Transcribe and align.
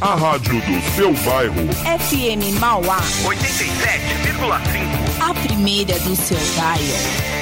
A 0.00 0.14
rádio 0.16 0.60
do 0.60 0.80
seu 0.94 1.12
bairro. 1.24 1.68
FM 1.84 2.58
Mauá. 2.58 2.98
87,5. 3.24 5.20
A 5.20 5.32
primeira 5.34 5.96
do 6.00 6.16
seu 6.16 6.36
dial. 6.36 7.33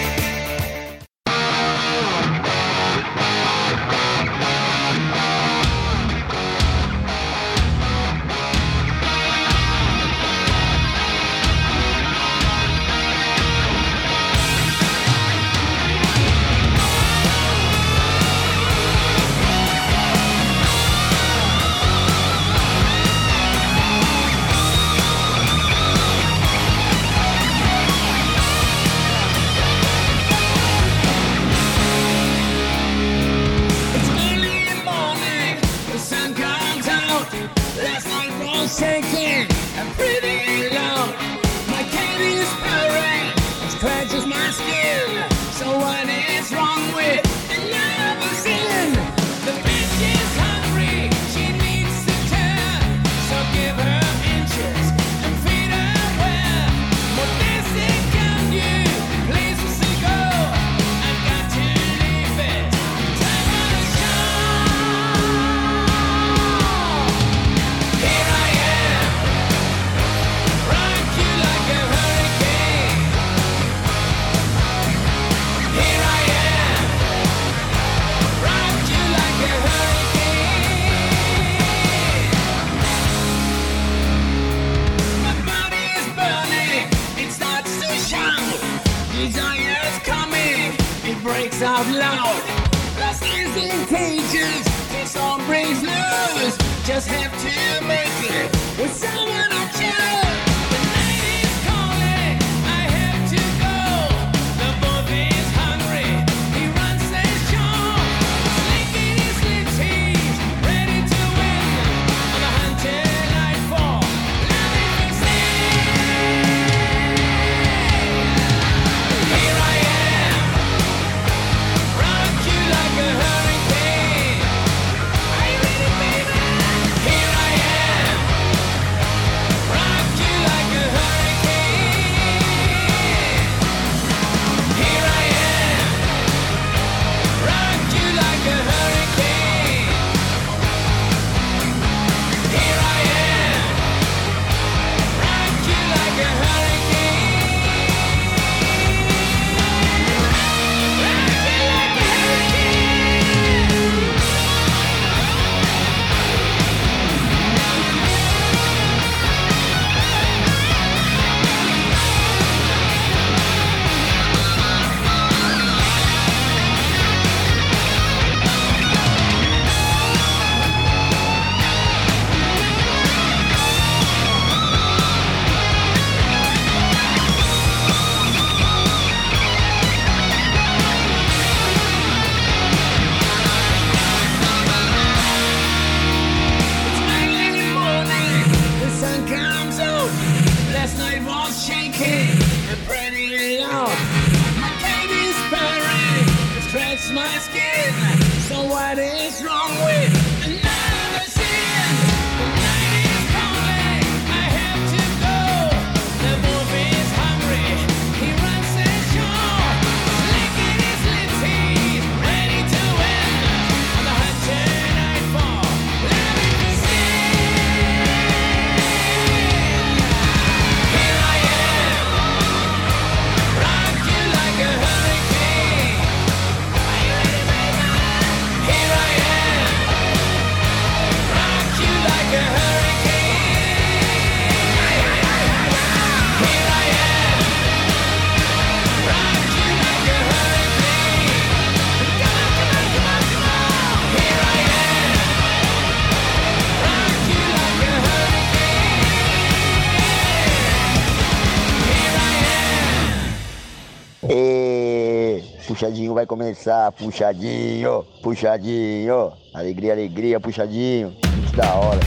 Puxadinho 255.82 256.14
vai 256.14 256.24
começar, 256.24 256.92
puxadinho, 256.92 258.06
puxadinho, 258.22 259.32
alegria, 259.52 259.92
alegria, 259.92 260.38
puxadinho, 260.38 261.12
muito 261.34 261.56
da 261.56 261.74
hora. 261.74 262.00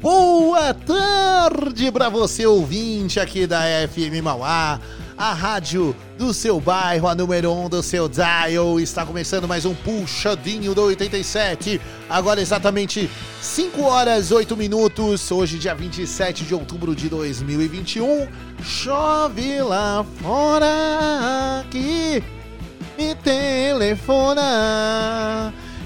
Boa 0.00 0.72
tarde 0.72 1.90
para 1.90 2.08
você 2.08 2.46
ouvinte 2.46 3.18
aqui 3.18 3.48
da 3.48 3.62
FM 3.88 4.22
Mauá, 4.22 4.80
a 5.18 5.34
rádio 5.34 5.94
do 6.16 6.32
seu 6.32 6.60
bairro, 6.60 7.08
a 7.08 7.14
número 7.14 7.52
1 7.52 7.64
um 7.64 7.68
do 7.68 7.82
seu 7.82 8.08
dial. 8.08 8.78
Está 8.78 9.04
começando 9.04 9.48
mais 9.48 9.64
um 9.64 9.74
puxadinho 9.74 10.72
do 10.74 10.82
87. 10.82 11.80
Agora 12.08 12.40
exatamente 12.40 13.10
5 13.42 13.82
horas 13.82 14.30
8 14.30 14.56
minutos, 14.56 15.28
hoje 15.32 15.58
dia 15.58 15.74
27 15.74 16.44
de 16.44 16.54
outubro 16.54 16.94
de 16.94 17.08
2021. 17.08 18.28
Chove 18.62 19.60
lá 19.60 20.06
fora 20.22 21.66
que 21.68 22.22
me 22.96 23.16
telefona. 23.16 24.42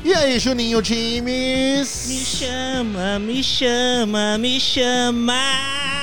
E 0.05 0.13
aí, 0.13 0.39
Juninho 0.39 0.79
Me 0.79 0.83
Dimes? 0.83 1.89
chama, 2.27 3.19
me 3.19 3.43
chama, 3.43 4.37
me 4.37 4.61
chama. 4.61 6.02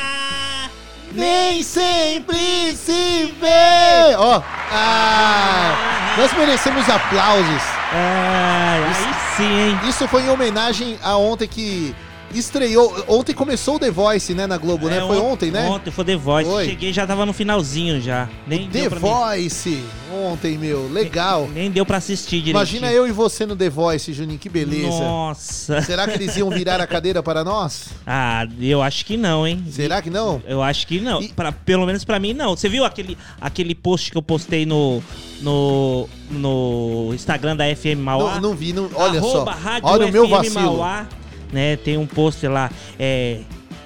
Nem 1.12 1.64
sempre 1.64 2.76
se 2.76 3.34
vê. 3.40 4.16
Ó, 4.18 4.42
ah, 4.72 6.16
nós 6.18 6.32
merecemos 6.34 6.88
aplausos. 6.90 7.64
Ai, 7.92 8.84
aí 8.84 9.14
sim, 9.36 9.60
hein? 9.62 9.80
Isso 9.88 10.08
foi 10.08 10.24
em 10.24 10.30
homenagem 10.30 11.00
a 11.04 11.18
ontem 11.18 11.48
que 11.48 11.96
estreou. 12.34 13.04
Ontem 13.08 13.34
começou 13.34 13.76
o 13.76 13.80
The 13.80 13.90
Voice, 13.92 14.34
né, 14.34 14.46
na 14.48 14.58
Globo, 14.58 14.88
né? 14.90 14.98
É, 14.98 15.02
Foi 15.08 15.18
on- 15.18 15.32
ontem, 15.32 15.52
né? 15.52 15.68
Ontem 15.70 15.92
foi 15.92 16.06
The 16.06 16.16
Voice. 16.16 16.50
Foi. 16.50 16.66
Cheguei 16.66 16.94
já 16.94 17.08
tava 17.08 17.26
no 17.26 17.34
finalzinho 17.34 18.00
já. 18.02 18.28
Nem 18.46 18.68
The 18.70 18.82
deu 18.82 18.90
pra 18.90 19.00
mim- 19.00 19.08
Voice. 19.08 19.84
Ontem, 20.12 20.58
meu. 20.58 20.90
Legal. 20.92 21.48
Nem 21.54 21.70
deu 21.70 21.86
pra 21.86 21.98
assistir 21.98 22.38
direito. 22.38 22.56
Imagina 22.56 22.92
eu 22.92 23.08
e 23.08 23.12
você 23.12 23.46
no 23.46 23.56
The 23.56 23.70
Voice, 23.70 24.12
Juninho. 24.12 24.40
Que 24.40 24.50
beleza. 24.50 24.88
Nossa. 25.00 25.82
Será 25.84 26.08
que 26.08 26.16
eles 26.16 26.36
iam 26.36 26.50
virar 26.50 26.82
a 26.82 26.88
cadeira 26.88 27.22
para 27.24 27.44
nós? 27.44 27.90
Ah, 28.12 28.48
eu 28.60 28.82
acho 28.82 29.06
que 29.06 29.16
não, 29.18 29.46
hein? 29.46 29.64
Será 29.70 30.02
que 30.02 30.10
não? 30.10 30.42
Eu 30.48 30.64
acho 30.64 30.88
que 30.88 31.00
não. 31.00 31.22
E- 31.22 31.30
Pra, 31.30 31.52
pelo 31.52 31.86
menos 31.86 32.04
pra 32.04 32.20
mim, 32.20 32.34
não. 32.34 32.56
Você 32.56 32.68
viu 32.68 32.84
aquele, 32.84 33.16
aquele 33.40 33.76
post 33.76 34.10
que 34.12 34.18
eu 34.18 34.22
postei 34.22 34.66
no, 34.66 35.02
no, 35.42 36.10
no 36.32 37.12
Instagram 37.14 37.56
da 37.56 37.66
FM 37.76 38.00
Mauá? 38.00 38.36
Não, 38.36 38.42
não 38.50 38.56
vi, 38.56 38.74
não, 38.74 38.90
olha 38.96 39.22
só. 39.22 39.28
Arroba 39.38 39.52
Rádio 39.52 39.88
Olha 39.90 40.08
o 40.08 40.12
meu 40.12 40.26
FM 40.26 40.32
vacilo. 40.32 40.62
Mauá, 40.78 41.08
né? 41.52 41.76
Tem 41.78 41.98
um 41.98 42.06
post 42.06 42.48
lá. 42.48 42.70
É, 42.98 43.40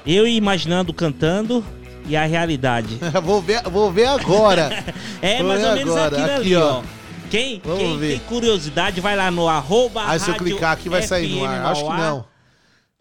eu 0.06 0.28
imaginando 0.28 0.94
cantando 0.94 1.64
e 2.06 2.16
a 2.16 2.26
realidade. 2.26 3.00
vou, 3.24 3.42
ver, 3.42 3.64
vou 3.64 3.92
ver 3.92 4.06
agora. 4.06 4.84
É 5.22 5.38
Vou 5.38 5.48
mais 5.48 5.62
ver 5.62 5.68
ou 5.68 5.76
menos 5.76 5.96
agora. 5.96 6.26
Aqui, 6.26 6.32
ali, 6.34 6.56
ó. 6.56 6.80
ó. 6.80 6.84
Quem, 7.30 7.62
quem 7.62 8.00
tem 8.00 8.20
curiosidade, 8.20 9.00
vai 9.00 9.16
lá 9.16 9.32
no 9.32 9.48
arroba 9.48 10.04
Ah, 10.06 10.20
se 10.20 10.30
eu 10.30 10.36
clicar 10.36 10.74
aqui 10.74 10.90
vai 10.90 11.02
sair 11.02 11.30
no 11.30 11.46
ar. 11.46 11.66
Acho 11.68 11.86
que 11.86 11.94
não. 11.94 12.26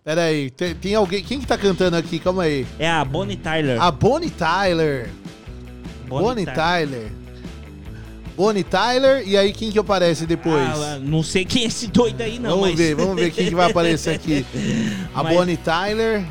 Pera 0.04 0.22
aí, 0.22 0.50
tem, 0.50 0.74
tem 0.74 0.94
alguém. 0.94 1.22
Quem 1.22 1.40
que 1.40 1.46
tá 1.46 1.58
cantando 1.58 1.96
aqui? 1.96 2.18
Calma 2.18 2.44
aí. 2.44 2.66
É 2.78 2.88
a 2.88 3.04
Bonnie 3.04 3.36
Tyler. 3.36 3.82
A 3.82 3.90
Bonnie 3.90 4.30
Tyler. 4.30 5.10
Bonnie, 6.20 6.44
Tyler. 6.44 7.10
Bonnie 8.36 8.64
Tyler. 8.64 9.22
E 9.26 9.36
aí 9.36 9.52
quem 9.52 9.70
que 9.70 9.78
aparece 9.78 10.26
depois? 10.26 10.62
Ah, 10.62 10.98
não 11.02 11.22
sei 11.22 11.44
quem 11.44 11.64
é 11.64 11.66
esse 11.66 11.86
doido 11.86 12.20
aí, 12.20 12.38
não. 12.38 12.50
vamos 12.50 12.68
mas- 12.70 12.78
ver, 12.78 12.94
vamos 12.94 13.14
ver 13.16 13.30
quem 13.30 13.46
que 13.48 13.54
vai 13.54 13.70
aparecer 13.70 14.14
aqui. 14.14 14.44
A 15.14 15.22
Mas- 15.22 15.34
Bonnie 15.36 15.56
Tyler. 15.56 16.24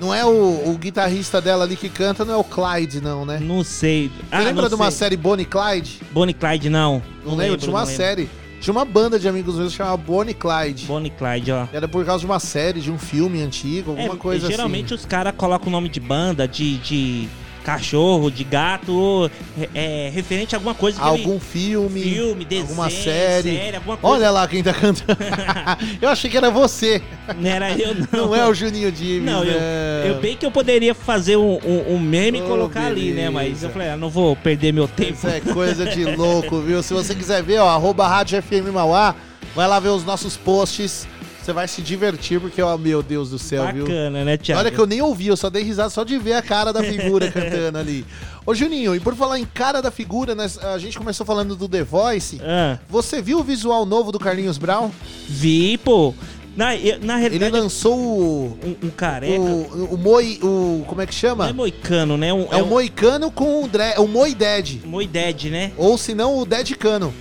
Não 0.00 0.14
é 0.14 0.24
o, 0.24 0.30
o 0.30 0.78
guitarrista 0.78 1.40
dela 1.40 1.64
ali 1.64 1.74
que 1.74 1.88
canta, 1.88 2.24
não 2.24 2.34
é 2.34 2.36
o 2.36 2.44
Clyde, 2.44 3.00
não, 3.00 3.26
né? 3.26 3.40
Não 3.42 3.64
sei. 3.64 4.06
Você 4.08 4.14
Ah, 4.30 4.38
lembra 4.38 4.62
não 4.62 4.68
de 4.68 4.74
uma 4.76 4.90
sei. 4.92 4.98
série 4.98 5.16
Bonnie 5.16 5.44
Clyde? 5.44 6.00
Bonnie 6.12 6.32
Clyde, 6.34 6.70
não. 6.70 7.02
Não, 7.26 7.34
lembro, 7.34 7.56
tinha 7.56 7.68
uma 7.72 7.80
não 7.80 7.86
lembro. 7.88 8.04
série. 8.04 8.30
Tinha 8.60 8.72
uma 8.72 8.84
banda 8.84 9.18
de 9.18 9.28
amigos 9.28 9.56
meus 9.56 9.72
que 9.72 9.76
chamava 9.78 9.96
Bonnie 9.96 10.34
Clyde. 10.34 10.84
Bonnie 10.86 11.10
Clyde, 11.10 11.50
ó. 11.50 11.66
Era 11.72 11.88
por 11.88 12.04
causa 12.06 12.20
de 12.20 12.26
uma 12.26 12.38
série, 12.38 12.80
de 12.80 12.92
um 12.92 12.98
filme 12.98 13.42
antigo, 13.42 13.90
alguma 13.90 14.14
É, 14.14 14.16
coisa 14.16 14.46
geralmente 14.48 14.94
assim. 14.94 15.02
os 15.02 15.04
caras 15.04 15.34
colocam 15.36 15.66
o 15.66 15.70
nome 15.72 15.88
de 15.88 15.98
banda, 15.98 16.46
de, 16.46 16.76
de 16.78 17.28
cachorro, 17.64 18.30
de 18.30 18.44
gato, 18.44 19.30
é, 19.58 19.68
é, 20.06 20.10
referente 20.10 20.54
a 20.54 20.58
alguma 20.58 20.74
coisa 20.74 20.98
que 20.98 21.06
Algum 21.06 21.32
ele... 21.32 21.40
filme, 21.40 22.02
filme, 22.02 22.44
desenho, 22.44 22.68
alguma 22.68 22.90
série. 22.90 23.76
alguma 23.76 23.96
coisa. 23.96 24.16
Olha 24.16 24.30
lá 24.30 24.48
quem 24.48 24.62
tá 24.62 24.72
cantando. 24.72 25.18
eu 26.00 26.08
achei 26.08 26.30
que 26.30 26.36
era 26.36 26.50
você. 26.50 27.02
Não 27.38 27.50
era 27.50 27.70
eu, 27.72 27.94
não. 27.94 28.26
Não 28.28 28.36
é 28.36 28.46
o 28.46 28.54
Juninho 28.54 28.90
Dimes. 28.90 29.30
Não, 29.30 29.44
eu, 29.44 29.60
né? 29.60 30.10
eu 30.10 30.20
bem 30.20 30.36
que 30.36 30.44
eu 30.44 30.50
poderia 30.50 30.94
fazer 30.94 31.36
um, 31.36 31.58
um, 31.64 31.94
um 31.94 31.98
meme 31.98 32.38
e 32.38 32.42
Oh, 32.42 32.46
colocar 32.46 32.86
ali, 32.86 33.12
né? 33.12 33.28
Mas 33.28 33.44
beleza. 33.44 33.66
eu 33.66 33.70
falei, 33.70 33.88
ah, 33.90 33.96
não 33.96 34.08
vou 34.08 34.34
perder 34.34 34.72
meu 34.72 34.88
tempo. 34.88 35.12
Isso 35.12 35.26
é 35.26 35.40
coisa 35.40 35.84
de 35.86 36.04
louco, 36.04 36.60
viu? 36.60 36.82
Se 36.82 36.94
você 36.94 37.14
quiser 37.14 37.42
ver, 37.42 37.58
ó, 37.58 37.68
arroba 37.68 38.06
Rádio 38.08 38.42
FM 38.42 38.72
Mauá, 38.72 39.14
vai 39.54 39.68
lá 39.68 39.78
ver 39.78 39.90
os 39.90 40.04
nossos 40.04 40.36
posts. 40.36 41.06
Você 41.48 41.52
vai 41.54 41.66
se 41.66 41.80
divertir, 41.80 42.38
porque, 42.38 42.60
ó, 42.60 42.76
meu 42.76 43.02
Deus 43.02 43.30
do 43.30 43.38
céu, 43.38 43.72
viu? 43.72 43.84
Bacana, 43.86 44.22
né, 44.22 44.36
Thiago? 44.36 44.60
Olha 44.60 44.70
que 44.70 44.78
eu 44.78 44.86
nem 44.86 45.00
ouvi, 45.00 45.28
eu 45.28 45.36
só 45.36 45.48
dei 45.48 45.62
risada 45.62 45.88
só 45.88 46.04
de 46.04 46.18
ver 46.18 46.34
a 46.34 46.42
cara 46.42 46.74
da 46.74 46.82
figura 46.82 47.26
cantando 47.32 47.78
ali. 47.78 48.04
Ô, 48.44 48.54
Juninho, 48.54 48.94
e 48.94 49.00
por 49.00 49.16
falar 49.16 49.38
em 49.38 49.46
cara 49.46 49.80
da 49.80 49.90
figura, 49.90 50.34
né, 50.34 50.46
a 50.74 50.76
gente 50.76 50.98
começou 50.98 51.24
falando 51.24 51.56
do 51.56 51.66
The 51.66 51.82
Voice. 51.84 52.38
Ah, 52.44 52.78
Você 52.90 53.22
viu 53.22 53.38
o 53.38 53.42
visual 53.42 53.86
novo 53.86 54.12
do 54.12 54.18
Carlinhos 54.18 54.58
Brown? 54.58 54.90
vi, 55.26 55.78
pô. 55.78 56.12
Na, 56.54 56.66
na 56.66 56.74
Ele 56.74 57.18
realidade, 57.20 57.52
lançou 57.52 57.96
o. 57.98 58.58
um, 58.62 58.86
um 58.88 58.90
careca. 58.90 59.40
O, 59.40 59.94
o 59.94 59.96
Moi. 59.96 60.38
O, 60.42 60.84
como 60.86 61.00
é 61.00 61.06
que 61.06 61.14
Não 61.14 61.18
chama? 61.18 61.48
é 61.48 61.52
moicano, 61.54 62.18
né? 62.18 62.30
Um, 62.30 62.46
É 62.52 62.62
o 62.62 62.66
Moicano 62.66 63.30
com 63.30 63.64
o, 63.64 63.68
dre, 63.68 63.94
o 63.96 64.06
Moi 64.06 64.34
Dead. 64.34 64.84
Moided, 64.84 65.48
né? 65.48 65.72
Ou 65.78 65.96
se 65.96 66.14
não, 66.14 66.36
o 66.36 66.44
Dead 66.44 66.72
Cano. 66.76 67.14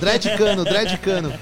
Dread 0.00 0.36
Cano, 0.36 0.64
Dread 0.64 0.98
Cano. 0.98 1.32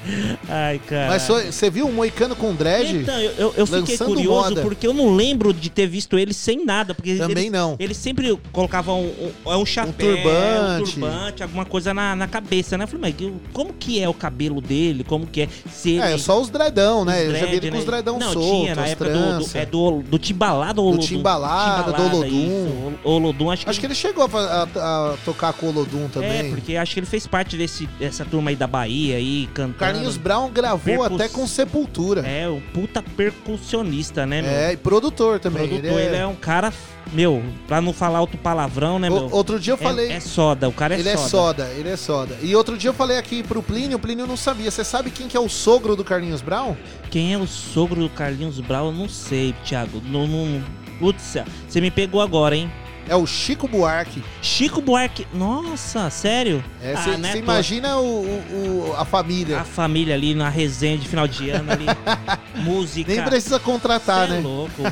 Ai, 0.48 0.78
cara. 0.87 1.08
Mas 1.08 1.22
você 1.26 1.70
viu 1.70 1.87
o 1.87 1.92
Moicano 1.92 2.34
com 2.37 2.54
dread? 2.54 2.96
Então, 2.96 3.19
eu, 3.20 3.54
eu, 3.56 3.66
fiquei 3.66 3.96
curioso 3.98 4.50
moda. 4.50 4.62
porque 4.62 4.87
eu 4.87 4.94
não 4.94 5.14
lembro 5.14 5.52
de 5.52 5.70
ter 5.70 5.87
visto 5.87 6.19
ele 6.19 6.32
sem 6.32 6.64
nada. 6.64 6.94
Porque 6.94 7.14
Também 7.16 7.44
eles, 7.46 7.52
não. 7.52 7.76
Eles 7.78 7.96
sempre 7.96 8.38
colocavam 8.52 9.00
um, 9.02 9.32
um, 9.46 9.56
um 9.58 9.66
chapéu, 9.66 9.90
um 9.90 10.14
turbante. 10.16 10.92
turbante, 10.92 11.42
alguma 11.42 11.64
coisa 11.64 11.92
na, 11.94 12.16
na 12.16 12.26
cabeça, 12.26 12.76
né? 12.78 12.84
Eu 12.84 12.88
falei, 12.88 13.14
mas 13.19 13.32
como 13.52 13.72
que 13.72 14.00
é 14.00 14.08
o 14.08 14.14
cabelo 14.14 14.60
dele? 14.60 15.04
Como 15.04 15.26
que 15.26 15.43
é? 15.43 15.48
Se 15.70 15.90
ele, 15.93 16.00
É, 16.02 16.19
só 16.19 16.40
os 16.40 16.48
dreadão, 16.50 17.04
né? 17.04 17.22
os 17.22 17.34
Eu 17.34 17.34
já 17.34 17.46
vi 17.46 17.60
dread, 17.60 17.66
ele 17.66 17.70
com 17.70 17.78
os 17.78 17.84
né? 17.84 17.90
dreadão 17.90 18.19
Não, 18.19 18.32
soltos, 18.32 18.50
tinha 18.50 18.75
na 18.75 18.86
época 18.86 19.10
do, 19.10 19.38
do, 19.44 19.58
é 19.58 19.66
do, 19.66 20.02
do 20.02 20.19
Timbalada 20.19 20.81
ou 20.81 20.93
Do? 20.93 20.98
Timbalada, 20.98 21.93
do 21.93 22.02
Olodum. 22.02 22.93
Olodum, 23.04 23.50
acho 23.50 23.64
que, 23.64 23.70
Acho 23.70 23.81
que 23.81 23.86
ele 23.86 23.94
chegou 23.94 24.25
a, 24.25 24.38
a- 24.38 25.12
a 25.12 25.16
tocar 25.25 25.52
com 25.52 25.66
o 25.66 25.69
Olodum 25.70 26.04
É, 26.06 26.08
também. 26.08 26.50
porque 26.50 26.76
acho 26.76 26.93
que 26.94 27.00
ele 27.00 27.06
fez 27.06 27.26
parte 27.26 27.56
desse, 27.56 27.86
dessa 27.98 28.25
turma 28.31 28.50
aí 28.50 28.56
da 28.56 28.67
Bahia 28.67 29.17
aí, 29.17 29.49
cantando. 29.53 29.79
Carlinhos 29.79 30.17
Brown 30.17 30.50
gravou 30.50 31.03
até 31.03 31.29
com 31.29 31.47
Sepultura. 31.47 32.21
É, 32.27 32.49
um 32.49 32.61
puta 32.73 33.03
percussionista, 33.03 34.25
né, 34.27 34.43
meu? 34.43 34.50
É, 34.50 34.73
e 34.73 34.77
produtor 34.77 35.38
também. 35.41 35.67
produtor, 35.69 36.00
ele 36.00 36.17
é... 36.17 36.27
um 36.27 36.35
cara, 36.35 36.73
meu, 37.12 37.43
pra 37.67 37.81
não 37.81 37.93
falar 37.93 38.21
outro 38.21 38.38
palavrão, 38.38 38.99
né, 38.99 39.09
O- 39.11 39.12
meu? 39.12 39.29
outro 39.32 39.59
dia 39.59 39.73
eu 39.73 39.79
É- 39.79 39.82
falei. 39.82 40.12
É, 40.12 40.21
soda, 40.21 40.69
o 40.69 40.73
cara 40.73 40.94
é 40.94 40.99
ele 41.00 41.11
soda. 41.11 41.23
é 41.25 41.29
soda, 41.29 41.71
ele 41.77 41.88
é 41.88 41.97
soda. 41.97 42.37
E 42.43 42.55
outro 42.55 42.79
dia 42.79 42.91
eu 42.91 42.94
falei 42.94 43.19
aqui 43.19 43.43
pro 43.43 43.62
Plínio, 43.62 43.97
o 43.97 44.00
Plínio 44.00 44.27
não 44.27 44.37
sabia. 44.37 44.71
Você 44.71 44.85
sabe 44.85 45.11
quem 45.11 45.29
que 45.29 45.37
é 45.37 45.41
o 45.41 45.49
sogro 45.49 45.97
do 45.97 46.05
Carlinhos 46.05 46.41
Brown? 46.43 46.77
Quem 47.11 47.32
é 47.35 47.38
o 47.38 47.47
sogro 47.47 48.00
do 48.03 48.09
Carlinhos 48.11 48.61
Brau, 48.61 48.87
eu 48.87 48.93
não 48.93 49.09
sei, 49.09 49.55
Thiago. 49.65 50.00
Não, 50.06 50.27
não... 50.27 50.62
Putz, 50.99 51.35
você 51.67 51.81
me 51.81 51.91
pegou 51.91 52.21
agora, 52.21 52.55
hein? 52.55 52.71
É 53.08 53.17
o 53.17 53.26
Chico 53.26 53.67
Buarque. 53.67 54.23
Chico 54.41 54.81
Buarque. 54.81 55.26
Nossa, 55.35 56.08
sério? 56.11 56.62
Você 56.81 57.11
Ah, 57.11 57.17
né, 57.19 57.37
imagina 57.38 57.97
o, 57.99 58.05
o- 58.25 58.91
o- 58.91 58.94
a 58.97 59.05
família. 59.05 59.58
A 59.61 59.64
família 59.64 60.14
ali 60.14 60.35
na 60.35 60.49
resenha 60.49 60.97
de 60.97 61.08
final 61.08 61.26
de 61.26 61.50
ano 61.50 61.73
ali. 61.73 61.87
música. 62.62 63.13
Nem 63.13 63.24
precisa 63.24 63.58
contratar, 63.58 64.29
Cê 64.29 64.34
é 64.34 64.36
né? 64.36 64.43
louco. 64.43 64.82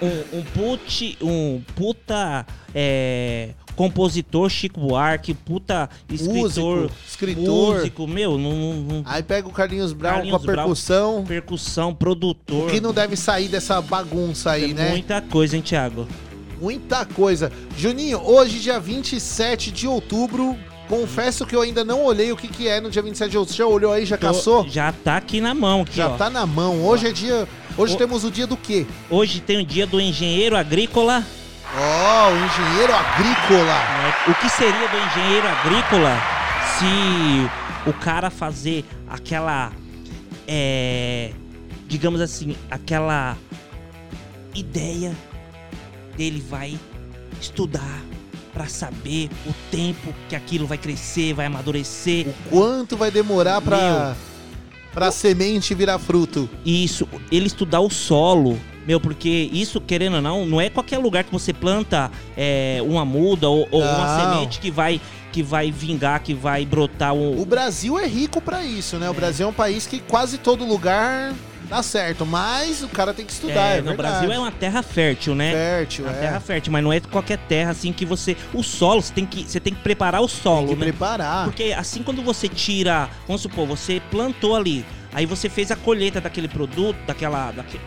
Um, 0.00 0.06
um, 0.06 0.38
um 0.40 0.42
puti, 0.44 1.18
um 1.20 1.60
puta 1.74 2.46
é, 2.72 3.50
compositor 3.74 4.48
Chico 4.48 4.78
Buarque, 4.80 5.34
puta 5.34 5.88
escritor, 6.08 6.82
Músico, 6.82 6.92
escritor. 7.08 7.74
músico, 7.76 8.06
meu, 8.06 8.38
não, 8.38 8.52
não- 8.74 9.02
Aí 9.06 9.22
pega 9.24 9.48
o 9.48 9.50
Carlinhos 9.50 9.92
Brown 9.92 10.14
Carlinhos 10.14 10.44
com 10.44 10.50
a 10.50 10.54
percussão. 10.54 11.24
percussão, 11.26 11.94
produtor. 11.94 12.68
O 12.68 12.70
que 12.70 12.80
não 12.80 12.92
deve 12.92 13.16
sair 13.16 13.48
dessa 13.48 13.80
bagunça 13.80 14.52
aí, 14.52 14.70
é 14.70 14.74
né? 14.74 14.90
Muita 14.90 15.20
coisa, 15.20 15.56
hein, 15.56 15.62
Thiago? 15.62 16.06
Muita 16.60 17.04
coisa. 17.04 17.50
Juninho, 17.76 18.20
hoje, 18.24 18.58
dia 18.60 18.78
27 18.80 19.70
de 19.70 19.86
outubro, 19.86 20.56
confesso 20.88 21.44
que 21.46 21.54
eu 21.56 21.60
ainda 21.62 21.84
não 21.84 22.02
olhei 22.04 22.30
o 22.32 22.36
que, 22.36 22.48
que 22.48 22.68
é 22.68 22.80
no 22.80 22.90
dia 22.90 23.02
27 23.02 23.30
de 23.30 23.38
outubro. 23.38 23.54
Você 23.56 23.62
já 23.62 23.66
olhou 23.68 23.92
aí, 23.92 24.06
já 24.06 24.16
Tô- 24.16 24.26
caçou? 24.26 24.68
Já 24.68 24.92
tá 24.92 25.16
aqui 25.16 25.40
na 25.40 25.54
mão, 25.54 25.82
aqui, 25.82 25.96
Já 25.96 26.08
ó. 26.08 26.16
tá 26.16 26.30
na 26.30 26.46
mão. 26.46 26.84
Hoje 26.84 27.08
é 27.08 27.12
dia. 27.12 27.46
Hoje 27.76 27.94
O- 27.94 27.98
temos 27.98 28.24
o 28.24 28.30
dia 28.30 28.46
do 28.46 28.56
quê? 28.56 28.86
Hoje 29.10 29.40
tem 29.40 29.58
o 29.60 29.66
dia 29.66 29.86
do 29.86 30.00
engenheiro 30.00 30.56
agrícola. 30.56 31.24
Ó, 31.76 32.28
o 32.30 32.36
engenheiro 32.36 32.94
agrícola. 32.94 33.64
né? 33.74 34.14
O 34.28 34.34
que 34.34 34.48
seria 34.48 34.88
do 34.88 34.96
engenheiro 34.96 35.48
agrícola 35.48 36.16
se 36.78 37.88
o 37.90 37.92
cara 37.92 38.30
fazer 38.30 38.84
aquela, 39.08 39.72
é, 40.46 41.32
digamos 41.88 42.20
assim, 42.20 42.56
aquela 42.70 43.36
ideia 44.54 45.12
dele 46.16 46.44
vai 46.48 46.78
estudar 47.40 48.02
pra 48.52 48.66
saber 48.66 49.28
o 49.46 49.52
tempo 49.70 50.14
que 50.28 50.36
aquilo 50.36 50.66
vai 50.66 50.78
crescer, 50.78 51.34
vai 51.34 51.46
amadurecer. 51.46 52.28
O 52.28 52.50
quanto 52.50 52.96
vai 52.96 53.10
demorar 53.10 53.60
pra, 53.60 54.16
pra 54.92 55.10
semente 55.10 55.74
virar 55.74 55.98
fruto? 55.98 56.48
Isso, 56.64 57.08
ele 57.30 57.46
estudar 57.46 57.80
o 57.80 57.90
solo. 57.90 58.58
Meu, 58.86 59.00
porque 59.00 59.50
isso, 59.52 59.80
querendo 59.80 60.16
ou 60.16 60.22
não, 60.22 60.46
não 60.46 60.60
é 60.60 60.68
qualquer 60.68 60.98
lugar 60.98 61.24
que 61.24 61.32
você 61.32 61.52
planta 61.52 62.10
é, 62.36 62.80
uma 62.82 63.04
muda 63.04 63.48
ou, 63.48 63.66
ou 63.70 63.82
uma 63.82 64.20
semente 64.20 64.60
que 64.60 64.70
vai, 64.70 65.00
que 65.32 65.42
vai 65.42 65.70
vingar, 65.70 66.22
que 66.22 66.34
vai 66.34 66.66
brotar 66.66 67.14
um. 67.14 67.40
O 67.40 67.46
Brasil 67.46 67.98
é 67.98 68.06
rico 68.06 68.42
pra 68.42 68.62
isso, 68.62 68.98
né? 68.98 69.08
O 69.08 69.14
Brasil 69.14 69.46
é 69.46 69.48
um 69.48 69.54
país 69.54 69.86
que 69.86 70.00
quase 70.00 70.36
todo 70.36 70.66
lugar 70.66 71.34
dá 71.76 71.82
certo, 71.82 72.24
mas 72.26 72.82
o 72.82 72.88
cara 72.88 73.12
tem 73.14 73.24
que 73.24 73.32
estudar. 73.32 73.74
É, 73.74 73.74
é, 73.74 73.80
no 73.80 73.88
verdade. 73.88 73.96
Brasil 73.96 74.32
é 74.32 74.38
uma 74.38 74.52
terra 74.52 74.82
fértil, 74.82 75.34
né? 75.34 75.52
fértil, 75.52 76.04
Uma 76.04 76.14
é. 76.14 76.20
terra 76.20 76.40
fértil, 76.40 76.72
mas 76.72 76.82
não 76.84 76.92
é 76.92 77.00
qualquer 77.00 77.38
terra 77.38 77.70
assim 77.70 77.92
que 77.92 78.04
você. 78.04 78.36
O 78.52 78.62
solo, 78.62 79.02
você 79.02 79.12
tem 79.12 79.26
que, 79.26 79.44
você 79.44 79.58
tem 79.60 79.74
que 79.74 79.80
preparar 79.80 80.22
o 80.22 80.28
Tem 80.28 80.36
solo, 80.36 80.68
que 80.68 80.76
né? 80.76 80.86
preparar. 80.86 81.44
Porque 81.44 81.74
assim 81.76 82.02
quando 82.02 82.22
você 82.22 82.48
tira, 82.48 83.08
vamos 83.26 83.42
supor, 83.42 83.66
você 83.66 84.00
plantou 84.10 84.54
ali, 84.56 84.84
Aí 85.12 85.26
você 85.26 85.48
fez 85.48 85.70
a 85.70 85.76
colheita 85.76 86.20
daquele 86.20 86.48
produto, 86.48 86.96
daquela. 87.06 87.52
daque- 87.52 87.78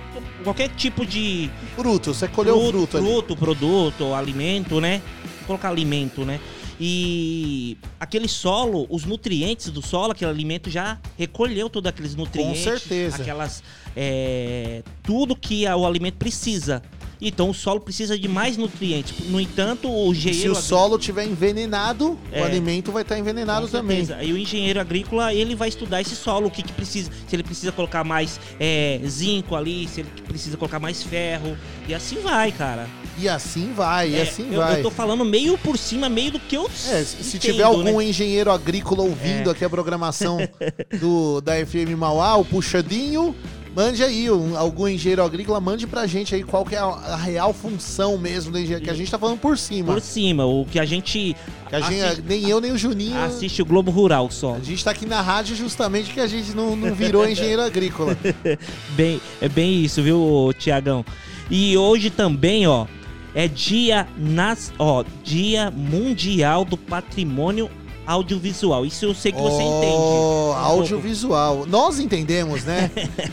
qualquer 0.45 0.69
tipo 0.69 1.05
de 1.05 1.49
Fruto, 1.75 2.13
você 2.13 2.25
colheu 2.25 2.57
o 2.57 2.69
fruto, 2.69 2.95
ali. 2.97 3.05
fruto, 3.05 3.35
produto, 3.35 4.13
alimento, 4.13 4.79
né? 4.79 5.01
Vou 5.39 5.47
colocar 5.47 5.67
alimento, 5.67 6.23
né? 6.23 6.39
E 6.79 7.77
aquele 7.99 8.27
solo, 8.27 8.85
os 8.89 9.03
nutrientes 9.03 9.71
do 9.71 9.81
solo, 9.81 10.11
aquele 10.11 10.29
alimento 10.29 10.69
já 10.69 10.99
recolheu 11.17 11.69
todos 11.69 11.89
aqueles 11.89 12.15
nutrientes. 12.15 12.63
certeza. 12.63 13.21
Aquelas. 13.21 13.63
é, 13.95 14.83
tudo 15.01 15.35
que 15.35 15.67
o 15.67 15.85
alimento 15.85 16.17
precisa. 16.17 16.83
Então 17.21 17.49
o 17.49 17.53
solo 17.53 17.79
precisa 17.79 18.17
de 18.17 18.27
mais 18.27 18.57
nutrientes. 18.57 19.27
No 19.29 19.39
entanto, 19.41 19.89
o 19.91 20.13
Se 20.13 20.19
engenheiro. 20.29 20.51
o 20.53 20.55
solo 20.55 20.97
tiver 20.99 21.25
envenenado, 21.25 22.17
É. 22.31 22.41
o 22.41 22.45
alimento 22.45 22.91
vai 22.91 23.01
estar 23.01 23.17
envenenado 23.17 23.67
também. 23.67 24.07
E 24.21 24.31
o 24.33 24.37
engenheiro 24.37 24.79
agrícola, 24.79 25.33
ele 25.33 25.55
vai 25.55 25.67
estudar 25.69 26.01
esse 26.01 26.15
solo, 26.15 26.47
o 26.47 26.51
que, 26.51 26.61
que 26.61 26.71
precisa. 26.73 27.11
Se 27.27 27.35
ele 27.35 27.43
precisa 27.43 27.71
colocar 27.71 28.03
mais 28.03 28.39
é, 28.59 28.99
zinco 29.07 29.55
ali, 29.55 29.87
se 29.87 30.01
ele 30.01 30.09
precisa 30.27 30.57
colocar 30.57 30.79
mais 30.79 31.01
ferro. 31.03 31.57
E 31.87 31.93
assim 31.93 32.17
vai, 32.21 32.51
cara. 32.51 32.87
E 33.19 33.27
assim 33.27 33.73
vai, 33.73 34.09
e 34.11 34.15
É, 34.15 34.21
assim 34.21 34.47
eu, 34.51 34.59
vai. 34.59 34.77
eu 34.79 34.83
tô 34.83 34.91
falando 34.91 35.25
meio 35.25 35.57
por 35.57 35.75
cima, 35.77 36.07
meio 36.07 36.31
do 36.33 36.39
que 36.39 36.55
eu 36.55 36.65
É, 36.65 37.03
se 37.03 37.23
se 37.23 37.37
entendo, 37.37 37.51
tiver 37.53 37.63
algum 37.63 37.97
né? 37.97 38.05
engenheiro 38.05 38.51
agrícola 38.51 39.01
ouvindo 39.01 39.49
É. 39.49 39.53
aqui 39.53 39.65
a 39.65 39.69
programação 39.69 40.37
do, 40.99 41.41
da 41.41 41.53
FM 41.65 41.95
Mauá, 41.97 42.35
o 42.35 42.45
Puxadinho, 42.45 43.35
mande 43.77 44.03
aí, 44.03 44.31
um- 44.31 44.57
algum 44.57 44.87
engenheiro 44.87 45.23
agrícola, 45.23 45.61
mande 45.61 45.85
pra 45.85 46.07
gente 46.07 46.33
aí 46.33 46.43
qual 46.43 46.65
que 46.65 46.73
é 46.73 46.79
a, 46.79 46.85
a 46.85 47.15
real 47.15 47.53
função 47.53 48.17
mesmo 48.17 48.51
do 48.51 48.57
engenheiro, 48.57 48.83
que 48.83 48.89
a 48.89 48.93
gente 48.95 49.11
tá 49.11 49.19
falando 49.19 49.37
por 49.37 49.55
cima. 49.55 49.93
Por 49.93 50.01
cima, 50.01 50.47
o 50.47 50.65
que 50.65 50.79
a 50.79 50.85
gente, 50.85 51.35
que 51.69 51.75
a 51.75 51.81
gente 51.81 52.01
assiste, 52.01 52.23
nem 52.27 52.49
eu 52.49 52.59
nem 52.59 52.71
o 52.71 52.77
Juninho... 52.77 53.15
assiste 53.19 53.61
o 53.61 53.65
Globo 53.65 53.91
Rural 53.91 54.31
só. 54.31 54.55
A 54.55 54.59
gente 54.61 54.83
tá 54.83 54.89
aqui 54.89 55.05
na 55.05 55.21
rádio 55.21 55.55
justamente 55.55 56.11
que 56.11 56.19
a 56.19 56.25
gente 56.25 56.55
não, 56.55 56.75
não 56.75 56.95
virou 56.95 57.23
engenheiro 57.29 57.61
agrícola. 57.61 58.17
Bem, 58.97 59.21
é 59.39 59.47
bem 59.47 59.83
isso, 59.83 60.01
viu, 60.01 60.51
Tiagão? 60.57 61.05
E 61.51 61.77
hoje 61.77 62.09
também, 62.09 62.65
ó, 62.65 62.87
é 63.35 63.47
dia 63.47 64.07
nas, 64.17 64.73
ó, 64.79 65.05
Dia 65.23 65.69
Mundial 65.69 66.65
do 66.65 66.77
Patrimônio 66.77 67.69
Audiovisual. 68.07 68.85
Isso 68.85 69.03
eu 69.05 69.13
sei 69.13 69.31
que 69.33 69.41
você 69.41 69.61
Oh, 69.61 69.77
entende. 69.77 69.93
um 69.93 69.97
pouco. 69.97 70.53
audiovisual. 70.59 71.65
Nós 71.67 71.99
entendemos, 71.99 72.63
né? 72.63 72.89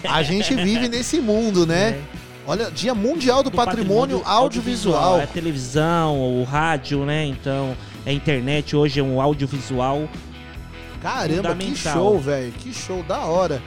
A 0.08 0.22
gente 0.22 0.54
vive 0.54 0.88
nesse 0.88 1.20
mundo, 1.20 1.64
né? 1.66 1.90
É. 1.90 2.02
Olha, 2.46 2.70
Dia 2.70 2.94
Mundial 2.94 3.42
do, 3.42 3.50
Patrimônio, 3.50 4.20
Audiovisual. 4.24 5.18
É 5.20 5.26
televisão, 5.26 6.20
o 6.20 6.44
rádio, 6.44 7.04
né? 7.06 7.24
Então, 7.24 7.74
é 8.04 8.12
internet 8.12 8.76
hoje 8.76 9.00
é 9.00 9.02
um 9.02 9.18
audiovisual. 9.20 10.06
Caramba, 11.00 11.54
que 11.54 11.74
show, 11.76 12.18
velho. 12.18 12.52
Que 12.52 12.72
show, 12.74 13.02
da 13.02 13.20
hora. 13.20 13.62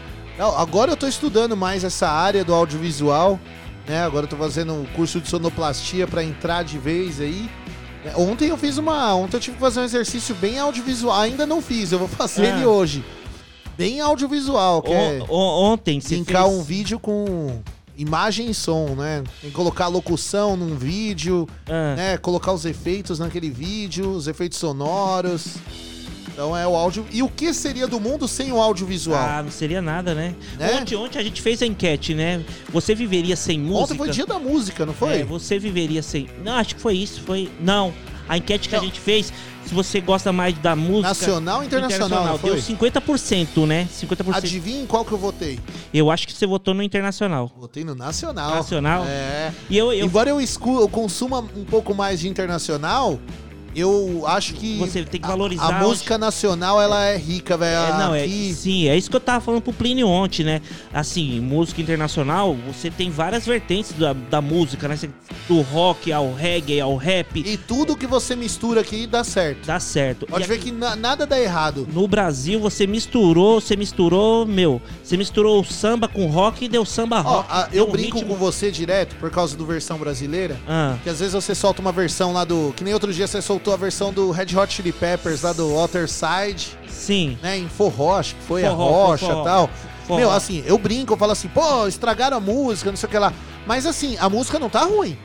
Agora 0.58 0.92
eu 0.92 0.98
tô 0.98 1.08
estudando 1.08 1.58
mais 1.58 1.84
essa 1.84 2.08
área 2.08 2.44
do 2.44 2.54
audiovisual, 2.54 3.40
né? 3.88 4.04
Agora 4.04 4.26
eu 4.26 4.30
tô 4.30 4.36
fazendo 4.38 4.74
um 4.74 4.86
curso 4.96 5.20
de 5.20 5.28
sonoplastia 5.28 6.06
pra 6.06 6.24
entrar 6.24 6.64
de 6.64 6.78
vez 6.78 7.20
aí. 7.20 7.50
É, 8.14 8.18
Ontem 8.18 8.50
eu 8.50 8.58
fiz 8.58 8.78
uma. 8.78 9.14
Ontem 9.16 9.38
eu 9.38 9.42
tive 9.42 9.56
que 9.56 9.62
fazer 9.62 9.80
um 9.80 9.84
exercício 9.84 10.34
bem 10.36 10.58
audiovisual. 10.60 11.20
Ainda 11.20 11.46
não 11.46 11.62
fiz, 11.62 11.92
eu 11.92 12.00
vou 12.00 12.08
fazer 12.08 12.46
Ah. 12.46 12.56
ele 12.58 12.66
hoje. 12.66 13.04
Bem 13.78 14.02
audiovisual, 14.02 14.82
que 14.82 14.92
é 14.92 15.20
O- 15.30 15.34
o- 15.34 15.64
ontem 15.66 16.00
você 16.02 16.16
linkar 16.16 16.44
fez... 16.46 16.56
um 16.56 16.64
vídeo 16.64 17.00
com 17.00 17.62
imagem 17.96 18.50
e 18.50 18.54
som, 18.54 18.90
né? 18.96 19.24
Tem 19.42 19.50
que 19.52 19.56
colocar 19.56 19.86
a 19.86 19.88
locução 19.88 20.56
num 20.58 20.76
vídeo, 20.76 21.48
Ah, 21.68 21.96
né? 21.96 22.18
Colocar 22.18 22.54
os 22.54 22.66
efeitos 22.66 23.20
naquele 23.20 23.50
vídeo, 23.52 24.10
os 24.12 24.28
efeitos 24.28 24.58
sonoros. 24.58 25.56
Então 26.38 26.56
é 26.56 26.68
o 26.68 26.76
áudio. 26.76 27.04
E 27.12 27.24
o 27.24 27.30
que 27.30 27.52
seria 27.52 27.88
do 27.88 28.00
mundo 28.00 28.28
sem 28.28 28.52
o 28.52 28.62
audiovisual? 28.62 29.20
Ah, 29.20 29.42
não 29.42 29.50
seria 29.50 29.82
nada, 29.82 30.14
né? 30.14 30.36
Né? 30.56 30.76
Ontem, 30.76 30.96
ontem 30.96 31.18
a 31.18 31.24
gente 31.24 31.42
fez 31.42 31.64
a 31.64 31.66
enquete, 31.66 32.14
né? 32.14 32.46
Você 32.70 32.94
viveria 32.94 33.36
sem 33.36 33.60
música? 33.60 33.86
Ontem 33.86 33.98
foi 33.98 34.10
dia 34.12 34.26
da 34.28 34.38
música, 34.38 34.86
não 34.86 34.94
foi? 34.94 35.22
É, 35.22 35.24
você 35.24 35.58
viveria 35.58 36.04
sem. 36.04 36.30
Não, 36.44 36.54
acho 36.54 36.76
que 36.76 36.82
foi 36.82 36.96
isso, 36.96 37.22
foi. 37.24 37.50
Não. 37.60 37.92
A 38.30 38.38
enquete 38.38 38.70
que 38.70 38.76
Não. 38.76 38.84
a 38.84 38.86
gente 38.86 39.00
fez, 39.00 39.34
se 39.66 39.74
você 39.74 40.00
gosta 40.00 40.32
mais 40.32 40.56
da 40.60 40.76
música. 40.76 41.08
Nacional 41.08 41.60
ou 41.60 41.64
internacional, 41.64 42.26
não 42.26 42.38
deu 42.38 42.62
foi? 42.62 42.76
50%, 42.76 43.66
né? 43.66 43.88
50%. 43.92 44.36
Adivinha 44.36 44.82
em 44.84 44.86
qual 44.86 45.04
que 45.04 45.14
eu 45.14 45.18
votei? 45.18 45.60
Eu 45.92 46.12
acho 46.12 46.28
que 46.28 46.34
você 46.34 46.46
votou 46.46 46.74
no 46.76 46.84
internacional. 46.84 47.50
Votei 47.58 47.84
no 47.84 47.96
Nacional. 47.96 48.56
Nacional? 48.56 49.06
É. 49.06 49.52
E 49.70 49.78
eu, 49.78 49.92
eu 49.92 50.06
Embora 50.06 50.30
eu, 50.30 50.40
escu 50.40 50.82
eu 50.82 50.90
consuma 50.90 51.40
um 51.40 51.66
pouco 51.66 51.96
mais 51.96 52.20
de 52.20 52.28
internacional, 52.28 53.18
eu 53.76 54.24
acho 54.28 54.54
que. 54.54 54.78
Você 54.78 55.04
tem 55.04 55.20
que 55.20 55.26
a- 55.28 55.30
valorizar 55.30 55.64
A, 55.66 55.78
onde- 55.78 55.88
música 55.88 56.18
nacional, 56.18 56.82
ela 56.82 57.04
é 57.06 57.18
rica, 57.18 57.58
velho. 57.58 57.78
É, 57.78 57.98
não, 57.98 58.16
é, 58.16 58.24
Aqui- 58.24 58.54
sim, 58.54 58.88
é 58.88 58.96
isso 58.98 59.10
que 59.10 59.16
eu 59.16 59.20
tava 59.20 59.40
falando 59.44 59.62
pro 59.62 59.74
Plínio 59.74 60.08
ontem, 60.08 60.44
né? 60.44 60.62
Assim, 60.94 61.40
música 61.40 61.82
internacional, 61.82 62.56
você 62.68 62.90
tem 62.90 63.10
várias 63.10 63.46
vertentes 63.46 63.94
da, 63.94 64.14
da 64.14 64.42
música, 64.42 64.88
né? 64.88 64.98
Do 65.48 65.62
rock 65.62 66.12
ao 66.12 66.34
reggae, 66.34 66.80
ao 66.82 66.96
rap, 66.96 67.40
E 67.46 67.58
tudo 67.58 67.96
que 67.96 68.06
você 68.08 68.36
mistura 68.36 68.82
aqui 68.82 69.08
dá 69.08 69.24
certo. 69.24 69.66
dá 69.66 69.80
certo. 69.80 70.26
Pode 70.26 70.44
E 70.44 70.48
ver 70.48 70.56
aqui 70.56 70.66
que 70.66 70.72
na- 70.72 70.96
nada 70.96 71.26
dá 71.26 71.40
errado. 71.40 71.88
No 71.94 72.08
Brasil, 72.08 72.60
você 72.60 72.86
misturou, 72.88 73.62
você 73.62 73.76
misturou, 73.76 74.46
meu, 74.46 74.82
você 75.04 75.16
misturou 75.16 75.62
o 75.62 75.66
samba 75.66 76.08
com 76.08 76.26
rock 76.28 76.66
e 76.66 76.68
deu 76.68 76.84
samba 76.86 77.18
Ó, 77.20 77.38
rock. 77.38 77.48
a- 77.52 77.70
eu 77.72 77.88
um 77.88 77.92
brinco 77.92 78.18
ritmo- 78.18 78.34
com 78.34 78.36
você 78.40 78.70
direto 78.72 79.16
por 79.18 79.30
causa 79.32 79.56
do 79.56 79.66
versão 79.66 79.98
brasileira. 79.98 80.58
Ah, 80.68 80.98
Que 81.04 81.10
às 81.10 81.20
vezes 81.20 81.34
você 81.34 81.54
solta 81.56 81.82
uma 81.82 81.92
versão 81.92 82.34
lá 82.34 82.44
do. 82.44 82.74
Que 82.76 82.84
nem 82.84 82.94
outro 82.94 83.14
dia 83.14 83.28
você 83.28 83.42
soltou 83.42 83.67
a 83.72 83.78
versão 83.78 84.12
do 84.14 84.32
Red 84.32 84.56
Hot 84.58 84.74
Chili 84.74 84.92
Peppers 84.92 85.42
lá 85.42 85.54
do 85.54 85.76
Waterside, 85.76 86.78
sim. 86.88 87.38
né? 87.42 87.58
Em 87.58 87.68
forró, 87.68 88.18
acho 88.18 88.36
que 88.36 88.44
foi 88.44 88.66
a 88.66 88.72
Forró, 88.72 89.08
rocha 89.08 89.26
e 89.26 89.44
tal. 89.44 89.70
Forró. 90.06 90.20
Meu, 90.20 90.32
assim, 90.32 90.64
eu 90.66 90.78
brinco, 90.78 91.14
eu 91.14 91.18
falo 91.18 91.32
assim, 91.32 91.48
pô, 91.48 91.88
estragaram 91.88 92.38
a 92.38 92.40
música, 92.40 92.90
não 92.90 92.98
sei 92.98 93.08
o 93.08 93.12
que 93.12 93.18
lá. 93.18 93.34
Mas 93.66 93.86
assim, 93.86 94.18
a 94.20 94.30
música 94.30 94.58
não 94.58 94.70
tá 94.70 94.82
ruim. 94.82 95.18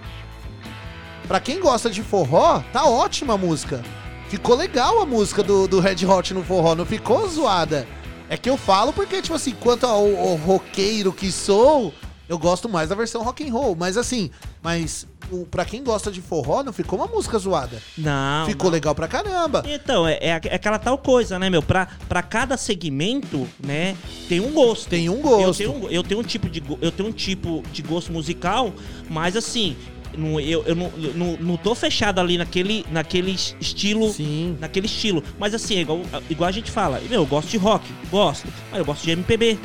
Pra 1.29 1.41
quem 1.41 1.61
gosta 1.61 1.89
de 1.89 2.03
forró, 2.03 2.63
tá 2.73 2.85
ótima 2.85 3.35
a 3.35 3.39
música. 3.39 3.83
Ficou 4.29 4.57
legal 4.57 5.01
a 5.01 5.07
música 5.07 5.43
do, 5.43 5.69
do 5.69 5.79
Red 5.79 6.05
Hot 6.07 6.35
no 6.35 6.43
forró, 6.43 6.75
não 6.75 6.87
ficou 6.87 7.29
zoada. 7.29 7.87
É 8.29 8.37
que 8.37 8.49
eu 8.49 8.57
falo 8.57 8.93
porque, 8.93 9.21
tipo 9.21 9.35
assim, 9.35 9.53
quanto 9.53 9.87
ao, 9.87 10.05
ao 10.07 10.37
roqueiro 10.37 11.13
que 11.13 11.31
sou, 11.31 11.93
eu 12.29 12.38
gosto 12.38 12.69
mais 12.69 12.88
da 12.88 12.95
versão 12.95 13.23
rock 13.23 13.47
and 13.49 13.52
roll. 13.52 13.75
Mas 13.76 13.97
assim, 13.97 14.31
mas 14.62 15.07
o, 15.31 15.45
pra 15.47 15.64
quem 15.64 15.83
gosta 15.83 16.11
de 16.11 16.21
forró, 16.21 16.62
não 16.62 16.73
ficou 16.73 16.99
uma 16.99 17.07
música 17.09 17.38
zoada. 17.38 17.81
Não. 17.99 18.47
ficou 18.47 18.71
legal 18.71 18.95
pra 18.95 19.07
caramba. 19.09 19.62
Então, 19.67 20.07
é, 20.07 20.19
é 20.21 20.35
aqu- 20.35 20.49
é 20.49 20.55
aquela 20.55 20.79
tal 20.79 20.97
coisa, 20.99 21.38
né, 21.38 21.49
meu? 21.50 21.62
Pra, 21.62 21.88
pra 22.09 22.23
cada 22.23 22.57
segmento, 22.57 23.49
né, 23.62 23.97
tem 24.29 24.41
um 24.41 24.52
gosto. 24.52 24.88
Tem 24.88 25.09
um 25.09 25.17
Eu 25.17 25.23
gosto. 25.23 25.59
tenho, 25.59 25.73
um- 25.75 25.88
eu 25.88 26.02
tenho 26.02 26.21
um 26.21 26.25
tipo 26.25 26.49
de 26.49 26.61
go- 26.61 26.79
eu 26.81 26.91
tenho 26.93 27.09
um 27.09 27.12
tipo 27.12 27.62
de 27.73 27.83
gosto 27.83 28.12
musical, 28.12 28.73
mas 29.11 29.37
assim, 29.37 29.76
não, 30.17 30.38
eu, 30.41 30.62
eu, 30.67 30.75
não, 30.75 30.93
eu 30.99 31.14
não, 31.14 31.37
não 31.38 31.57
tô 31.57 31.75
fechado 31.75 32.21
ali 32.21 32.37
naquele, 32.37 32.85
naquele 32.91 33.31
estilo. 33.33 34.12
Sim. 34.12 34.57
Naquele 34.61 34.87
estilo. 34.87 35.23
Mas 35.38 35.55
assim, 35.55 35.76
é 35.76 35.81
igual, 35.81 36.00
igual 36.29 36.49
a 36.49 36.52
gente 36.52 36.71
fala, 36.71 37.00
meu, 37.09 37.21
eu 37.23 37.26
gosto 37.26 37.49
de 37.49 37.57
rock, 37.57 37.87
gosto. 38.11 38.47
Mas 38.71 38.79
eu 38.79 38.85
gosto 38.85 39.02
de 39.05 39.11
MPB. 39.12 39.59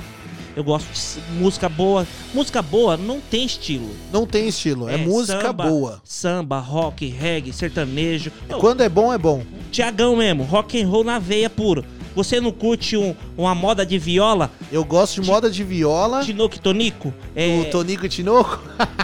Eu 0.57 0.63
gosto 0.63 0.87
de 0.91 1.21
música 1.39 1.69
boa. 1.69 2.07
Música 2.33 2.63
boa 2.63 2.97
não 2.97 3.21
tem 3.21 3.45
estilo. 3.45 3.91
Não 4.11 4.25
tem 4.25 4.47
estilo, 4.47 4.89
é, 4.89 4.97
música 4.97 5.39
samba, 5.39 5.69
boa. 5.69 6.01
Samba, 6.03 6.57
rock, 6.57 7.07
reggae, 7.07 7.53
sertanejo. 7.53 8.31
Quando 8.59 8.81
é 8.81 8.89
bom, 8.89 9.13
é 9.13 9.19
bom. 9.19 9.43
Tiagão 9.71 10.15
mesmo, 10.15 10.43
rock 10.43 10.81
and 10.81 10.87
roll 10.87 11.03
na 11.03 11.19
veia 11.19 11.47
puro. 11.47 11.85
Você 12.17 12.41
não 12.41 12.51
curte 12.51 12.97
um- 12.97 13.15
uma 13.38 13.53
moda 13.53 13.86
de 13.86 14.00
viola, 14.00 14.50
Eu 14.71 14.83
gosto 14.83 15.21
de 15.21 15.27
moda 15.27 15.51
de 15.51 15.63
viola. 15.63 16.24
Tinoco 16.24 16.55
e 16.55 16.59
Tonico? 16.59 17.13
É, 17.36 17.59
O 17.62 17.65
Tonico 17.69 18.07
e 18.07 18.09
Tinoco? 18.09 18.59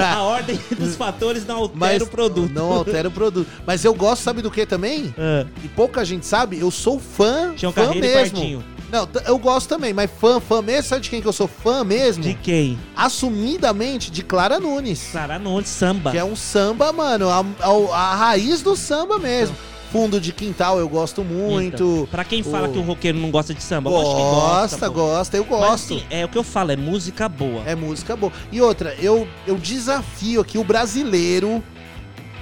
a- 0.03 0.15
a 0.15 0.21
ordem 0.23 0.59
dos 0.77 0.95
fatores 0.95 1.45
não 1.45 1.57
altera 1.57 2.03
o 2.03 2.07
produto. 2.07 2.51
Não 2.53 2.71
altera 2.71 3.07
o 3.07 3.11
produto. 3.11 3.47
Mas 3.65 3.83
eu 3.83 3.93
gosto, 3.95 4.21
sabe 4.21 4.41
do 4.43 4.51
que 4.51 4.65
também? 4.65 5.13
Ah, 5.17 5.45
E 5.63 5.67
pouca 5.69 6.05
gente 6.05 6.25
sabe, 6.25 6.59
eu 6.59 6.69
sou 6.69 6.99
fã, 6.99 7.53
Tião 7.55 7.71
fã 7.71 7.85
Carreiro 7.87 8.05
e 8.05 8.09
mesmo. 8.09 8.63
Não, 8.93 9.09
eu 9.25 9.39
gosto 9.39 9.67
também, 9.67 9.91
mas 9.91 10.09
fã, 10.21 10.39
fã 10.39 10.61
mesmo, 10.61 10.83
sabe 10.87 11.01
de 11.01 11.09
quem 11.09 11.19
que 11.19 11.27
eu 11.27 11.33
sou 11.33 11.47
fã 11.47 11.83
mesmo? 11.83 12.21
de 12.21 12.35
quem? 12.35 12.77
Assumidamente 12.95 14.11
de 14.11 14.21
Clara 14.21 14.59
Nunes. 14.59 15.09
Clara 15.11 15.39
Nunes, 15.39 15.67
samba. 15.67 16.11
Que 16.11 16.17
é 16.19 16.23
um 16.23 16.35
samba, 16.35 16.93
mano, 16.93 17.27
a, 17.27 17.39
a- 17.59 17.95
a 18.11 18.15
raiz 18.15 18.61
do 18.61 18.75
samba 18.75 19.17
mesmo. 19.17 19.55
Fundo 19.91 20.19
de 20.19 20.31
quintal 20.31 20.77
eu 20.79 20.87
gosto 20.89 21.23
muito. 21.23 21.83
Então, 21.83 22.07
pra 22.11 22.23
quem 22.23 22.43
fala 22.43 22.67
O- 22.67 22.71
que 22.71 22.77
o 22.79 22.81
roqueiro 22.83 23.17
não 23.17 23.31
gosta 23.31 23.53
de 23.53 23.61
samba, 23.63 23.89
eu 23.89 23.97
acho 23.99 24.15
que 24.15 24.21
Gosta, 24.21 24.89
gosta, 24.89 25.37
eu 25.37 25.47
Mas, 25.49 25.59
gosto. 25.59 25.93
assim, 25.95 26.03
é 26.11 26.23
o 26.25 26.27
que 26.29 26.37
eu 26.37 26.43
falo, 26.43 26.71
é 26.71 26.75
música 26.75 27.27
boa. 27.29 27.61
É 27.65 27.73
música 27.75 28.15
boa. 28.15 28.31
E 28.51 28.61
outra, 28.61 28.95
eu, 28.99 29.27
eu 29.47 29.55
desafio 29.57 30.41
aqui 30.41 30.57
o 30.59 30.63
brasileiro 30.63 31.63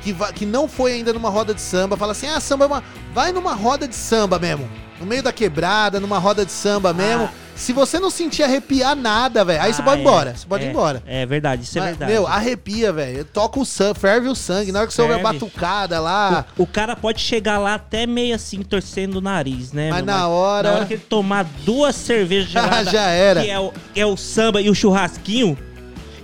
que, 0.03 0.13
que 0.33 0.45
não 0.45 0.67
foi 0.67 0.93
ainda 0.93 1.13
numa 1.13 1.29
roda 1.29 1.53
de 1.53 1.61
samba, 1.61 1.95
fala 1.95 2.11
assim: 2.13 2.27
ah, 2.27 2.39
samba 2.39 2.65
é 2.65 2.67
uma. 2.67 2.83
Vai 3.13 3.31
numa 3.31 3.53
roda 3.53 3.87
de 3.87 3.95
samba 3.95 4.39
mesmo. 4.39 4.69
No 5.01 5.07
meio 5.07 5.23
da 5.23 5.33
quebrada, 5.33 5.99
numa 5.99 6.19
roda 6.19 6.45
de 6.45 6.51
samba 6.51 6.93
mesmo. 6.93 7.27
Se 7.55 7.73
você 7.73 7.99
não 7.99 8.09
sentir 8.09 8.43
arrepiar 8.43 8.95
nada, 8.95 9.43
velho, 9.43 9.61
aí 9.61 9.73
você 9.73 9.81
Ah, 9.81 9.85
pode 9.85 9.97
ir 9.97 9.99
é, 9.99 10.07
embora. 10.07 10.35
Você 10.35 10.47
pode 10.47 10.63
é, 10.63 10.67
ir 10.67 10.69
embora. 10.69 11.03
É 11.05 11.25
verdade, 11.25 11.63
isso 11.63 11.77
é 11.77 11.81
Mas, 11.81 11.89
verdade. 11.91 12.11
Meu, 12.11 12.25
arrepia, 12.25 12.93
velho. 12.93 13.25
Toca 13.25 13.59
o 13.59 13.65
sangue, 13.65 13.99
ferve 13.99 14.27
o 14.29 14.35
sangue. 14.35 14.71
Na 14.71 14.79
hora 14.79 14.87
que 14.87 14.93
você 14.93 15.01
ouve 15.01 15.13
a 15.15 15.19
batucada 15.19 15.99
lá. 15.99 16.45
O 16.57 16.65
cara 16.65 16.95
pode 16.95 17.19
chegar 17.19 17.57
lá 17.59 17.73
até 17.75 18.07
meio 18.07 18.33
assim, 18.35 18.61
torcendo 18.63 19.15
o 19.15 19.21
nariz, 19.21 19.73
né? 19.73 19.89
Mas 19.89 20.03
meu? 20.03 20.15
na 20.15 20.27
hora- 20.27 20.69
Na 20.71 20.75
hora 20.77 20.85
que 20.85 20.93
ele 20.93 21.03
tomar 21.07 21.45
duas 21.65 21.95
cervejas 21.95 22.49
geladas, 22.51 22.91
Já 22.91 23.07
era. 23.09 23.43
Que 23.43 23.49
é, 23.49 23.59
o, 23.59 23.71
que 23.93 23.99
é 23.99 24.05
o 24.05 24.15
samba 24.15 24.61
e 24.61 24.69
o 24.69 24.73
churrasquinho. 24.75 25.57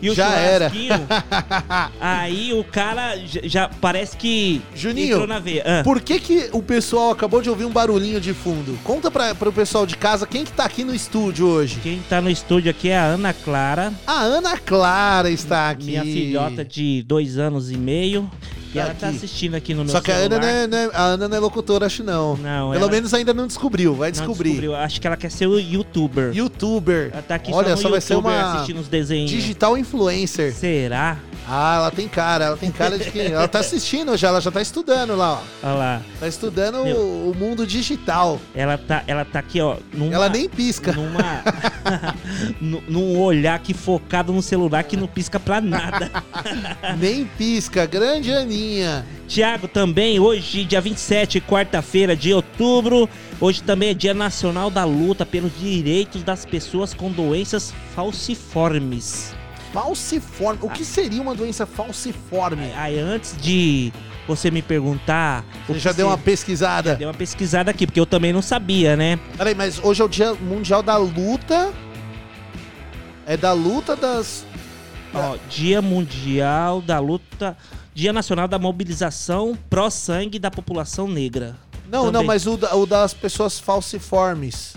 E 0.01 0.09
o 0.09 0.15
Já 0.15 0.29
era. 0.35 0.69
churrasquinho. 0.69 1.07
aí 1.99 2.53
o 2.53 2.63
cara 2.63 3.17
já, 3.25 3.41
já 3.43 3.69
parece 3.81 4.15
que 4.17 4.61
Juninho, 4.75 5.13
entrou 5.13 5.27
na 5.27 5.39
veia. 5.39 5.63
Ah, 5.65 5.83
Por 5.83 6.01
que, 6.01 6.19
que 6.19 6.49
o 6.51 6.61
pessoal 6.61 7.11
acabou 7.11 7.41
de 7.41 7.49
ouvir 7.49 7.65
um 7.65 7.71
barulhinho 7.71 8.21
de 8.21 8.33
fundo? 8.33 8.77
Conta 8.83 9.09
pra, 9.09 9.33
pro 9.33 9.51
pessoal 9.51 9.85
de 9.85 9.97
casa 9.97 10.25
quem 10.27 10.43
que 10.45 10.51
tá 10.51 10.65
aqui 10.65 10.83
no 10.83 10.93
estúdio 10.93 11.47
hoje. 11.47 11.79
Quem 11.81 11.99
tá 12.09 12.21
no 12.21 12.29
estúdio 12.29 12.69
aqui 12.69 12.89
é 12.89 12.97
a 12.97 13.03
Ana 13.05 13.33
Clara, 13.33 13.93
A 14.05 14.21
Ana 14.21 14.57
Clara 14.57 15.29
está 15.29 15.69
aqui. 15.69 15.85
minha 15.85 16.03
filhota 16.03 16.63
de 16.63 17.03
dois 17.03 17.37
anos 17.37 17.71
e 17.71 17.77
meio. 17.77 18.29
E 18.69 18.73
Tá 18.77 18.81
ela 18.81 18.93
tá 18.93 19.07
aqui. 19.07 19.17
assistindo 19.17 19.55
aqui 19.55 19.73
no 19.73 19.83
meu 19.85 19.91
Só 19.91 20.01
que 20.01 20.11
a 20.11 20.15
Ana, 20.15 20.35
celular. 20.35 20.41
não 20.41 20.47
é, 20.49 20.67
não 20.67 20.77
é- 20.77 20.89
a 20.93 21.01
Ana 21.03 21.27
não 21.29 21.37
é 21.37 21.39
locutora, 21.39 21.85
acho 21.85 22.03
não. 22.03 22.35
Não, 22.37 22.71
Pelo 22.71 22.83
ela- 22.83 22.91
menos 22.91 23.13
ainda 23.13 23.33
não 23.33 23.47
descobriu, 23.47 23.95
vai 23.95 24.09
Não 24.09 24.11
descobrir. 24.13 24.49
descobriu. 24.49 24.75
Acho 24.75 24.99
que 25.01 25.07
ela 25.07 25.15
quer 25.17 25.31
ser 25.31 25.47
o 25.47 25.57
youtuber. 25.59 26.31
Youtuber. 26.35 27.09
Ela 27.13 27.21
tá 27.21 27.35
aqui 27.35 27.51
Olha, 27.53 27.69
só, 27.69 27.75
no 27.75 27.81
só 27.83 27.89
vai 27.89 28.01
ser 28.01 28.15
uma 28.15 28.53
assistindo 28.55 28.79
os 28.79 28.87
desenhos. 28.87 29.31
digital 29.31 29.77
influencer. 29.77 30.53
Será? 30.53 31.17
Ah, 31.49 31.77
ela 31.77 31.91
tem 31.91 32.09
cara, 32.09 32.45
ela 32.45 32.57
tem 32.57 32.69
cara 32.69 32.97
de 32.99 33.09
que. 33.09 33.19
ela 33.31 33.47
tá 33.47 33.59
assistindo 33.59 34.17
já, 34.17 34.27
ela 34.27 34.41
já 34.41 34.51
tá 34.51 34.61
estudando 34.61 35.15
lá, 35.15 35.35
ó. 35.35 35.39
Olha 35.63 35.73
lá. 35.75 36.01
Tá 36.19 36.27
estudando 36.27 36.83
Meu. 36.83 36.97
o, 36.97 37.33
mundo 37.39 37.65
digital. 37.65 38.39
Ela 38.53 38.77
tá, 38.77 39.01
ela 39.07 39.23
tá 39.23 39.39
aqui, 39.39 39.61
ó. 39.61 39.77
Numa, 39.93 40.13
Ela 40.13 40.27
nem 40.29 40.49
pisca. 40.49 40.91
Numa, 40.91 41.19
nu- 41.19 41.23
num 42.59 43.19
olhar 43.19 43.55
aqui 43.55 43.73
focado 43.73 44.33
no 44.33 44.41
celular 44.41 44.83
que 44.83 44.97
não 44.97 45.07
pisca 45.07 45.39
pra 45.39 45.61
nada. 45.61 46.11
Nem 46.97 47.25
pisca. 47.25 47.85
Grande 47.85 48.31
Aninha. 48.31 49.05
Tiago, 49.27 49.67
também 49.67 50.19
hoje, 50.19 50.63
dia 50.63 50.79
27, 50.79 51.41
quarta-feira 51.41 52.15
de 52.15 52.33
outubro. 52.33 53.09
Hoje 53.39 53.61
também 53.61 53.89
é 53.89 53.93
Dia 53.93 54.13
Nacional 54.13 54.69
da 54.69 54.83
Luta 54.83 55.25
pelos 55.25 55.51
Direitos 55.59 56.23
das 56.23 56.45
Pessoas 56.45 56.93
com 56.93 57.11
Doenças 57.11 57.73
Falciformes. 57.93 59.35
Falciforme. 59.73 60.59
O 60.63 60.69
que 60.69 60.85
seria 60.85 61.21
uma 61.21 61.35
doença 61.35 61.65
falciforme? 61.65 62.71
Aí, 62.75 62.97
antes 62.97 63.35
de 63.39 63.91
você 64.27 64.51
me 64.51 64.61
perguntar. 64.61 65.45
Você 65.67 65.79
já 65.79 65.91
deu 65.91 66.07
se- 66.07 66.11
uma 66.11 66.17
pesquisada? 66.17 66.95
Deu 66.95 67.07
uma 67.07 67.13
pesquisada 67.13 67.71
aqui, 67.71 67.85
porque 67.87 67.99
eu 67.99 68.05
também 68.05 68.31
não 68.33 68.41
sabia, 68.41 68.95
né? 68.95 69.19
Peraí, 69.37 69.55
mas 69.55 69.79
hoje 69.83 70.01
é 70.01 70.05
o 70.05 70.07
Dia 70.09 70.33
Mundial 70.35 70.83
da 70.83 70.97
Luta. 70.97 71.71
É 73.25 73.35
da 73.35 73.51
luta 73.53 73.95
das. 73.95 74.45
Ó, 75.13 75.37
Dia 75.49 75.81
Mundial 75.81 76.81
da 76.81 76.99
Luta. 76.99 77.57
Dia 77.93 78.13
Nacional 78.13 78.47
da 78.47 78.59
Mobilização 78.59 79.57
Pró-Sangue 79.69 80.37
da 80.37 80.51
População 80.51 81.07
Negra. 81.07 81.55
Não, 81.89 82.05
não, 82.05 82.11
Também. 82.11 82.27
mas 82.27 82.45
o, 82.45 82.53
o 82.73 82.85
das 82.85 83.13
pessoas 83.13 83.59
falciformes. 83.59 84.75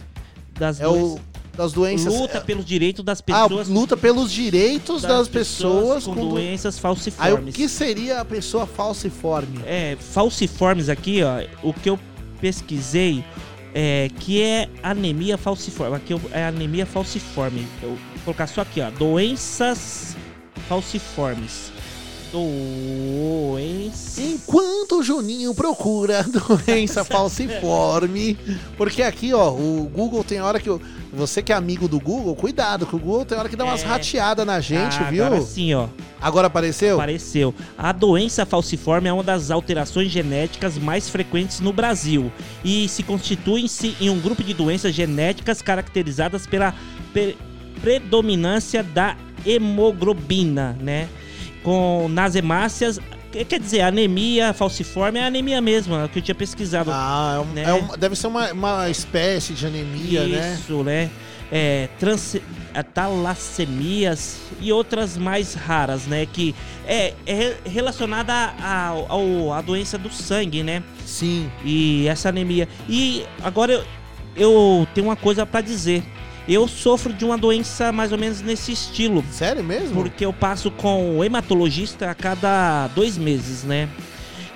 Das 0.59 0.81
É 0.81 0.89
o 0.89 1.19
das 1.61 1.73
doenças. 1.73 2.13
Luta 2.15 2.39
é- 2.39 2.41
pelos 2.41 2.65
direitos 2.65 3.05
das 3.05 3.21
Ah, 3.21 3.23
pessoas. 3.49 3.69
luta 3.69 3.97
pelos 3.97 4.33
direitos 4.33 5.03
das, 5.03 5.29
pessoas, 5.29 6.05
com, 6.05 6.15
com, 6.15 6.21
do- 6.23 6.29
doenças 6.31 6.75
Aí 6.75 6.79
o 6.79 6.83
falciformes. 6.83 7.55
que 7.55 7.69
seria 7.69 8.21
a 8.21 8.25
pessoa 8.25 8.67
falciforme? 8.67 9.61
É, 9.67 9.97
falciformes 10.01 10.89
aqui, 10.89 11.21
ó. 11.23 11.43
O 11.63 11.73
que 11.75 11.91
eu 11.91 11.99
pesquisei 12.41 13.23
é 13.75 14.09
que 14.19 14.41
é 14.43 14.69
anemia 14.83 15.37
falciforme. 15.37 15.97
Aqui 15.97 16.15
é 16.33 16.45
anemia 16.47 16.87
falciforme. 16.87 17.67
Eu 17.83 17.91
vou 17.91 17.99
colocar 18.25 18.47
só 18.47 18.63
aqui, 18.63 18.81
ó. 18.81 18.91
Doenças 18.91 20.17
falciformes. 20.69 21.73
Doenças. 22.33 24.19
Enquanto 24.19 24.99
o 24.99 25.03
Juninho 25.03 25.55
procura 25.55 26.23
doença 26.67 27.05
falciforme, 27.05 28.37
porque 28.77 29.03
aqui, 29.03 29.33
ó, 29.33 29.51
o 29.51 29.91
Google 29.93 30.23
tem 30.25 30.41
hora 30.41 30.59
que 30.61 30.69
eu- 30.69 30.81
você 31.13 31.43
que 31.43 31.53
é 31.53 31.57
amigo 31.57 31.89
do 31.89 31.99
Google, 31.99 32.37
cuidado, 32.37 32.87
que 32.87 32.95
o 32.95 32.99
Google 32.99 33.25
tem 33.25 33.37
hora 33.37 33.49
que 33.49 33.57
dá 33.57 33.65
umas 33.65 33.83
É. 33.83 33.87
rateadas 33.87 34.47
na 34.47 34.61
gente, 34.61 34.97
Ah, 35.01 35.11
viu? 35.11 35.25
Agora 35.25 35.43
sim, 35.43 35.75
ó. 35.75 35.89
Agora 36.21 36.47
apareceu? 36.47 36.95
Apareceu. 36.97 37.55
A 37.77 37.91
doença 37.93 38.47
falciforme 38.47 39.09
é 39.09 39.13
uma 39.13 39.23
das 39.25 39.51
alterações 39.51 40.11
genéticas 40.11 40.79
mais 40.79 41.09
frequentes 41.09 41.59
no 41.61 41.73
Brasil 41.73 42.31
e 42.65 42.89
se 42.89 43.03
constituem-se 43.03 43.97
em 44.01 44.09
um 44.11 44.21
grupo 44.21 44.45
de 44.45 44.55
doenças 44.55 44.95
genéticas 44.95 45.61
caracterizadas 45.63 46.47
pela 46.47 46.75
pe- 47.13 47.37
predominância 47.81 48.83
da 48.83 49.17
hemoglobina, 49.45 50.77
né? 50.81 51.09
Com 51.63 52.09
nas 52.09 52.35
hemácias, 52.35 52.99
que- 53.31 53.45
quer 53.45 53.61
dizer, 53.61 53.83
anemia 53.83 54.53
falciforme 54.55 55.19
é 55.19 55.25
anemia 55.27 55.61
mesmo, 55.61 55.95
é 55.95 56.05
o 56.05 56.09
que 56.09 56.19
eu 56.19 56.23
tinha 56.23 56.35
pesquisado. 56.35 56.91
Ah, 56.93 57.35
é 57.37 57.41
um- 57.41 57.53
Né? 57.53 57.63
é 57.65 57.75
um- 57.75 57.97
deve 57.99 58.17
ser 58.17 58.27
uma, 58.29 58.51
uma 58.53 58.89
espécie 58.91 59.53
de 59.53 59.67
anemia, 59.67 60.27
né? 60.27 60.59
Isso, 60.61 60.83
né? 60.83 61.11
É, 61.53 61.89
trans, 61.99 62.37
é, 62.73 62.83
talassemias 63.45 64.37
e 64.61 64.73
outras 64.73 65.17
mais 65.17 65.55
raras, 65.55 66.07
né? 66.07 66.27
Que 66.27 66.55
é, 66.87 67.13
é 67.27 67.35
re- 67.35 67.57
relacionada 67.67 68.33
a- 68.33 68.87
ao- 68.89 69.07
ao- 69.11 69.53
à 69.53 69.61
doença 69.61 69.99
do 69.99 70.11
sangue, 70.13 70.63
né? 70.63 70.83
Sim. 71.05 71.51
E 71.65 72.07
essa 72.09 72.29
anemia. 72.29 72.69
E 72.89 73.25
agora 73.43 73.73
eu, 73.73 73.85
eu 74.37 74.87
tenho 74.95 75.09
uma 75.09 75.17
coisa 75.17 75.45
pra 75.45 75.61
dizer. 75.61 76.03
Eu 76.53 76.67
sofro 76.67 77.13
de 77.13 77.25
uma 77.25 77.39
doença 77.39 77.93
mais 77.93 78.11
ou 78.13 78.19
menos 78.19 78.41
nesse 78.43 78.73
estilo. 78.73 79.25
Sério 79.31 79.63
mesmo? 79.63 79.95
Porque 79.95 80.25
eu 80.25 80.33
passo 80.33 80.71
com 80.71 81.19
o 81.19 81.25
hematologista 81.25 82.11
a 82.11 82.15
cada 82.15 82.89
dois 82.89 83.17
meses, 83.17 83.63
né? 83.63 83.89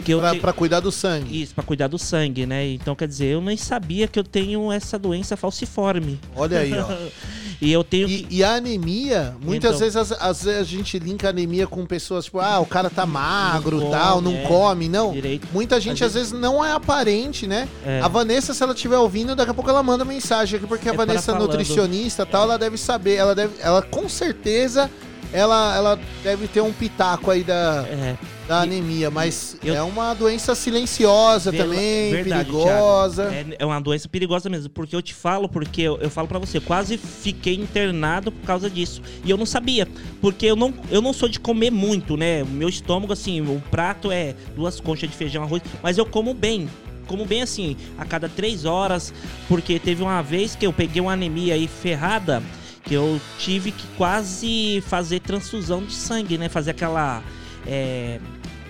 Que 0.05 0.13
eu 0.13 0.19
Pra, 0.19 0.33
te- 0.33 0.41
pra 0.41 0.53
cuidar 0.53 0.81
do 0.81 0.91
sangue. 0.91 1.41
Isso, 1.41 1.55
pra 1.55 1.63
cuidar 1.65 1.87
do 1.87 1.99
sangue, 1.99 2.45
né? 2.47 2.67
Então, 2.73 2.95
quer 2.97 3.07
dizer, 3.09 3.27
eu 3.27 3.41
nem 3.41 3.57
sabia 3.57 4.09
que 4.09 4.19
eu 4.19 4.25
tenho 4.25 4.71
essa 4.73 4.99
doença 4.99 5.37
falciforme. 5.37 6.19
Olha 6.37 6.59
aí, 6.59 6.73
ó. 6.79 6.85
E 7.65 7.73
eu 7.73 7.83
tenho 7.83 8.09
E, 8.09 8.23
que. 8.25 8.35
e 8.37 8.45
a 8.45 8.55
anemia, 8.55 9.35
muitas 9.43 9.77
Então. 9.77 9.81
vezes 9.81 10.13
às 10.21 10.45
vezes 10.45 10.61
a 10.61 10.65
gente 10.65 10.99
linka 10.99 11.29
anemia 11.31 11.67
com 11.67 11.85
pessoas 11.87 12.27
tipo, 12.27 12.39
ah, 12.41 12.61
o 12.61 12.67
cara 12.67 12.91
tá 12.91 13.07
magro, 13.07 13.81
come, 13.81 13.91
tal, 13.91 14.21
não 14.21 14.33
é, 14.35 14.43
come, 14.43 14.89
não. 14.89 15.13
direito. 15.13 15.49
Muita 15.53 15.81
gente 15.81 16.03
Às 16.05 16.11
às 16.11 16.15
vezes 16.15 16.33
não 16.33 16.65
é 16.65 16.73
aparente, 16.73 17.47
né? 17.47 17.67
É. 17.85 18.01
A 18.03 18.09
Vanessa, 18.09 18.53
se 18.53 18.63
ela 18.63 18.75
estiver 18.75 18.99
ouvindo, 18.99 19.35
daqui 19.35 19.51
a 19.51 19.55
pouco 19.55 19.71
ela 19.71 19.83
manda 19.83 20.05
mensagem 20.05 20.59
aqui, 20.59 20.67
porque 20.67 20.89
a 20.89 20.93
É 20.93 20.97
Vanessa 20.97 21.33
é 21.33 21.39
nutricionista, 21.39 22.27
tal, 22.27 22.43
ela 22.45 22.59
deve 22.59 22.77
saber, 22.77 23.15
ela 23.15 23.35
deve, 23.35 23.55
ela 23.61 23.81
com 23.83 24.09
certeza 24.09 24.91
ela, 25.33 25.77
ela 25.77 26.01
deve 26.23 26.47
ter 26.49 26.61
um 26.61 26.73
pitaco 26.73 27.31
aí 27.31 27.43
da, 27.43 27.85
É, 27.89 28.17
da 28.47 28.61
anemia, 28.63 29.11
mas 29.11 29.57
eu- 29.65 29.75
é 29.75 29.83
uma 29.83 30.13
doença 30.15 30.55
silenciosa 30.55 31.51
Pela- 31.51 31.75
também, 31.75 32.13
verdade, 32.13 32.45
perigosa. 32.51 33.25
É, 33.33 33.47
é 33.59 33.67
uma 33.67 33.81
doença 33.81 34.09
perigosa 34.09 34.49
mesmo. 34.51 34.69
Porque 34.71 34.95
eu 34.95 35.03
te 35.03 35.15
falo, 35.15 35.49
porque 35.49 35.83
eu, 35.83 35.99
eu 35.99 36.11
falo 36.11 36.29
pra 36.29 36.39
você, 36.39 36.59
eu 36.59 36.63
quase 36.63 36.97
fiquei 36.99 37.55
internado 37.55 38.31
por 38.31 38.45
causa 38.47 38.69
disso. 38.71 39.01
E 39.25 39.31
eu 39.31 39.37
não 39.37 39.47
sabia. 39.47 39.89
Porque 40.21 40.47
eu 40.47 40.57
não, 40.57 40.73
eu 40.91 41.01
não 41.03 41.13
sou 41.13 41.29
de 41.29 41.41
comer 41.41 41.71
muito, 41.71 42.17
né? 42.17 42.43
O 42.43 42.47
meu 42.47 42.69
estômago, 42.69 43.13
assim, 43.13 43.41
o 43.41 43.63
prato 43.71 44.13
é 44.13 44.35
duas 44.55 44.79
conchas 44.81 45.09
de 45.11 45.17
feijão, 45.17 45.43
arroz. 45.43 45.63
Mas 45.83 45.99
eu 45.99 46.07
como 46.07 46.35
bem. 46.35 46.69
Como 47.07 47.27
bem 47.27 47.43
assim, 47.43 47.77
a 47.99 48.05
cada 48.05 48.29
três 48.29 48.65
horas. 48.65 49.13
Porque 49.49 49.79
teve 49.79 50.03
uma 50.03 50.23
vez 50.23 50.55
que 50.57 50.67
eu 50.67 50.73
peguei 50.73 51.01
uma 51.03 51.13
anemia 51.13 51.55
aí 51.55 51.67
ferrada. 51.69 52.43
Que 52.85 52.95
eu 52.95 53.21
tive 53.39 53.71
que 53.73 53.87
quase 53.97 54.83
fazer 54.87 55.21
transfusão 55.21 55.83
de 55.85 55.93
sangue, 55.95 56.37
né? 56.37 56.49
Fazer 56.49 56.73
aquela. 56.73 57.23
É, 57.67 58.21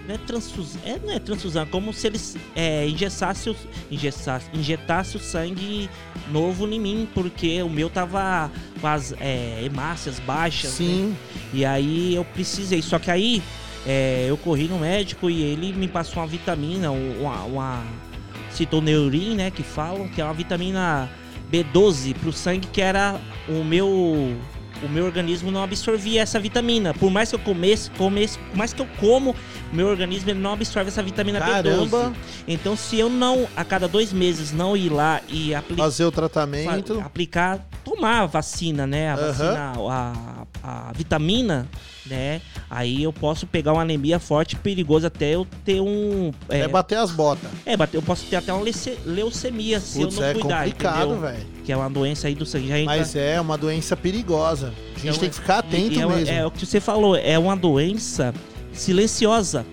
não 0.07 0.15
é 0.15 0.19
transfusão, 0.19 0.81
é, 0.85 0.99
não 1.03 1.13
é 1.15 1.19
transfusão, 1.19 1.63
é 1.63 1.67
como 1.67 1.91
se 1.93 2.07
eles 2.07 2.37
é, 2.55 2.87
ingessassem, 2.87 3.53
o- 3.53 3.57
ingessasse, 3.91 4.47
injetasse 4.53 5.17
o 5.17 5.19
sangue 5.21 5.89
novo 6.31 6.69
em 6.69 6.79
mim, 6.79 7.09
porque 7.15 7.63
o 7.63 7.71
meu 7.71 7.89
tava 7.89 8.51
com 8.81 8.87
as 8.87 9.15
é, 9.19 9.63
hemácias 9.65 10.21
baixas, 10.21 10.73
né? 10.73 10.77
Sim. 10.77 11.17
E 11.55 11.65
aí 11.65 12.15
eu 12.15 12.25
precisei. 12.25 12.83
Só 12.83 12.99
que 12.99 13.11
aí 13.11 13.43
é, 13.87 14.27
eu 14.29 14.37
corri 14.37 14.69
no 14.69 14.79
médico 14.79 15.29
e 15.31 15.43
ele 15.43 15.73
me 15.73 15.89
passou 15.89 16.23
uma 16.23 16.29
vitamina, 16.29 16.91
uma, 16.93 17.43
uma 17.45 17.83
citoneurin, 18.51 19.35
né? 19.35 19.51
Que 19.51 19.63
falam, 19.63 20.07
que 20.09 20.21
é 20.21 20.25
uma 20.25 20.35
vitamina 20.35 21.09
B12 21.55 22.15
pro 22.15 22.33
sangue, 22.33 22.67
que 22.73 22.81
era 22.81 23.21
o 23.49 23.63
meu. 23.65 23.89
O 24.83 24.89
meu 24.89 25.07
organismo 25.07 25.51
não 25.51 25.63
absorvia 25.63 26.21
essa 26.21 26.39
vitamina. 26.39 26.93
Por 26.93 27.11
mais 27.11 27.31
que 27.31 27.37
eu 27.37 27.39
comesse, 27.39 27.89
comesse, 27.93 28.39
por 28.39 28.57
mais 28.57 28.73
que 28.75 28.83
eu 28.83 28.89
como, 28.99 29.35
meu 29.73 29.87
organismo 29.87 30.29
ele 30.31 30.41
não 30.41 30.53
absorve 30.53 30.89
essa 30.89 31.03
vitamina 31.03 31.39
Caramba. 31.39 32.11
B12. 32.11 32.13
Então, 32.49 32.77
se 32.77 32.99
eu 32.99 33.09
não, 33.09 33.47
a 33.57 33.65
cada 33.65 33.89
dois 33.89 34.13
meses, 34.13 34.53
não 34.53 34.77
ir 34.77 34.91
lá 34.91 35.23
e 35.29 35.55
aplicar 35.55 35.85
Fazer 35.85 36.05
o 36.05 36.13
tratamento. 36.13 37.01
aplicar, 37.01 37.67
tomar 37.85 38.23
a 38.23 38.27
vacina, 38.27 38.87
né? 38.87 39.11
A 39.11 39.15
Aham. 39.15 39.27
vacina, 39.33 39.73
a, 39.91 40.13
a 40.67 40.93
vitamina, 40.95 41.69
né? 42.07 42.41
Aí 42.71 43.03
eu 43.03 43.13
posso 43.13 43.47
pegar 43.47 43.75
uma 43.75 43.83
anemia 43.83 44.19
forte 44.19 44.57
perigosa 44.57 45.09
até 45.09 45.35
eu 45.35 45.47
ter 45.63 45.81
um. 45.83 46.33
É, 46.49 46.61
É, 46.61 46.69
bater 46.69 46.97
as 46.97 47.11
botas. 47.11 47.51
é, 47.67 47.77
bater- 47.77 47.99
eu 47.99 48.03
posso 48.03 48.25
ter 48.25 48.37
até 48.37 48.51
uma 48.51 48.63
leuce- 48.63 48.99
leucemia 49.05 49.79
se 49.79 50.01
eu 50.01 50.11
não 50.11 50.25
é 50.25 50.33
cuidar, 50.33 50.59
complicado, 50.65 51.01
entendeu? 51.13 51.21
velho. 51.21 51.47
Que 51.65 51.73
é 51.73 51.77
uma 51.77 51.91
doença 51.91 52.29
aí 52.29 52.35
do 52.35 52.47
sangue. 52.47 52.69
Já 52.69 52.79
entra- 52.79 52.97
Mas 52.97 53.15
é 53.15 53.39
uma 53.41 53.59
doença 53.59 53.95
perigosa. 53.95 54.73
A 54.97 54.99
gente 54.99 55.09
É 55.09 55.13
um- 55.13 55.19
tem 55.19 55.29
que 55.29 55.35
ficar 55.37 55.59
atento 55.59 55.93
e 55.93 56.01
é, 56.01 56.07
mesmo. 56.07 56.35
É 56.35 56.47
o 56.47 56.51
que 56.51 56.65
você 56.65 56.81
falou, 56.81 57.15
é 57.15 57.39
uma 57.39 57.55
doença 57.57 58.33
silenciosa. 58.73 59.65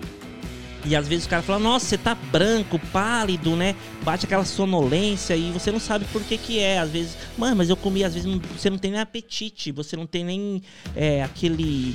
E 0.84 0.96
às 0.96 1.06
vezes 1.06 1.26
o 1.26 1.28
cara 1.28 1.42
fala, 1.42 1.60
nossa, 1.60 1.86
você 1.86 1.96
tá 1.98 2.14
branco, 2.14 2.78
pálido, 2.92 3.54
né? 3.54 3.76
Bate 4.02 4.26
aquela 4.26 4.44
sonolência 4.44 5.36
e 5.36 5.52
você 5.52 5.70
não 5.70 5.78
sabe 5.78 6.04
por 6.06 6.22
que 6.22 6.36
que 6.36 6.58
é. 6.58 6.78
Às 6.80 6.90
vezes, 6.90 7.16
mano, 7.38 7.54
mas 7.56 7.70
eu 7.70 7.76
comi, 7.76 8.02
às 8.02 8.14
vezes 8.14 8.28
não- 8.28 8.40
você 8.58 8.68
não 8.68 8.78
tem 8.78 8.90
nem 8.90 9.00
apetite, 9.00 9.70
você 9.70 9.96
não 9.96 10.06
tem 10.06 10.24
nem 10.24 10.62
é, 10.96 11.22
aquele... 11.22 11.94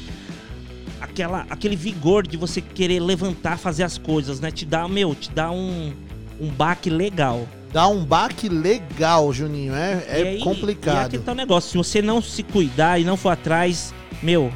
Aquela, 0.99 1.45
aquele 1.49 1.75
vigor 1.75 2.25
de 2.25 2.37
você 2.37 2.59
querer 2.59 2.99
levantar, 2.99 3.57
fazer 3.59 3.83
as 3.83 3.97
coisas, 3.99 4.39
né? 4.39 4.49
Te 4.49 4.65
dá, 4.65 4.87
meu, 4.87 5.13
te 5.13 5.29
dá 5.29 5.51
um, 5.51 5.93
um 6.41 6.47
baque 6.47 6.89
legal. 6.89 7.47
Dá 7.71 7.87
um 7.87 8.03
baque 8.03 8.49
legal, 8.49 9.31
Juninho. 9.31 9.75
É, 9.75 10.03
é 10.07 10.21
E 10.21 10.27
aí- 10.27 10.37
E 10.39 10.43
complicado. 10.43 11.05
aqui 11.05 11.19
tá 11.19 11.33
o 11.33 11.35
negócio, 11.35 11.69
se 11.69 11.77
você 11.77 12.01
não 12.01 12.19
se 12.19 12.41
cuidar 12.41 12.99
e 12.99 13.03
não 13.03 13.15
for 13.15 13.29
atrás, 13.29 13.93
meu, 14.23 14.51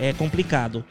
é 0.00 0.12
complicado. 0.14 0.84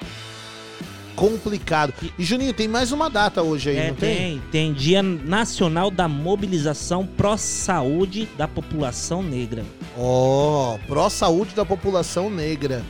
Complicado. 1.17 1.91
E, 2.17 2.23
Juninho, 2.23 2.53
tem 2.53 2.67
mais 2.67 2.91
uma 2.91 3.09
data 3.09 3.41
hoje 3.41 3.71
aí, 3.71 3.77
É, 3.77 3.87
não 3.87 3.95
tem? 3.95 4.15
tem, 4.15 4.41
tem 4.51 4.73
Dia 4.73 5.01
Nacional 5.01 5.89
da 5.89 6.07
Mobilização 6.07 7.07
Pró-Saúde 7.07 8.29
da 8.37 8.47
População 8.47 9.23
Negra. 9.23 9.65
Ó, 9.97 10.77
pró-saúde 10.87 11.55
da 11.55 11.65
população 11.65 12.29
negra. 12.29 12.83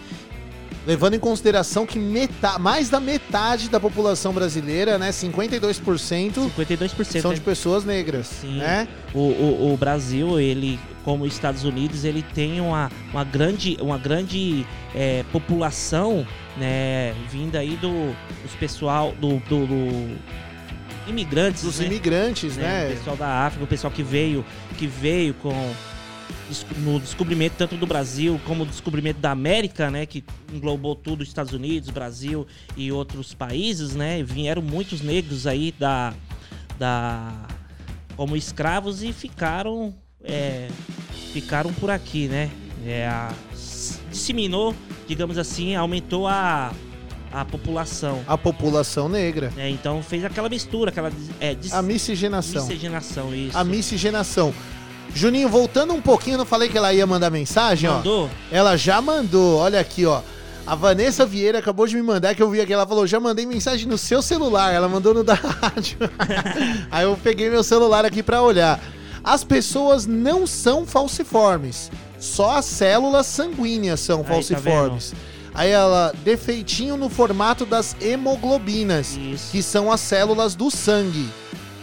Levando 0.85 1.13
em 1.13 1.19
consideração 1.19 1.85
que 1.85 1.97
meta- 1.97 2.59
mais 2.59 2.89
da 2.89 2.99
metade 2.99 3.69
da 3.69 3.79
população 3.79 4.33
brasileira, 4.33 4.97
né, 4.97 5.09
52%, 5.13 6.49
52% 6.57 7.21
são 7.21 7.31
né? 7.31 7.35
de 7.35 7.41
pessoas 7.41 7.85
negras, 7.85 8.27
Sim. 8.27 8.57
né? 8.57 8.87
o, 9.13 9.19
o, 9.19 9.73
o 9.73 9.77
Brasil, 9.77 10.37
ele, 10.39 10.77
como 11.05 11.23
os 11.23 11.33
Estados 11.33 11.63
Unidos, 11.63 12.03
ele 12.03 12.21
tem 12.33 12.59
uma, 12.59 12.91
uma 13.13 13.23
grande, 13.23 13.77
uma 13.81 13.97
grande 13.97 14.65
é, 14.93 15.23
população, 15.31 16.25
né, 16.59 17.13
vinda 17.29 17.59
aí 17.59 17.75
do, 17.77 18.15
dos 18.43 18.53
pessoal, 18.59 19.13
do, 19.19 19.37
do- 19.41 19.67
do- 19.67 20.17
imigrantes, 21.07 21.63
Dos 21.63 21.79
né? 21.79 21.85
imigrantes, 21.85 22.57
né? 22.57 22.63
né? 22.63 22.93
O 22.93 22.97
pessoal 22.97 23.15
da 23.17 23.45
África, 23.45 23.63
o 23.63 23.67
pessoal 23.67 23.91
que 23.91 24.03
veio, 24.03 24.43
que 24.77 24.87
veio 24.87 25.33
com 25.35 25.53
no 26.77 26.99
descobrimento 26.99 27.55
tanto 27.57 27.75
do 27.77 27.85
Brasil 27.85 28.39
como 28.45 28.63
o 28.63 28.65
descobrimento 28.65 29.19
da 29.19 29.31
América, 29.31 29.89
né, 29.89 30.05
que 30.05 30.23
englobou 30.53 30.95
tudo, 30.95 31.23
Estados 31.23 31.53
Unidos, 31.53 31.89
Brasil 31.89 32.45
e 32.75 32.91
outros 32.91 33.33
países, 33.33 33.95
né, 33.95 34.21
vieram 34.23 34.61
muitos 34.61 35.01
negros 35.01 35.45
aí 35.47 35.73
da, 35.77 36.13
da 36.79 37.31
como 38.15 38.35
escravos 38.35 39.03
e 39.03 39.13
ficaram 39.13 39.93
é, 40.23 40.67
ficaram 41.33 41.71
por 41.73 41.89
aqui, 41.89 42.27
né, 42.27 42.49
é, 42.85 43.07
a- 43.07 43.33
disseminou, 44.17 44.75
digamos 45.07 45.37
assim, 45.37 45.75
aumentou 45.75 46.27
a 46.27 46.71
a 47.31 47.43
população. 47.43 48.23
A 48.25 48.37
população 48.37 49.09
negra. 49.09 49.51
né, 49.55 49.69
então 49.69 50.01
fez 50.01 50.23
aquela 50.23 50.47
mistura, 50.47 50.89
aquela 50.91 51.11
é, 51.41 51.53
dis- 51.53 51.73
A 51.73 51.81
miscigenação. 51.81 52.65
miscigenação, 52.65 53.35
isso. 53.35 53.57
A 53.57 53.63
miscigenação. 53.65 54.53
Juninho, 55.13 55.49
voltando 55.49 55.93
um 55.93 56.01
pouquinho, 56.01 56.35
eu 56.35 56.39
não 56.39 56.45
falei 56.45 56.69
que 56.69 56.77
ela 56.77 56.93
ia 56.93 57.05
mandar 57.05 57.29
mensagem, 57.29 57.89
ó. 57.89 57.95
Mandou? 57.97 58.29
Ela 58.51 58.77
já 58.77 59.01
mandou, 59.01 59.57
olha 59.57 59.79
aqui, 59.79 60.05
ó. 60.05 60.21
A 60.65 60.73
Vanessa 60.75 61.25
Vieira 61.25 61.59
acabou 61.59 61.85
de 61.85 61.95
me 61.95 62.01
mandar, 62.01 62.33
que 62.33 62.41
eu 62.41 62.49
vi 62.49 62.59
aqui, 62.61 62.71
ela 62.73 62.87
falou, 62.87 63.05
já 63.05 63.19
mandei 63.19 63.45
mensagem 63.45 63.87
no 63.87 63.97
seu 63.97 64.21
celular, 64.21 64.73
ela 64.73 64.87
mandou 64.87 65.13
no 65.13 65.23
da 65.23 65.33
rádio. 65.33 65.97
Aí 66.91 67.03
eu 67.03 67.17
peguei 67.21 67.49
meu 67.49 67.63
celular 67.63 68.05
aqui 68.05 68.23
pra 68.23 68.41
olhar. 68.41 68.79
As 69.23 69.43
pessoas 69.43 70.05
não 70.05 70.47
são 70.47 70.85
falciformes, 70.85 71.91
só 72.19 72.57
as 72.57 72.65
células 72.65 73.25
sanguíneas 73.25 73.99
são 73.99 74.19
Aí, 74.19 74.23
tá 74.23 74.29
falciformes. 74.33 75.13
Aí 75.53 75.71
ela, 75.71 76.13
defeitinho 76.23 76.95
no 76.95 77.09
formato 77.09 77.65
das 77.65 77.95
hemoglobinas, 77.99 79.17
Isso. 79.17 79.51
que 79.51 79.63
são 79.63 79.91
as 79.91 80.01
células 80.01 80.53
do 80.53 80.69
sangue. 80.69 81.27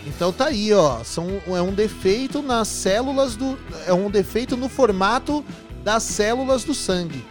Então 0.07 0.33
tá 0.33 0.47
aí, 0.47 0.73
ó. 0.73 1.03
São, 1.03 1.27
é 1.47 1.61
um 1.61 1.73
defeito 1.73 2.43
nas 2.43 2.69
células 2.69 3.37
do. 3.37 3.59
É 3.87 3.93
um 3.93 4.11
defeito 4.11 4.57
no 4.57 4.69
formato 4.69 5.45
das 5.83 6.03
células 6.03 6.63
do 6.63 6.75
sangue. 6.75 7.25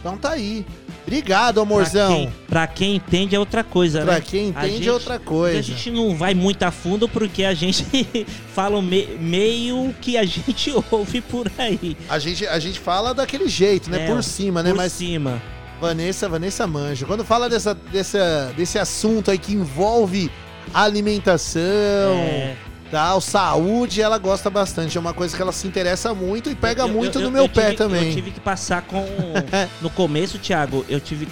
Então 0.00 0.16
tá 0.16 0.30
aí. 0.30 0.64
Obrigado, 1.06 1.54
Pra 1.54 1.62
amorzão. 1.62 2.14
quem, 2.14 2.32
pra 2.48 2.66
quem 2.66 2.94
entende 2.96 3.34
é 3.34 3.38
outra 3.38 3.62
coisa, 3.64 4.02
Pra 4.02 4.14
né? 4.14 4.20
quem 4.20 4.46
A 4.46 4.48
entende 4.66 4.76
gente- 4.76 4.88
é 4.88 4.92
outra 4.92 5.18
coisa. 5.18 5.58
A 5.58 5.62
gente 5.62 5.90
não 5.90 6.14
vai 6.16 6.32
muito 6.34 6.62
a 6.62 6.70
fundo 6.70 7.08
porque 7.08 7.44
a 7.44 7.52
gente 7.54 7.84
fala 8.54 8.80
me- 8.80 9.08
meio 9.20 9.94
que 10.00 10.16
a 10.16 10.24
gente 10.24 10.72
ouve 10.90 11.20
por 11.20 11.50
aí. 11.58 11.96
A 12.08 12.18
gente, 12.18 12.46
a 12.46 12.58
gente 12.58 12.78
fala 12.78 13.12
daquele 13.12 13.48
jeito, 13.48 13.90
né? 13.90 14.04
É, 14.04 14.06
por 14.06 14.22
cima, 14.22 14.62
né? 14.62 14.70
por 14.70 14.76
Mas 14.76 14.92
cima. 14.92 15.42
Vanessa, 15.80 16.28
Vanessa 16.28 16.66
manja. 16.66 17.04
Quando 17.06 17.24
fala 17.24 17.48
dessa, 17.48 17.74
dessa, 17.74 18.52
desse 18.56 18.78
assunto 18.78 19.30
aí 19.32 19.38
que 19.38 19.52
envolve 19.52 20.30
alimentação, 20.72 21.60
É, 21.60 22.54
tal, 22.92 23.20
saúde, 23.22 24.02
ela 24.02 24.18
gosta 24.18 24.50
bastante. 24.50 24.96
É 24.98 25.00
uma 25.00 25.14
coisa 25.14 25.34
que 25.34 25.40
ela 25.42 25.50
se 25.50 25.66
interessa 25.66 26.12
muito 26.14 26.50
e 26.50 26.54
pega 26.54 26.82
eu- 26.82 26.88
muito 26.88 27.16
eu- 27.18 27.22
no 27.22 27.26
eu- 27.28 27.30
meu 27.32 27.42
eu 27.44 27.48
pé 27.48 27.64
tive- 27.70 27.76
também. 27.76 28.08
Eu 28.08 28.14
tive 28.14 28.30
que 28.30 28.38
passar 28.40 28.82
com. 28.82 29.02
no 29.80 29.88
começo, 29.90 30.38
Thiago, 30.38 30.84
eu 30.88 31.00
tive. 31.00 31.26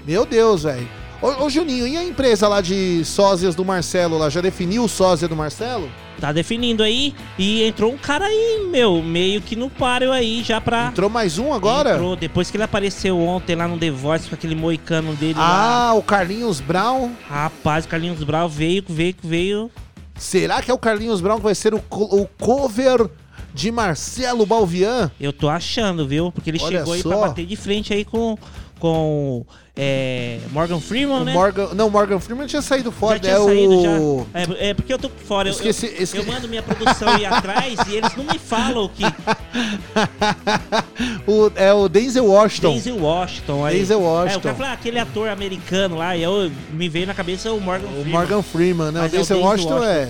meu 0.07 0.25
Deus, 0.25 0.63
velho. 0.63 1.00
Ô, 1.21 1.45
ô, 1.45 1.49
Juninho, 1.49 1.87
e 1.87 1.95
a 1.97 2.03
empresa 2.03 2.47
lá 2.47 2.61
de 2.61 3.05
sósias 3.05 3.53
do 3.53 3.63
Marcelo 3.63 4.17
lá? 4.17 4.29
Já 4.29 4.41
definiu 4.41 4.83
o 4.85 4.89
sósia 4.89 5.27
do 5.27 5.35
Marcelo? 5.35 5.89
tá 6.19 6.31
definindo 6.31 6.83
aí. 6.83 7.15
E 7.37 7.63
entrou 7.63 7.91
um 7.91 7.97
cara 7.97 8.25
aí, 8.25 8.67
meu, 8.69 9.01
meio 9.01 9.41
que 9.41 9.55
no 9.55 9.71
páreo 9.71 10.11
aí 10.11 10.43
já 10.43 10.61
pra. 10.61 10.87
Entrou 10.89 11.09
mais 11.09 11.39
um 11.39 11.51
agora? 11.51 11.93
Entrou, 11.93 12.15
depois 12.15 12.49
que 12.51 12.57
ele 12.57 12.63
apareceu 12.63 13.19
ontem 13.19 13.55
lá 13.55 13.67
no 13.67 13.75
The 13.77 13.89
Voice 13.89 14.29
com 14.29 14.35
aquele 14.35 14.53
moicano 14.53 15.15
dele 15.15 15.33
lá. 15.39 15.89
Ah, 15.89 15.93
o 15.95 16.03
Carlinhos 16.03 16.59
Brown. 16.59 17.11
Rapaz, 17.27 17.85
o 17.85 17.87
Carlinhos 17.87 18.23
Brau 18.23 18.47
veio, 18.47 18.83
veio, 18.87 19.15
veio. 19.23 19.71
Será 20.15 20.61
que 20.61 20.69
é 20.69 20.73
o 20.73 20.77
Carlinhos 20.77 21.21
Brown 21.21 21.37
que 21.37 21.43
vai 21.43 21.55
ser 21.55 21.73
o, 21.73 21.79
co- 21.81 22.03
o 22.15 22.27
cover 22.39 23.09
de 23.51 23.71
Marcelo 23.71 24.45
Balvian? 24.45 25.09
Eu 25.19 25.33
tô 25.33 25.49
achando, 25.49 26.07
viu? 26.07 26.31
Porque 26.31 26.51
ele 26.51 26.59
Olha 26.61 26.79
chegou 26.79 26.93
aí 26.93 27.01
só. 27.01 27.09
pra 27.09 27.17
bater 27.29 27.47
de 27.47 27.55
frente 27.55 27.91
aí 27.95 28.05
com, 28.05 28.37
com 28.79 29.43
é, 29.75 30.39
Morgan 30.51 30.79
Freeman, 30.81 31.21
O 31.21 31.23
né? 31.23 31.33
Morgan, 31.33 31.69
não, 31.73 31.89
Morgan 31.89 32.19
Freeman 32.19 32.45
tinha 32.45 32.61
saído 32.61 32.91
fora. 32.91 33.15
já 33.15 33.21
tinha 33.21 33.33
é 33.35 33.39
saído 33.39 33.73
o... 33.79 34.27
já. 34.33 34.39
É, 34.39 34.69
é 34.69 34.73
porque 34.73 34.93
eu 34.93 34.99
tô 34.99 35.09
fora. 35.09 35.47
Eu, 35.47 35.53
Esqueci- 35.53 35.95
eu, 35.97 36.21
eu 36.21 36.25
mando 36.25 36.47
minha 36.47 36.61
produção 36.61 37.17
ir 37.17 37.25
atrás 37.25 37.79
e 37.87 37.95
eles 37.95 38.13
não 38.15 38.25
me 38.25 38.37
falam 38.37 38.89
que 38.89 39.03
o- 41.25 41.51
é 41.55 41.71
o 41.73 41.87
Denzel 41.87 42.25
Washington. 42.25 42.73
Denzel 42.73 42.97
Washington. 42.99 43.65
Aí. 43.65 43.77
Denzel 43.79 43.99
É, 43.99 44.01
o 44.01 44.05
Washington. 44.05 44.41
cara 44.41 44.55
falou, 44.55 44.71
ah, 44.71 44.73
aquele 44.73 44.99
ator 44.99 45.29
americano 45.29 45.97
lá, 45.97 46.15
e 46.17 46.23
eu 46.23 46.51
me 46.71 46.89
veio 46.89 47.07
na 47.07 47.13
cabeça 47.13 47.51
o 47.51 47.61
Morgan 47.61 47.87
O 47.87 47.91
Freeman. 47.91 48.11
Morgan 48.11 48.41
Freeman, 48.41 48.91
né? 48.91 48.99
O 48.99 49.03
Mas 49.03 49.13
é 49.13 49.15
o 49.15 49.19
Denzel 49.19 49.37
Denzel 49.37 49.49
Washington 49.49 49.83
é. 49.83 50.09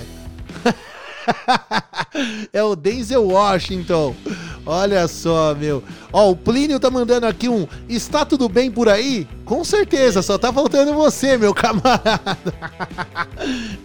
é 2.51 2.63
o 2.63 2.75
Denzel 2.75 3.25
Washington. 3.25 4.15
Olha 4.65 5.07
só, 5.07 5.55
meu. 5.55 5.83
Ó, 6.13 6.31
o 6.31 6.35
Plínio 6.35 6.79
tá 6.79 6.89
mandando 6.89 7.25
aqui 7.25 7.49
um. 7.49 7.67
Está 7.89 8.25
tudo 8.25 8.47
bem 8.47 8.69
por 8.69 8.87
aí? 8.87 9.27
Com 9.45 9.63
certeza, 9.63 10.21
só 10.21 10.37
tá 10.37 10.53
faltando 10.53 10.93
você, 10.93 11.37
meu 11.37 11.53
camarada. 11.55 12.35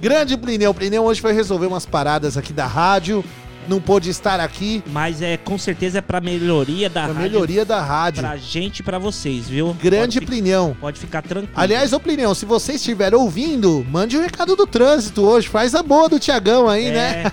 Grande 0.01 0.37
Plínio. 0.37 0.70
O 0.70 0.75
Plínio 0.75 1.03
hoje 1.03 1.20
foi 1.20 1.33
resolver 1.33 1.66
umas 1.66 1.87
paradas 1.87 2.37
aqui 2.37 2.53
da 2.53 2.66
rádio. 2.66 3.25
Não 3.68 3.81
pôde 3.81 4.11
estar 4.11 4.40
aqui. 4.40 4.83
Mas 4.87 5.20
é 5.22 5.37
com 5.37 5.57
certeza 5.59 5.98
é 5.98 6.00
pra 6.00 6.20
melhoria 6.20 6.88
da 6.88 7.05
A 7.05 7.07
rádio. 7.07 7.22
melhoria 7.22 7.64
da 7.64 7.81
rádio. 7.83 8.22
Pra 8.22 8.37
gente 8.37 8.81
e 8.81 8.83
pra 8.83 8.98
vocês, 8.98 9.48
viu? 9.48 9.74
Grande 9.81 10.20
pode, 10.20 10.26
Plinião. 10.31 10.76
pode 10.81 10.98
ficar 11.00 11.22
tranquilo. 11.22 11.52
Aliás, 11.57 11.92
ô 11.92 12.00
Plinião, 12.00 12.35
se 12.35 12.44
você 12.46 12.74
estiver 12.74 13.14
ouvindo, 13.14 13.85
mande 13.90 14.16
o 14.16 14.20
recado 14.22 14.55
do 14.57 14.66
trânsito 14.66 15.22
hoje. 15.22 15.48
Faz 15.48 15.74
a 15.74 15.83
boa 15.83 16.09
do 16.09 16.18
Tiagão 16.18 16.68
aí, 16.68 16.90
né? 16.90 17.24
é, 17.24 17.33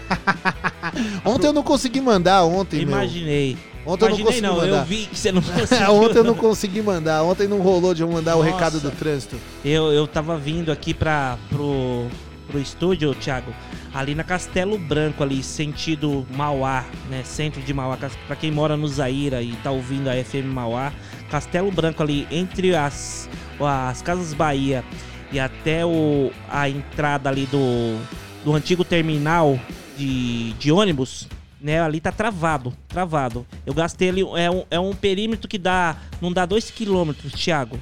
Ontem 1.25 1.47
eu 1.47 1.53
não 1.53 1.63
consegui 1.63 2.01
mandar, 2.01 2.43
ontem, 2.43 2.77
meu. 2.85 2.89
imaginei. 2.95 3.57
Ontem 3.85 4.05
eu 4.05 4.09
não 4.11 4.17
Imaginei 4.19 4.25
consegui 4.25 4.41
não, 4.47 4.55
mandar. 4.55 4.77
eu 4.81 4.85
vi 4.85 5.05
que 5.07 5.19
você 5.19 5.31
não 5.31 5.41
conseguiu. 5.43 5.91
Ontem 5.93 6.17
eu 6.19 6.23
não 6.23 6.35
consegui 6.35 6.81
mandar. 6.81 7.23
Ontem 7.23 7.47
não 7.49 7.59
rolou 7.59 7.93
de 7.93 8.01
eu 8.01 8.07
mandar 8.09 8.35
o 8.35 8.39
Nossa. 8.43 8.51
recado 8.51 8.79
do 8.79 8.89
trânsito. 8.91 9.35
Eu, 9.63 9.91
eu 9.91 10.07
tava 10.07 10.37
vindo 10.37 10.71
aqui 10.71 10.93
pra, 10.93 11.37
pro, 11.49 12.05
pro 12.47 12.59
estúdio, 12.59 13.13
Thiago, 13.15 13.53
ali 13.93 14.15
na 14.15 14.23
Castelo 14.23 14.77
Branco, 14.77 15.23
ali, 15.23 15.41
sentido 15.41 16.25
Mauá, 16.31 16.85
né? 17.09 17.23
Centro 17.23 17.61
de 17.61 17.73
Mauá. 17.73 17.97
Pra 18.27 18.35
quem 18.35 18.51
mora 18.51 18.77
no 18.77 18.87
Zaira 18.87 19.41
e 19.41 19.53
tá 19.57 19.71
ouvindo 19.71 20.09
a 20.09 20.23
FM 20.23 20.45
Mauá, 20.45 20.91
Castelo 21.29 21.71
Branco 21.71 22.03
ali, 22.03 22.27
entre 22.31 22.75
as, 22.75 23.29
as 23.59 24.01
Casas 24.01 24.33
Bahia 24.33 24.83
e 25.31 25.39
até 25.39 25.85
o, 25.85 26.31
a 26.49 26.69
entrada 26.69 27.29
ali 27.29 27.45
do, 27.47 27.99
do 28.45 28.53
antigo 28.53 28.83
terminal 28.83 29.59
de, 29.97 30.53
de 30.53 30.71
ônibus. 30.71 31.27
Né, 31.59 31.79
ali 31.79 32.01
tá 32.01 32.11
travado, 32.11 32.73
travado. 32.89 33.47
Eu 33.65 33.73
gastei 33.73 34.09
ali, 34.09 34.21
é 34.35 34.51
um, 34.51 34.65
é 34.69 34.77
um 34.77 34.93
perímetro 34.93 35.47
que 35.47 35.57
dá, 35.57 35.95
não 36.21 36.29
dá 36.29 36.45
2 36.45 36.69
quilômetros, 36.71 37.31
Thiago 37.31 37.79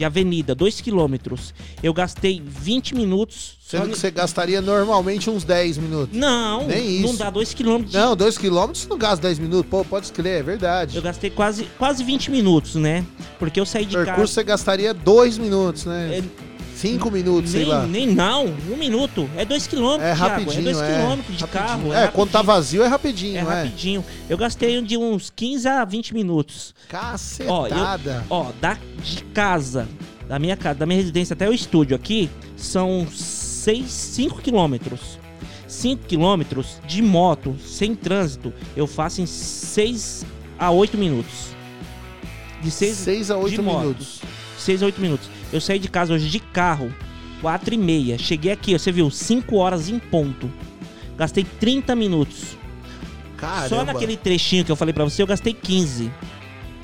de 0.00 0.04
avenida, 0.06 0.54
2 0.54 0.80
quilômetros. 0.80 1.52
Eu 1.82 1.92
gastei 1.92 2.42
20 2.42 2.94
minutos. 2.94 3.58
Sendo 3.60 3.90
que 3.90 3.98
você 3.98 4.10
gastaria 4.10 4.62
normalmente 4.62 5.28
uns 5.28 5.44
10 5.44 5.76
minutos. 5.76 6.16
Não, 6.16 6.66
Nem 6.66 7.00
não 7.00 7.10
isso. 7.10 7.18
dá 7.18 7.28
2 7.28 7.52
quilômetros. 7.52 7.92
Não, 7.92 8.16
2 8.16 8.38
quilômetros 8.38 8.86
não 8.86 8.96
gasta 8.96 9.26
10 9.28 9.38
minutos. 9.38 9.70
Pô, 9.70 9.84
pode 9.84 10.06
escrever, 10.06 10.40
é 10.40 10.42
verdade. 10.42 10.96
Eu 10.96 11.02
gastei 11.02 11.28
quase, 11.28 11.64
quase 11.78 12.02
20 12.02 12.30
minutos, 12.30 12.76
né? 12.76 13.04
Porque 13.38 13.60
eu 13.60 13.66
saí 13.66 13.84
de 13.84 13.94
percurso 13.94 14.20
casa. 14.20 14.32
você 14.32 14.42
gastaria 14.42 14.94
2 14.94 15.36
minutos, 15.36 15.84
né? 15.84 16.18
É, 16.18 16.22
5 16.80 17.10
minutos, 17.10 17.50
sei 17.50 17.60
nem, 17.60 17.68
lá. 17.68 17.86
nem 17.86 18.06
não, 18.06 18.46
um 18.70 18.76
minuto. 18.76 19.28
É 19.36 19.44
2 19.44 19.66
quilômetros, 19.66 20.08
É 20.08 20.14
Thiago. 20.14 20.30
rapidinho, 20.30 20.60
é 20.68 20.72
2 20.72 20.78
é. 20.80 20.96
quilômetros 20.96 21.36
de 21.36 21.44
Rapidinho. 21.44 21.68
carro. 21.68 21.92
É, 21.94 22.08
quando 22.08 22.30
tá 22.30 22.38
rapidinho. 22.38 22.44
vazio 22.56 22.82
é 22.82 22.86
rapidinho, 22.88 23.36
É 23.36 23.40
é. 23.40 23.42
rapidinho. 23.42 24.04
Eu 24.28 24.38
gastei 24.38 24.80
de 24.82 24.96
uns 24.96 25.30
15 25.34 25.68
a 25.68 25.84
20 25.84 26.14
minutos. 26.14 26.74
Ó, 27.46 27.66
eu- 27.66 27.70
Cacetada. 27.70 28.24
Ó, 28.30 28.46
da, 28.60 28.78
de 29.02 29.22
casa, 29.34 29.88
da 30.28 30.38
minha 30.38 30.56
casa, 30.56 30.78
da 30.78 30.86
minha 30.86 30.98
residência 30.98 31.34
até 31.34 31.48
o 31.48 31.52
estúdio 31.52 31.94
aqui, 31.96 32.30
são 32.56 33.06
6, 33.12 33.90
5 33.90 34.40
quilômetros. 34.40 35.18
5 35.68 36.04
quilômetros 36.06 36.78
de 36.86 37.00
moto, 37.02 37.54
sem 37.64 37.94
trânsito, 37.94 38.52
eu 38.76 38.86
faço 38.86 39.20
em 39.20 39.26
6 39.26 40.24
a 40.58 40.70
8 40.70 40.96
minutos. 40.98 41.50
De 42.62 42.70
6, 42.70 42.96
6 42.96 43.30
a 43.30 43.36
8 43.36 43.62
moto. 43.62 43.80
minutos. 43.80 44.20
6 44.58 44.82
a 44.82 44.86
8 44.86 45.00
minutos. 45.00 45.28
Eu 45.52 45.60
saí 45.60 45.78
de 45.78 45.88
casa 45.88 46.12
hoje 46.14 46.28
de 46.28 46.38
carro, 46.38 46.92
4 47.40 47.74
e 47.74 47.78
meia. 47.78 48.18
Cheguei 48.18 48.52
aqui, 48.52 48.72
você 48.78 48.92
viu, 48.92 49.10
5 49.10 49.56
horas 49.56 49.88
em 49.88 49.98
ponto. 49.98 50.50
Gastei 51.16 51.44
30 51.44 51.94
minutos. 51.96 52.56
Caramba. 53.36 53.68
Só 53.68 53.84
naquele 53.84 54.16
trechinho 54.16 54.64
que 54.64 54.70
eu 54.72 54.76
falei 54.76 54.92
pra 54.92 55.04
você, 55.04 55.22
eu 55.22 55.26
gastei 55.26 55.52
15. 55.54 56.10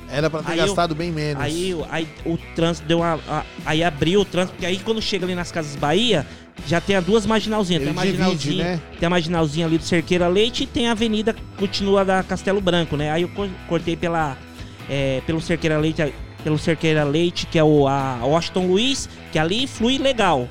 Era 0.09 0.29
pra 0.29 0.41
ter 0.41 0.53
Aí 0.53 0.59
eu- 0.59 0.65
gastado 0.67 0.95
bem 0.95 1.11
menos. 1.11 1.43
Aí, 1.43 1.73
o- 1.73 1.85
aí 1.91 2.07
o 2.25 2.37
trânsito 2.55 2.87
deu 2.87 2.99
uma. 2.99 3.19
a- 3.27 3.43
aí 3.65 3.83
abriu 3.83 4.21
o 4.21 4.25
trânsito, 4.25 4.53
porque 4.53 4.65
aí 4.65 4.79
quando 4.79 5.01
chega 5.01 5.25
ali 5.25 5.35
nas 5.35 5.51
Casas 5.51 5.75
Bahia, 5.75 6.25
já 6.65 6.79
tem 6.79 6.95
as 6.95 7.03
duas 7.03 7.25
marginalzinhas. 7.25 7.83
Ele 7.83 7.91
tem 7.91 7.99
a 7.99 8.03
divide, 8.05 8.17
marginalzinha, 8.23 8.63
né? 8.63 8.81
tem 8.99 9.05
a 9.05 9.09
marginalzinha 9.09 9.65
ali 9.65 9.77
do 9.77 9.83
Cerqueira 9.83 10.27
Leite 10.29 10.63
e 10.63 10.65
tem 10.67 10.87
a 10.87 10.91
avenida 10.91 11.33
que 11.33 11.41
continua 11.57 12.05
da 12.05 12.23
Castelo 12.23 12.61
Branco, 12.61 12.95
né? 12.95 13.11
Aí 13.11 13.23
eu 13.23 13.29
co- 13.29 13.49
cortei 13.67 13.95
pela. 13.95 14.37
é, 14.89 15.21
pelo 15.27 15.41
Cerqueira 15.41 15.77
Leite, 15.77 16.01
pelo 16.43 16.57
Cerqueira 16.57 17.03
Leite, 17.03 17.45
que 17.45 17.57
é 17.59 17.63
o 17.63 17.87
a 17.87 18.19
Washington 18.23 18.67
Luiz, 18.67 19.09
que 19.31 19.39
ali 19.39 19.67
flui 19.67 19.97
legal, 19.97 20.47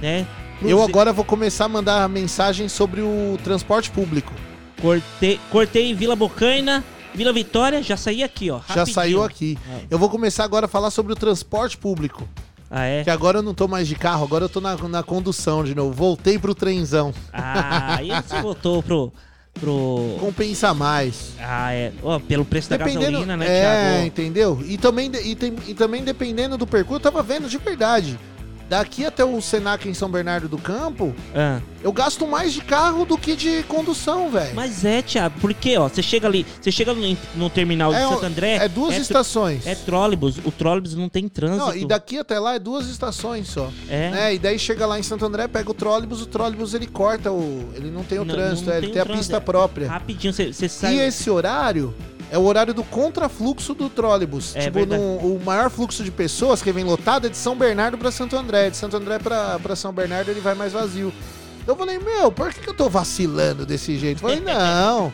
né? 0.00 0.26
Eu 0.62 0.82
agora 0.82 1.12
vou 1.12 1.24
começar 1.24 1.66
a 1.66 1.68
mandar 1.68 2.08
mensagem 2.08 2.68
sobre 2.68 3.02
o 3.02 3.38
transporte 3.44 3.90
público. 3.90 4.32
cortei, 4.80 5.38
cortei 5.50 5.94
Vila 5.94 6.16
Bocaina, 6.16 6.82
Vila 7.14 7.32
Vitória, 7.32 7.82
já 7.82 7.96
saí 7.96 8.22
aqui, 8.22 8.50
ó. 8.50 8.58
Já 8.58 8.74
rapidinho. 8.74 8.94
saiu 8.94 9.22
aqui. 9.22 9.58
É. 9.70 9.80
Eu 9.90 9.98
vou 9.98 10.08
começar 10.08 10.44
agora 10.44 10.66
a 10.66 10.68
falar 10.68 10.90
sobre 10.90 11.12
o 11.12 11.16
transporte 11.16 11.76
público. 11.76 12.26
Ah, 12.70 12.84
é? 12.84 13.04
Que 13.04 13.10
agora 13.10 13.38
eu 13.38 13.42
não 13.42 13.54
tô 13.54 13.68
mais 13.68 13.86
de 13.86 13.94
carro, 13.94 14.24
agora 14.24 14.44
eu 14.44 14.48
tô 14.48 14.60
na, 14.60 14.76
na 14.76 15.02
condução 15.02 15.62
de 15.62 15.74
novo. 15.74 15.92
Voltei 15.92 16.38
pro 16.38 16.54
trenzão. 16.54 17.14
Ah, 17.32 17.96
aí 17.96 18.10
você 18.10 18.40
voltou 18.40 18.82
pro. 18.82 19.12
Pro... 19.60 20.16
Compensa 20.20 20.72
mais. 20.74 21.32
Ah, 21.40 21.72
é. 21.72 21.92
Ó, 22.02 22.18
pelo 22.18 22.44
preço 22.44 22.70
da 22.70 22.76
Dependendo, 22.76 23.04
gasolina, 23.12 23.36
né, 23.36 23.46
é, 23.46 23.60
Thiago? 23.90 24.06
entendeu? 24.06 24.62
E 24.66 24.76
também, 24.78 25.10
de- 25.10 25.20
e, 25.22 25.34
tem- 25.34 25.54
e 25.66 25.74
também 25.74 26.02
dependendo 26.04 26.56
do 26.56 26.66
percurso, 26.66 26.96
eu 26.96 27.12
tava 27.12 27.22
vendo 27.22 27.48
de 27.48 27.58
verdade. 27.58 28.18
Daqui 28.68 29.04
até 29.06 29.24
o 29.24 29.40
Senac 29.40 29.88
em 29.88 29.94
São 29.94 30.08
Bernardo 30.10 30.48
do 30.48 30.58
Campo, 30.58 31.14
Ah, 31.34 31.60
eu 31.84 31.92
gasto 31.92 32.26
mais 32.26 32.52
de 32.52 32.60
carro 32.62 33.04
do 33.04 33.16
que 33.16 33.36
de 33.36 33.62
condução, 33.64 34.28
velho. 34.28 34.54
mas 34.56 34.84
é, 34.84 35.02
Thiago, 35.02 35.36
porque, 35.40 35.76
ó, 35.78 35.88
você 35.88 36.02
chega 36.02 36.26
ali, 36.26 36.44
você 36.60 36.72
chega 36.72 36.92
no, 36.92 37.16
no 37.36 37.48
terminal 37.48 37.92
de 37.92 37.98
É, 38.00 38.08
Santo 38.08 38.26
André. 38.26 38.56
É 38.56 38.68
duas 38.68 38.94
tro- 38.94 39.02
estações. 39.02 39.66
É 39.66 39.74
trólebus. 39.76 40.38
O 40.44 40.50
trólebus 40.50 40.94
não 40.96 41.08
tem 41.08 41.28
trânsito. 41.28 41.64
Não, 41.66 41.76
e 41.76 41.86
daqui 41.86 42.18
até 42.18 42.38
lá 42.40 42.54
é 42.56 42.58
duas 42.58 42.88
estações 42.88 43.48
só. 43.48 43.70
É. 43.88 44.10
né? 44.10 44.34
E 44.34 44.38
daí 44.38 44.58
chega 44.58 44.84
lá 44.84 44.98
em 44.98 45.02
Santo 45.02 45.24
André, 45.24 45.46
pega 45.46 45.70
o 45.70 45.74
trólebus, 45.74 46.20
o 46.20 46.26
trólebus 46.26 46.74
ele 46.74 46.86
corta 46.88 47.30
o. 47.30 47.68
Ele 47.74 47.90
não 47.90 48.02
tem 48.02 48.18
o 48.18 48.24
Não, 48.24 48.34
trânsito, 48.34 48.66
não 48.68 48.74
é, 48.74 48.78
ele 48.78 48.86
tem 48.86 48.92
tem 48.94 49.00
o 49.00 49.02
a 49.02 49.06
trânsito, 49.06 49.22
pista 49.24 49.36
é. 49.36 49.40
própria. 49.40 49.88
Rapidinho, 49.88 50.32
você 50.32 50.68
sai. 50.68 50.94
E 50.96 50.98
esse 51.00 51.30
horário 51.30 51.94
é 52.30 52.36
o 52.38 52.42
horário 52.44 52.74
do 52.74 52.82
contrafluxo 52.84 53.74
do 53.74 53.88
trólebus. 53.88 54.54
É 54.56 54.62
tipo, 54.62 54.84
no- 54.86 55.16
o 55.18 55.40
maior 55.44 55.70
fluxo 55.70 56.02
de 56.04 56.10
pessoas 56.10 56.60
que 56.62 56.72
vem 56.72 56.84
lotado 56.84 57.26
é 57.26 57.30
de 57.30 57.36
São 57.36 57.56
Bernardo 57.56 57.96
pra 57.98 58.10
Santo 58.10 58.36
André. 58.36 58.70
De 58.70 58.76
Santo 58.76 58.96
André 58.96 59.18
pra 59.18 59.76
São 59.76 59.92
Bernardo 59.92 60.30
ele 60.30 60.40
vai 60.40 60.54
mais 60.54 60.72
vazio. 60.72 61.12
Eu 61.66 61.74
falei, 61.76 61.98
meu, 61.98 62.30
por 62.30 62.52
que, 62.52 62.60
que 62.60 62.68
eu 62.70 62.74
tô 62.74 62.88
vacilando 62.88 63.66
desse 63.66 63.96
jeito? 63.98 64.20
Falei, 64.20 64.40
não. 64.44 65.12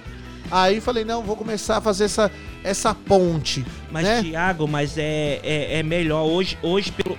Aí 0.50 0.80
falei, 0.80 1.04
não, 1.04 1.22
vou 1.22 1.34
começar 1.36 1.78
a 1.78 1.80
fazer 1.80 2.04
essa, 2.04 2.30
essa 2.62 2.94
ponte. 2.94 3.64
Mas, 3.90 4.04
né? 4.04 4.22
Thiago, 4.22 4.68
mas 4.68 4.98
é, 4.98 5.40
é, 5.42 5.78
é 5.78 5.82
melhor 5.82 6.24
hoje, 6.24 6.58
hoje 6.62 6.92
pelo, 6.92 7.16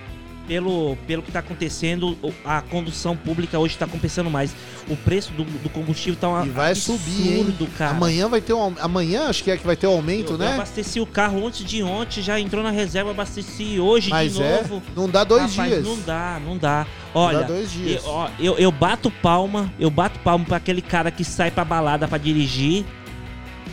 pelo, 0.47 0.95
pelo 1.07 1.21
que 1.21 1.31
tá 1.31 1.39
acontecendo, 1.39 2.17
a 2.43 2.61
condução 2.61 3.15
pública 3.15 3.57
hoje 3.59 3.77
tá 3.77 3.87
compensando 3.87 4.29
mais. 4.29 4.53
O 4.89 4.95
preço 4.95 5.31
do, 5.33 5.43
do 5.43 5.69
combustível 5.69 6.19
tá 6.19 6.27
um 6.29 6.45
E 6.45 6.49
vai 6.49 6.71
absurdo, 6.71 6.99
subir, 7.03 7.37
hein? 7.37 7.69
cara. 7.77 7.91
Amanhã 7.91 8.27
vai 8.27 8.41
ter 8.41 8.53
um. 8.53 8.73
Amanhã 8.79 9.27
acho 9.29 9.43
que 9.43 9.51
é 9.51 9.57
que 9.57 9.65
vai 9.65 9.75
ter 9.75 9.87
o 9.87 9.91
aumento, 9.91 10.33
eu, 10.33 10.37
né? 10.37 10.47
eu 10.47 10.53
abasteci 10.55 10.99
o 10.99 11.05
carro 11.05 11.45
antes 11.47 11.63
de 11.65 11.81
ontem, 11.83 12.21
já 12.21 12.39
entrou 12.39 12.63
na 12.63 12.71
reserva, 12.71 13.11
abasteci 13.11 13.79
hoje 13.79 14.09
Mas 14.09 14.33
de 14.35 14.43
é, 14.43 14.57
novo. 14.57 14.81
não 14.95 15.09
dá 15.09 15.23
dois 15.23 15.51
Rapaz, 15.55 15.69
dias. 15.71 15.85
Não 15.85 15.99
dá, 16.01 16.41
não 16.45 16.57
dá. 16.57 16.85
Não 17.13 17.21
Olha, 17.21 17.39
dá 17.39 17.47
dois 17.47 17.71
dias. 17.71 18.03
eu, 18.03 18.09
ó, 18.09 18.29
eu, 18.39 18.57
eu 18.57 18.71
bato 18.71 19.09
palma, 19.09 19.71
eu 19.79 19.89
bato 19.89 20.19
palma 20.19 20.43
pra 20.45 20.57
aquele 20.57 20.81
cara 20.81 21.11
que 21.11 21.23
sai 21.23 21.51
pra 21.51 21.63
balada 21.63 22.07
pra 22.07 22.17
dirigir, 22.17 22.85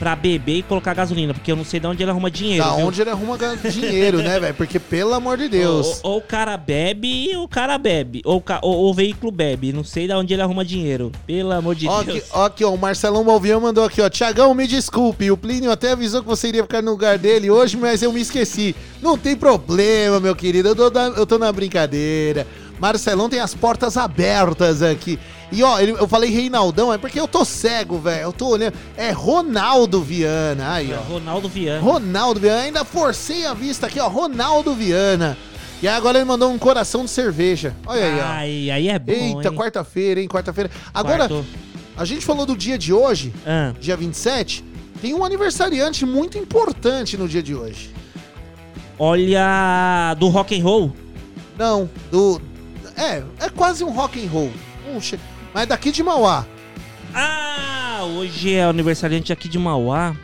pra 0.01 0.17
beber 0.17 0.57
e 0.57 0.63
colocar 0.63 0.95
gasolina, 0.95 1.35
porque 1.35 1.53
eu 1.53 1.57
não 1.57 1.65
sei 1.65 1.79
de 1.79 1.87
onde 1.87 2.03
ele 2.03 2.11
arruma 2.11 2.31
dinheiro. 2.31 2.65
Da 2.65 2.75
viu? 2.75 2.87
onde 2.87 3.03
ele 3.03 3.11
arruma 3.11 3.37
dinheiro, 3.71 4.23
né, 4.23 4.41
velho? 4.41 4.55
Porque, 4.55 4.79
pelo 4.79 5.13
amor 5.13 5.37
de 5.37 5.47
Deus. 5.47 6.01
Ou, 6.03 6.13
ou 6.13 6.19
o 6.19 6.23
cara 6.23 6.57
bebe 6.57 7.37
ou 7.37 7.45
o 7.45 7.49
cara 7.49 7.77
bebe. 7.77 8.23
Ou, 8.25 8.43
ou- 8.63 8.77
ou 8.79 8.91
o 8.91 8.95
veículo 8.95 9.31
bebe. 9.31 9.75
Não 9.75 9.85
sei 9.85 10.07
de 10.09 10.15
onde 10.15 10.33
ele 10.33 10.41
arruma 10.41 10.65
dinheiro. 10.65 11.13
Pelo 11.27 11.53
amor 11.53 11.75
de 11.75 11.87
Ó, 11.87 12.03
Deus. 12.03 12.17
aqui, 12.19 12.27
ó, 12.33 12.45
aqui, 12.47 12.65
ó, 12.65 12.73
o 12.73 12.79
Marcelão 12.79 13.23
Malvian 13.23 13.61
mandou 13.61 13.85
aqui, 13.85 14.01
ó. 14.01 14.09
Tiagão, 14.09 14.55
me 14.55 14.67
desculpe, 14.67 15.31
o 15.31 15.37
Plínio 15.37 15.71
até 15.71 15.93
avisou 15.93 16.23
que 16.23 16.29
você 16.29 16.49
iria 16.49 16.63
ficar 16.63 16.81
no 16.81 16.93
lugar 16.93 17.19
dele 17.19 17.51
hoje, 17.51 17.77
mas 17.77 18.03
eu 18.03 18.11
me 18.11 18.23
esqueci. 18.23 18.75
Não 19.03 19.19
tem 19.19 19.37
problema, 19.37 20.19
meu 20.19 20.35
querido, 20.35 20.69
eu 20.71 20.75
tô 20.75 20.89
na, 20.91 21.07
eu 21.09 21.27
tô 21.27 21.39
na 21.39 21.53
brincadeira. 21.53 22.47
Marcelão 22.81 23.29
tem 23.29 23.41
as 23.41 23.55
portas 23.55 23.99
abertas 23.99 24.81
aqui. 24.83 25.19
E 25.53 25.63
ó, 25.65 25.81
eu 25.81 26.07
falei 26.07 26.31
Reinaldão, 26.31 26.93
é 26.93 26.99
porque 26.99 27.19
eu 27.19 27.27
tô 27.27 27.45
cego, 27.45 27.99
velho. 27.99 28.23
Eu 28.23 28.33
tô 28.33 28.49
olhando. 28.49 28.75
É 28.97 29.11
Ronaldo 29.11 30.01
Viana. 30.01 30.75
Aí, 30.75 30.93
ó. 30.95 31.01
Ronaldo 31.01 31.49
Viana. 31.49 31.81
Ronaldo 31.81 32.39
Viana. 32.41 32.61
Ainda 32.63 32.85
forcei 32.85 33.45
a 33.47 33.53
vista 33.53 33.87
aqui, 33.89 33.99
ó. 33.99 34.07
Ronaldo 34.09 34.75
Viana. 34.75 35.37
E 35.83 35.89
aí 35.89 35.95
agora 35.97 36.19
ele 36.19 36.25
mandou 36.25 36.51
um 36.53 36.59
coração 36.59 37.05
de 37.05 37.11
cerveja. 37.11 37.75
Olha 37.87 38.05
aí, 38.05 38.21
ó. 38.21 38.25
Ai, 38.25 38.71
aí 38.71 38.89
é 38.89 38.99
bom, 38.99 39.13
Eita, 39.13 39.51
quarta-feira, 39.51 40.21
hein? 40.21 40.29
Quarta-feira. 40.29 40.71
Agora, 40.95 41.27
Quarto. 41.29 41.45
a 41.97 42.05
gente 42.05 42.25
falou 42.25 42.47
do 42.47 42.57
dia 42.57 42.79
de 42.79 42.93
hoje, 42.93 43.33
Ah, 43.47 43.73
dia 43.81 43.97
27. 43.97 44.65
Tem 45.03 45.15
um 45.15 45.25
aniversariante 45.25 46.05
muito 46.07 46.37
importante 46.39 47.17
no 47.17 47.27
dia 47.27 47.43
de 47.43 47.55
hoje. 47.57 47.91
olha, 48.99 50.15
do 50.19 50.29
rock 50.29 50.59
and 50.59 50.63
roll. 50.63 50.93
Não, 51.59 51.89
do. 52.11 52.41
É, 52.97 53.23
é 53.41 53.49
quase 53.49 53.83
um 53.83 53.91
rock 53.91 54.23
and 54.25 54.29
roll. 54.31 54.51
Um 54.95 55.01
che- 55.01 55.19
Mas 55.55 55.67
daqui 55.67 55.91
de 55.91 56.03
Mauá. 56.03 56.45
Ah, 57.15 58.01
hoje 58.17 58.55
é 58.55 58.65
aniversariante 58.65 59.33
aqui 59.33 59.49
de 59.49 59.59
Mauá. 59.59 60.15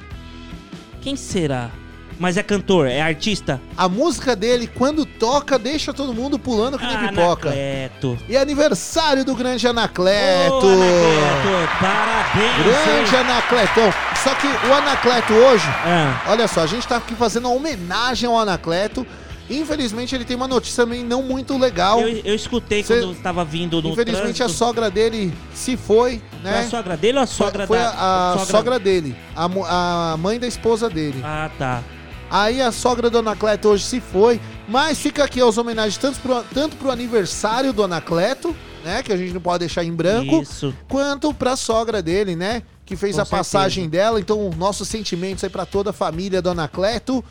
Quem 1.01 1.17
será? 1.17 1.71
Mas 2.19 2.39
é 2.39 2.43
cantor, 2.43 2.87
é 2.87 3.03
artista? 3.03 3.61
A 3.77 3.89
música 3.91 4.35
dele, 4.35 4.67
quando 4.67 5.05
toca, 5.05 5.59
deixa 5.59 5.93
todo 5.93 6.15
mundo 6.15 6.39
pulando 6.39 6.79
que 6.79 6.87
nem 6.87 6.97
Ah, 6.97 7.09
pipoca. 7.09 7.49
Anacleto. 7.51 8.19
E 8.27 8.35
é 8.37 8.41
aniversário 8.41 9.23
do 9.23 9.35
grande 9.35 9.69
Anacleto. 9.69 10.55
Ô, 10.55 10.73
Anacleto, 10.73 11.79
parabéns. 11.79 12.65
Grande 12.65 13.15
hein? 13.15 13.21
Anacletão. 13.21 13.93
Só 14.25 14.35
que 14.35 14.47
o 14.47 14.73
Anacleto 14.73 15.35
hoje, 15.35 15.67
Ah, 15.69 16.23
olha 16.29 16.49
só, 16.49 16.62
a 16.62 16.67
gente 16.67 16.89
tá 16.89 16.97
aqui 16.97 17.15
fazendo 17.15 17.49
uma 17.49 17.55
homenagem 17.55 18.27
ao 18.29 18.39
Anacleto. 18.39 19.07
Infelizmente 19.49 20.15
ele 20.15 20.25
tem 20.25 20.37
uma 20.37 20.49
notícia 20.49 20.85
também 20.85 21.05
não 21.05 21.23
muito 21.23 21.57
legal. 21.57 22.01
eu, 22.01 22.21
eu 22.25 22.35
escutei 22.35 22.83
Cê- 22.83 23.01
quando 23.01 23.13
estava 23.13 23.45
vindo 23.45 23.81
no 23.81 23.91
Infelizmente 23.91 24.43
a 24.43 24.47
trânsito. 24.47 24.59
sogra 24.59 24.91
dele 24.91 25.33
se 25.55 25.77
foi, 25.77 26.21
Foi 26.43 26.51
né? 26.51 26.61
a 26.61 26.69
sogra 26.69 26.97
dele 26.97 27.19
ou 27.19 27.25
a 27.25 27.27
Foi- 27.27 27.47
sogra 27.47 27.67
foi 27.67 27.79
da... 27.79 27.91
a, 27.91 28.33
a 28.35 28.39
sogra... 28.47 28.79
dele, 28.79 29.15
a, 29.37 30.13
a 30.13 30.17
mãe 30.17 30.39
da 30.39 30.47
esposa 30.47 30.89
dele. 30.91 31.21
Ah, 31.25 31.51
tá. 31.59 31.83
Aí 32.29 32.61
a 32.61 32.73
sogra 32.73 33.09
do 33.09 33.19
Anacleto 33.19 33.69
hoje 33.69 33.85
se 33.85 34.01
foi, 34.01 34.41
mas 34.67 34.99
fica 34.99 35.23
aqui 35.23 35.41
as 35.41 35.57
homenagens 35.57 35.97
tanto 35.97 36.19
pro, 36.19 36.43
tanto 36.53 36.75
pro 36.77 36.91
aniversário 36.91 37.73
do 37.73 37.85
Anacleto, 37.85 38.55
né? 38.85 39.01
Que 39.01 39.13
a 39.13 39.17
gente 39.17 39.33
não 39.33 39.41
pode 39.41 39.61
deixar 39.61 39.85
em 39.85 39.93
branco, 39.93 40.43
Isso. 40.43 40.75
quanto 40.89 41.33
pra 41.33 41.55
sogra 41.55 42.03
dele, 42.03 42.35
né? 42.35 42.65
Que 42.85 42.97
fez 42.97 43.15
Com 43.15 43.23
a 43.23 43.27
passagem 43.27 43.89
dela. 43.89 44.19
Então, 44.19 44.51
nossos 44.57 44.89
sentimentos 44.89 45.45
aí 45.45 45.51
pra 45.51 45.65
toda 45.65 45.91
a 45.91 45.93
família 45.93 46.43
do 46.43 46.51
Anacleto. 46.51 47.25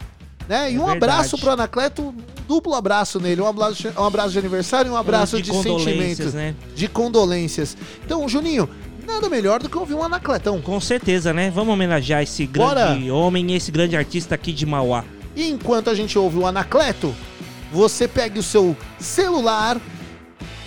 Né? 0.47 0.71
E 0.71 0.75
É 0.75 0.79
um 0.79 0.85
verdade. 0.85 1.11
abraço 1.11 1.37
pro 1.37 1.51
Anacleto, 1.51 2.01
um 2.03 2.13
duplo 2.47 2.73
abraço 2.75 3.19
nele. 3.19 3.41
Um 3.41 3.47
abraço, 3.47 3.87
um 3.97 4.03
abraço 4.03 4.29
de 4.31 4.39
aniversário 4.39 4.89
e 4.89 4.91
um 4.91 4.97
abraço 4.97 5.41
de, 5.41 5.49
condolências, 5.51 6.31
sentimento. 6.31 6.35
né? 6.35 6.55
De 6.75 6.87
condolências. 6.87 7.75
Então, 8.05 8.27
Juninho, 8.29 8.69
nada 9.07 9.27
melhor 9.29 9.59
do 9.61 9.67
que 9.69 9.77
ouvir 9.77 9.95
um 9.95 10.03
Anacletão. 10.03 10.61
Com 10.61 10.79
certeza, 10.79 11.33
né? 11.33 11.49
Vamos 11.49 11.73
homenagear 11.73 12.21
esse 12.21 12.45
grande 12.45 13.09
homem, 13.09 13.55
esse 13.55 13.71
grande 13.71 13.95
artista 13.97 14.35
aqui 14.35 14.53
de 14.53 14.65
Mauá. 14.65 15.03
E 15.35 15.49
enquanto 15.49 15.89
a 15.89 15.95
gente 15.95 16.17
ouve 16.17 16.37
o 16.37 16.45
Anacleto, 16.45 17.13
você 17.71 18.07
pegue 18.07 18.39
o 18.39 18.43
seu 18.43 18.75
celular, 18.99 19.77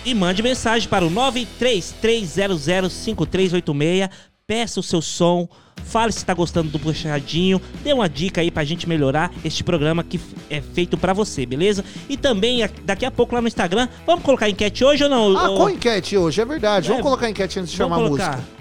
E 0.05 0.13
mande 0.13 0.41
mensagem 0.43 0.87
para 0.87 1.05
o 1.05 1.09
933005386. 1.11 4.09
Peça 4.47 4.79
o 4.79 4.83
seu 4.83 5.01
som. 5.01 5.47
Fale 5.85 6.11
se 6.11 6.19
está 6.19 6.33
gostando 6.33 6.69
do 6.69 6.77
puxadinho. 6.79 7.61
Dê 7.83 7.91
uma 7.93 8.07
dica 8.07 8.41
aí 8.41 8.51
pra 8.51 8.63
gente 8.63 8.87
melhorar 8.87 9.31
este 9.43 9.63
programa 9.63 10.03
que 10.03 10.19
é 10.49 10.61
feito 10.61 10.97
pra 10.97 11.13
você, 11.13 11.45
beleza? 11.45 11.83
E 12.07 12.15
também 12.15 12.63
a- 12.63 12.69
daqui 12.83 13.05
a 13.05 13.11
pouco 13.11 13.33
lá 13.35 13.41
no 13.41 13.47
Instagram, 13.47 13.87
vamos 14.05 14.23
colocar 14.23 14.49
enquete 14.49 14.83
hoje 14.85 15.03
ou 15.03 15.09
não? 15.09 15.37
Ah, 15.37 15.47
qual 15.47 15.67
a 15.67 15.71
enquete 15.71 16.15
hoje? 16.17 16.41
É 16.41 16.45
verdade. 16.45 16.87
É, 16.87 16.89
vamos 16.89 17.03
colocar 17.03 17.25
a 17.25 17.29
enquete 17.29 17.59
antes 17.59 17.71
de 17.71 17.77
chamar 17.77 17.95
a 17.95 17.99
colocar. 17.99 18.31
música. 18.37 18.59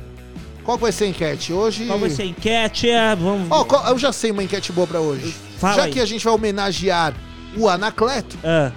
Qual 0.65 0.77
vai 0.79 0.93
ser 0.93 1.05
a 1.05 1.09
enquete? 1.09 1.53
Hoje. 1.53 1.87
Qual 1.87 1.99
vai 1.99 2.11
ser 2.11 2.23
a 2.23 2.27
enquete? 2.27 2.91
É, 2.91 3.15
Vamos. 3.17 3.49
Ó, 3.51 3.65
qual- 3.65 3.87
eu 3.89 3.99
já 3.99 4.13
sei 4.13 4.31
uma 4.31 4.43
enquete 4.43 4.71
boa 4.73 4.87
pra 4.87 5.01
hoje. 5.01 5.35
Fala 5.59 5.75
já 5.77 5.83
aí. 5.85 5.93
que 5.93 6.01
a 6.01 6.07
gente 6.07 6.23
vai 6.25 6.33
homenagear 6.35 7.15
o 7.57 7.69
Anacleto, 7.69 8.37
Ah, 8.45 8.71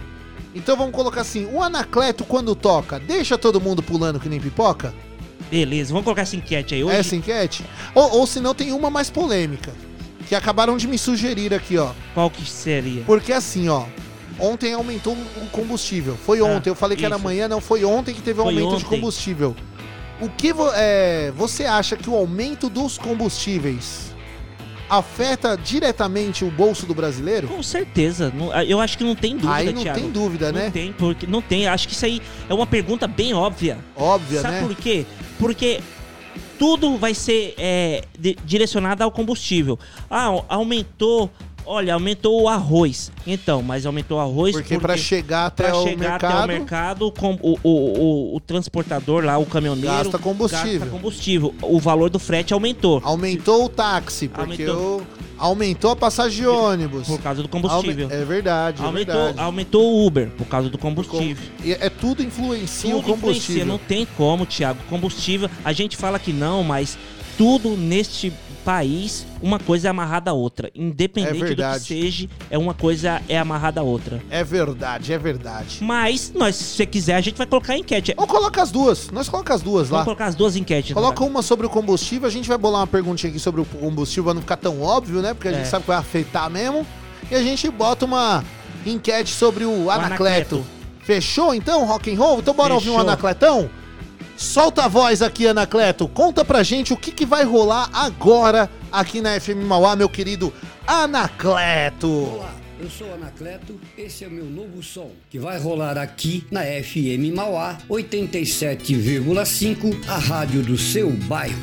então 0.56 0.76
vamos 0.78 0.94
colocar 0.94 1.22
assim: 1.22 1.46
o 1.52 1.62
Anacleto, 1.62 2.24
quando 2.24 2.56
toca, 2.56 2.98
deixa 3.00 3.38
todo 3.38 3.60
mundo 3.62 3.84
pulando 3.84 4.20
que 4.20 4.30
nem 4.30 4.40
pipoca? 4.40 4.94
Beleza, 5.52 5.92
vamos 5.92 6.06
colocar 6.06 6.22
essa 6.24 6.36
enquete 6.36 6.74
aí 6.74 6.84
hoje. 6.84 6.96
Essa 6.96 7.16
enquete? 7.16 7.64
Ou, 7.94 8.20
ou 8.20 8.26
se 8.28 8.40
não, 8.40 8.56
tem 8.56 8.72
uma 8.72 8.90
mais 8.90 9.10
polêmica. 9.12 9.72
Que 10.28 10.34
acabaram 10.36 10.78
de 10.78 10.88
me 10.88 10.98
sugerir 10.98 11.54
aqui, 11.54 11.78
ó. 11.78 11.92
Qual 12.14 12.30
que 12.30 12.50
seria? 12.50 13.04
Porque 13.04 13.34
assim, 13.34 13.68
ó. 13.68 13.84
Ontem 14.40 14.74
aumentou 14.74 15.14
o 15.14 15.46
combustível. 15.52 16.18
Foi 16.26 16.40
Ah, 16.40 16.46
ontem. 16.46 16.70
Eu 16.70 16.76
falei 16.76 16.98
que 16.98 17.06
era 17.06 17.16
isso. 17.16 17.22
amanhã, 17.24 17.48
não. 17.50 17.60
Foi 17.62 17.84
ontem 17.84 18.16
que 18.16 18.22
teve 18.22 18.42
Foi 18.42 18.48
aumento 18.48 18.70
de 18.78 18.86
ontem. 18.86 18.86
combustível. 18.86 19.56
O 20.22 20.30
que 20.30 20.54
vo- 20.54 20.72
é, 20.74 21.32
você 21.36 21.66
acha 21.66 21.98
que 21.98 22.10
o 22.10 22.16
aumento 22.16 22.70
dos 22.70 22.98
combustíveis 22.98 24.11
afeta 24.92 25.56
diretamente 25.58 26.44
o 26.44 26.52
bolso 26.52 26.86
do 26.86 26.94
brasileiro? 26.94 27.48
Com 27.48 27.64
certeza. 27.64 28.32
Não- 28.36 28.54
Eu 28.62 28.80
acho 28.82 28.98
que 28.98 29.04
não 29.06 29.16
tem 29.16 29.36
dúvida, 29.38 29.54
Aí 29.56 29.72
não 29.72 29.82
Thiago. 29.82 30.00
tem 30.00 30.12
dúvida, 30.12 30.52
Não 30.52 30.60
né? 30.60 30.70
tem, 30.70 30.92
porque 30.92 31.26
não 31.26 31.42
tem. 31.42 31.66
Acho 31.68 31.88
que 31.88 31.94
isso 31.94 32.06
aí 32.06 32.22
é 32.50 32.54
uma 32.54 32.68
pergunta 32.68 33.08
bem 33.08 33.34
óbvia. 33.34 33.78
Óbvia, 33.96 34.42
Sabe 34.42 34.56
né? 34.56 34.62
por 34.68 34.76
quê? 34.76 35.06
Porque 35.40 35.80
tudo 36.60 36.98
vai 36.98 37.14
ser 37.14 37.56
é, 37.58 38.04
direcionado 38.46 39.04
ao 39.04 39.10
combustível. 39.12 39.80
Ah, 40.10 40.28
aumentou. 40.50 41.32
Olha, 41.66 41.94
aumentou 41.94 42.42
o 42.42 42.48
arroz. 42.50 43.12
Então, 43.26 43.62
mas 43.62 43.86
aumentou 43.86 44.18
o 44.18 44.22
arroz 44.22 44.54
Porque 44.56 44.78
pra 44.80 44.98
chegar 44.98 45.46
até 45.46 45.66
pra 45.70 45.78
o 45.78 45.84
chegar 45.84 45.98
mercado, 46.12 46.34
até 46.36 46.44
o 46.44 46.48
mercado, 46.48 47.12
com, 47.12 47.34
o, 47.42 47.58
o, 47.64 47.70
o, 47.70 48.36
o 48.36 48.40
transportador 48.40 49.24
lá, 49.24 49.38
o 49.38 49.46
caminhoneiro, 49.46 49.96
Gasta 49.96 50.18
combustível. 50.18 50.80
gasta 50.80 50.86
combustível. 50.88 51.56
O 51.62 51.80
valor 51.80 52.10
do 52.10 52.20
frete 52.20 52.54
aumentou 52.54 53.02
aumentou 53.04 53.66
o 53.66 53.70
táxi, 53.70 54.28
porque 54.28 54.64
Aumentou. 54.64 55.02
o- 55.02 55.08
aumentou 55.38 55.92
a 55.92 55.96
passagem 55.96 56.42
de 56.42 56.48
ônibus. 56.48 57.08
por 57.08 57.20
causa 57.22 57.42
do 57.42 57.48
combustível. 57.50 58.06
Aume- 58.06 58.22
É 58.22 58.26
verdade, 58.26 58.82
é 58.82 58.86
aumentou, 58.86 59.16
verdade. 59.16 59.40
aumentou 59.40 59.84
o 59.94 60.06
Uber 60.06 60.30
por 60.38 60.46
causa 60.48 60.70
do 60.70 60.78
combustível. 60.78 61.44
E 61.64 61.72
É 61.74 61.90
tudo 61.90 62.22
influencia 62.24 62.96
o 62.96 63.02
Tudo 63.02 63.14
influencia, 63.14 63.16
combustível. 63.42 63.66
não 63.66 63.78
tem 63.78 64.06
como, 64.18 64.46
Thiago. 64.46 64.80
Combustível, 64.90 65.50
a 65.64 65.72
gente 65.74 65.96
fala 65.96 66.18
que 66.20 66.34
não, 66.34 66.64
mas 66.64 66.98
tudo 67.38 67.76
neste 67.78 68.32
país, 68.64 69.26
uma 69.42 69.60
coisa 69.60 69.88
é 69.88 69.92
amarrada 69.92 70.32
à 70.32 70.34
outra. 70.34 70.72
Independente 70.74 71.54
É 71.54 71.56
do 71.56 71.74
que 71.74 71.80
seja, 71.80 72.30
é 72.50 72.58
uma 72.58 72.74
coisa 72.74 73.22
é 73.28 73.38
amarrada 73.38 73.82
à 73.82 73.84
outra. 73.84 74.22
É 74.30 74.44
verdade, 74.44 75.12
é 75.14 75.18
verdade. 75.18 75.80
Mas, 75.82 76.32
nós, 76.34 76.56
se 76.56 76.64
você 76.76 76.86
quiser, 76.86 77.16
a 77.16 77.22
gente 77.22 77.38
vai 77.38 77.48
colocar 77.48 77.74
a 77.74 77.78
enquete. 77.78 78.14
Ou 78.18 78.28
coloca 78.28 78.62
as 78.62 78.72
duas. 78.72 79.10
Nós 79.12 79.28
coloca 79.28 79.54
as 79.54 79.62
duas 79.62 79.88
Vamos 79.90 80.00
lá. 80.00 80.06
colocar 80.06 80.26
as 80.26 80.36
duas 80.36 80.56
enquetes. 80.56 80.94
Coloca 80.94 81.24
uma 81.24 81.42
sobre 81.42 81.66
o 81.66 81.70
combustível, 81.70 82.28
a 82.28 82.32
gente 82.32 82.48
vai 82.48 82.58
bolar 82.58 82.82
uma 82.82 82.88
perguntinha 82.88 83.30
aqui 83.30 83.40
sobre 83.40 83.62
o 83.62 83.66
combustível 83.66 84.26
pra 84.26 84.34
não 84.34 84.42
ficar 84.42 84.58
tão 84.58 84.82
óbvio, 84.82 85.22
né? 85.22 85.34
Porque 85.34 85.48
a 85.48 85.52
gente 85.52 85.62
É. 85.64 85.66
sabe 85.66 85.84
que 85.84 85.88
vai 85.88 85.98
afetar 85.98 86.50
mesmo. 86.50 86.86
E 87.30 87.36
a 87.36 87.42
gente 87.42 87.70
bota 87.70 88.06
uma 88.06 88.44
enquete 88.86 89.32
sobre 89.34 89.66
o 89.66 89.90
Anacleto. 89.90 90.56
Anacleto. 90.56 90.66
Fechou 91.04 91.54
então, 91.54 91.86
rock 91.86 92.14
and 92.14 92.18
roll? 92.18 92.40
Então 92.40 92.54
bora 92.54 92.74
ouvir 92.74 92.90
um 92.90 92.94
Fechou. 92.94 93.08
Anacletão? 93.08 93.70
Solta 94.38 94.86
a 94.86 94.88
voz 94.88 95.22
aqui, 95.22 95.48
Anacleto. 95.48 96.08
Conta 96.08 96.44
pra 96.44 96.64
gente 96.64 96.94
o 96.94 96.98
que, 96.98 97.12
que 97.12 97.26
vai 97.26 97.44
rolar 97.44 97.90
agora 97.94 98.70
aqui 98.92 99.22
na 99.22 99.40
FM 99.40 99.64
Mauá, 99.66 99.96
meu 99.96 100.10
querido 100.10 100.52
Anacleto. 100.86 102.08
Olá, 102.08 102.54
eu 102.80 102.90
sou 102.90 103.14
Anacleto, 103.14 103.80
esse 103.98 104.24
é 104.24 104.28
o 104.28 104.32
meu 104.32 104.46
novo 104.46 104.82
som, 104.82 105.12
que 105.30 105.38
vai 105.38 105.60
rolar 105.60 105.98
aqui 105.98 106.46
na 106.50 106.62
FM 106.62 107.36
Mauá 107.36 107.78
87,5, 107.90 110.08
a 110.08 110.18
rádio 110.18 110.64
do 110.64 110.78
seu 110.78 111.12
bairro. 111.12 111.60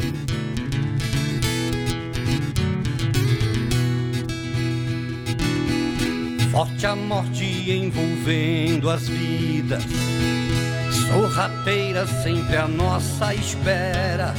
Forte 6.51 6.87
a 6.87 6.97
morte 6.97 7.45
envolvendo 7.71 8.91
as 8.91 9.07
vidas, 9.07 9.85
sorrateira 11.09 12.07
sempre 12.07 12.57
à 12.57 12.69
nossa 12.69 13.35
espera, 13.35 14.35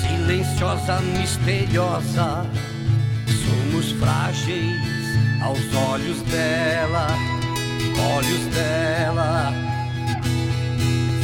silenciosa, 0.00 1.00
misteriosa. 1.00 2.46
Somos 3.26 3.92
frágeis 3.92 4.80
aos 5.42 5.74
olhos 5.90 6.22
dela, 6.22 7.08
olhos 8.16 8.46
dela. 8.54 9.52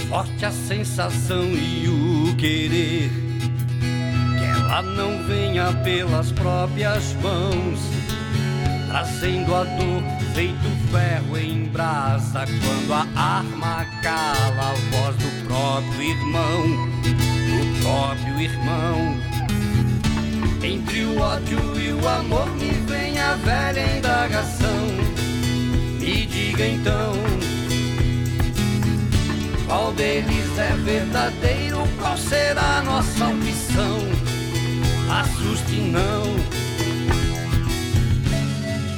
Forte 0.09 0.45
a 0.45 0.51
sensação 0.51 1.45
e 1.45 1.87
o 1.89 2.35
querer 2.37 3.11
que 4.39 4.45
ela 4.45 4.83
não 4.83 5.23
venha 5.27 5.73
pelas 5.85 6.33
próprias 6.33 7.15
mãos, 7.23 7.79
trazendo 8.89 9.55
a 9.55 9.65
dor 9.65 10.03
feito 10.35 10.91
ferro 10.91 11.39
em 11.39 11.65
brasa. 11.67 12.45
Quando 12.47 12.93
a 12.93 13.07
arma 13.21 13.87
cala 14.03 14.71
a 14.71 14.75
voz 14.91 15.17
do 15.17 15.47
próprio 15.47 16.03
irmão, 16.03 16.63
do 17.03 17.83
próprio 17.83 18.41
irmão. 18.41 19.17
Entre 20.63 21.05
o 21.05 21.21
ódio 21.21 21.81
e 21.81 21.93
o 21.93 22.09
amor 22.09 22.49
me 22.57 22.71
vem 22.87 23.19
a 23.19 23.35
velha 23.35 23.97
indagação. 23.97 24.87
Me 26.01 26.27
diga 26.27 26.67
então. 26.67 27.13
Qual 29.67 29.93
deles 29.93 30.59
é 30.59 30.73
verdadeiro? 30.83 31.87
Qual 32.01 32.17
será 32.17 32.79
a 32.79 32.83
nossa 32.83 33.27
opção? 33.27 33.99
Assuste 35.11 35.77
não. 35.77 36.68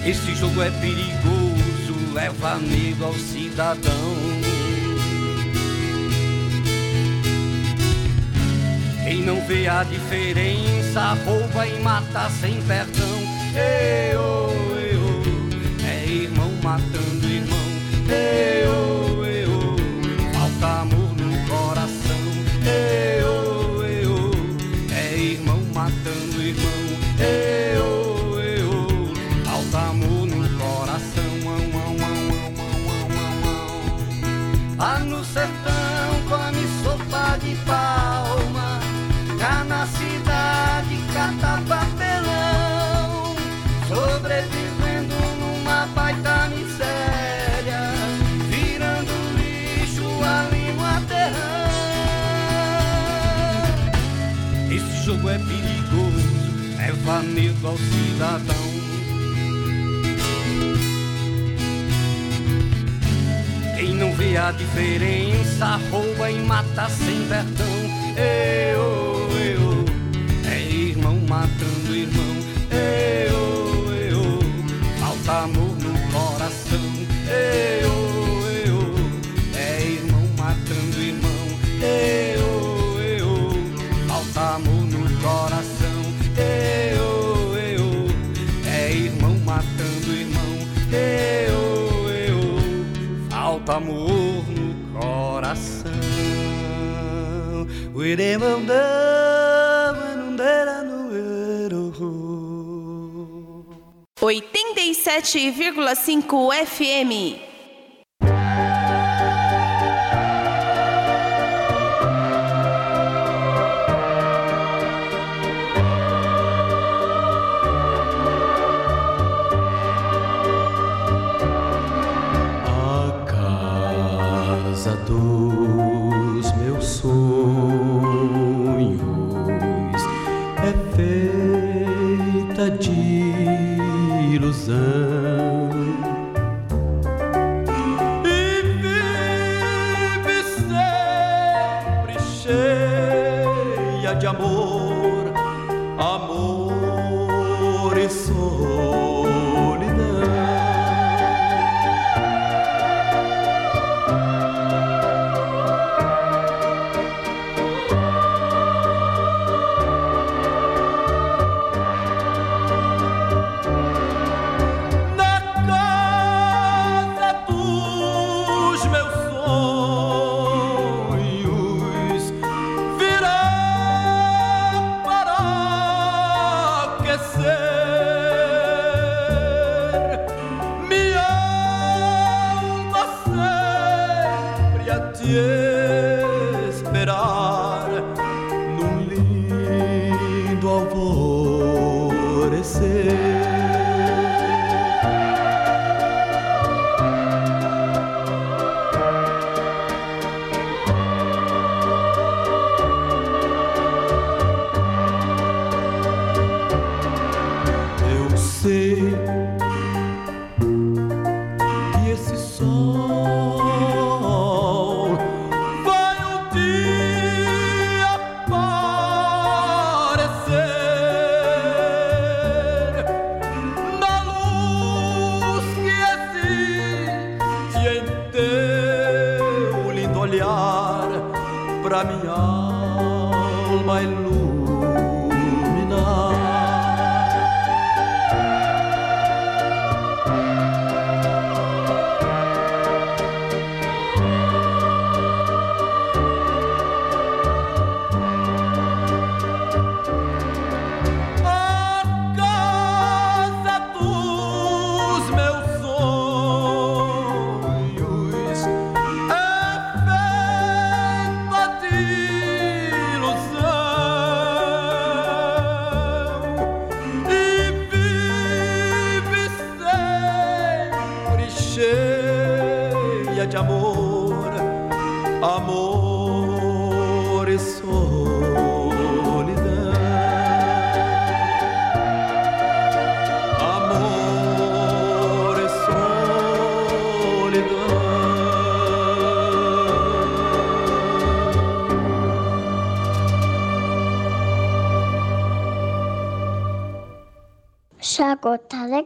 Esse 0.04 0.34
jogo 0.34 0.62
é 0.62 0.70
perigoso, 0.70 2.12
leva 2.14 2.56
medo 2.56 3.04
ao 3.04 3.14
cidadão. 3.14 4.40
Quem 9.04 9.22
não 9.22 9.44
vê 9.46 9.68
a 9.68 9.82
diferença, 9.82 11.14
rouba 11.24 11.66
e 11.66 11.78
mata 11.80 12.30
sem 12.40 12.62
perdão. 12.62 13.20
Eu, 13.54 14.50
eu, 14.78 15.22
é 15.86 16.06
irmão 16.06 16.50
matando 16.62 17.26
irmão. 17.26 17.58
Eu, 18.08 18.89
cidadão. 58.20 58.54
Quem 63.76 63.94
não 63.94 64.12
vê 64.12 64.36
a 64.36 64.52
diferença 64.52 65.80
rouba 65.90 66.30
e 66.30 66.38
mata 66.40 66.86
sem 66.90 67.26
perdão. 67.26 67.66
Eu 68.16 68.79
87,5 104.20 106.66
FM 106.66 107.49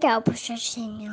tá 0.04 0.08
legal, 0.08 0.22
puxadinho. 0.22 0.84
Anyone 0.86 1.03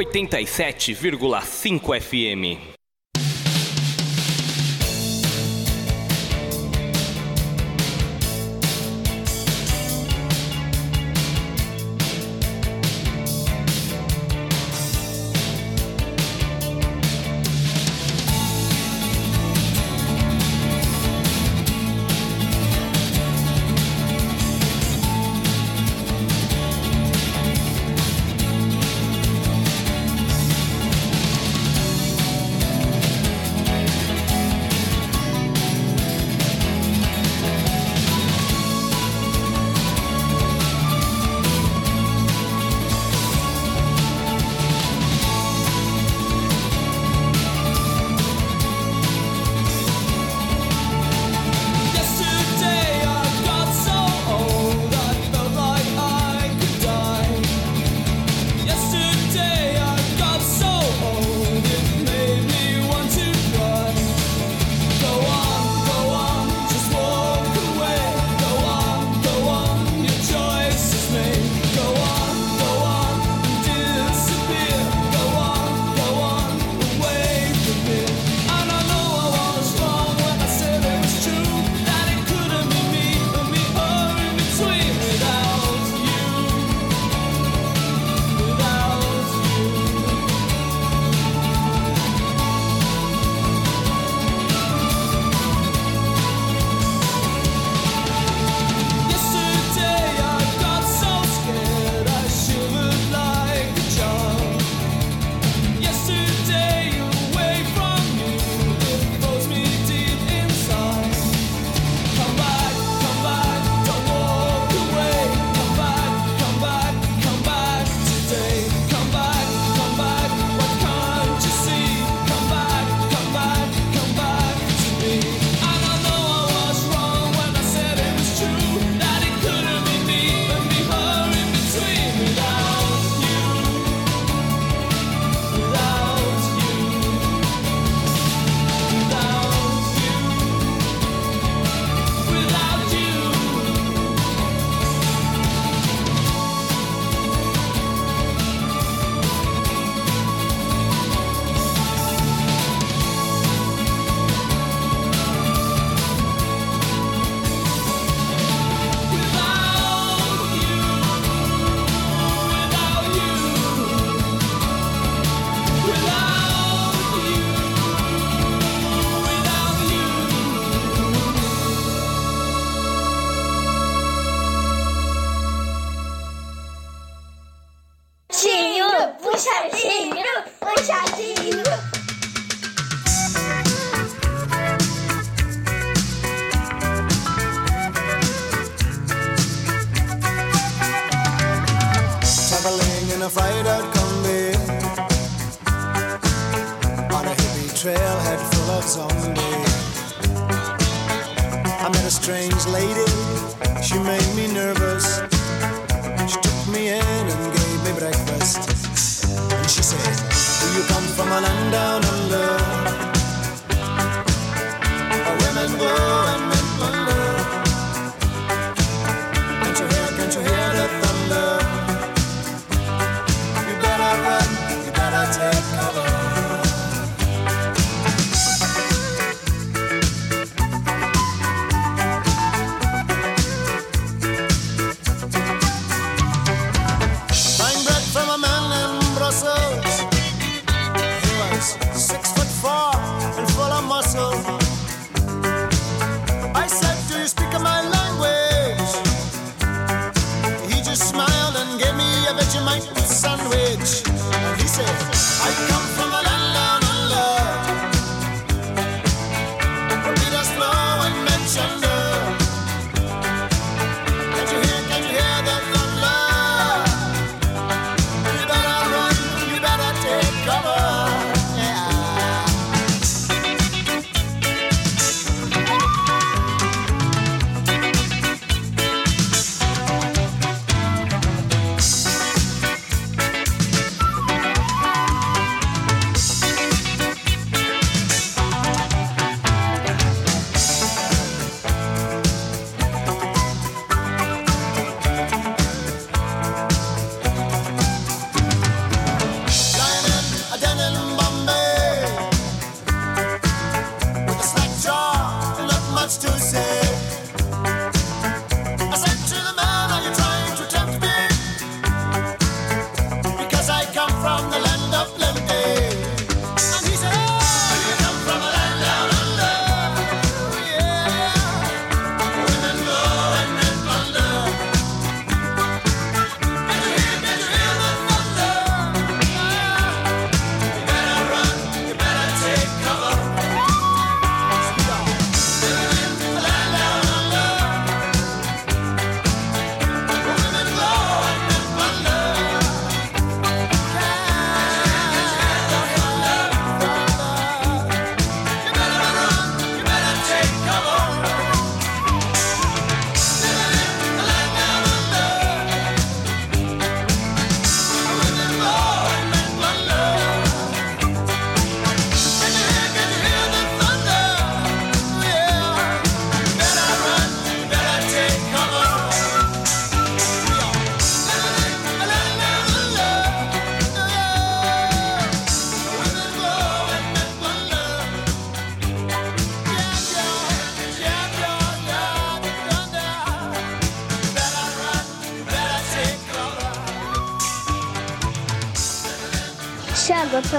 87,5 0.00 1.80
FM. 1.80 2.79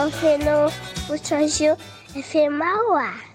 Chega 0.02 0.10
pra 0.10 0.10
você 0.10 0.38
no 0.38 1.06
puxadinho 1.06 1.78
FM 2.14 2.58
Mauá. 2.58 3.31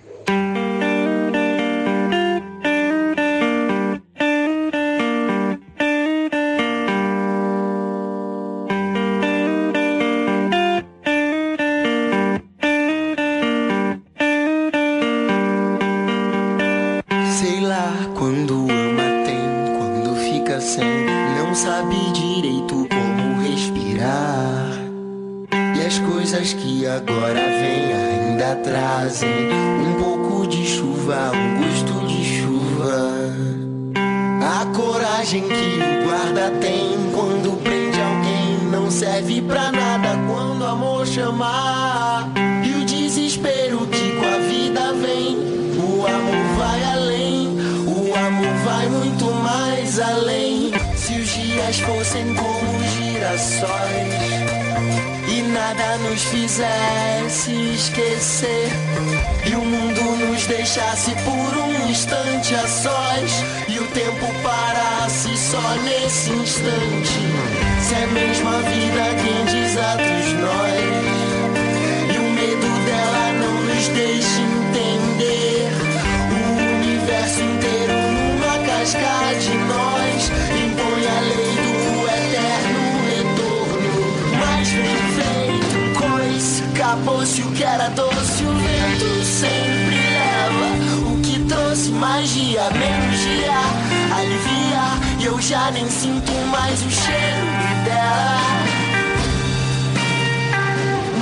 Já 95.47 95.70
nem 95.70 95.88
sinto 95.88 96.32
mais 96.51 96.82
o 96.82 96.90
cheiro 96.90 97.47
dela. 97.84 98.36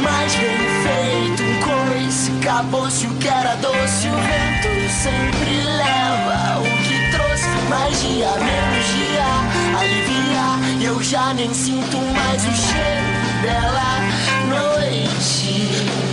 Mas 0.02 0.34
bem 0.36 0.56
feito, 0.82 1.42
um 1.42 1.60
coice, 1.60 2.32
acabou-se 2.40 3.06
o 3.06 3.10
que 3.16 3.28
era 3.28 3.54
doce, 3.56 4.08
o 4.08 4.16
vento 4.16 4.90
sempre 4.90 5.62
leva. 5.76 6.58
O 6.58 6.64
que 6.84 7.10
trouxe 7.10 7.48
magia, 7.68 8.30
menos 8.38 8.86
dia, 8.94 9.78
alivia. 9.78 10.80
E 10.80 10.84
eu 10.86 11.02
já 11.02 11.34
nem 11.34 11.52
sinto 11.52 11.98
mais 11.98 12.42
o 12.46 12.52
cheiro 12.54 13.42
dela. 13.42 14.00
Noite. 14.48 16.03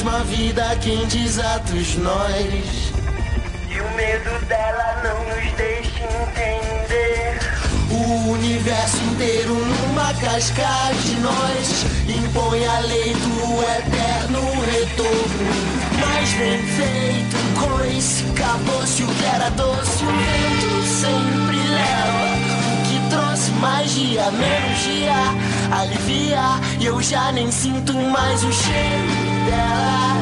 Mesma 0.00 0.20
vida 0.24 0.64
quem 0.80 1.06
desatos 1.08 1.96
nós. 1.96 2.92
E 3.68 3.80
o 3.80 3.90
medo 3.96 4.46
dela 4.46 5.02
não 5.04 5.24
nos 5.28 5.52
deixa 5.52 6.04
entender. 6.04 7.38
O 7.90 8.30
universo 8.30 8.96
inteiro 9.12 9.54
numa 9.54 10.14
cascata 10.14 10.94
de 11.04 11.16
nós 11.20 11.84
impõe 12.08 12.64
a 12.64 12.78
lei 12.80 13.12
do 13.12 13.62
eterno 13.62 14.40
retorno. 14.72 15.50
Mas 16.00 16.32
bem 16.32 16.62
feito, 16.66 17.36
coice, 17.58 18.24
acabou-se 18.30 19.02
o 19.02 19.06
que 19.06 19.24
era 19.26 19.50
doce, 19.50 20.02
o 20.02 20.06
vento 20.06 20.86
sempre 20.86 21.58
leva. 21.58 22.40
O 22.72 22.82
que 22.88 23.10
trouxe 23.10 23.50
magia, 23.52 24.30
menos 24.30 24.78
dia, 24.78 25.78
alivia. 25.78 26.58
E 26.80 26.86
eu 26.86 27.02
já 27.02 27.30
nem 27.32 27.50
sinto 27.52 27.92
mais 27.92 28.42
o 28.42 28.52
cheiro 28.52 29.19
dela. 29.50 30.16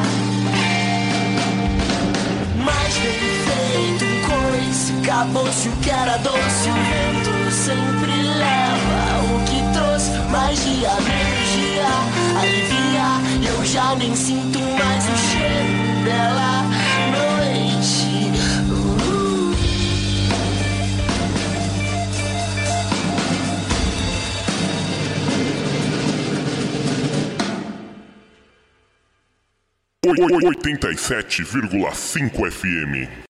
Mas 2.57 2.93
bem 2.97 3.19
feito, 3.45 4.05
coice, 4.27 4.93
acabou-se 5.03 5.69
o 5.69 5.71
que 5.77 5.89
era 5.89 6.17
doce, 6.17 6.69
o 6.69 6.73
vento 6.73 7.51
sempre 7.51 8.11
leva. 8.11 8.99
O 9.31 9.39
que 9.45 9.61
trouxe 9.73 10.09
magia, 10.31 10.91
menos 11.01 11.49
dia, 11.53 11.91
alivia. 12.39 13.49
Eu 13.49 13.65
já 13.65 13.95
nem 13.95 14.15
sinto 14.15 14.59
mais 14.59 15.03
o 15.05 15.17
cheiro 15.17 16.03
dela. 16.03 16.68
87,5 30.15 32.49
FM. 32.49 33.28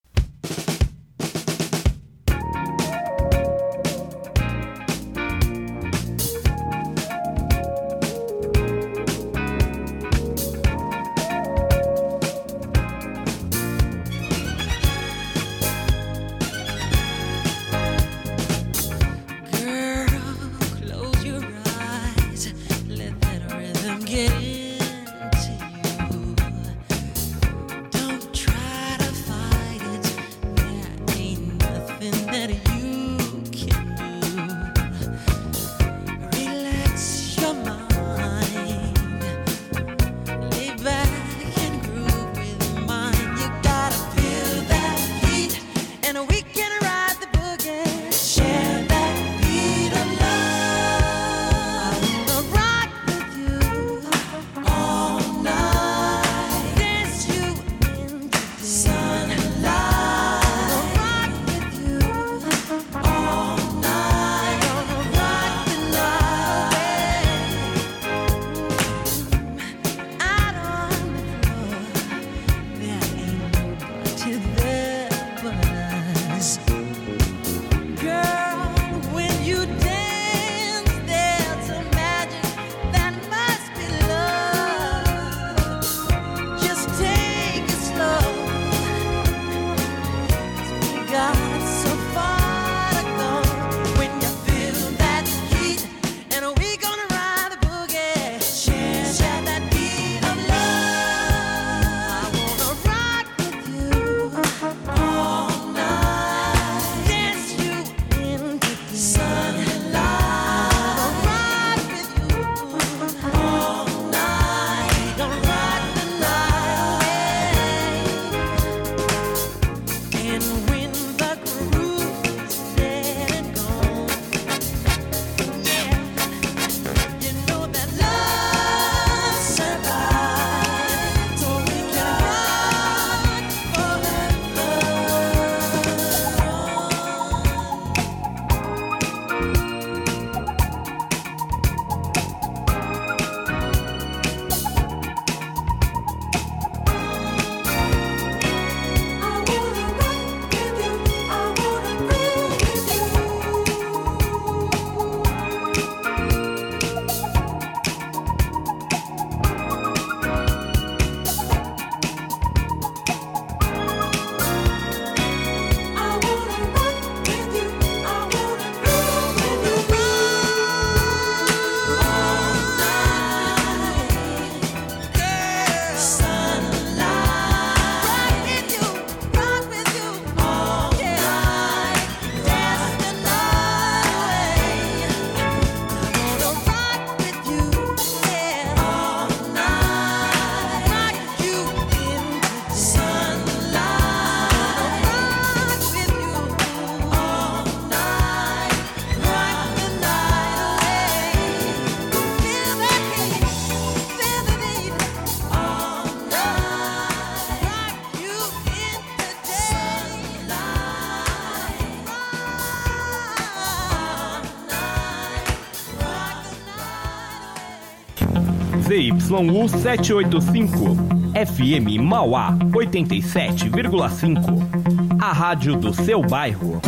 ZYU 219.00 219.70
785. 219.70 220.97
FM 221.34 222.04
Mauá 222.04 222.52
87,5. 222.52 225.22
A 225.22 225.32
rádio 225.32 225.78
do 225.78 225.93
seu 225.93 226.22
bairro. 226.22 226.82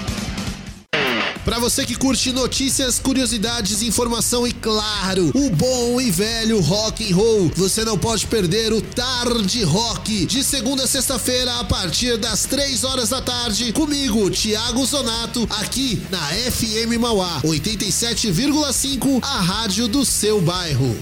Pra 1.49 1.59
você 1.59 1.87
que 1.87 1.95
curte 1.95 2.31
notícias, 2.31 2.99
curiosidades, 2.99 3.81
informação 3.81 4.47
e 4.47 4.53
claro, 4.53 5.31
o 5.35 5.49
bom 5.49 5.99
e 5.99 6.11
velho 6.11 6.61
rock 6.61 7.11
and 7.11 7.17
roll, 7.17 7.51
você 7.57 7.87
não 7.87 7.97
pode 7.97 8.27
perder 8.27 8.71
o 8.71 8.83
Tarde 8.83 9.65
Rock 9.65 10.27
de 10.27 10.45
segunda 10.45 10.85
a 10.85 10.87
sexta-feira 10.87 11.59
a 11.59 11.65
partir 11.65 12.19
das 12.19 12.45
3 12.45 12.85
horas 12.85 13.09
da 13.09 13.23
tarde 13.23 13.73
comigo, 13.73 14.31
Thiago 14.31 14.85
Zonato, 14.85 15.49
aqui 15.59 16.03
na 16.11 16.21
FM 16.21 17.01
Mauá 17.01 17.41
87,5, 17.43 19.25
a 19.25 19.41
rádio 19.41 19.89
do 19.89 20.05
seu 20.05 20.43
bairro. 20.43 20.95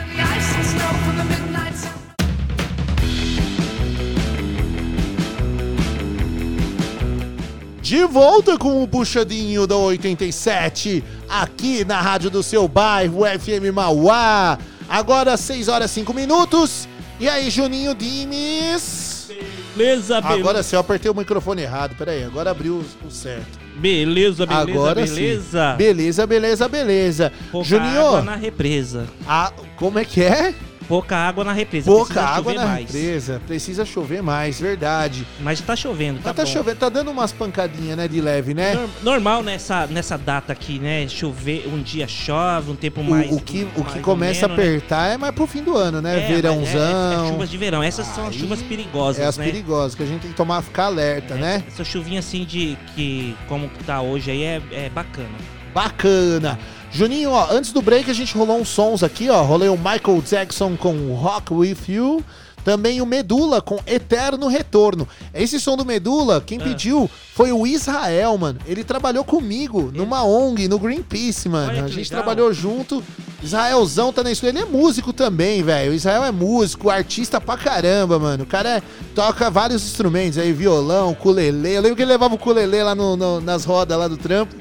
De 7.93 8.07
volta 8.07 8.57
com 8.57 8.83
o 8.83 8.89
puxadinho 8.89 9.67
da 9.67 9.77
87, 9.77 11.05
aqui 11.29 11.85
na 11.85 12.01
rádio 12.01 12.31
do 12.31 12.43
seu 12.43 12.67
bairro, 12.67 13.21
FM 13.27 13.71
Mauá. 13.71 14.59
Agora 14.89 15.37
6 15.37 15.69
horas 15.69 15.91
5 15.91 16.15
minutos. 16.15 16.89
E 17.21 17.29
aí, 17.29 17.51
Juninho 17.51 17.95
Dimes? 17.95 19.29
Beleza, 19.77 20.23
beleza. 20.23 20.41
Agora 20.41 20.63
sim, 20.63 20.75
eu 20.75 20.81
apertei 20.81 21.11
o 21.11 21.15
microfone 21.15 21.61
errado. 21.61 21.95
Pera 21.95 22.13
aí, 22.13 22.25
agora 22.25 22.51
abriu 22.51 22.83
o, 23.07 23.11
certo. 23.11 23.61
Beleza, 23.77 24.47
beleza, 24.47 24.71
Agora 24.73 25.07
sim. 25.07 25.15
beleza. 25.15 25.75
Beleza, 25.77 26.27
beleza, 26.27 26.69
beleza. 26.69 27.33
Pouca 27.51 27.69
Juninho, 27.69 28.23
na 28.23 28.37
represa. 28.37 29.07
a- 29.29 29.53
como 29.77 29.99
é 29.99 30.05
que 30.07 30.23
é? 30.23 30.55
Pouca 30.93 31.17
água 31.17 31.43
na 31.43 31.55
represa. 31.55 31.91
Pouca 31.91 32.13
precisa 32.13 32.27
água 32.29 32.53
na 32.53 32.67
mais. 32.67 32.85
represa. 32.93 33.41
Precisa 33.47 33.85
chover 33.87 34.23
mais, 34.23 34.61
verdade. 34.61 35.27
Mas 35.41 35.59
tá 35.63 35.75
chovendo, 35.75 36.19
tá 36.19 36.25
Mas 36.27 36.37
tá 36.37 36.45
bom. 36.45 36.51
chovendo, 36.51 36.77
tá 36.77 36.89
dando 36.91 37.11
umas 37.11 37.33
pancadinhas, 37.33 37.97
né, 37.97 38.07
de 38.07 38.21
leve, 38.21 38.53
né? 38.53 38.75
Nor- 38.75 38.91
Normal 39.03 39.43
nessa, 39.43 39.87
nessa 39.87 40.19
data 40.19 40.53
aqui, 40.53 40.79
né? 40.79 41.09
Chover, 41.09 41.67
um 41.73 41.81
dia 41.81 42.07
chove, 42.07 42.71
um 42.71 42.77
tempo 42.77 43.01
O, 43.01 43.05
mais. 43.05 43.33
o 43.33 43.41
que, 43.41 43.67
o 43.75 43.83
que 43.85 43.91
mais 43.93 44.03
começa 44.03 44.45
a 44.45 44.53
ameno, 44.53 44.63
né? 44.63 44.69
apertar 44.69 45.07
é 45.13 45.17
mais 45.17 45.35
pro 45.35 45.47
fim 45.47 45.63
do 45.63 45.75
ano, 45.77 46.03
né? 46.03 46.25
É, 46.25 46.27
Verãozão. 46.29 47.23
É, 47.23 47.27
é 47.27 47.31
chuvas 47.31 47.49
de 47.51 47.57
verão. 47.57 47.83
Essas 47.83 48.07
são 48.09 48.27
as 48.27 48.35
chuvas 48.35 48.61
perigosas, 48.61 49.23
É 49.23 49.27
as 49.27 49.39
né? 49.39 49.47
perigosas, 49.47 49.95
que 49.95 50.03
a 50.03 50.07
gente 50.07 50.21
tem 50.21 50.31
que 50.31 50.37
tomar, 50.37 50.61
ficar 50.61 50.85
alerta, 50.87 51.37
né? 51.37 51.65
Essa 51.67 51.85
chuvinha 51.85 52.19
assim 52.19 52.45
de 52.45 52.77
que, 52.95 53.35
como 53.49 53.71
que 53.71 53.83
tá 53.85 54.03
hoje 54.03 54.31
aí, 54.31 54.43
é, 54.43 54.61
é 54.73 54.91
bacana. 54.91 55.31
Bacana. 55.75 56.59
Juninho, 56.93 57.31
ó, 57.31 57.49
antes 57.51 57.73
do 57.73 57.81
break 57.81 58.11
a 58.11 58.15
gente 58.15 58.37
rolou 58.37 58.59
uns 58.61 58.69
sons 58.69 59.03
aqui, 59.03 59.31
ó. 59.31 59.43
Rolei 59.43 59.69
o 59.69 59.77
Michael 59.79 60.23
Jackson 60.29 60.77
com 60.77 61.15
Rock 61.15 61.53
With 61.55 61.79
You. 61.89 62.23
Também 62.65 63.01
o 63.01 63.07
Medula 63.07 63.61
com 63.61 63.81
Eterno 63.85 64.47
Retorno. 64.47 65.09
Esse 65.35 65.59
som 65.59 65.77
do 65.77 65.85
Medula, 65.85 66.41
quem 66.41 66.61
Ah. 66.61 66.63
pediu 66.63 67.11
foi 67.35 67.51
o 67.51 67.67
Israel, 67.67 68.39
mano. 68.39 68.61
Ele 68.65 68.85
trabalhou 68.85 69.25
comigo 69.25 69.91
numa 69.93 70.23
ONG, 70.23 70.69
no 70.69 70.79
Greenpeace, 70.79 71.49
mano. 71.49 71.73
A 71.73 71.89
gente 71.89 71.97
legal. 72.11 72.23
trabalhou 72.23 72.53
junto. 72.55 73.03
Israelzão 73.43 74.13
tá 74.13 74.23
na 74.23 74.31
escola. 74.31 74.51
Ele 74.53 74.61
é 74.61 74.65
músico 74.65 75.13
também, 75.13 75.61
velho. 75.65 75.93
Israel 75.93 76.23
é 76.23 76.31
músico, 76.31 76.89
artista 76.89 77.41
pra 77.41 77.57
caramba, 77.57 78.17
mano. 78.21 78.45
O 78.45 78.47
cara 78.47 78.77
é- 78.77 78.83
toca 79.13 79.51
vários 79.51 79.83
instrumentos 79.85 80.39
aí, 80.39 80.53
violão, 80.53 81.11
ukulele. 81.11 81.69
Eu 81.75 81.83
lembro 81.83 81.97
que 81.97 82.03
ele 82.03 82.13
levava 82.13 82.35
o 82.35 82.37
ukulele 82.37 82.81
lá 82.81 82.95
no- 82.95 83.17
no- 83.17 83.41
nas 83.41 83.65
rodas 83.65 83.99
lá 83.99 84.07
do 84.07 84.17
trampo. 84.17 84.55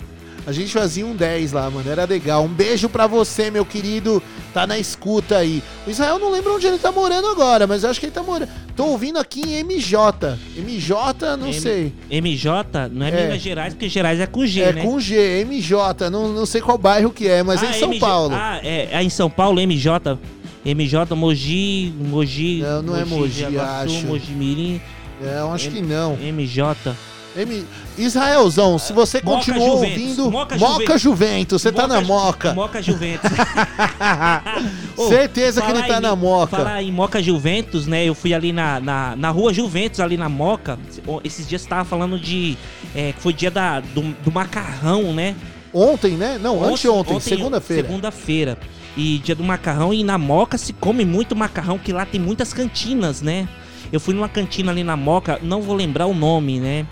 A 0.45 0.51
gente 0.51 0.73
fazia 0.73 1.05
um 1.05 1.15
10 1.15 1.51
lá, 1.51 1.69
mano. 1.69 1.89
Era 1.89 2.03
legal. 2.05 2.43
Um 2.43 2.47
beijo 2.47 2.89
pra 2.89 3.05
você, 3.07 3.51
meu 3.51 3.63
querido. 3.65 4.21
Tá 4.53 4.65
na 4.67 4.77
escuta 4.79 5.37
aí. 5.37 5.61
O 5.87 5.89
Israel 5.91 6.17
não 6.19 6.31
lembra 6.31 6.51
onde 6.53 6.65
ele 6.67 6.77
tá 6.79 6.91
morando 6.91 7.27
agora, 7.27 7.65
mas 7.67 7.83
eu 7.83 7.89
acho 7.89 7.99
que 7.99 8.07
ele 8.07 8.11
tá 8.13 8.23
morando. 8.23 8.49
Tô 8.75 8.85
ouvindo 8.87 9.17
aqui 9.19 9.41
em 9.41 9.63
MJ. 9.63 10.37
MJ, 10.57 11.37
não 11.37 11.47
M- 11.47 11.53
sei. 11.59 11.93
MJ 12.09 12.89
não 12.91 13.05
é, 13.05 13.09
É. 13.09 13.23
Minas 13.27 13.41
Gerais, 13.41 13.73
porque 13.73 13.87
Gerais 13.87 14.19
é 14.19 14.25
com 14.25 14.45
G, 14.45 14.61
é 14.61 14.73
né? 14.73 14.81
com 14.81 14.99
G, 14.99 15.41
MJ. 15.45 16.09
Não, 16.09 16.29
não 16.29 16.45
sei 16.45 16.59
qual 16.59 16.77
bairro 16.77 17.11
que 17.11 17.27
é, 17.27 17.43
mas 17.43 17.61
é 17.63 17.67
Ah, 17.67 17.69
em 17.69 17.73
São 17.79 17.87
MG 17.89 17.99
Paulo. 17.99 18.35
Ah, 18.35 18.59
é, 18.63 18.89
é 18.91 19.03
em 19.03 19.09
São 19.09 19.29
Paulo, 19.29 19.59
MJ. 19.61 20.17
MJ, 20.65 21.15
Mogi, 21.15 21.93
Mogi. 21.97 22.61
Não, 22.61 22.81
não 22.81 22.95
é 22.97 23.05
Mogi, 23.05 23.45
acho. 23.57 24.05
Mogi 24.07 24.31
Mirim. 24.31 24.81
É, 25.23 25.39
eu 25.39 25.51
acho 25.51 25.67
M- 25.67 25.75
que 25.75 25.81
não. 25.81 26.17
MJ. 26.19 26.93
M... 27.35 27.65
Israelzão, 27.97 28.77
se 28.77 28.91
você 28.91 29.21
Moca 29.23 29.37
continuou 29.37 29.77
Juventus. 29.77 30.01
ouvindo. 30.01 30.31
Moca 30.31 30.57
Moca, 30.57 30.97
Juventus. 30.97 31.61
Você 31.61 31.71
tá 31.71 31.87
na 31.87 32.01
Moca. 32.01 32.53
Moca 32.53 32.81
Juventus. 32.81 33.31
Ô, 34.97 35.07
Certeza 35.07 35.61
que 35.61 35.71
ele 35.71 35.83
tá 35.83 35.97
em- 35.97 36.01
na 36.01 36.15
Moca. 36.15 36.57
Falar 36.57 36.83
em 36.83 36.91
Moca 36.91 37.21
Juventus, 37.21 37.87
né? 37.87 38.03
Eu 38.05 38.13
fui 38.13 38.33
ali 38.33 38.51
na, 38.51 38.79
na, 38.79 39.15
na 39.15 39.29
rua 39.29 39.53
Juventus, 39.53 39.99
ali 39.99 40.17
na 40.17 40.27
Moca. 40.29 40.77
Esses 41.23 41.47
dias 41.47 41.61
você 41.61 41.69
tava 41.69 41.85
falando 41.85 42.19
de. 42.19 42.57
É, 42.95 43.13
foi 43.19 43.33
dia 43.33 43.51
da, 43.51 43.79
do, 43.79 44.01
do 44.23 44.31
macarrão, 44.31 45.13
né? 45.13 45.35
Ontem, 45.73 46.17
né? 46.17 46.37
Não, 46.41 46.63
anteontem, 46.63 47.19
segunda-feira. 47.19 47.87
Segunda-feira. 47.87 48.57
E 48.97 49.19
dia 49.19 49.35
do 49.35 49.43
macarrão. 49.43 49.93
E 49.93 50.03
na 50.03 50.17
Moca 50.17 50.57
se 50.57 50.73
come 50.73 51.05
muito 51.05 51.35
macarrão, 51.35 51.77
que 51.77 51.93
lá 51.93 52.05
tem 52.05 52.19
muitas 52.19 52.51
cantinas, 52.51 53.21
né? 53.21 53.47
Eu 53.91 53.99
fui 53.99 54.13
numa 54.13 54.27
cantina 54.29 54.71
ali 54.71 54.83
na 54.83 54.95
Moca, 54.97 55.39
não 55.41 55.61
vou 55.61 55.75
lembrar 55.75 56.05
o 56.07 56.13
nome, 56.13 56.59
né? 56.59 56.85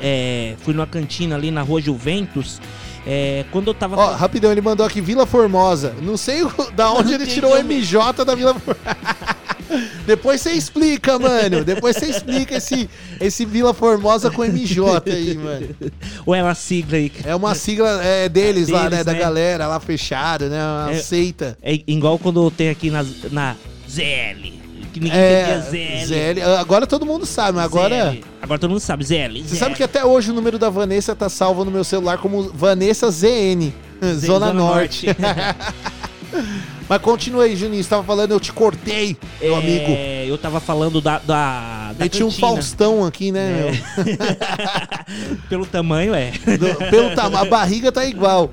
É, 0.00 0.54
fui 0.62 0.72
numa 0.74 0.86
cantina 0.86 1.36
ali 1.36 1.50
na 1.50 1.62
rua 1.62 1.80
Juventus. 1.80 2.60
É, 3.06 3.44
quando 3.50 3.68
eu 3.68 3.74
tava. 3.74 3.96
Ó, 3.96 4.12
rapidão, 4.14 4.52
ele 4.52 4.60
mandou 4.60 4.84
aqui 4.84 5.00
Vila 5.00 5.26
Formosa. 5.26 5.94
Não 6.02 6.16
sei 6.16 6.42
o- 6.42 6.52
da 6.74 6.92
onde 6.92 7.14
ele 7.14 7.26
tirou 7.26 7.52
o. 7.54 7.58
MJ 7.62 8.24
da 8.24 8.34
Vila 8.34 8.54
Formosa. 8.54 9.40
Depois 10.04 10.40
você 10.40 10.50
explica, 10.50 11.16
mano. 11.18 11.64
Depois 11.64 11.96
você 11.96 12.06
explica 12.06 12.56
esse, 12.56 12.90
esse 13.20 13.44
Vila 13.44 13.72
Formosa 13.72 14.28
com 14.30 14.42
MJ 14.44 14.82
aí, 15.06 15.36
mano. 15.36 15.68
Ou 16.26 16.34
é 16.34 16.42
uma 16.42 16.54
sigla 16.56 16.96
aí? 16.96 17.12
É 17.24 17.34
uma 17.36 17.54
sigla 17.54 18.02
é, 18.02 18.28
deles, 18.28 18.68
lá, 18.68 18.82
Deles, 18.88 18.98
né? 18.98 19.04
Da 19.04 19.12
né? 19.12 19.18
galera 19.18 19.66
lá 19.68 19.78
fechada, 19.78 20.48
né? 20.48 20.58
Uma 20.60 20.90
É- 20.92 20.98
seita. 21.00 21.56
É 21.62 21.78
igual 21.86 22.18
quando 22.18 22.50
tem 22.50 22.68
aqui 22.68 22.90
na, 22.90 23.04
na 23.30 23.54
ZL. 23.88 24.59
Que 24.92 25.00
ninguém 25.00 25.18
É, 25.18 25.60
ZL. 25.60 26.06
ZL. 26.40 26.42
Agora 26.58 26.86
todo 26.86 27.06
mundo 27.06 27.24
sabe, 27.26 27.56
mas 27.56 27.64
agora. 27.64 28.10
ZL. 28.12 28.24
Agora 28.42 28.58
todo 28.58 28.70
mundo 28.70 28.80
sabe, 28.80 29.04
ZL. 29.04 29.42
Você 29.46 29.56
sabe 29.56 29.74
que 29.74 29.82
até 29.82 30.04
hoje 30.04 30.30
o 30.30 30.34
número 30.34 30.58
da 30.58 30.68
Vanessa 30.70 31.14
tá 31.14 31.28
salvo 31.28 31.64
no 31.64 31.70
meu 31.70 31.84
celular 31.84 32.18
como 32.18 32.50
Vanessa 32.54 33.10
ZN, 33.10 33.70
Zona, 34.02 34.16
Zona 34.48 34.52
Norte. 34.52 35.06
Mas 36.88 37.00
continua 37.02 37.44
aí, 37.44 37.54
Juninho. 37.54 37.82
Você 37.84 37.90
tava 37.90 38.02
falando, 38.02 38.32
eu 38.32 38.40
te 38.40 38.52
cortei, 38.52 39.16
meu 39.40 39.54
amigo. 39.54 39.86
É, 39.90 40.24
eu 40.28 40.36
tava 40.36 40.58
falando 40.58 41.00
da. 41.00 41.18
da, 41.18 41.92
da 41.92 42.04
Meti 42.04 42.24
um. 42.24 42.30
Faustão 42.32 43.04
aqui, 43.06 43.30
né, 43.30 43.70
É. 43.70 45.36
Pelo 45.48 45.64
tamanho, 45.66 46.14
é. 46.14 46.32
Do- 46.32 46.90
pelo 46.90 47.14
tamanho, 47.14 47.42
a 47.42 47.44
barriga 47.44 47.92
tá 47.92 48.04
igual. 48.04 48.50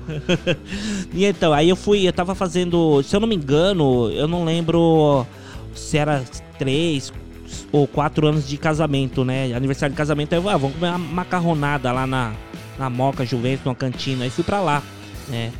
E 1.12 1.24
então, 1.24 1.52
aí 1.52 1.68
eu 1.68 1.76
fui, 1.76 2.06
eu 2.06 2.12
tava 2.12 2.34
fazendo, 2.34 3.02
se 3.02 3.14
eu 3.14 3.20
não 3.20 3.26
me 3.28 3.34
engano, 3.36 4.10
eu 4.12 4.28
não 4.28 4.44
lembro 4.44 5.26
se 5.74 5.98
era 5.98 6.24
três 6.58 7.12
ou 7.72 7.86
quatro 7.86 8.26
anos 8.26 8.46
de 8.48 8.56
casamento, 8.56 9.24
né? 9.24 9.52
Aniversário 9.54 9.92
de 9.92 9.96
casamento, 9.96 10.32
eu, 10.34 10.48
ah, 10.48 10.56
vamos 10.56 10.76
comer 10.76 10.90
uma 10.90 10.98
macarronada 10.98 11.90
lá 11.92 12.06
na, 12.06 12.32
na 12.78 12.90
Moca 12.90 13.24
Juventus, 13.24 13.64
numa 13.64 13.74
cantina. 13.74 14.24
Aí 14.24 14.30
fui 14.30 14.44
pra 14.44 14.60
lá, 14.60 14.82
né? 15.28 15.52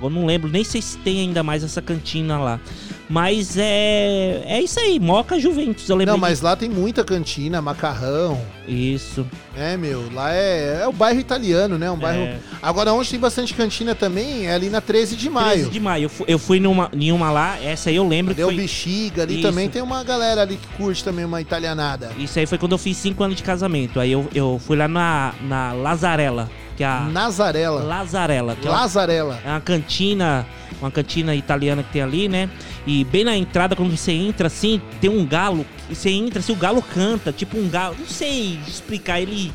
Eu 0.00 0.10
não 0.10 0.26
lembro, 0.26 0.50
nem 0.50 0.64
sei 0.64 0.82
se 0.82 0.98
tem 0.98 1.20
ainda 1.20 1.42
mais 1.42 1.62
essa 1.62 1.80
cantina 1.80 2.38
lá. 2.38 2.60
Mas 3.08 3.56
é. 3.56 4.42
É 4.46 4.60
isso 4.60 4.80
aí, 4.80 4.98
Moca 4.98 5.38
Juventus. 5.38 5.88
Eu 5.88 5.96
lembro. 5.96 6.12
Não, 6.12 6.18
mas 6.18 6.40
lá 6.40 6.56
tem 6.56 6.68
muita 6.68 7.04
cantina, 7.04 7.62
macarrão. 7.62 8.40
Isso. 8.66 9.24
É, 9.56 9.76
meu, 9.76 10.12
lá 10.12 10.34
é, 10.34 10.80
é 10.82 10.88
o 10.88 10.92
bairro 10.92 11.20
italiano, 11.20 11.78
né? 11.78 11.88
Um 11.88 11.96
bairro. 11.96 12.22
É. 12.22 12.38
Agora, 12.60 12.92
onde 12.92 13.08
tem 13.08 13.20
bastante 13.20 13.54
cantina 13.54 13.94
também 13.94 14.46
é 14.46 14.54
ali 14.54 14.68
na 14.68 14.80
13 14.80 15.14
de 15.14 15.30
maio. 15.30 15.52
13 15.52 15.70
de 15.70 15.80
maio. 15.80 16.04
Eu 16.04 16.08
fui, 16.08 16.26
eu 16.28 16.38
fui 16.38 16.60
numa, 16.60 16.90
em 16.92 17.12
uma 17.12 17.30
lá, 17.30 17.56
essa 17.62 17.90
aí 17.90 17.96
eu 17.96 18.06
lembro 18.06 18.34
que 18.34 18.38
Deu 18.38 18.48
foi... 18.48 18.56
bexiga 18.56 19.22
ali 19.22 19.34
Isso. 19.34 19.42
também. 19.42 19.68
Tem 19.68 19.82
uma 19.82 20.02
galera 20.02 20.42
ali 20.42 20.56
que 20.56 20.66
curte 20.76 21.04
também 21.04 21.24
uma 21.24 21.40
italianada. 21.40 22.10
Isso 22.18 22.38
aí 22.38 22.46
foi 22.46 22.58
quando 22.58 22.72
eu 22.72 22.78
fiz 22.78 22.96
5 22.96 23.22
anos 23.22 23.36
de 23.36 23.42
casamento. 23.44 24.00
Aí 24.00 24.10
eu, 24.10 24.28
eu 24.34 24.60
fui 24.64 24.76
lá 24.76 24.88
na, 24.88 25.32
na 25.42 25.72
Lazarella, 25.72 26.50
que 26.76 26.84
é 26.84 26.86
a... 26.86 27.00
Nazarela. 27.00 27.82
Lazarella. 27.82 28.54
Que 28.56 28.66
é 28.66 28.70
uma- 28.70 28.80
Lazarela. 28.80 29.40
É 29.44 29.48
uma 29.50 29.60
cantina, 29.60 30.46
uma 30.80 30.90
cantina 30.90 31.34
italiana 31.34 31.82
que 31.82 31.92
tem 31.92 32.02
ali, 32.02 32.28
né? 32.28 32.48
E 32.86 33.02
bem 33.04 33.24
na 33.24 33.36
entrada, 33.36 33.74
quando 33.74 33.96
você 33.96 34.12
entra 34.12 34.46
assim, 34.48 34.80
tem 35.00 35.10
um 35.10 35.24
galo. 35.26 35.64
E 35.90 35.94
você 35.94 36.10
entra 36.10 36.38
assim, 36.40 36.52
o 36.52 36.56
galo 36.56 36.82
canta, 36.82 37.32
tipo 37.32 37.56
um 37.58 37.68
galo. 37.68 37.96
Não 37.98 38.06
sei 38.06 38.58
explicar, 38.66 39.20
ele. 39.20 39.52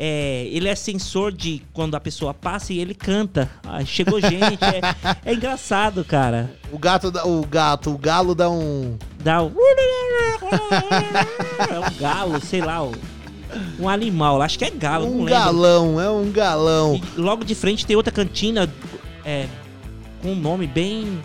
É, 0.00 0.46
ele 0.52 0.68
é 0.68 0.76
sensor 0.76 1.32
de 1.32 1.60
quando 1.72 1.96
a 1.96 2.00
pessoa 2.00 2.32
passa 2.32 2.72
e 2.72 2.78
ele 2.78 2.94
canta. 2.94 3.50
Ah, 3.66 3.84
chegou 3.84 4.20
gente, 4.20 4.62
é, 4.62 4.80
é 5.24 5.34
engraçado, 5.34 6.04
cara. 6.04 6.52
O 6.70 6.78
gato, 6.78 7.08
o 7.24 7.44
gato, 7.44 7.90
o 7.90 7.98
galo 7.98 8.32
dá 8.32 8.48
um. 8.48 8.96
Dá 9.24 9.42
um. 9.42 9.52
É 11.70 11.78
um 11.78 11.98
galo, 12.00 12.40
sei 12.40 12.60
lá, 12.60 12.82
um, 13.78 13.88
animal. 13.88 14.40
Acho 14.42 14.58
que 14.58 14.64
é 14.64 14.70
galo, 14.70 15.06
não 15.06 15.12
Um 15.12 15.18
lembro. 15.24 15.30
galão, 15.30 16.00
é 16.00 16.10
um 16.10 16.30
galão. 16.30 17.00
E 17.16 17.20
logo 17.20 17.44
de 17.44 17.54
frente 17.54 17.86
tem 17.86 17.96
outra 17.96 18.12
cantina 18.12 18.68
é, 19.24 19.46
com 20.22 20.32
um 20.32 20.36
nome 20.36 20.66
bem. 20.66 21.18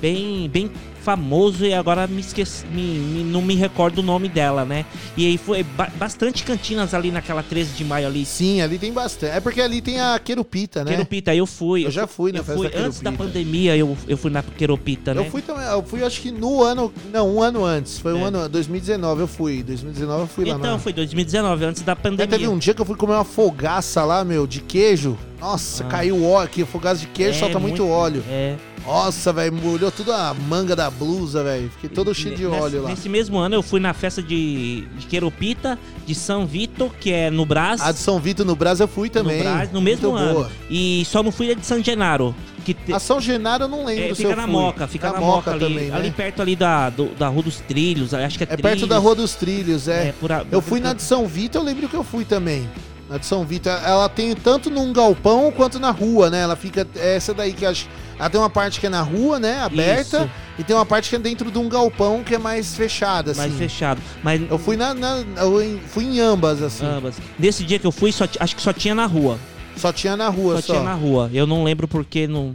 bem. 0.00 0.48
bem 0.48 0.70
famoso 1.00 1.64
e 1.64 1.72
agora 1.74 2.06
me 2.06 2.20
esqueci. 2.20 2.64
me- 2.66 2.98
me- 2.98 3.24
não 3.24 3.40
me 3.42 3.54
recordo 3.54 3.98
o 3.98 4.02
nome 4.02 4.28
dela, 4.28 4.64
né? 4.64 4.84
E 5.16 5.26
aí 5.26 5.38
foi 5.38 5.62
ba- 5.62 5.90
bastante 5.96 6.42
cantinas 6.44 6.92
ali 6.94 7.10
naquela 7.10 7.42
13 7.42 7.72
de 7.74 7.84
maio 7.84 8.06
ali. 8.06 8.24
Sim, 8.24 8.60
ali 8.60 8.78
tem 8.78 8.92
bastante. 8.92 9.32
É 9.36 9.40
porque 9.40 9.60
ali 9.60 9.80
tem 9.80 10.00
a 10.00 10.18
Querupita, 10.18 10.84
né? 10.84 10.90
Queropita, 10.92 11.30
aí 11.30 11.38
eu 11.38 11.46
fui. 11.46 11.86
Eu 11.86 11.90
já 11.90 12.06
fui 12.06 12.32
na 12.32 12.38
eu 12.38 12.44
festa 12.44 12.60
fui, 12.60 12.70
da 12.70 12.78
Antes 12.80 13.00
da 13.00 13.12
pandemia 13.12 13.76
eu, 13.76 13.96
eu 14.06 14.16
fui 14.16 14.30
na 14.30 14.42
Queropita, 14.42 15.14
né? 15.14 15.20
Eu 15.26 15.30
fui 15.30 15.42
também, 15.42 15.64
eu 15.66 15.82
fui 15.82 16.04
acho 16.04 16.20
que 16.20 16.30
no 16.30 16.62
ano, 16.62 16.92
não, 17.12 17.36
um 17.36 17.42
ano 17.42 17.64
antes, 17.64 17.98
foi 17.98 18.12
um 18.12 18.24
É. 18.24 18.28
ano, 18.28 18.48
2019 18.48 19.20
eu 19.22 19.26
fui, 19.28 19.62
2019 19.62 20.22
eu 20.22 20.26
fui 20.28 20.44
lá 20.44 20.56
Então, 20.56 20.72
na... 20.72 20.78
foi 20.78 20.92
2019, 20.92 21.64
antes 21.64 21.82
da 21.82 21.92
Até 21.92 22.02
pandemia. 22.10 22.26
teve 22.38 22.48
um 22.48 22.58
dia 22.58 22.74
que 22.74 22.80
eu 22.80 22.86
fui 22.86 22.96
comer 22.96 23.14
uma 23.14 23.24
fogaça 23.24 24.04
lá, 24.04 24.24
meu, 24.24 24.46
de 24.46 24.60
queijo. 24.60 25.16
Nossa, 25.40 25.84
Ah. 25.84 25.88
caiu 25.88 26.22
óleo 26.24 26.44
aqui, 26.44 26.64
fogaça 26.64 27.00
de 27.00 27.06
queijo, 27.06 27.36
É, 27.36 27.40
solta 27.40 27.58
muito, 27.58 27.82
muito- 27.82 27.88
óleo. 27.88 28.22
É. 28.28 28.56
Nossa, 28.86 29.32
velho, 29.32 29.52
molhou 29.52 29.90
tudo 29.90 30.12
a 30.12 30.34
manga 30.34 30.74
da 30.74 30.90
blusa, 30.90 31.44
velho. 31.44 31.70
Fiquei 31.70 31.90
todo 31.90 32.14
cheio 32.14 32.34
de 32.36 32.44
Nesse- 32.46 32.60
óleo 32.62 32.82
lá. 32.82 32.90
Nesse 32.90 33.08
mesmo 33.08 33.38
ano 33.38 33.54
eu 33.54 33.62
fui 33.62 33.78
na 33.78 33.92
festa 33.92 34.22
de, 34.22 34.82
de 34.98 35.06
Queropita, 35.06 35.78
de 36.06 36.14
São 36.14 36.46
Vitor, 36.46 36.90
que 36.98 37.12
é 37.12 37.30
no 37.30 37.44
Brás. 37.46 37.80
A 37.80 37.92
de 37.92 37.98
São 37.98 38.18
Vitor 38.18 38.44
no 38.44 38.56
Brasil 38.56 38.84
eu 38.84 38.88
fui 38.88 39.08
também. 39.08 39.38
No, 39.38 39.42
Brás, 39.44 39.70
no 39.72 39.80
mesmo 39.80 40.08
Muito 40.10 40.20
ano. 40.22 40.34
boa. 40.34 40.50
E 40.68 41.04
só 41.04 41.22
não 41.22 41.30
fui 41.30 41.50
a 41.50 41.54
de 41.54 41.64
San 41.64 41.82
Genaro. 41.84 42.34
Que 42.64 42.74
te- 42.74 42.92
A 42.92 42.98
São 42.98 43.20
Genaro 43.20 43.64
eu 43.64 43.68
não 43.68 43.84
lembro 43.84 44.04
é, 44.04 44.08
se 44.08 44.16
fica 44.22 44.34
na. 44.36 44.46
Moca, 44.46 44.86
fica 44.88 45.12
na, 45.12 45.20
Moca, 45.20 45.50
ali, 45.52 45.60
também, 45.60 45.88
né? 45.88 45.96
ali 45.96 46.10
perto 46.10 46.42
ali 46.42 46.56
da, 46.56 46.90
do- 46.90 47.14
da 47.14 47.28
Rua 47.28 47.42
dos 47.42 47.56
Trilhos, 47.60 48.12
acho 48.12 48.36
que 48.38 48.44
é, 48.44 48.48
É 48.50 48.56
perto 48.56 48.86
da 48.86 48.98
Rua 48.98 49.14
dos 49.14 49.34
Trilhos, 49.34 49.88
é. 49.88 50.08
É, 50.08 50.32
a- 50.34 50.44
Eu 50.50 50.60
fui 50.60 50.80
na 50.80 50.92
de 50.92 51.02
São 51.02 51.26
Vitor, 51.26 51.60
eu 51.62 51.64
lembro 51.66 51.88
que 51.88 51.94
eu 51.96 52.02
fui 52.04 52.24
também. 52.24 52.68
Na 53.10 53.18
de 53.18 53.26
São 53.26 53.44
Vitor, 53.44 53.72
ela 53.84 54.08
tem 54.08 54.32
tanto 54.36 54.70
num 54.70 54.92
galpão 54.92 55.50
quanto 55.50 55.80
na 55.80 55.90
rua, 55.90 56.30
né? 56.30 56.42
Ela 56.42 56.54
fica. 56.54 56.86
é 56.94 57.16
Essa 57.16 57.34
daí 57.34 57.52
que 57.52 57.66
acho. 57.66 57.88
Ela 58.16 58.30
tem 58.30 58.40
uma 58.40 58.48
parte 58.48 58.78
que 58.78 58.86
é 58.86 58.88
na 58.88 59.02
rua, 59.02 59.40
né? 59.40 59.60
Aberta. 59.60 60.18
Isso. 60.18 60.30
E 60.60 60.62
tem 60.62 60.76
uma 60.76 60.86
parte 60.86 61.10
que 61.10 61.16
é 61.16 61.18
dentro 61.18 61.50
de 61.50 61.58
um 61.58 61.68
galpão 61.68 62.22
que 62.22 62.36
é 62.36 62.38
mais 62.38 62.76
fechada, 62.76 63.32
assim. 63.32 63.40
Mais 63.40 63.54
fechado. 63.54 64.00
Mas 64.22 64.40
Eu 64.48 64.58
fui 64.58 64.76
na, 64.76 64.94
na- 64.94 65.24
eu 65.38 65.80
fui 65.88 66.04
em 66.04 66.20
ambas, 66.20 66.62
assim. 66.62 66.86
ambas. 66.86 67.16
Nesse 67.36 67.64
dia 67.64 67.80
que 67.80 67.86
eu 67.86 67.90
fui, 67.90 68.12
só 68.12 68.26
acho 68.38 68.54
que 68.54 68.62
só 68.62 68.72
tinha 68.72 68.94
na 68.94 69.06
rua. 69.06 69.38
Só 69.76 69.92
tinha 69.92 70.16
na 70.16 70.28
rua, 70.28 70.56
Só 70.56 70.60
só. 70.62 70.72
tinha 70.74 70.84
na 70.84 70.92
rua. 70.94 71.30
Eu 71.32 71.46
não 71.46 71.64
lembro 71.64 71.88
porque 71.88 72.26
não. 72.28 72.54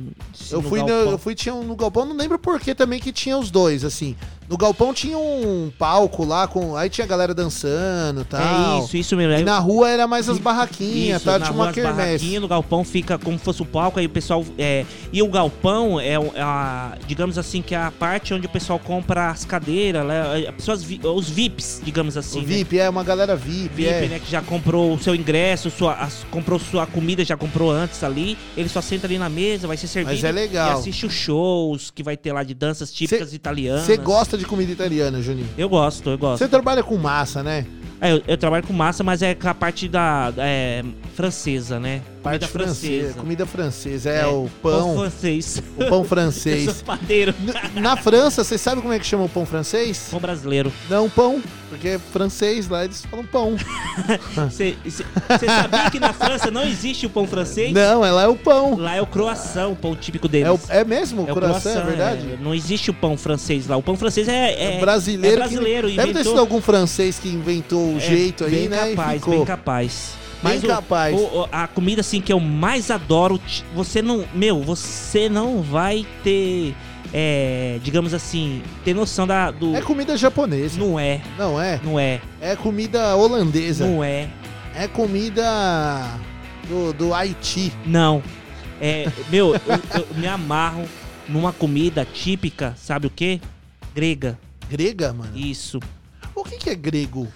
Eu 0.52 0.62
fui, 0.62 0.82
no, 0.84 0.88
eu 0.90 1.18
fui 1.18 1.34
tinha 1.34 1.56
um, 1.56 1.64
no 1.64 1.76
galpão, 1.76 2.06
não 2.06 2.16
lembro 2.16 2.38
por 2.38 2.60
que 2.60 2.76
também 2.76 3.00
que 3.00 3.12
tinha 3.12 3.38
os 3.38 3.50
dois, 3.50 3.84
assim. 3.84 4.16
No 4.50 4.58
galpão 4.58 4.94
tinha 4.94 5.18
um 5.18 5.72
palco 5.78 6.24
lá 6.24 6.48
com. 6.48 6.76
Aí 6.76 6.90
tinha 6.90 7.06
a 7.06 7.08
galera 7.08 7.34
dançando 7.34 8.22
e 8.22 8.26
tal. 8.26 8.82
É 8.82 8.84
isso, 8.84 8.98
isso 8.98 9.16
mesmo. 9.18 9.34
E 9.40 9.44
na 9.44 9.58
rua 9.58 9.90
era 9.90 10.08
mais 10.08 10.30
as 10.30 10.38
barraquinhas, 10.38 11.18
Isso, 11.22 11.26
tá? 11.26 11.40
Tinha 11.40 11.52
uma 11.52 11.72
quermesse. 11.74 11.98
barraquinhas, 11.98 12.42
no 12.42 12.48
galpão 12.48 12.84
fica 12.84 13.18
como 13.18 13.38
se 13.38 13.44
fosse 13.44 13.62
o 13.62 13.66
palco, 13.66 14.00
aí 14.00 14.06
o 14.06 14.10
pessoal. 14.10 14.46
É, 14.58 14.86
e 15.12 15.22
o 15.22 15.28
galpão 15.28 16.00
é, 16.00 16.16
a, 16.38 16.98
digamos 17.08 17.38
assim, 17.38 17.62
que 17.62 17.74
é 17.74 17.78
a 17.78 17.92
parte 17.92 18.34
onde 18.34 18.46
o 18.46 18.50
pessoal 18.50 18.78
compra 18.80 19.30
as 19.30 19.46
cadeiras, 19.46 20.06
né, 20.06 20.46
as 20.48 20.56
pessoas, 20.56 20.86
os 21.04 21.30
VIPs, 21.30 21.82
digamos 21.84 22.16
assim. 22.18 22.40
O 22.40 22.42
né? 22.42 22.48
VIP, 22.48 22.80
é 22.80 22.90
uma 22.90 23.04
galera 23.04 23.36
VIP, 23.36 23.76
VIP, 23.76 23.90
é. 23.90 24.08
né? 24.08 24.20
Que 24.20 24.30
já 24.30 24.42
comprou 24.42 24.94
o 24.94 25.00
seu 25.00 25.16
ingresso, 25.16 25.72
sua, 25.72 25.94
as- 25.94 26.26
comprou 26.30 26.60
sua 26.60 26.86
comida, 26.86 27.26
já 27.26 27.36
comprou 27.36 27.72
antes 27.72 28.04
ali. 28.04 28.38
Ele 28.56 28.70
só 28.70 28.82
senta 28.82 29.08
ali 29.08 29.18
na 29.18 29.30
mesa, 29.30 29.68
vai 29.68 29.78
ser 29.78 29.88
servido. 29.88 30.14
Mas 30.14 30.24
é 30.24 30.32
legal. 30.32 30.70
E 30.70 30.80
assiste 30.80 31.06
os 31.06 31.14
shows 31.14 31.90
que 31.90 32.04
vai 32.04 32.16
ter 32.16 32.32
lá 32.32 32.44
de 32.44 32.54
danças 32.54 32.94
típicas 32.94 33.34
italianas. 33.34 33.86
Você 33.86 33.98
gosta 33.98 34.35
de 34.38 34.46
comida 34.46 34.72
italiana, 34.72 35.22
Juninho? 35.22 35.48
Eu 35.58 35.70
gosto, 35.70 36.10
eu 36.10 36.18
gosto. 36.18 36.40
Você 36.40 36.48
trabalha 36.48 36.84
com 36.84 36.98
massa, 36.98 37.44
né? 37.44 37.66
É, 38.02 38.12
eu, 38.14 38.22
eu 38.28 38.38
trabalho 38.38 38.66
com 38.66 38.74
massa, 38.74 39.04
mas 39.04 39.22
é 39.22 39.34
com 39.34 39.48
a 39.48 39.54
parte 39.54 39.88
da 39.88 40.34
é, 40.38 40.84
francesa, 41.14 41.80
né? 41.80 42.02
Parte 42.26 42.48
Comida 42.48 42.66
francesa. 42.66 43.14
Comida 43.14 43.46
francesa, 43.46 44.10
é, 44.10 44.22
É, 44.22 44.26
o 44.26 44.50
pão. 44.62 44.96
francês. 44.96 45.62
O 45.78 45.86
pão 45.86 46.04
francês. 46.04 46.66
Eu 46.68 46.74
sou 46.74 46.84
padeiro. 46.86 47.34
N- 47.40 47.80
Na 47.82 47.96
França, 47.96 48.44
você 48.44 48.58
sabe 48.58 48.82
como 48.82 48.92
é 48.94 49.00
que 49.00 49.06
chama 49.06 49.26
o 49.26 49.30
pão 49.30 49.46
francês? 49.46 50.08
Pão 50.10 50.20
brasileiro. 50.20 50.74
Não, 50.90 51.08
pão. 51.10 51.42
Porque 51.70 51.88
é 51.90 52.00
francês 52.00 52.68
lá, 52.70 52.84
eles 52.86 53.06
falam 53.06 53.26
pão. 53.26 53.56
Você 54.50 54.76
sabia 55.46 55.90
que 55.92 56.00
na 56.00 56.14
França 56.14 56.50
não 56.52 56.64
existe 56.64 57.06
o 57.06 57.10
pão 57.10 57.28
francês? 57.28 57.74
Não, 57.74 58.06
é 58.06 58.12
lá 58.12 58.24
é 58.24 58.28
o 58.28 58.36
pão. 58.36 58.76
Lá 58.78 58.96
é 58.96 59.02
o 59.02 59.06
croissant, 59.08 59.70
o 59.72 59.76
pão 59.76 59.96
típico 59.96 60.28
deles. 60.28 60.48
É, 60.48 60.52
o- 60.52 60.60
é 60.70 60.84
mesmo 60.84 61.24
o 61.24 61.28
É 61.28 61.32
o 61.32 61.36
croissant, 61.36 61.72
é 61.78 61.84
verdade? 61.84 62.34
é. 62.34 62.38
Não 62.42 62.54
existe 62.54 62.90
o 62.92 62.94
pão 62.94 63.18
francês 63.18 63.68
lá. 63.68 63.76
O 63.78 63.84
pão 63.84 63.98
francês 63.98 64.28
é, 64.28 64.76
é 64.78 64.80
brasileiro. 64.80 65.36
É 65.36 65.40
brasileiro. 65.40 65.90
que, 65.90 65.96
deve 65.96 66.08
ter 66.08 66.12
inventou- 66.20 66.32
sido 66.34 66.40
algum 66.40 66.62
francês 66.62 67.20
que 67.20 67.28
inventou 67.30 67.94
o 67.94 67.98
É, 67.98 68.00
jeito 68.00 68.46
aí, 68.46 68.52
bem 68.52 68.70
né? 68.70 68.90
Capaz, 68.96 69.14
ficou. 69.20 69.36
Bem 69.36 69.46
capaz. 69.46 70.10
Bem 70.16 70.25
o- 70.64 70.68
capaz. 70.68 71.16
o- 71.20 71.48
a 71.52 71.68
comida 71.68 72.02
assim 72.02 72.22
que 72.22 72.32
eu 72.32 72.40
mais 72.40 72.90
adoro, 72.92 73.40
você 73.74 74.02
não, 74.02 74.26
meu, 74.34 74.62
você 74.62 75.28
não 75.30 75.62
vai 75.62 76.06
ter, 76.24 76.76
é, 77.14 77.80
digamos 77.84 78.14
assim, 78.14 78.62
ter 78.84 78.94
noção 78.94 79.26
da 79.26 79.52
do. 79.52 79.76
É 79.76 79.82
comida 79.82 80.16
japonesa. 80.18 80.80
Não 80.80 81.00
é. 81.00 81.22
Não 81.38 81.60
é? 81.62 81.80
Não 81.84 82.00
é. 82.00 82.22
É 82.42 82.56
comida 82.56 83.16
holandesa. 83.16 83.86
Não 83.88 84.04
é. 84.04 84.30
É 84.76 84.88
comida 84.88 85.44
do, 86.68 86.94
do 86.94 87.14
Haiti. 87.14 87.72
Não. 87.86 88.22
É, 88.82 89.10
meu, 89.30 89.54
eu, 89.56 89.62
eu 90.00 90.08
me 90.18 90.28
amarro 90.28 90.86
numa 91.30 91.54
comida 91.54 92.06
típica, 92.06 92.74
sabe 92.78 93.08
o 93.08 93.10
quê? 93.10 93.40
Grega. 93.96 94.38
Grega, 94.70 95.14
mano? 95.14 95.32
Isso. 95.38 95.80
O 96.36 96.44
que, 96.44 96.58
que 96.58 96.70
é 96.70 96.76
grego? 96.76 97.28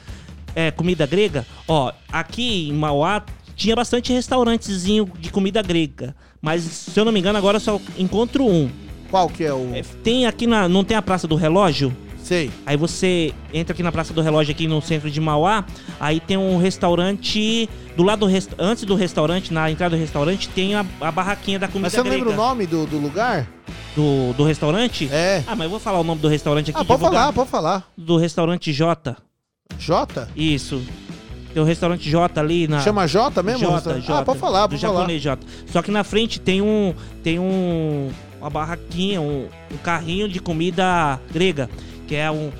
É, 0.56 0.72
comida 0.72 1.06
grega? 1.06 1.46
Ó, 1.68 1.92
aqui 2.12 2.70
em 2.70 2.74
Mauá 2.74 3.24
tinha 3.56 3.76
bastante 3.76 4.14
restaurantezinho 4.14 5.10
de 5.20 5.30
comida 5.32 5.62
grega. 5.62 6.16
Mas, 6.42 6.64
se 6.64 7.00
eu 7.00 7.04
não 7.04 7.12
me 7.12 7.20
engano, 7.20 7.38
agora 7.38 7.58
eu 7.58 7.62
só 7.62 7.80
encontro 7.98 8.46
um. 8.46 8.70
Qual 9.12 9.28
que 9.28 9.44
é 9.44 9.54
o. 9.54 9.74
É, 9.74 9.82
tem 10.04 10.26
aqui 10.26 10.48
na. 10.48 10.70
Não 10.70 10.84
tem 10.84 10.96
a 10.96 11.02
Praça 11.02 11.28
do 11.28 11.36
Relógio? 11.36 11.96
Sei. 12.24 12.52
Aí 12.66 12.78
você 12.78 13.34
entra 13.54 13.74
aqui 13.74 13.82
na 13.82 13.92
Praça 13.92 14.14
do 14.14 14.22
Relógio, 14.22 14.52
aqui 14.52 14.68
no 14.68 14.82
centro 14.82 15.10
de 15.10 15.20
Mauá. 15.20 15.66
Aí 16.00 16.20
tem 16.20 16.38
um 16.38 16.58
restaurante. 16.58 17.68
Do 17.98 18.04
lado 18.04 18.20
do 18.20 18.26
rest... 18.28 18.52
Antes 18.58 18.84
do 18.84 18.96
restaurante, 18.96 19.54
na 19.54 19.70
entrada 19.72 19.96
do 19.96 20.00
restaurante, 20.00 20.48
tem 20.50 20.76
a, 20.76 20.86
a 21.02 21.12
barraquinha 21.12 21.58
da 21.60 21.68
comida 21.68 21.88
Mas 21.88 21.94
você 21.94 21.98
não 21.98 22.04
grega. 22.06 22.18
lembra 22.20 22.34
o 22.34 22.38
nome 22.38 22.66
do, 22.68 22.86
do 22.86 22.98
lugar? 22.98 23.48
Do, 23.96 24.34
do 24.34 24.44
restaurante? 24.44 25.10
É. 25.12 25.44
Ah, 25.48 25.56
mas 25.56 25.66
eu 25.66 25.70
vou 25.72 25.80
falar 25.80 26.00
o 26.00 26.04
nome 26.04 26.22
do 26.22 26.28
restaurante 26.28 26.70
aqui. 26.70 26.80
Ah, 26.80 26.86
pode 26.86 27.02
falar, 27.02 27.34
pode 27.34 27.50
falar. 27.50 27.90
Do 27.98 28.16
restaurante 28.16 28.72
J. 28.72 29.18
J? 29.78 30.28
Isso. 30.36 30.82
Tem 31.54 31.62
o 31.62 31.66
restaurante 31.66 32.10
J 32.10 32.40
ali 32.40 32.68
na. 32.68 32.80
Chama 32.82 33.08
J 33.08 33.42
mesmo? 33.44 33.60
J, 33.68 34.14
Ah, 34.14 34.24
pode 34.24 34.40
falar, 34.40 34.68
do 34.68 34.70
pode 34.72 34.82
falar. 34.82 34.94
japonês 35.00 35.22
J. 35.22 35.40
Só 35.68 35.82
que 35.82 35.92
na 35.92 36.04
frente 36.04 36.40
tem 36.40 36.62
um. 36.62 36.94
Tem 37.24 37.40
um. 37.40 38.10
Uma 38.40 38.50
barraquinha, 38.50 39.20
um, 39.20 39.48
um 39.72 39.78
carrinho 39.78 40.30
de 40.30 40.40
comida 40.40 41.20
grega. 41.32 41.70
Que 42.08 42.16
é 42.16 42.30
um. 42.32 42.52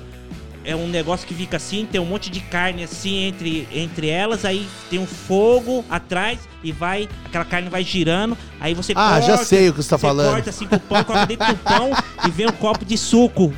É 0.70 0.76
um 0.76 0.86
negócio 0.86 1.26
que 1.26 1.34
fica 1.34 1.56
assim, 1.56 1.84
tem 1.90 2.00
um 2.00 2.04
monte 2.04 2.30
de 2.30 2.38
carne 2.40 2.84
assim 2.84 3.24
entre, 3.24 3.66
entre 3.74 4.08
elas, 4.08 4.44
aí 4.44 4.68
tem 4.88 5.00
um 5.00 5.06
fogo 5.06 5.84
atrás 5.90 6.38
e 6.62 6.70
vai. 6.70 7.08
Aquela 7.24 7.44
carne 7.44 7.68
vai 7.68 7.82
girando, 7.82 8.38
aí 8.60 8.72
você 8.72 8.92
Ah, 8.94 9.14
corta. 9.18 9.26
já 9.26 9.36
sei 9.38 9.68
o 9.68 9.72
que 9.74 9.82
você 9.82 9.88
tá 9.90 9.98
falando. 9.98 10.30
corta 10.30 10.50
assim 10.50 10.66
com 10.68 10.76
o 10.76 10.80
pão, 10.80 11.02
coloca 11.02 11.26
dentro 11.26 11.46
do 11.48 11.56
pão 11.56 11.90
e 12.24 12.30
vem 12.30 12.46
um 12.46 12.52
copo 12.52 12.84
de 12.84 12.96
suco 12.96 13.52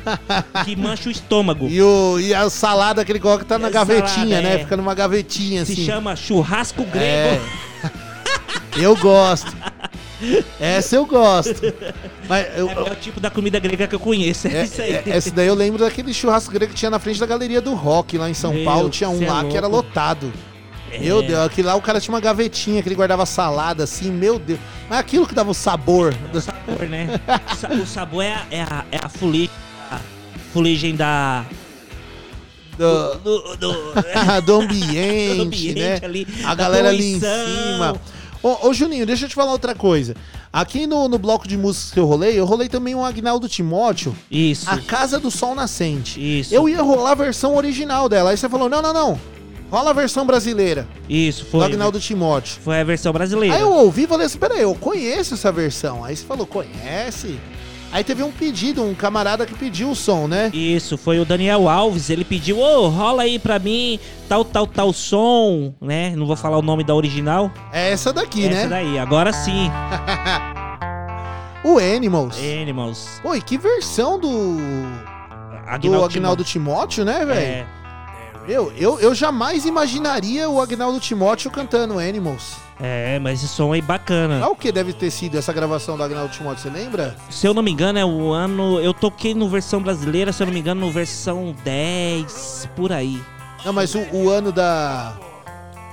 que 0.65 0.75
mancha 0.75 1.07
o 1.07 1.11
estômago. 1.11 1.67
E, 1.69 1.79
o, 1.81 2.19
e 2.19 2.33
a 2.33 2.49
salada 2.49 3.05
que 3.05 3.11
ele 3.11 3.19
coloca 3.19 3.45
tá 3.45 3.59
na 3.59 3.69
gavetinha, 3.69 4.37
salada, 4.37 4.41
né? 4.41 4.55
é. 4.55 4.59
Fica 4.59 4.75
numa 4.75 4.95
gavetinha 4.95 5.65
Se 5.65 5.73
assim. 5.73 5.85
chama 5.85 6.15
churrasco 6.15 6.83
grego. 6.83 7.43
É. 8.75 8.83
Eu 8.83 8.95
gosto. 8.97 9.53
Essa 10.59 10.95
eu 10.95 11.05
gosto. 11.05 11.61
Mas 12.27 12.47
eu, 12.57 12.69
É, 12.69 12.81
o 12.91 12.95
tipo 12.95 13.19
da 13.19 13.29
comida 13.29 13.59
grega 13.59 13.87
que 13.87 13.95
eu 13.95 13.99
conheço. 13.99 14.47
É, 14.47 14.53
É, 14.57 14.63
isso 14.63 14.81
aí. 14.81 14.91
é, 14.93 15.03
essa 15.07 15.31
daí 15.31 15.47
eu 15.47 15.55
lembro 15.55 15.79
daquele 15.83 16.13
churrasco 16.13 16.51
grego 16.53 16.71
que 16.73 16.77
tinha 16.77 16.91
na 16.91 16.99
frente 16.99 17.19
da 17.19 17.25
galeria 17.25 17.59
do 17.61 17.73
rock 17.73 18.17
lá 18.17 18.29
em 18.29 18.33
São 18.33 18.53
Meu, 18.53 18.63
Paulo. 18.65 18.89
Tinha 18.89 19.09
um 19.09 19.21
é 19.23 19.27
lá 19.29 19.43
que 19.45 19.55
era 19.57 19.67
lotado. 19.67 20.31
É. 20.91 20.99
Meu 20.99 21.21
Deus, 21.23 21.39
aquele 21.39 21.67
lá 21.67 21.75
o 21.75 21.81
cara 21.81 21.99
tinha 21.99 22.13
uma 22.13 22.19
gavetinha 22.21 22.81
que 22.83 22.87
ele 22.87 22.95
guardava 22.95 23.25
salada 23.25 23.83
assim, 23.83 24.11
meu 24.11 24.37
Deus. 24.37 24.59
Mas 24.89 24.99
aquilo 24.99 25.25
que 25.25 25.33
dava 25.33 25.49
o 25.49 25.53
sabor. 25.53 26.13
O 26.33 26.39
sabor, 26.39 26.87
né? 26.87 27.19
O 27.51 27.55
sa- 27.55 27.69
O 27.69 27.85
sabor 27.87 28.23
é 28.23 28.33
a, 28.33 28.45
é 28.51 28.61
a, 28.61 28.85
é 28.91 28.99
a 29.03 29.09
fuligem, 29.09 29.49
a 29.89 29.99
fuligem 30.53 30.95
da. 30.95 31.45
Do, 32.77 33.15
do, 33.19 33.55
do, 33.57 34.41
do 34.45 34.53
ambiente, 34.61 35.35
Do 35.37 35.41
ambiente 35.43 35.79
né? 35.79 35.99
ali, 36.03 36.27
a 36.43 36.55
galera 36.55 36.89
ali 36.89 37.13
em 37.13 37.19
poluição. 37.19 37.45
cima. 37.73 38.01
Ô, 38.43 38.67
ô, 38.67 38.73
Juninho, 38.73 39.05
deixa 39.05 39.23
eu 39.23 39.29
te 39.29 39.35
falar 39.35 39.53
outra 39.53 39.73
coisa. 39.73 40.13
Aqui 40.51 40.85
no, 40.85 41.07
no 41.07 41.17
bloco 41.17 41.47
de 41.47 41.57
músicas 41.57 41.91
que 41.91 41.99
eu 41.99 42.05
rolei, 42.05 42.37
eu 42.37 42.45
rolei 42.45 42.67
também 42.67 42.93
um 42.93 43.05
Agnaldo 43.05 43.47
Timóteo. 43.47 44.13
Isso. 44.29 44.69
A 44.69 44.77
Casa 44.79 45.17
do 45.17 45.31
Sol 45.31 45.55
Nascente. 45.55 46.19
Isso. 46.19 46.53
Eu 46.53 46.67
ia 46.67 46.81
rolar 46.81 47.11
a 47.11 47.15
versão 47.15 47.55
original 47.55 48.09
dela. 48.09 48.31
Aí 48.31 48.37
você 48.37 48.49
falou: 48.49 48.67
não, 48.67 48.81
não, 48.81 48.93
não. 48.93 49.19
Rola 49.71 49.91
a 49.91 49.93
versão 49.93 50.25
brasileira. 50.25 50.87
Isso, 51.09 51.45
Do 51.45 51.51
foi. 51.51 51.65
Agnaldo 51.65 51.99
Timóteo. 51.99 52.59
Foi 52.61 52.79
a 52.79 52.83
versão 52.83 53.11
brasileira. 53.13 53.55
Aí 53.55 53.61
eu 53.61 53.71
ouvi 53.71 54.03
e 54.03 54.07
falei 54.07 54.27
assim: 54.27 54.37
peraí, 54.37 54.61
eu 54.61 54.75
conheço 54.75 55.33
essa 55.35 55.51
versão. 55.51 56.03
Aí 56.03 56.15
você 56.15 56.25
falou: 56.25 56.45
conhece? 56.45 57.39
Aí 57.93 58.03
teve 58.03 58.23
um 58.23 58.31
pedido, 58.31 58.81
um 58.83 58.95
camarada 58.95 59.45
que 59.45 59.53
pediu 59.53 59.91
o 59.91 59.95
som, 59.95 60.27
né? 60.27 60.49
Isso, 60.51 60.97
foi 60.97 61.19
o 61.19 61.25
Daniel 61.25 61.69
Alves. 61.69 62.09
Ele 62.09 62.25
pediu, 62.25 62.59
ô, 62.59 62.87
rola 62.89 63.21
aí 63.21 63.37
pra 63.37 63.59
mim 63.59 63.99
tal, 64.27 64.43
tal, 64.43 64.65
tal 64.65 64.91
som, 64.91 65.75
né? 65.79 66.15
Não 66.15 66.25
vou 66.25 66.35
falar 66.35 66.57
o 66.57 66.63
nome 66.63 66.83
da 66.83 66.95
original. 66.95 67.51
É 67.71 67.91
essa 67.91 68.11
daqui, 68.11 68.47
Essa 68.47 68.63
né? 68.63 68.67
daí, 68.67 68.97
agora 68.97 69.31
sim. 69.31 69.69
O 71.63 71.77
Animals. 71.77 72.35
Animals. 72.39 73.21
Pô, 73.21 73.35
e 73.35 73.41
que 73.41 73.57
versão 73.57 74.19
do. 74.19 74.57
Agnaldo 75.65 75.99
do 75.99 76.03
Agnaldo 76.03 76.43
Timóteo, 76.43 77.05
né, 77.05 77.23
velho? 77.25 77.39
É. 77.39 77.65
Eu, 78.47 78.73
eu, 78.77 78.99
eu 78.99 79.15
jamais 79.15 79.65
imaginaria 79.65 80.49
o 80.49 80.59
Agnaldo 80.61 80.99
Timóteo 80.99 81.49
cantando 81.49 81.97
Animals. 81.97 82.55
É, 82.81 83.17
mas 83.19 83.39
esse 83.41 83.47
som 83.53 83.71
aí 83.71 83.81
bacana. 83.81 84.39
Qual 84.39 84.55
que 84.55 84.71
deve 84.71 84.91
ter 84.91 85.09
sido 85.11 85.37
essa 85.37 85.53
gravação 85.53 85.95
do 85.95 86.03
Agnaldo 86.03 86.33
Timóteo, 86.33 86.61
você 86.63 86.69
lembra? 86.69 87.15
Se 87.29 87.47
eu 87.47 87.53
não 87.53 87.63
me 87.63 87.71
engano, 87.71 87.97
é 87.99 88.05
o 88.05 88.31
ano. 88.33 88.79
Eu 88.81 88.93
toquei 88.93 89.33
no 89.33 89.47
versão 89.47 89.81
brasileira, 89.81 90.33
se 90.33 90.43
eu 90.43 90.47
não 90.47 90.53
me 90.53 90.59
engano, 90.59 90.81
no 90.81 90.91
versão 90.91 91.55
10, 91.63 92.67
por 92.75 92.91
aí. 92.91 93.21
Não, 93.63 93.71
mas 93.71 93.95
o, 93.95 93.99
o 94.11 94.29
ano 94.29 94.51
da. 94.51 95.13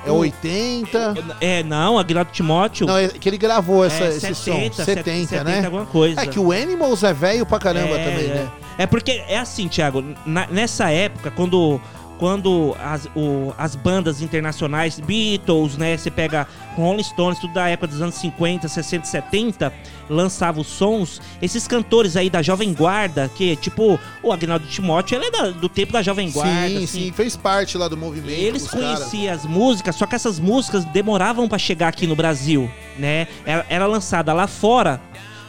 É 0.04 0.10
O- 0.10 0.16
80. 0.16 1.14
É, 1.40 1.62
não, 1.62 1.98
Aguinaldo 1.98 2.32
Timóteo. 2.32 2.86
Não, 2.86 2.96
é 2.96 3.08
que 3.08 3.28
ele 3.28 3.36
gravou 3.38 3.84
essa, 3.84 4.04
É, 4.04 4.08
esse 4.08 4.34
70, 4.34 4.74
som. 4.74 4.84
70, 4.84 5.28
70, 5.28 5.44
né? 5.44 5.64
alguma 5.66 5.86
coisa. 5.86 6.20
É 6.22 6.26
que 6.26 6.40
o 6.40 6.50
Animals 6.50 7.04
é 7.04 7.12
velho 7.12 7.44
pra 7.46 7.58
caramba 7.58 7.94
é, 7.94 8.04
também, 8.10 8.30
é. 8.30 8.34
né? 8.34 8.48
É 8.78 8.86
porque 8.86 9.22
é 9.28 9.38
assim, 9.38 9.68
Thiago, 9.68 10.02
na- 10.24 10.46
nessa 10.46 10.90
época, 10.90 11.30
quando, 11.30 11.78
quando 12.20 12.76
as, 12.84 13.06
o- 13.16 13.50
as 13.56 13.74
bandas 13.74 14.20
internacionais, 14.20 15.00
Beatles, 15.00 15.78
né, 15.78 15.96
você 15.96 16.10
pega 16.10 16.46
Rolling 16.76 17.02
Stones, 17.02 17.38
tudo 17.38 17.54
da 17.54 17.66
época 17.66 17.86
dos 17.86 18.02
anos 18.02 18.14
50, 18.16 18.68
60, 18.68 19.06
70, 19.06 19.72
lançava 20.08 20.60
os 20.60 20.66
sons, 20.66 21.18
esses 21.40 21.66
cantores 21.66 22.16
aí 22.18 22.28
da 22.28 22.42
Jovem 22.42 22.74
Guarda, 22.74 23.30
que 23.34 23.56
tipo, 23.56 23.98
o 24.22 24.32
Agnaldo 24.32 24.66
Timóteo, 24.66 25.16
ele 25.16 25.24
é 25.26 25.30
da- 25.30 25.50
do 25.50 25.68
tempo 25.68 25.94
da 25.94 26.02
Jovem 26.02 26.30
Guarda. 26.30 26.68
sim, 26.68 26.76
assim. 26.76 26.86
sim, 26.86 27.12
fez 27.12 27.36
parte 27.36 27.78
lá 27.78 27.88
do 27.88 27.96
movimento. 27.96 28.38
Eles 28.38 28.68
conheciam 28.68 29.32
as 29.34 29.46
músicas, 29.46 29.96
só 29.96 30.04
que 30.04 30.14
essas 30.14 30.38
músicas 30.38 30.84
demoravam 30.84 31.48
pra 31.48 31.56
chegar 31.58 31.88
aqui 31.88 32.06
no 32.06 32.14
Brasil, 32.14 32.70
né? 32.98 33.26
Era, 33.46 33.64
era 33.70 33.86
lançada 33.86 34.30
lá 34.34 34.46
fora. 34.46 35.00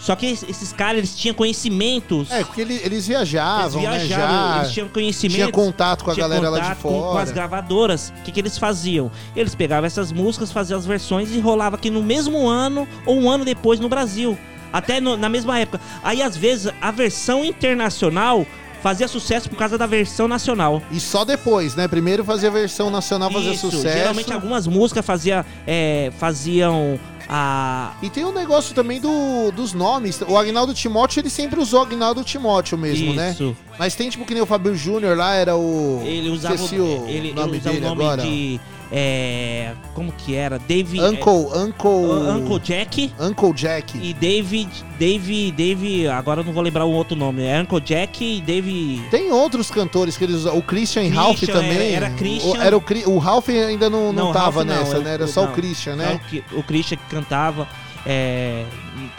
Só 0.01 0.15
que 0.15 0.25
es- 0.25 0.43
esses 0.43 0.73
caras, 0.73 0.97
eles 0.97 1.15
tinham 1.15 1.35
conhecimentos. 1.35 2.31
É, 2.31 2.43
porque 2.43 2.61
ele- 2.61 2.81
eles 2.83 3.07
viajavam, 3.07 3.81
Eles 3.81 3.91
né? 3.91 3.99
viajavam, 4.07 4.49
Já 4.55 4.57
eles 4.61 4.71
tinham 4.73 4.87
conhecimento. 4.89 5.35
Tinha 5.35 5.51
contato 5.51 6.03
com 6.03 6.11
a 6.11 6.15
galera 6.15 6.49
lá 6.49 6.57
de 6.59 6.63
contato 6.63 6.81
com- 6.81 6.89
Com, 6.89 6.99
fora. 7.11 7.23
as 7.23 7.31
gravadoras. 7.31 8.13
O 8.19 8.23
que, 8.23 8.31
que 8.31 8.39
eles 8.39 8.57
faziam? 8.57 9.11
Eles 9.35 9.53
pegavam 9.53 9.85
essas 9.85 10.11
músicas, 10.11 10.51
faziam 10.51 10.79
as 10.79 10.85
versões 10.85 11.31
e 11.31 11.39
rolava 11.39 11.75
aqui 11.75 11.89
no 11.91 12.01
mesmo 12.01 12.47
ano 12.49 12.87
ou 13.05 13.15
um 13.19 13.29
ano 13.29 13.45
depois 13.45 13.79
no 13.79 13.87
Brasil. 13.87 14.37
Até 14.73 14.99
no- 14.99 15.17
na 15.17 15.29
mesma 15.29 15.59
época. 15.59 15.79
Aí, 16.03 16.21
às 16.23 16.35
vezes, 16.35 16.71
a 16.81 16.91
versão 16.91 17.43
internacional 17.45 18.45
fazia 18.81 19.07
sucesso 19.07 19.47
por 19.49 19.55
causa 19.57 19.77
da 19.77 19.85
versão 19.85 20.27
nacional. 20.27 20.81
E 20.89 20.99
só 20.99 21.23
depois, 21.23 21.75
né? 21.75 21.87
Primeiro 21.87 22.23
fazia 22.23 22.49
a 22.49 22.51
versão 22.51 22.89
nacional 22.89 23.29
fazer 23.31 23.55
sucesso. 23.55 23.83
Geralmente 23.97 24.33
algumas 24.33 24.65
músicas 24.65 25.05
fazia, 25.05 25.45
é, 25.67 26.11
faziam 26.17 26.99
a. 27.27 27.93
E 28.01 28.09
tem 28.09 28.25
um 28.25 28.31
negócio 28.31 28.73
também 28.75 28.99
do, 28.99 29.51
dos 29.51 29.73
nomes. 29.73 30.21
O 30.21 30.37
Agnaldo 30.37 30.73
Timóteo, 30.73 31.19
ele 31.21 31.29
sempre 31.29 31.59
usou 31.59 31.81
Agnaldo 31.81 32.23
Timóteo 32.23 32.77
mesmo, 32.77 33.13
né? 33.13 33.31
Isso. 33.31 33.55
Mas 33.77 33.95
tem 33.95 34.09
tipo 34.09 34.25
que 34.25 34.33
nem 34.33 34.43
o 34.43 34.45
Fábio 34.45 34.75
Júnior 34.75 35.17
lá, 35.17 35.33
era 35.35 35.55
o. 35.55 36.01
Ele 36.03 36.29
usava 36.29 36.55
Esqueci 36.55 36.79
o 36.79 37.05
ele, 37.07 37.33
nome 37.33 37.49
ele 37.51 37.57
usava 37.59 37.73
dele 37.75 37.85
o 37.85 37.89
nome 37.89 38.03
agora. 38.03 38.21
de. 38.23 38.59
É, 38.93 39.71
como 39.93 40.11
que 40.11 40.35
era? 40.35 40.59
Dave. 40.59 40.99
Uncle, 40.99 41.47
é, 41.53 41.57
Uncle. 41.59 42.29
Uncle 42.29 42.59
Jack. 42.59 43.13
Uncle 43.19 43.53
Jack. 43.53 43.97
E 43.97 44.13
David. 44.13 44.69
Dave. 44.99 45.51
Dave. 45.53 46.07
Agora 46.09 46.41
eu 46.41 46.43
não 46.45 46.51
vou 46.51 46.61
lembrar 46.61 46.83
o 46.83 46.91
outro 46.91 47.15
nome. 47.15 47.41
É 47.43 47.61
Uncle 47.61 47.79
Jack 47.79 48.23
e 48.23 48.41
Dave. 48.41 49.01
Tem 49.09 49.31
outros 49.31 49.71
cantores 49.71 50.17
que 50.17 50.23
eles 50.25 50.35
usam. 50.37 50.57
O 50.57 50.61
Christian, 50.61 51.09
Ralph 51.09 51.37
Christian, 51.37 51.55
também. 51.55 51.93
era- 51.93 52.07
era 52.07 52.09
Christian. 52.11 52.51
O, 52.51 52.61
era 52.61 52.77
o, 52.77 52.83
o 53.07 53.17
Ralph 53.17 53.47
ainda 53.49 53.89
não, 53.89 54.11
não, 54.11 54.33
tava 54.33 54.63
Ralph 54.63 54.67
não, 54.67 54.75
nessa, 54.75 54.99
né? 54.99 55.13
Era 55.13 55.27
só 55.27 55.43
não. 55.45 55.51
o 55.51 55.53
Christian, 55.53 55.95
Não, 55.95 56.05
né? 56.05 56.21
que- 56.29 56.43
o 56.51 56.61
Christian 56.61 56.97
que 56.97 57.05
cantava. 57.15 57.67
É, 58.05 58.65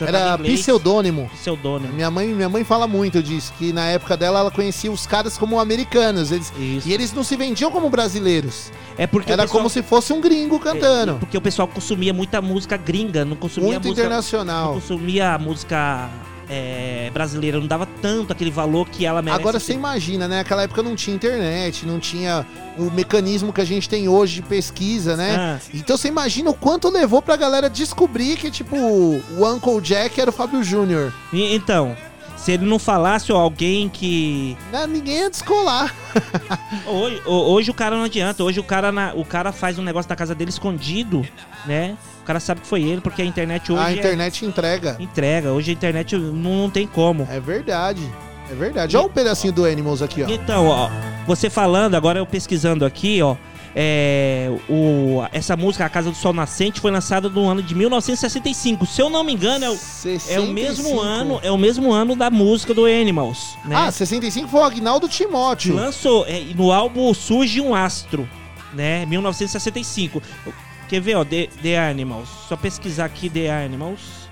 Era 0.00 0.34
inglês. 0.34 0.60
pseudônimo. 0.60 1.30
Pseudônimo. 1.34 1.92
Minha 1.92 2.10
mãe, 2.10 2.26
minha 2.28 2.48
mãe 2.48 2.64
fala 2.64 2.86
muito 2.88 3.22
disso, 3.22 3.52
que 3.58 3.72
na 3.72 3.86
época 3.86 4.16
dela 4.16 4.40
ela 4.40 4.50
conhecia 4.50 4.90
os 4.90 5.06
caras 5.06 5.38
como 5.38 5.60
americanos. 5.60 6.32
Eles, 6.32 6.52
e 6.58 6.92
eles 6.92 7.12
não 7.12 7.22
se 7.22 7.36
vendiam 7.36 7.70
como 7.70 7.88
brasileiros. 7.88 8.72
É 8.98 9.06
porque 9.06 9.32
Era 9.32 9.42
pessoal- 9.42 9.58
como 9.60 9.70
se 9.70 9.82
fosse 9.82 10.12
um 10.12 10.20
gringo 10.20 10.58
cantando. 10.58 11.14
Porque 11.20 11.36
o 11.36 11.40
pessoal 11.40 11.68
consumia 11.68 12.12
muita 12.12 12.42
música 12.42 12.76
gringa, 12.76 13.24
não 13.24 13.36
consumia 13.36 13.70
Muito 13.70 13.88
música, 13.88 14.00
internacional. 14.02 14.66
Não 14.66 14.80
consumia 14.80 15.38
música 15.38 16.10
é, 16.54 17.10
brasileira, 17.14 17.58
não 17.58 17.66
dava 17.66 17.86
tanto 18.02 18.30
aquele 18.32 18.50
valor 18.50 18.86
que 18.88 19.06
ela 19.06 19.22
merece. 19.22 19.40
Agora 19.40 19.58
você 19.58 19.72
imagina, 19.72 20.28
né? 20.28 20.36
Naquela 20.38 20.62
época 20.64 20.82
não 20.82 20.94
tinha 20.94 21.16
internet, 21.16 21.86
não 21.86 21.98
tinha 21.98 22.44
o 22.76 22.90
mecanismo 22.90 23.52
que 23.52 23.60
a 23.60 23.64
gente 23.64 23.88
tem 23.88 24.06
hoje 24.08 24.34
de 24.36 24.42
pesquisa, 24.42 25.16
né? 25.16 25.36
Ah. 25.38 25.58
Então 25.72 25.96
você 25.96 26.08
imagina 26.08 26.50
o 26.50 26.54
quanto 26.54 26.90
levou 26.90 27.22
pra 27.22 27.36
galera 27.36 27.70
descobrir 27.70 28.36
que, 28.36 28.50
tipo, 28.50 28.76
o 28.76 29.22
Uncle 29.50 29.80
Jack 29.80 30.20
era 30.20 30.28
o 30.28 30.32
Fábio 30.32 30.62
Júnior. 30.62 31.10
Então, 31.32 31.96
se 32.36 32.52
ele 32.52 32.66
não 32.66 32.78
falasse, 32.78 33.32
ó, 33.32 33.38
alguém 33.38 33.88
que. 33.88 34.56
Né, 34.70 34.86
Ninguém 34.86 35.20
ia 35.20 35.30
descolar. 35.30 35.94
Hoje, 36.86 37.22
ho- 37.24 37.52
hoje 37.52 37.70
o 37.70 37.74
cara 37.74 37.96
não 37.96 38.04
adianta. 38.04 38.42
Hoje 38.44 38.58
o 38.60 38.64
cara, 38.64 38.90
na- 38.92 39.12
o 39.14 39.24
cara 39.24 39.52
faz 39.52 39.78
um 39.78 39.82
negócio 39.82 40.08
na 40.08 40.16
casa 40.16 40.34
dele 40.34 40.50
escondido, 40.50 41.24
né? 41.64 41.96
O 42.22 42.24
cara 42.24 42.38
sabe 42.38 42.60
que 42.60 42.66
foi 42.66 42.82
ele, 42.82 43.00
porque 43.00 43.20
a 43.20 43.24
internet 43.24 43.72
hoje. 43.72 43.82
a 43.82 43.90
é- 43.90 43.94
internet 43.94 44.46
entrega. 44.46 44.96
entrega. 45.00 45.52
Hoje 45.52 45.72
a 45.72 45.74
internet 45.74 46.16
não, 46.16 46.62
não 46.62 46.70
tem 46.70 46.86
como. 46.86 47.26
É 47.28 47.40
verdade. 47.40 48.08
É 48.50 48.54
verdade. 48.54 48.96
Olha 48.96 49.06
um 49.06 49.10
pedacinho 49.10 49.52
do 49.52 49.64
Animals 49.64 50.02
aqui, 50.02 50.22
ó. 50.22 50.28
Então, 50.28 50.66
ó, 50.66 50.90
você 51.26 51.50
falando, 51.50 51.94
agora 51.94 52.18
eu 52.18 52.26
pesquisando 52.26 52.84
aqui, 52.84 53.20
ó. 53.22 53.36
É, 53.74 54.50
o, 54.68 55.22
essa 55.32 55.56
música, 55.56 55.86
A 55.86 55.88
Casa 55.88 56.10
do 56.10 56.16
Sol 56.16 56.34
Nascente, 56.34 56.78
foi 56.80 56.90
lançada 56.90 57.28
no 57.28 57.48
ano 57.48 57.62
de 57.62 57.74
1965. 57.74 58.84
Se 58.84 59.00
eu 59.00 59.08
não 59.08 59.24
me 59.24 59.32
engano, 59.32 59.64
é 59.64 59.70
o, 59.70 59.78
é 60.28 60.40
o 60.40 60.46
mesmo 60.46 60.84
65. 60.84 61.00
ano, 61.00 61.40
é 61.42 61.50
o 61.50 61.56
mesmo 61.56 61.90
ano 61.90 62.14
da 62.14 62.30
música 62.30 62.74
do 62.74 62.84
Animals, 62.84 63.56
né? 63.64 63.74
Ah, 63.74 63.90
65 63.90 64.48
foi 64.48 64.60
o 64.60 64.64
Agnaldo 64.64 65.08
Timóteo. 65.08 65.74
Lançou 65.74 66.26
é, 66.26 66.40
no 66.54 66.70
álbum 66.70 67.12
Surge 67.14 67.60
um 67.60 67.74
Astro, 67.74 68.28
né? 68.74 69.06
1965. 69.06 70.22
Quer 70.92 71.00
ver, 71.00 71.14
ó, 71.14 71.24
The, 71.24 71.46
The 71.62 71.78
Animals. 71.78 72.28
Só 72.46 72.54
pesquisar 72.54 73.06
aqui 73.06 73.30
The 73.30 73.50
Animals. 73.50 74.28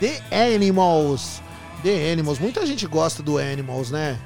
The 0.00 0.20
Animals. 0.54 1.40
The 1.82 2.12
Animals. 2.12 2.38
Muita 2.38 2.66
gente 2.66 2.86
gosta 2.86 3.22
do 3.22 3.38
Animals, 3.38 3.90
né? 3.90 4.18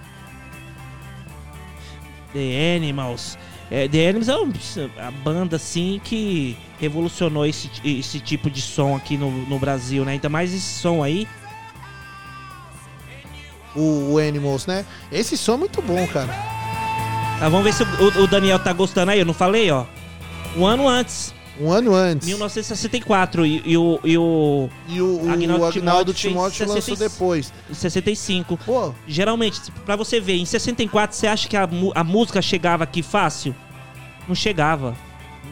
The 2.33 2.75
Animals. 2.77 3.39
É, 3.71 3.87
The 3.87 4.09
Animals 4.09 4.29
é 4.29 4.37
um- 4.37 4.53
a 4.99 5.13
banda 5.13 5.55
assim 5.55 6.01
que 6.03 6.57
revolucionou 6.81 7.47
esse, 7.47 7.71
esse 7.85 8.19
tipo 8.19 8.51
de 8.51 8.61
som 8.61 8.97
aqui 8.97 9.17
no, 9.17 9.31
no 9.31 9.57
Brasil, 9.57 10.05
né? 10.05 10.15
Ainda 10.15 10.29
mais 10.29 10.53
esse 10.53 10.81
som 10.81 11.01
aí. 11.01 11.29
O, 13.77 14.15
o 14.15 14.19
Animals, 14.19 14.67
né? 14.67 14.85
Esse 15.13 15.37
som 15.37 15.55
é 15.55 15.59
muito 15.59 15.81
bom, 15.81 16.05
cara. 16.09 16.35
Ah, 17.41 17.49
vamos 17.49 17.63
ver 17.63 17.73
se 17.73 17.85
o, 17.85 18.25
o 18.25 18.27
Daniel 18.27 18.59
tá 18.59 18.73
gostando 18.73 19.13
aí. 19.13 19.21
Eu 19.21 19.27
não 19.27 19.33
falei, 19.33 19.71
ó. 19.71 19.87
Um 20.57 20.67
ano 20.67 20.89
antes. 20.89 21.35
Um 21.61 21.71
ano 21.71 21.95
antes. 21.95 22.27
1964. 22.27 23.45
E, 23.47 23.63
e 23.67 23.77
o. 23.77 24.01
E 24.03 24.17
o, 24.19 24.69
E 24.89 25.01
o, 25.03 25.25
o 25.25 25.31
Agnaldo 25.31 25.65
Agnaldo, 25.67 26.15
Timóteo 26.15 26.15
Timóteo, 26.15 26.67
lançou 26.69 26.97
60 26.97 27.09
depois. 27.11 27.53
Em 27.71 27.75
65. 27.75 28.57
Pô. 28.59 28.95
Geralmente, 29.07 29.61
pra 29.85 29.97
você 29.97 30.19
ver, 30.21 30.37
em 30.37 30.45
64, 30.45 31.15
você 31.17 31.27
acha 31.27 31.49
que 31.49 31.57
a, 31.57 31.69
a 31.95 32.05
música 32.05 32.41
chegava 32.41 32.85
aqui 32.85 33.03
fácil? 33.03 33.55
Não 34.27 34.35
chegava. 34.35 34.97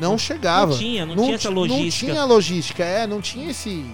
Não 0.00 0.16
chegava. 0.16 0.70
Não 0.72 0.78
tinha, 0.78 1.04
não, 1.06 1.16
tinha 1.16 1.34
essa 1.34 1.48
ti- 1.48 1.54
logística. 1.54 2.06
Não 2.06 2.14
tinha 2.14 2.24
logística, 2.24 2.84
é, 2.84 3.06
não 3.06 3.20
tinha 3.20 3.50
esse. 3.50 3.84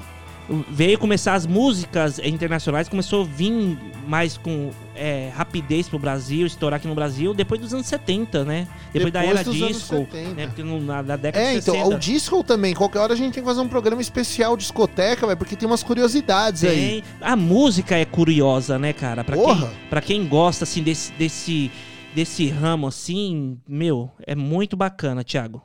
Veio 0.68 0.98
começar 0.98 1.32
as 1.34 1.46
músicas 1.46 2.18
internacionais, 2.18 2.86
começou 2.88 3.22
a 3.22 3.24
vir 3.24 3.78
mais 4.06 4.36
com 4.36 4.70
é, 4.94 5.30
rapidez 5.34 5.88
pro 5.88 5.98
Brasil, 5.98 6.46
estourar 6.46 6.76
aqui 6.76 6.86
no 6.86 6.94
Brasil, 6.94 7.32
depois 7.32 7.58
dos 7.58 7.72
anos 7.72 7.86
70, 7.86 8.44
né? 8.44 8.68
Depois, 8.92 9.10
da 9.10 9.20
Depois 9.20 9.40
era 9.40 9.44
dos 9.50 9.62
anos 9.62 9.76
disco, 9.78 9.96
70. 9.96 10.34
né? 10.34 10.46
Porque 10.46 10.62
no- 10.62 10.80
na, 10.82 11.02
na 11.02 11.16
década 11.16 11.42
É, 11.42 11.52
de 11.52 11.58
então, 11.60 11.74
60. 11.74 11.96
o 11.96 11.98
disco 11.98 12.44
também. 12.44 12.74
Qualquer 12.74 12.98
hora 12.98 13.14
a 13.14 13.16
gente 13.16 13.32
tem 13.32 13.42
que 13.42 13.48
fazer 13.48 13.62
um 13.62 13.68
programa 13.68 14.02
especial 14.02 14.54
discoteca, 14.54 15.26
velho, 15.26 15.38
porque 15.38 15.56
tem 15.56 15.66
umas 15.66 15.82
curiosidades 15.82 16.62
aí. 16.62 17.00
Tem. 17.00 17.04
A 17.22 17.34
música 17.34 17.96
é 17.96 18.04
curiosa, 18.04 18.78
né, 18.78 18.92
cara? 18.92 19.24
Pra, 19.24 19.36
Porra. 19.36 19.68
quem, 19.68 19.88
pra 19.88 20.00
quem 20.02 20.28
gosta, 20.28 20.64
assim, 20.64 20.82
desse, 20.82 21.10
desse, 21.12 21.70
desse 22.14 22.48
ramo, 22.50 22.86
assim, 22.86 23.58
meu, 23.66 24.10
é 24.26 24.34
muito 24.34 24.76
bacana, 24.76 25.24
Thiago. 25.24 25.62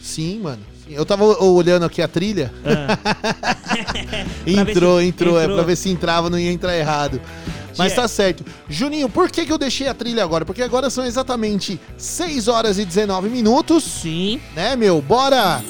Sim, 0.00 0.40
mano. 0.40 0.62
Eu 0.88 1.04
tava 1.06 1.24
olhando 1.24 1.84
aqui 1.84 2.02
a 2.02 2.08
trilha. 2.08 2.52
Ver 4.44 4.58
entrou, 4.58 4.98
se- 5.00 5.06
entrou, 5.06 5.38
É 5.38 5.42
entrou. 5.44 5.56
pra 5.58 5.66
ver 5.66 5.76
se 5.76 5.88
entrava, 5.90 6.28
não 6.28 6.38
ia 6.38 6.50
entrar 6.52 6.76
errado. 6.76 7.20
Mas 7.78 7.94
tá 7.94 8.06
certo. 8.06 8.44
Juninho, 8.68 9.08
por 9.08 9.30
que, 9.30 9.46
que 9.46 9.52
eu 9.52 9.56
deixei 9.56 9.88
a 9.88 9.94
trilha 9.94 10.22
agora? 10.22 10.44
Porque 10.44 10.62
agora 10.62 10.90
são 10.90 11.04
exatamente 11.06 11.80
6 11.96 12.46
horas 12.48 12.78
e 12.78 12.84
19 12.84 13.30
minutos. 13.30 13.82
Sim. 13.84 14.40
Né, 14.54 14.76
meu? 14.76 15.00
Bora! 15.00 15.62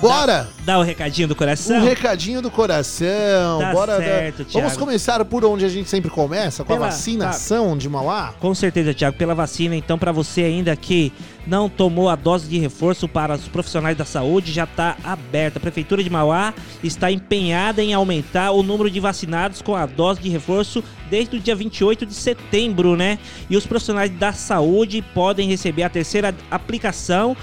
Bora! 0.00 0.48
Dá 0.66 0.78
o 0.78 0.82
recadinho 0.82 1.28
do 1.28 1.34
coração? 1.34 1.78
Um 1.78 1.84
recadinho 1.84 2.42
do 2.42 2.50
coração. 2.50 3.60
Tá 3.60 3.72
Bora 3.72 3.92
dar- 3.98 4.04
certo, 4.04 4.36
Vamos 4.38 4.52
Thiago. 4.52 4.78
começar 4.78 5.24
por 5.24 5.44
onde 5.46 5.64
a 5.64 5.68
gente 5.68 5.88
sempre 5.88 6.10
começa, 6.10 6.62
com 6.62 6.74
Pela- 6.74 6.86
a 6.86 6.90
vacinação 6.90 7.76
de 7.78 7.88
Mauá. 7.88 8.34
Com 8.38 8.54
certeza, 8.54 8.92
Thiago, 8.92 9.16
pela 9.16 9.34
vacina. 9.34 9.74
Então, 9.74 9.98
para 9.98 10.12
você 10.12 10.42
ainda 10.42 10.76
que 10.76 11.10
não 11.46 11.68
tomou 11.68 12.08
a 12.08 12.16
dose 12.16 12.48
de 12.48 12.58
reforço 12.58 13.08
para 13.08 13.34
os 13.34 13.48
profissionais 13.48 13.96
da 13.96 14.04
saúde, 14.04 14.52
já 14.52 14.64
está 14.64 14.96
aberta. 15.04 15.58
A 15.58 15.60
Prefeitura 15.60 16.02
de 16.02 16.10
Mauá 16.10 16.54
está 16.82 17.10
empenhada 17.10 17.82
em 17.82 17.92
aumentar 17.92 18.50
o 18.52 18.62
número 18.62 18.90
de 18.90 19.00
vacinados 19.00 19.60
com 19.62 19.74
a 19.74 19.86
dose 19.86 20.20
de 20.20 20.28
reforço 20.28 20.82
desde 21.10 21.36
o 21.36 21.40
dia 21.40 21.54
28 21.54 22.06
de 22.06 22.14
setembro, 22.14 22.96
né? 22.96 23.18
E 23.48 23.56
os 23.56 23.66
profissionais 23.66 24.10
da 24.10 24.32
saúde 24.32 25.02
podem 25.14 25.48
receber 25.48 25.82
a 25.82 25.88
terceira 25.88 26.34
aplicação 26.50 27.36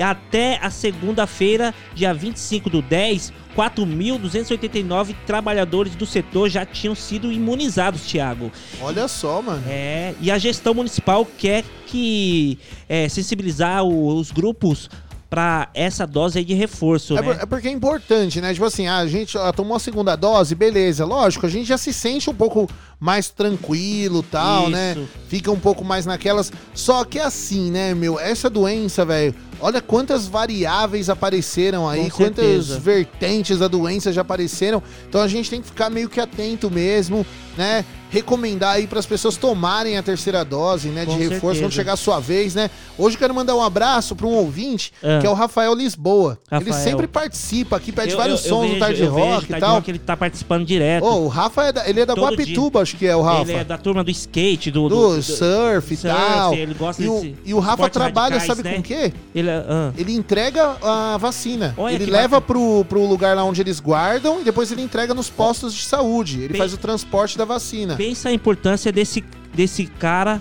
até 0.00 0.58
a 0.62 0.70
segunda-feira, 0.70 1.74
dia 1.94 2.14
25 2.14 2.70
do 2.70 2.80
10, 2.82 3.32
4.289 3.56 5.14
trabalhadores 5.26 5.94
do 5.94 6.06
setor 6.06 6.48
já 6.48 6.64
tinham 6.64 6.94
sido 6.94 7.30
imunizados, 7.32 8.02
Thiago. 8.02 8.50
Olha 8.80 9.08
só, 9.08 9.40
mano. 9.42 9.62
É, 9.68 10.14
e 10.20 10.30
a 10.30 10.38
gestão 10.38 10.74
municipal 10.74 11.26
quer 11.38 11.64
que 11.86 12.58
é, 12.88 13.08
sensibilizar 13.08 13.82
os 13.84 14.30
grupos 14.30 14.88
para 15.30 15.68
essa 15.74 16.06
dose 16.06 16.38
aí 16.38 16.44
de 16.44 16.54
reforço, 16.54 17.16
É, 17.16 17.20
né? 17.20 17.38
é 17.42 17.46
porque 17.46 17.68
é 17.68 17.70
importante, 17.70 18.40
né? 18.40 18.54
Tipo 18.54 18.64
assim, 18.64 18.86
a 18.88 19.06
gente 19.06 19.36
ó, 19.36 19.52
tomou 19.52 19.76
a 19.76 19.80
segunda 19.80 20.16
dose, 20.16 20.54
beleza. 20.54 21.04
Lógico, 21.04 21.44
a 21.44 21.50
gente 21.50 21.66
já 21.66 21.76
se 21.76 21.92
sente 21.92 22.30
um 22.30 22.34
pouco 22.34 22.66
mais 23.00 23.30
tranquilo 23.30 24.22
tal, 24.22 24.68
né? 24.68 24.92
Isso. 24.96 25.08
Fica 25.28 25.50
um 25.50 25.58
pouco 25.58 25.84
mais 25.84 26.04
naquelas. 26.06 26.50
Só 26.74 27.04
que 27.04 27.18
assim, 27.18 27.70
né, 27.70 27.94
meu? 27.94 28.18
Essa 28.18 28.48
doença, 28.50 29.04
velho, 29.04 29.34
Olha 29.60 29.80
quantas 29.82 30.28
variáveis 30.28 31.10
apareceram 31.10 31.88
aí, 31.88 32.08
quantas 32.12 32.68
vertentes 32.68 33.58
da 33.58 33.66
doença 33.66 34.12
já 34.12 34.20
apareceram. 34.20 34.80
Então 35.08 35.20
a 35.20 35.26
gente 35.26 35.50
tem 35.50 35.60
que 35.60 35.66
ficar 35.66 35.90
meio 35.90 36.08
que 36.08 36.20
atento 36.20 36.70
mesmo, 36.70 37.26
né? 37.56 37.84
Recomendar 38.08 38.76
aí 38.76 38.86
para 38.86 39.00
as 39.00 39.04
pessoas 39.04 39.36
tomarem 39.36 39.98
a 39.98 40.02
terceira 40.02 40.44
dose, 40.44 40.90
né? 40.90 41.00
De 41.04 41.10
Com 41.10 41.16
reforço 41.18 41.40
certeza. 41.40 41.62
quando 41.64 41.72
chegar 41.72 41.92
a 41.94 41.96
sua 41.96 42.20
vez, 42.20 42.54
né? 42.54 42.70
Hoje 42.96 43.16
eu 43.16 43.18
quero 43.18 43.34
mandar 43.34 43.56
um 43.56 43.62
abraço 43.62 44.14
para 44.14 44.28
um 44.28 44.32
ouvinte, 44.34 44.92
Ah. 45.02 45.18
que 45.20 45.26
é 45.26 45.30
o 45.30 45.34
Rafael 45.34 45.74
Lisboa. 45.74 46.38
Ele 46.52 46.64
Rafael. 46.70 46.84
sempre 46.84 47.08
participa 47.08 47.76
aqui, 47.76 47.90
pede 47.90 48.12
Eu- 48.12 48.16
vários 48.16 48.44
eu- 48.44 48.46
eu 48.46 48.50
sons 48.50 48.62
vejo- 48.62 48.74
do 48.74 48.78
Tarde 48.78 49.00
vejo 49.00 49.12
Rock 49.12 49.38
que 49.40 49.44
e 49.44 49.48
Tarde 49.48 49.66
tal. 49.66 49.74
Rock 49.74 49.90
ele 49.90 49.98
tá 49.98 50.16
participando 50.16 50.64
direto. 50.64 51.04
Ô, 51.04 51.24
o 51.24 51.28
Rafa 51.28 51.64
é 51.64 51.72
da, 51.72 51.88
ele 51.90 52.00
é 52.00 52.06
da 52.06 52.14
Todo 52.14 52.24
Guapituba, 52.28 52.84
acho 52.88 52.96
que 52.96 53.06
é 53.06 53.14
o 53.14 53.22
Rafa. 53.22 53.50
Ele 53.50 53.60
é 53.60 53.64
da 53.64 53.76
turma 53.76 54.02
do 54.02 54.10
skate, 54.10 54.70
do, 54.70 54.88
do, 54.88 55.22
surf 55.22 55.92
e 55.92 55.96
tal. 55.96 56.54
Ele 56.54 56.74
gosta 56.74 57.02
e, 57.02 57.08
o, 57.08 57.34
e 57.44 57.54
o 57.54 57.58
Rafa 57.58 57.88
trabalha, 57.90 58.36
radicais, 58.36 58.46
sabe 58.46 58.62
né? 58.62 58.74
com 58.74 58.80
o 58.80 58.82
quê? 58.82 59.12
Ele, 59.34 59.48
é- 59.48 59.64
ah. 59.68 59.92
Ele 59.96 60.14
entrega 60.14 60.76
a 60.82 61.16
vacina. 61.18 61.74
Olha 61.76 61.94
ele 61.94 62.06
leva 62.06 62.40
pro, 62.40 62.84
pro 62.88 63.04
lugar 63.06 63.36
lá 63.36 63.44
onde 63.44 63.60
eles 63.60 63.80
guardam 63.80 64.40
e 64.40 64.44
depois 64.44 64.72
ele 64.72 64.82
entrega 64.82 65.12
nos 65.12 65.28
postos 65.28 65.74
de 65.74 65.82
saúde. 65.82 66.42
Ele 66.42 66.56
faz 66.56 66.72
o 66.72 66.78
transporte 66.78 67.36
da 67.36 67.44
vacina. 67.44 67.96
Pensa 67.96 68.28
a 68.28 68.32
importância 68.32 68.90
desse, 68.90 69.22
desse 69.54 69.86
cara 69.86 70.40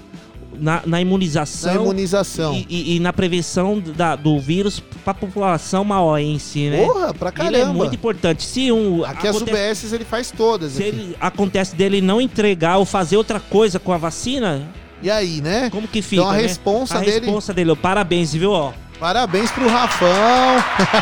na, 0.59 0.81
na 0.85 1.01
imunização. 1.01 1.73
Na 1.75 1.81
imunização. 1.81 2.53
E, 2.53 2.65
e- 2.69 2.95
e 2.95 2.99
na 2.99 3.11
prevenção 3.13 3.79
da- 3.79 4.15
do 4.15 4.39
vírus 4.39 4.81
pra 5.03 5.13
população 5.13 5.83
maoense, 5.83 6.69
né? 6.69 6.85
Porra, 6.85 7.13
pra 7.13 7.31
Ele 7.45 7.55
é 7.55 7.59
caramba. 7.59 7.73
muito 7.73 7.95
importante. 7.95 8.43
Se 8.43 8.71
um. 8.71 9.03
Aqui 9.05 9.27
as 9.27 9.35
acontece- 9.35 9.57
UBSs 9.57 9.93
ele 9.95 10.05
faz 10.05 10.31
todas. 10.31 10.73
Se 10.73 10.83
ele 10.83 11.15
acontece 11.19 11.75
dele 11.75 12.01
não 12.01 12.19
entregar 12.21 12.77
ou 12.77 12.85
fazer 12.85 13.17
outra 13.17 13.39
coisa 13.39 13.79
com 13.79 13.91
a 13.93 13.97
vacina, 13.97 14.67
E 15.01 15.09
aí, 15.11 15.41
né? 15.41 15.69
como 15.69 15.87
que 15.87 16.01
fica? 16.01 16.21
Então 16.21 16.31
a 16.31 16.35
né? 16.35 16.41
responsa 16.41 16.97
a 16.97 16.99
dele- 17.01 17.11
responsa 17.25 17.53
dele, 17.53 17.71
ó, 17.71 17.75
parabéns, 17.75 18.33
viu? 18.33 18.51
Ó. 18.51 18.71
Parabéns 18.99 19.51
pro 19.51 19.67
Rafão. 19.69 20.07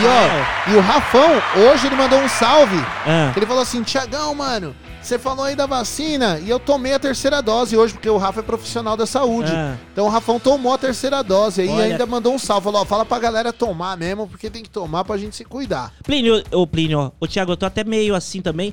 e 0.00 0.06
ó, 0.06 0.70
e 0.72 0.76
o 0.76 0.80
Rafão, 0.80 1.30
hoje 1.56 1.86
ele 1.88 1.96
mandou 1.96 2.20
um 2.20 2.28
salve. 2.28 2.76
Ah. 3.06 3.32
Ele 3.36 3.46
falou 3.46 3.62
assim: 3.62 3.82
Tiagão, 3.82 4.34
mano, 4.34 4.74
você 5.02 5.18
falou 5.18 5.44
aí 5.44 5.56
da 5.56 5.66
vacina 5.66 6.38
e 6.38 6.48
eu 6.50 6.58
tomei 6.60 6.92
a 6.92 6.98
terceira 6.98 7.40
dose 7.40 7.76
hoje, 7.76 7.94
porque 7.94 8.08
o 8.10 8.16
Rafa 8.18 8.40
é 8.40 8.42
profissional 8.42 8.96
da 8.96 9.06
saúde. 9.06 9.50
Ah. 9.52 9.76
Então 9.92 10.06
o 10.06 10.08
Rafão 10.08 10.38
tomou 10.38 10.72
a 10.74 10.78
terceira 10.78 11.22
dose 11.22 11.62
aí 11.62 11.68
e 11.68 11.80
ainda 11.82 12.04
mandou 12.06 12.34
um 12.34 12.38
salve. 12.38 12.64
Falou: 12.64 12.82
ó, 12.82 12.84
fala 12.84 13.04
pra 13.04 13.18
galera 13.18 13.52
tomar 13.52 13.96
mesmo, 13.96 14.26
porque 14.28 14.50
tem 14.50 14.62
que 14.62 14.70
tomar 14.70 15.04
pra 15.04 15.16
gente 15.16 15.34
se 15.36 15.44
cuidar. 15.44 15.92
Plínio, 16.04 16.42
ô 16.52 16.66
Plínio, 16.66 17.12
ô 17.18 17.26
Thiago, 17.26 17.52
eu 17.52 17.56
tô 17.56 17.66
até 17.66 17.82
meio 17.84 18.14
assim 18.14 18.42
também. 18.42 18.72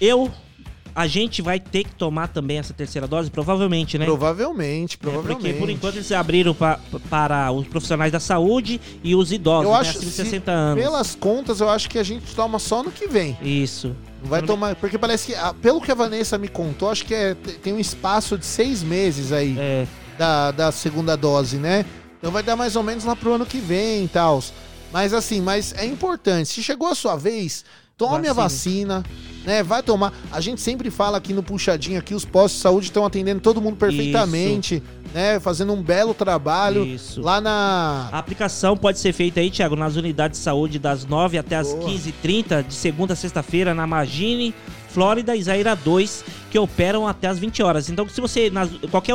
Eu, 0.00 0.30
a 0.94 1.06
gente 1.06 1.42
vai 1.42 1.58
ter 1.58 1.84
que 1.84 1.94
tomar 1.94 2.28
também 2.28 2.58
essa 2.58 2.72
terceira 2.72 3.06
dose, 3.08 3.30
provavelmente, 3.30 3.98
né? 3.98 4.04
Provavelmente, 4.04 4.94
É, 4.96 4.98
provavelmente. 4.98 5.38
porque 5.40 5.52
por 5.54 5.68
enquanto 5.70 5.94
eles 5.96 6.10
abriram 6.12 6.54
pa- 6.54 6.78
para 7.10 7.50
os 7.52 7.66
profissionais 7.66 8.12
da 8.12 8.20
saúde 8.20 8.80
e 9.02 9.14
os 9.16 9.32
idosos, 9.32 9.64
eu 9.66 9.72
né, 9.72 9.78
acho 9.78 9.90
acima 9.90 10.04
de 10.04 10.10
se- 10.10 10.24
60 10.24 10.50
anos. 10.52 10.82
Pelas 10.84 11.14
contas, 11.14 11.60
eu 11.60 11.68
acho 11.68 11.88
que 11.90 11.98
a 11.98 12.02
gente 12.04 12.34
toma 12.34 12.58
só 12.58 12.82
no 12.82 12.90
que 12.92 13.08
vem. 13.08 13.36
Isso. 13.42 13.94
Não 14.22 14.28
vai 14.28 14.42
tomar. 14.42 14.74
Porque 14.76 14.98
parece 14.98 15.26
que, 15.26 15.34
ah, 15.34 15.54
pelo 15.60 15.80
que 15.80 15.90
a 15.92 15.94
Vanessa 15.94 16.36
me 16.38 16.48
contou, 16.48 16.90
acho 16.90 17.04
que 17.04 17.14
é- 17.14 17.34
tem 17.34 17.72
um 17.72 17.78
espaço 17.78 18.36
de 18.36 18.44
seis 18.46 18.82
meses 18.82 19.32
aí 19.32 19.56
É. 19.58 19.86
da, 20.18 20.50
da 20.50 20.72
segunda 20.72 21.16
dose, 21.16 21.56
né? 21.56 21.84
Então 22.18 22.32
vai 22.32 22.42
dar 22.42 22.56
mais 22.56 22.74
ou 22.76 22.82
menos 22.82 23.04
lá 23.04 23.14
pro 23.14 23.34
ano 23.34 23.46
que 23.46 23.58
vem 23.58 24.04
e 24.04 24.08
tal. 24.08 24.42
Mas 24.92 25.12
assim, 25.14 25.40
mas 25.40 25.72
é 25.76 25.84
importante. 25.84 26.48
Se 26.48 26.62
chegou 26.62 26.88
a 26.88 26.94
sua 26.94 27.14
vez, 27.16 27.64
tome 27.98 28.28
a 28.28 28.32
vacina, 28.32 29.02
né? 29.44 29.62
Vai 29.62 29.82
tomar. 29.82 30.12
A 30.30 30.40
gente 30.40 30.60
sempre 30.60 30.88
fala 30.88 31.18
aqui 31.18 31.34
no 31.34 31.42
Puxadinho, 31.42 31.98
aqui 31.98 32.14
os 32.14 32.24
postos 32.24 32.58
de 32.58 32.62
saúde 32.62 32.86
estão 32.86 33.04
atendendo 33.04 33.40
todo 33.40 33.60
mundo 33.60 33.76
perfeitamente, 33.76 34.80
né? 35.12 35.40
Fazendo 35.40 35.72
um 35.72 35.82
belo 35.82 36.14
trabalho. 36.14 36.86
Isso. 36.86 37.20
Lá 37.20 37.40
na. 37.40 38.08
A 38.12 38.18
aplicação 38.18 38.76
pode 38.76 39.00
ser 39.00 39.12
feita 39.12 39.40
aí, 39.40 39.50
Thiago, 39.50 39.74
nas 39.74 39.96
unidades 39.96 40.38
de 40.38 40.44
saúde 40.44 40.78
das 40.78 41.04
9 41.04 41.36
até 41.38 41.56
as 41.56 41.74
15h30, 41.74 42.68
de 42.68 42.74
segunda 42.74 43.14
a 43.14 43.16
sexta-feira, 43.16 43.74
na 43.74 43.86
Magine, 43.86 44.54
Flórida 44.98 45.36
e 45.36 45.42
Zaira 45.44 45.76
2, 45.76 46.24
que 46.50 46.58
operam 46.58 47.06
até 47.06 47.28
as 47.28 47.38
20 47.38 47.62
horas. 47.62 47.88
Então, 47.88 48.08
se 48.08 48.20
você, 48.20 48.50
nas, 48.50 48.68
qualquer 48.90 49.14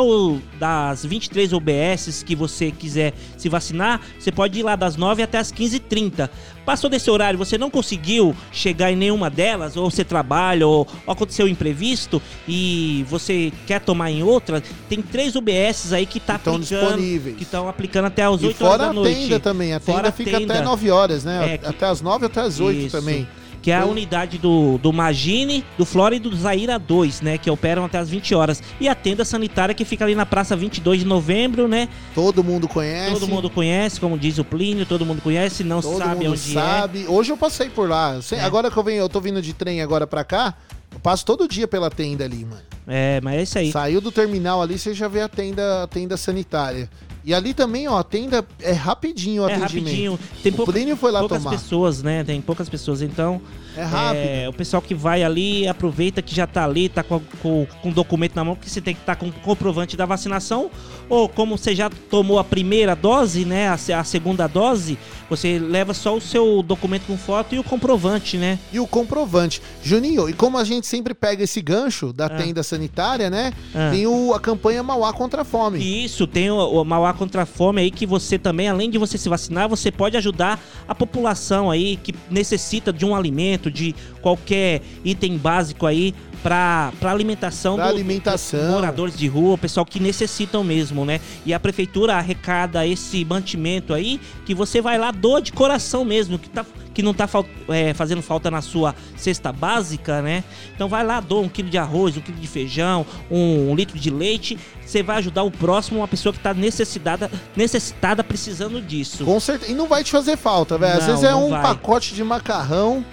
das 0.58 1.06
23 1.06 1.52
OBSs 1.52 2.24
que 2.24 2.36
você 2.38 2.72
quiser 2.72 3.14
se 3.38 3.50
vacinar, 3.50 4.00
você 4.18 4.32
pode 4.32 4.58
ir 4.58 4.64
lá 4.64 4.78
das 4.78 4.96
9 4.96 5.22
até 5.22 5.38
as 5.40 5.52
15h30. 5.52 6.30
Passou 6.66 6.90
desse 6.90 7.12
horário, 7.12 7.38
você 7.38 7.58
não 7.58 7.70
conseguiu 7.70 8.34
chegar 8.50 8.94
em 8.94 8.96
nenhuma 8.96 9.30
delas, 9.30 9.76
ou 9.76 9.92
você 9.92 10.06
trabalha, 10.06 10.66
ou, 10.66 10.88
ou 11.06 11.12
aconteceu 11.12 11.46
um 11.48 11.50
imprevisto, 11.50 12.22
e 12.48 13.06
você 13.10 13.52
quer 13.68 13.82
tomar 13.82 14.10
em 14.10 14.24
outra, 14.24 14.64
tem 14.88 15.02
três 15.02 15.36
OBSs 15.36 15.94
aí 15.94 16.06
que 16.06 16.22
tá 16.22 16.36
Estão 16.36 16.56
aplicando, 16.56 16.80
disponíveis. 16.88 17.36
que 17.36 17.44
estão 17.44 17.68
aplicando 17.68 18.06
até 18.06 18.24
as 18.24 18.42
E 18.42 18.46
8 18.46 18.64
horas 18.64 18.78
fora 18.78 18.84
da 18.86 18.90
a 18.90 18.94
noite. 18.94 19.20
tenda 19.20 19.40
também. 19.42 19.74
A 19.74 19.80
tenda 19.82 19.92
Fora 19.98 20.08
a 20.08 20.12
fica 20.14 20.40
tenda. 20.40 20.54
até 20.54 20.64
9 20.64 20.90
horas, 20.92 21.26
né? 21.26 21.56
É, 21.56 21.58
que- 21.58 21.66
Até 21.66 21.88
as 21.88 22.00
9 22.02 22.26
até 22.28 22.40
as 22.40 22.62
8 22.62 22.80
Isso. 22.88 22.98
também. 22.98 23.28
Que 23.64 23.72
é 23.72 23.78
a 23.78 23.86
unidade 23.86 24.38
do, 24.38 24.78
do 24.78 24.92
Magine, 24.94 25.64
do 25.78 25.86
Flora 25.86 26.14
e 26.14 26.20
do 26.20 26.36
Zaira 26.36 26.78
2, 26.78 27.22
né? 27.22 27.38
Que 27.38 27.50
operam 27.50 27.86
até 27.86 27.98
as 27.98 28.10
20 28.10 28.36
horas. 28.36 28.62
E 28.80 28.90
a 28.90 28.94
tenda 28.94 29.24
sanitária 29.24 29.74
que 29.74 29.86
fica 29.86 30.04
ali 30.04 30.14
na 30.14 30.26
praça 30.26 30.54
22 30.56 31.00
de 31.00 31.06
novembro, 31.06 31.66
né? 31.68 31.88
Todo 32.14 32.44
mundo 32.44 32.68
conhece. 32.68 33.14
Todo 33.14 33.28
mundo 33.28 33.50
conhece, 33.50 34.00
como 34.02 34.18
diz 34.20 34.38
o 34.38 34.44
Plínio, 34.44 34.86
todo 34.86 35.06
mundo 35.06 35.22
conhece, 35.22 35.64
não 35.64 35.82
Todo 35.82 35.98
sabe 35.98 36.16
mundo 36.26 36.32
onde 36.34 36.54
sabe. 36.54 37.06
Hoje 37.08 37.32
eu 37.32 37.38
passei 37.38 37.70
por 37.70 37.88
lá. 37.90 38.22
Se- 38.22 38.36
É. 38.36 38.42
Agora 38.42 38.70
que 38.70 38.76
eu 38.78 38.84
venho, 38.84 39.00
eu 39.00 39.08
tô 39.10 39.22
vindo 39.22 39.42
de 39.42 39.54
trem 39.54 39.82
agora 39.82 40.06
pra 40.06 40.26
cá, 40.26 40.54
eu 40.92 41.00
passo 41.00 41.26
todo 41.26 41.48
dia 41.48 41.66
pela 41.68 41.90
tenda 41.90 42.26
ali, 42.26 42.44
mano. 42.44 42.62
é. 42.70 42.74
É, 42.86 43.22
mas 43.24 43.36
é 43.36 43.42
isso 43.44 43.58
aí. 43.60 43.72
Saiu 43.72 44.02
do 44.02 44.12
terminal 44.12 44.62
ali, 44.62 44.78
você 44.78 44.94
já 44.94 45.08
vê 45.08 45.22
a 45.22 45.30
tenda, 45.30 45.84
a 45.84 45.88
tenda 45.88 46.18
sanitária. 46.18 46.90
E 47.26 47.34
ali 47.34 47.54
também, 47.54 47.88
ó, 47.88 47.98
a 48.00 48.04
tenda 48.04 48.46
é 48.62 48.74
rapidinho 48.74 49.44
o 49.44 49.50
É 49.50 49.54
atendimento. 49.56 49.84
rapidinho. 49.86 50.20
Tem 50.44 50.52
o 50.52 50.56
pouca- 50.56 50.72
Plínio 50.74 50.98
foi 50.98 51.10
lá 51.12 51.20
poucas 51.22 51.38
tomar. 51.42 51.52
pessoas, 51.56 52.04
né? 52.04 52.24
Tem 52.24 52.42
poucas 52.42 52.68
pessoas, 52.68 53.02
então. 53.02 53.42
É 53.76 53.82
rápido. 53.84 54.50
o 54.50 54.54
pessoal 54.54 54.82
que 54.84 54.94
vai 54.94 55.24
ali, 55.24 55.68
aproveita 55.68 56.22
que 56.22 56.36
já 56.36 56.46
tá 56.46 56.64
ali, 56.64 56.90
tá 56.90 57.02
com, 57.02 57.20
com, 57.42 57.66
com 57.82 57.90
o 57.90 57.94
documento 57.94 58.36
na 58.36 58.44
mão, 58.44 58.56
que 58.56 58.70
você 58.70 58.80
tem 58.80 58.94
que 58.94 59.00
estar 59.00 59.16
com 59.16 59.30
o 59.30 59.32
comprovante 59.32 59.98
da 59.98 60.06
vacinação. 60.06 60.70
Ou 61.10 61.28
como 61.28 61.58
você 61.58 61.74
já 61.74 61.90
tomou 61.90 62.38
a 62.38 62.44
primeira 62.44 62.96
dose, 62.96 63.46
né? 63.46 63.70
A, 63.70 63.74
a 64.00 64.04
segunda 64.04 64.46
dose, 64.46 65.00
você 65.36 65.58
leva 65.60 65.94
só 65.94 66.16
o 66.16 66.22
seu 66.22 66.62
documento 66.62 67.06
com 67.08 67.18
foto 67.18 67.56
e 67.56 67.60
o 67.60 67.64
comprovante, 67.64 68.38
né? 68.38 68.60
E 68.72 68.80
o 68.80 68.86
comprovante. 68.88 69.62
Juninho, 69.82 70.30
e 70.30 70.34
como 70.34 70.58
a 70.58 70.64
gente 70.64 70.86
sempre 70.88 71.14
pega 71.14 71.44
esse 71.44 71.62
gancho 71.62 72.14
da 72.14 72.26
Ah. 72.28 72.30
tenda 72.30 72.62
sanitária, 72.64 73.30
né? 73.30 73.52
Ah. 73.74 73.90
Tem 73.92 74.06
o, 74.08 74.34
a 74.34 74.40
campanha 74.40 74.84
Mauá 74.84 75.12
contra 75.14 75.42
a 75.42 75.46
Fome. 75.46 75.80
Isso, 76.06 76.28
tem 76.28 76.50
o, 76.52 76.58
o 76.58 76.84
Mauá 76.86 77.14
contra 77.14 77.42
a 77.44 77.46
Fome 77.46 77.82
aí 77.82 77.92
que 77.92 78.06
você 78.06 78.38
também, 78.38 78.68
além 78.68 78.90
de 78.90 78.98
você 78.98 79.18
se 79.18 79.28
vacinar, 79.30 79.68
você 79.68 79.92
pode 79.92 80.16
ajudar 80.18 80.60
a 80.88 80.94
população 80.96 81.70
aí 81.72 81.98
que 81.98 82.14
necessita 82.30 82.92
de 82.94 83.06
um 83.06 83.16
alimento, 83.16 83.72
de 83.72 83.96
qualquer 84.22 84.82
item 85.04 85.38
básico 85.38 85.86
aí 85.86 86.14
para 86.44 86.92
alimentação, 87.04 87.76
Pra 87.76 87.86
do- 87.86 87.94
alimentação. 87.94 88.60
dos 88.60 88.70
moradores 88.70 89.16
de 89.18 89.28
rua, 89.28 89.54
o 89.54 89.58
pessoal 89.58 89.86
que 89.86 90.00
necessitam 90.00 90.64
mesmo, 90.64 91.06
né? 91.06 91.22
E 91.46 91.54
a 91.54 91.60
prefeitura 91.60 92.16
arrecada 92.16 92.86
esse 92.86 93.24
mantimento 93.24 93.94
aí 93.94 94.20
que 94.46 94.54
você 94.54 94.82
vai 94.82 94.98
lá 94.98 95.10
doa 95.12 95.42
de 95.42 95.54
coração 95.54 96.04
mesmo, 96.04 96.38
que 96.38 96.50
tá 96.50 96.66
que 96.94 97.02
não 97.02 97.12
tá 97.12 97.26
fal- 97.26 97.44
é, 97.70 97.92
fazendo 97.96 98.22
falta 98.22 98.52
na 98.52 98.62
sua 98.62 98.94
cesta 99.18 99.52
básica, 99.52 100.22
né? 100.22 100.44
Então 100.76 100.88
vai 100.88 101.04
lá, 101.04 101.20
doa 101.20 101.42
um 101.42 101.50
quilo 101.50 101.68
de 101.68 101.76
arroz, 101.80 102.16
um 102.16 102.22
quilo 102.22 102.38
de 102.38 102.46
feijão, 102.46 103.04
um, 103.32 103.72
um 103.72 103.76
litro 103.76 103.98
de 103.98 104.12
leite. 104.12 104.60
Você 104.86 105.02
vai 105.02 105.18
ajudar 105.18 105.42
o 105.42 105.50
próximo, 105.50 106.02
uma 106.02 106.08
pessoa 106.08 106.32
que 106.32 106.38
tá 106.38 106.54
necessitada, 106.54 107.32
necessitada 107.56 108.24
precisando 108.24 108.80
disso. 108.80 109.26
Com 109.26 109.40
certeza. 109.40 109.72
E 109.72 109.76
não 109.76 109.88
vai 109.88 110.04
te 110.04 110.12
fazer 110.12 110.38
falta, 110.38 110.78
velho. 110.78 111.00
Às 111.00 111.08
vezes 111.08 111.24
é 111.24 111.34
um 111.34 111.50
vai. 111.50 111.64
pacote 111.64 112.14
de 112.14 112.24
macarrão, 112.24 113.04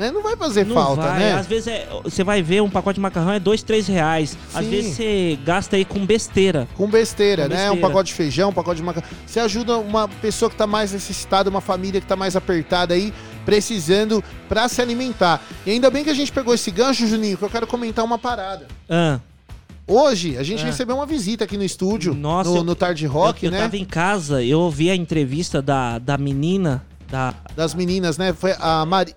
né? 0.00 0.10
Não 0.10 0.22
vai 0.22 0.34
fazer 0.36 0.66
Não 0.66 0.74
falta, 0.74 1.02
vai. 1.02 1.18
né? 1.18 1.32
Às 1.34 1.46
vezes 1.46 1.68
é- 1.68 1.88
você 2.02 2.24
vai 2.24 2.42
ver 2.42 2.62
um 2.62 2.70
pacote 2.70 2.94
de 2.96 3.00
macarrão 3.00 3.32
é 3.32 3.38
dois, 3.38 3.62
três 3.62 3.86
reais. 3.86 4.36
Às 4.54 4.64
Sim. 4.64 4.70
vezes 4.70 4.96
você 4.96 5.38
gasta 5.44 5.76
aí 5.76 5.84
com 5.84 6.04
besteira. 6.04 6.66
Com 6.76 6.88
besteira, 6.88 7.42
Com 7.44 7.48
né? 7.50 7.54
besteira. 7.56 7.72
Um 7.74 7.80
pacote 7.80 8.08
de 8.08 8.14
feijão, 8.14 8.50
um 8.50 8.52
pacote 8.52 8.76
de 8.78 8.82
macarrão. 8.82 9.08
Você 9.26 9.38
ajuda 9.38 9.76
uma 9.78 10.08
pessoa 10.08 10.50
que 10.50 10.56
tá 10.56 10.66
mais 10.66 10.92
necessitada, 10.92 11.48
uma 11.50 11.60
família 11.60 12.00
que 12.00 12.06
tá 12.06 12.16
mais 12.16 12.34
apertada 12.34 12.94
aí, 12.94 13.12
precisando 13.44 14.22
pra 14.48 14.68
se 14.68 14.80
alimentar. 14.80 15.42
E 15.66 15.70
ainda 15.70 15.90
bem 15.90 16.02
que 16.04 16.10
a 16.10 16.14
gente 16.14 16.32
pegou 16.32 16.54
esse 16.54 16.70
gancho, 16.70 17.06
Juninho, 17.06 17.36
que 17.36 17.44
eu 17.44 17.50
quero 17.50 17.66
comentar 17.66 18.04
uma 18.04 18.18
parada. 18.18 18.66
Ah, 18.88 19.20
Hoje, 19.92 20.38
a 20.38 20.44
gente 20.44 20.62
Ah. 20.62 20.66
recebeu 20.66 20.94
uma 20.94 21.04
visita 21.06 21.42
aqui 21.42 21.56
no 21.56 21.64
estúdio, 21.64 22.14
nossa, 22.14 22.48
no, 22.48 22.58
eu- 22.58 22.62
no 22.64 22.76
Tarde 22.76 23.06
Rock, 23.06 23.44
eu, 23.44 23.48
eu 23.48 23.52
né? 23.52 23.62
tava 23.62 23.76
em 23.76 23.84
casa, 23.84 24.40
eu 24.40 24.60
ouvi 24.60 24.88
a 24.88 24.94
entrevista 24.94 25.60
da, 25.60 25.98
da 25.98 26.16
menina, 26.16 26.86
da... 27.10 27.34
Das 27.56 27.74
meninas, 27.74 28.16
né? 28.16 28.32
Foi 28.32 28.54
a 28.60 28.86
Mari... 28.86 29.16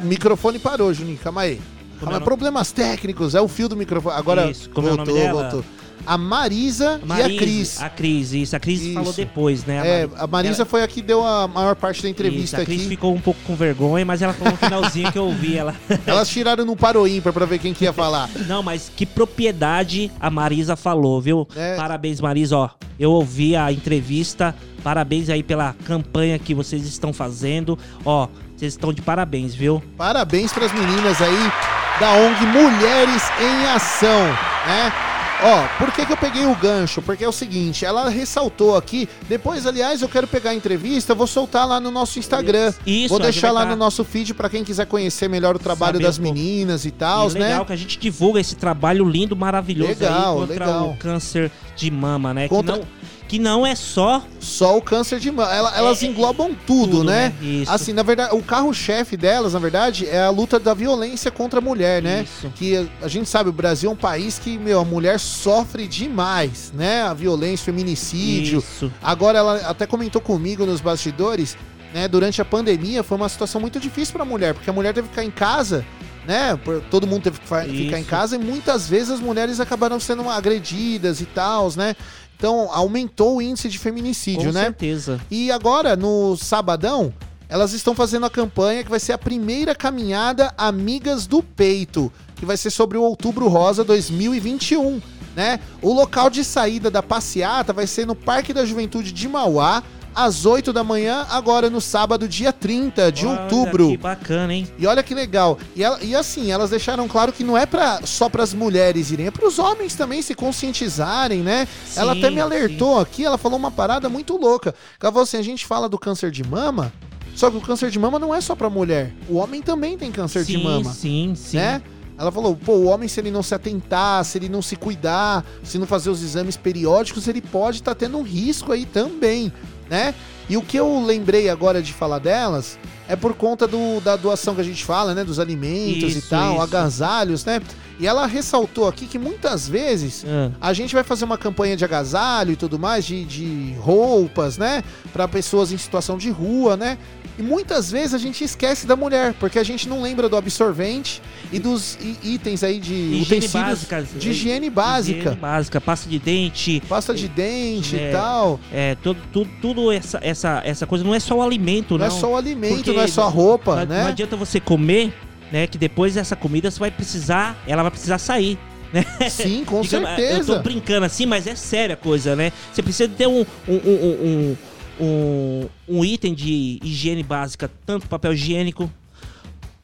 Microfone 0.00 0.58
parou, 0.58 0.92
Juninho, 0.92 1.18
calma 1.18 1.42
aí. 1.42 1.60
Calma 2.00 2.18
é? 2.18 2.20
Problemas 2.20 2.70
técnicos, 2.70 3.34
é 3.34 3.40
o 3.40 3.48
fio 3.48 3.68
do 3.68 3.76
microfone. 3.76 4.14
Agora 4.16 4.50
Isso, 4.50 4.70
como 4.70 4.86
é 4.88 4.94
voltou, 4.94 5.14
dela? 5.14 5.42
voltou. 5.42 5.64
a 6.06 6.16
Marisa, 6.16 7.00
e 7.18 7.22
a 7.22 7.36
Cris. 7.38 7.82
A 7.82 7.90
Cris, 7.90 8.32
isso. 8.32 8.54
A 8.56 8.60
Cris 8.60 8.94
falou 8.94 9.10
Isso. 9.10 9.16
depois, 9.20 9.64
né? 9.66 9.76
É, 10.02 10.06
Mari- 10.06 10.20
a 10.22 10.26
Marisa 10.28 10.54
ela- 10.62 10.64
foi 10.66 10.82
a 10.84 10.88
que 10.88 11.02
deu 11.02 11.26
a 11.26 11.48
maior 11.48 11.74
parte 11.74 12.02
da 12.02 12.08
entrevista 12.08 12.56
isso, 12.56 12.62
a 12.62 12.64
Cris 12.64 12.80
aqui. 12.80 12.88
ficou 12.88 13.12
um 13.12 13.20
pouco 13.20 13.40
com 13.44 13.54
vergonha, 13.56 14.04
mas 14.06 14.22
ela 14.22 14.32
falou 14.32 14.52
no 14.52 14.58
finalzinho 14.58 15.10
que 15.12 15.18
eu 15.18 15.24
ouvi 15.26 15.56
ela. 15.58 15.74
Elas 16.06 16.28
tiraram 16.28 16.64
no 16.64 16.76
paro 16.76 17.06
ímpar 17.06 17.32
pra 17.32 17.44
ver 17.44 17.58
quem 17.58 17.74
que 17.74 17.82
ia 17.84 17.92
falar. 17.92 18.30
Não, 18.46 18.62
mas 18.62 18.90
que 18.96 19.04
propriedade 19.04 20.10
a 20.20 20.30
Marisa 20.30 20.76
falou, 20.76 21.20
viu? 21.20 21.46
É. 21.56 21.74
Parabéns, 21.76 22.20
Marisa, 22.20 22.56
ó. 22.56 22.70
Eu 22.98 23.10
ouvi 23.12 23.54
a 23.56 23.70
entrevista. 23.72 24.54
Parabéns 24.82 25.28
aí 25.28 25.42
pela 25.42 25.74
campanha 25.84 26.38
que 26.38 26.54
vocês 26.54 26.86
estão 26.86 27.12
fazendo. 27.12 27.76
Ó, 28.04 28.28
vocês 28.58 28.72
estão 28.74 28.92
de 28.92 29.00
parabéns, 29.02 29.54
viu? 29.54 29.82
Parabéns 29.96 30.52
pras 30.52 30.72
meninas 30.72 31.20
aí 31.22 31.52
da 32.00 32.10
ONG 32.12 32.44
Mulheres 32.46 33.22
em 33.40 33.66
Ação, 33.68 34.26
né? 34.66 34.92
Ó, 35.40 35.68
por 35.78 35.92
que, 35.92 36.04
que 36.04 36.12
eu 36.12 36.16
peguei 36.16 36.44
o 36.46 36.56
gancho? 36.56 37.00
Porque 37.00 37.22
é 37.24 37.28
o 37.28 37.30
seguinte, 37.32 37.84
ela 37.84 38.08
ressaltou 38.08 38.76
aqui. 38.76 39.08
Depois, 39.28 39.64
aliás, 39.68 40.02
eu 40.02 40.08
quero 40.08 40.26
pegar 40.26 40.50
a 40.50 40.54
entrevista, 40.54 41.14
vou 41.14 41.28
soltar 41.28 41.64
lá 41.68 41.78
no 41.78 41.92
nosso 41.92 42.18
Instagram. 42.18 42.72
Isso, 42.84 43.10
vou 43.10 43.20
deixar 43.20 43.52
lá 43.52 43.60
tá- 43.64 43.70
no 43.70 43.76
nosso 43.76 44.02
feed 44.04 44.34
pra 44.34 44.48
quem 44.48 44.64
quiser 44.64 44.86
conhecer 44.86 45.28
melhor 45.28 45.54
o 45.54 45.58
trabalho 45.60 45.92
Saber 45.92 46.04
das 46.06 46.18
um 46.18 46.22
meninas 46.22 46.84
e 46.84 46.90
tal, 46.90 47.30
E 47.30 47.34
legal 47.34 47.60
né? 47.60 47.64
que 47.66 47.72
a 47.72 47.76
gente 47.76 47.96
divulga 48.00 48.40
esse 48.40 48.56
trabalho 48.56 49.08
lindo, 49.08 49.36
maravilhoso 49.36 49.90
Legal, 50.00 50.34
aí 50.40 50.46
contra 50.48 50.66
legal. 50.66 50.90
o 50.90 50.96
câncer 50.96 51.52
de 51.76 51.88
mama, 51.88 52.34
né? 52.34 52.48
Contra- 52.48 52.74
Que, 52.74 52.80
não, 52.80 52.88
que 53.28 53.38
não 53.38 53.66
é 53.66 53.74
só 53.74 54.22
Só 54.40 54.76
o 54.78 54.82
câncer 54.82 55.20
de 55.20 55.30
mama. 55.30 55.52
Ela- 55.54 55.76
elas 55.76 56.02
englobam 56.02 56.56
tudo, 56.66 56.98
tudo, 56.98 57.04
né? 57.04 57.34
né? 57.40 57.46
Isso. 57.62 57.70
Assim, 57.70 57.92
na 57.92 58.02
verdade, 58.02 58.34
o 58.34 58.42
carro-chefe 58.42 59.16
delas, 59.16 59.52
na 59.52 59.58
verdade, 59.58 60.06
é 60.08 60.22
a 60.24 60.30
luta 60.30 60.58
da 60.58 60.72
violência 60.72 61.30
contra 61.30 61.58
a 61.58 61.62
mulher, 61.62 62.02
né? 62.02 62.22
Isso. 62.24 62.50
Que 62.54 62.76
a- 62.78 62.86
a 63.04 63.08
gente 63.08 63.28
sabe, 63.28 63.50
o 63.50 63.52
Brasil 63.52 63.90
é 63.90 63.92
um 63.92 63.96
país 63.96 64.38
que, 64.38 64.56
meu, 64.58 64.80
a 64.80 64.84
mulher 64.84 65.20
sofre 65.20 65.86
demais, 65.86 66.72
né? 66.74 67.02
A 67.02 67.12
violência, 67.12 67.62
o 67.62 67.66
feminicídio. 67.66 68.58
Isso. 68.60 68.90
Agora, 69.02 69.38
ela 69.38 69.56
até 69.68 69.86
comentou 69.86 70.20
comigo 70.22 70.64
nos 70.64 70.80
bastidores, 70.80 71.56
né? 71.92 72.08
Durante 72.08 72.40
a 72.40 72.44
pandemia, 72.44 73.02
foi 73.02 73.16
uma 73.18 73.28
situação 73.28 73.60
muito 73.60 73.78
difícil 73.78 74.14
pra 74.14 74.24
mulher, 74.24 74.54
porque 74.54 74.70
a 74.70 74.72
mulher 74.72 74.94
teve 74.94 75.08
que 75.08 75.14
ficar 75.14 75.24
em 75.24 75.30
casa. 75.30 75.84
Né? 76.26 76.58
Todo 76.90 77.06
mundo 77.06 77.22
teve 77.22 77.38
que 77.40 77.46
ficar 77.46 77.66
em 77.66 78.00
Isso. 78.02 78.04
casa 78.10 78.36
e 78.36 78.38
muitas 78.38 78.86
vezes 78.86 79.12
as 79.12 79.18
mulheres 79.20 79.60
acabaram 79.60 79.98
sendo 79.98 80.28
agredidas 80.28 81.22
e 81.22 81.24
tal, 81.24 81.72
né? 81.74 81.96
Então 82.38 82.68
aumentou 82.72 83.36
o 83.36 83.42
índice 83.42 83.68
de 83.68 83.78
feminicídio, 83.78 84.46
com 84.46 84.52
né? 84.52 84.62
certeza. 84.62 85.20
E 85.28 85.50
agora, 85.50 85.96
no 85.96 86.36
sabadão, 86.36 87.12
elas 87.48 87.72
estão 87.72 87.96
fazendo 87.96 88.26
a 88.26 88.30
campanha 88.30 88.84
que 88.84 88.90
vai 88.90 89.00
ser 89.00 89.12
a 89.12 89.18
primeira 89.18 89.74
caminhada 89.74 90.54
Amigas 90.56 91.26
do 91.26 91.42
Peito, 91.42 92.12
que 92.36 92.46
vai 92.46 92.56
ser 92.56 92.70
sobre 92.70 92.96
o 92.96 93.02
Outubro 93.02 93.48
Rosa 93.48 93.82
2021, 93.82 95.02
né? 95.34 95.58
O 95.82 95.92
local 95.92 96.30
de 96.30 96.44
saída 96.44 96.88
da 96.88 97.02
passeata 97.02 97.72
vai 97.72 97.88
ser 97.88 98.06
no 98.06 98.14
Parque 98.14 98.52
da 98.52 98.64
Juventude 98.64 99.10
de 99.10 99.28
Mauá, 99.28 99.82
às 100.24 100.44
8 100.44 100.72
da 100.72 100.82
manhã, 100.82 101.26
agora 101.30 101.70
no 101.70 101.80
sábado, 101.80 102.26
dia 102.28 102.52
30 102.52 103.12
de 103.12 103.26
Olha 103.26 103.40
outubro. 103.42 103.88
Que 103.90 103.96
bacana, 103.96 104.52
hein? 104.54 104.66
E 104.78 104.86
olha 104.86 105.02
que 105.02 105.14
legal. 105.14 105.58
E, 105.76 105.82
ela- 105.84 105.98
e 106.02 106.14
assim, 106.14 106.50
elas 106.50 106.70
deixaram 106.70 107.06
claro 107.06 107.32
que 107.32 107.44
não 107.44 107.56
é 107.56 107.64
pra, 107.66 108.00
só 108.04 108.28
para 108.28 108.42
as 108.42 108.52
mulheres 108.52 109.10
irem, 109.10 109.26
é 109.26 109.30
para 109.30 109.46
os 109.46 109.58
homens 109.58 109.94
também 109.94 110.20
se 110.22 110.34
conscientizarem, 110.34 111.40
né? 111.40 111.66
ela 111.96 112.12
até 112.12 112.30
me 112.30 112.36
Sim, 112.36 112.40
alertou 112.42 112.98
aqui, 113.00 113.24
ela 113.24 113.38
falou 113.38 113.58
uma 113.58 113.70
parada 113.70 114.08
muito 114.08 114.36
louca. 114.36 114.74
Ela 115.00 115.10
falou 115.12 115.22
assim: 115.24 115.36
a 115.36 115.42
gente 115.42 115.64
fala 115.66 115.88
do 115.88 115.98
câncer 115.98 116.30
de 116.30 116.42
mama, 116.44 116.92
só 117.34 117.50
que 117.50 117.56
o 117.56 117.60
câncer 117.60 117.90
de 117.90 117.98
mama 117.98 118.18
não 118.18 118.34
é 118.34 118.40
só 118.40 118.54
pra 118.54 118.68
mulher. 118.68 119.12
O 119.28 119.36
homem 119.36 119.62
também 119.62 119.96
tem 119.96 120.10
câncer 120.10 120.44
de 120.44 120.54
Sim, 120.56 120.62
mama. 120.64 120.92
sim, 120.92 121.34
sim. 121.36 121.56
Né? 121.56 121.80
Ela 122.20 122.32
falou, 122.32 122.56
pô, 122.56 122.72
o 122.72 122.84
homem, 122.86 123.08
se 123.08 123.20
ele 123.20 123.30
não 123.30 123.44
se 123.44 123.54
atentar, 123.54 124.24
se 124.24 124.36
ele 124.38 124.48
não 124.48 124.60
se 124.60 124.74
cuidar, 124.74 125.44
se 125.62 125.78
não 125.78 125.86
fazer 125.86 126.10
os 126.10 126.20
exames 126.20 126.56
periódicos, 126.56 127.28
ele 127.28 127.40
pode 127.40 127.76
estar 127.78 127.94
tendo 127.94 128.18
um 128.18 128.22
risco 128.22 128.72
aí 128.72 128.84
também, 128.84 129.52
né? 129.90 130.14
E 130.48 130.56
o 130.56 130.62
que 130.62 130.78
eu 130.78 131.04
lembrei 131.04 131.48
agora 131.50 131.82
de 131.82 131.92
falar 131.92 132.18
delas 132.20 132.78
é 133.06 133.14
por 133.14 133.34
conta 133.34 133.66
do, 133.66 134.00
da 134.00 134.16
doação 134.16 134.54
que 134.54 134.60
a 134.60 134.64
gente 134.64 134.84
fala, 134.84 135.14
né? 135.14 135.22
Dos 135.24 135.38
alimentos 135.38 136.14
e 136.14 136.18
Isso, 136.18 136.30
tal, 136.30 136.54
isso. 136.54 136.62
agasalhos, 136.62 137.44
né? 137.44 137.60
E 138.00 138.06
ela 138.06 138.26
ressaltou 138.26 138.86
aqui 138.86 139.06
que 139.06 139.18
muitas 139.18 139.68
vezes 139.68 140.24
Ah. 140.26 140.50
a 140.60 140.72
gente 140.72 140.94
vai 140.94 141.02
fazer 141.02 141.24
uma 141.24 141.36
campanha 141.36 141.76
de 141.76 141.84
agasalho 141.84 142.52
e 142.52 142.56
tudo 142.56 142.78
mais, 142.78 143.04
de, 143.04 143.24
de 143.24 143.74
roupas, 143.80 144.56
né? 144.56 144.82
Para 145.12 145.26
pessoas 145.28 145.72
em 145.72 145.76
situação 145.78 146.16
de 146.16 146.30
rua, 146.30 146.76
né? 146.76 146.96
E 147.38 147.42
muitas 147.42 147.88
vezes 147.90 148.14
a 148.14 148.18
gente 148.18 148.42
esquece 148.42 148.84
da 148.86 148.96
mulher, 148.96 149.32
porque 149.34 149.58
a 149.60 149.62
gente 149.62 149.88
não 149.88 150.02
lembra 150.02 150.28
do 150.28 150.36
absorvente 150.36 151.22
e 151.52 151.58
dos 151.60 151.96
itens 152.22 152.64
aí 152.64 152.80
de 152.80 152.92
Higiene 152.92 153.22
utensílios 153.22 153.84
básica. 153.84 154.02
de 154.18 154.30
higiene 154.30 154.70
básica. 154.70 155.18
Higiene 155.20 155.36
básica, 155.36 155.80
pasta 155.80 156.08
de 156.10 156.18
dente. 156.18 156.82
Pasta 156.88 157.14
de 157.14 157.28
dente 157.28 157.96
É, 157.96 158.08
e 158.08 158.12
tal. 158.12 158.58
É, 158.72 158.96
tudo, 158.96 159.20
tudo, 159.32 159.50
tudo 159.62 159.92
essa, 159.92 160.18
essa, 160.20 160.60
essa 160.64 160.84
coisa 160.86 161.04
não 161.04 161.14
é 161.14 161.20
só 161.20 161.36
o 161.36 161.42
alimento, 161.42 161.92
Não 161.96 162.00
não. 162.00 162.06
é 162.06 162.10
só 162.10 162.32
o 162.32 162.36
alimento, 162.36 162.92
não 162.92 163.02
é 163.02 163.06
só 163.06 163.22
a 163.26 163.28
roupa, 163.28 163.76
não, 163.76 163.86
né? 163.86 164.02
Não 164.02 164.08
adianta 164.10 164.34
você 164.36 164.58
comer, 164.58 165.14
né? 165.52 165.66
Que 165.68 165.78
depois 165.78 166.14
dessa 166.14 166.34
comida 166.34 166.70
você 166.70 166.80
vai 166.80 166.90
precisar, 166.90 167.56
ela 167.68 167.82
vai 167.82 167.90
precisar 167.92 168.18
sair. 168.18 168.58
Né? 168.90 169.04
Sim, 169.28 169.66
com 169.66 169.82
Digamos, 169.82 170.08
Eu 170.08 170.16
certeza. 170.16 170.56
tô 170.56 170.62
brincando 170.62 171.04
assim, 171.04 171.26
mas 171.26 171.46
é 171.46 171.54
séria 171.54 171.92
a 171.92 171.96
coisa, 171.96 172.34
né? 172.34 172.50
Você 172.72 172.82
precisa 172.82 173.06
ter 173.06 173.26
um, 173.26 173.44
um, 173.68 173.74
um, 173.74 173.76
um, 173.76 174.56
um, 175.00 175.68
um 175.88 176.04
item 176.04 176.34
de 176.34 176.78
higiene 176.82 177.22
básica, 177.22 177.70
tanto 177.86 178.08
papel 178.08 178.32
higiênico, 178.32 178.90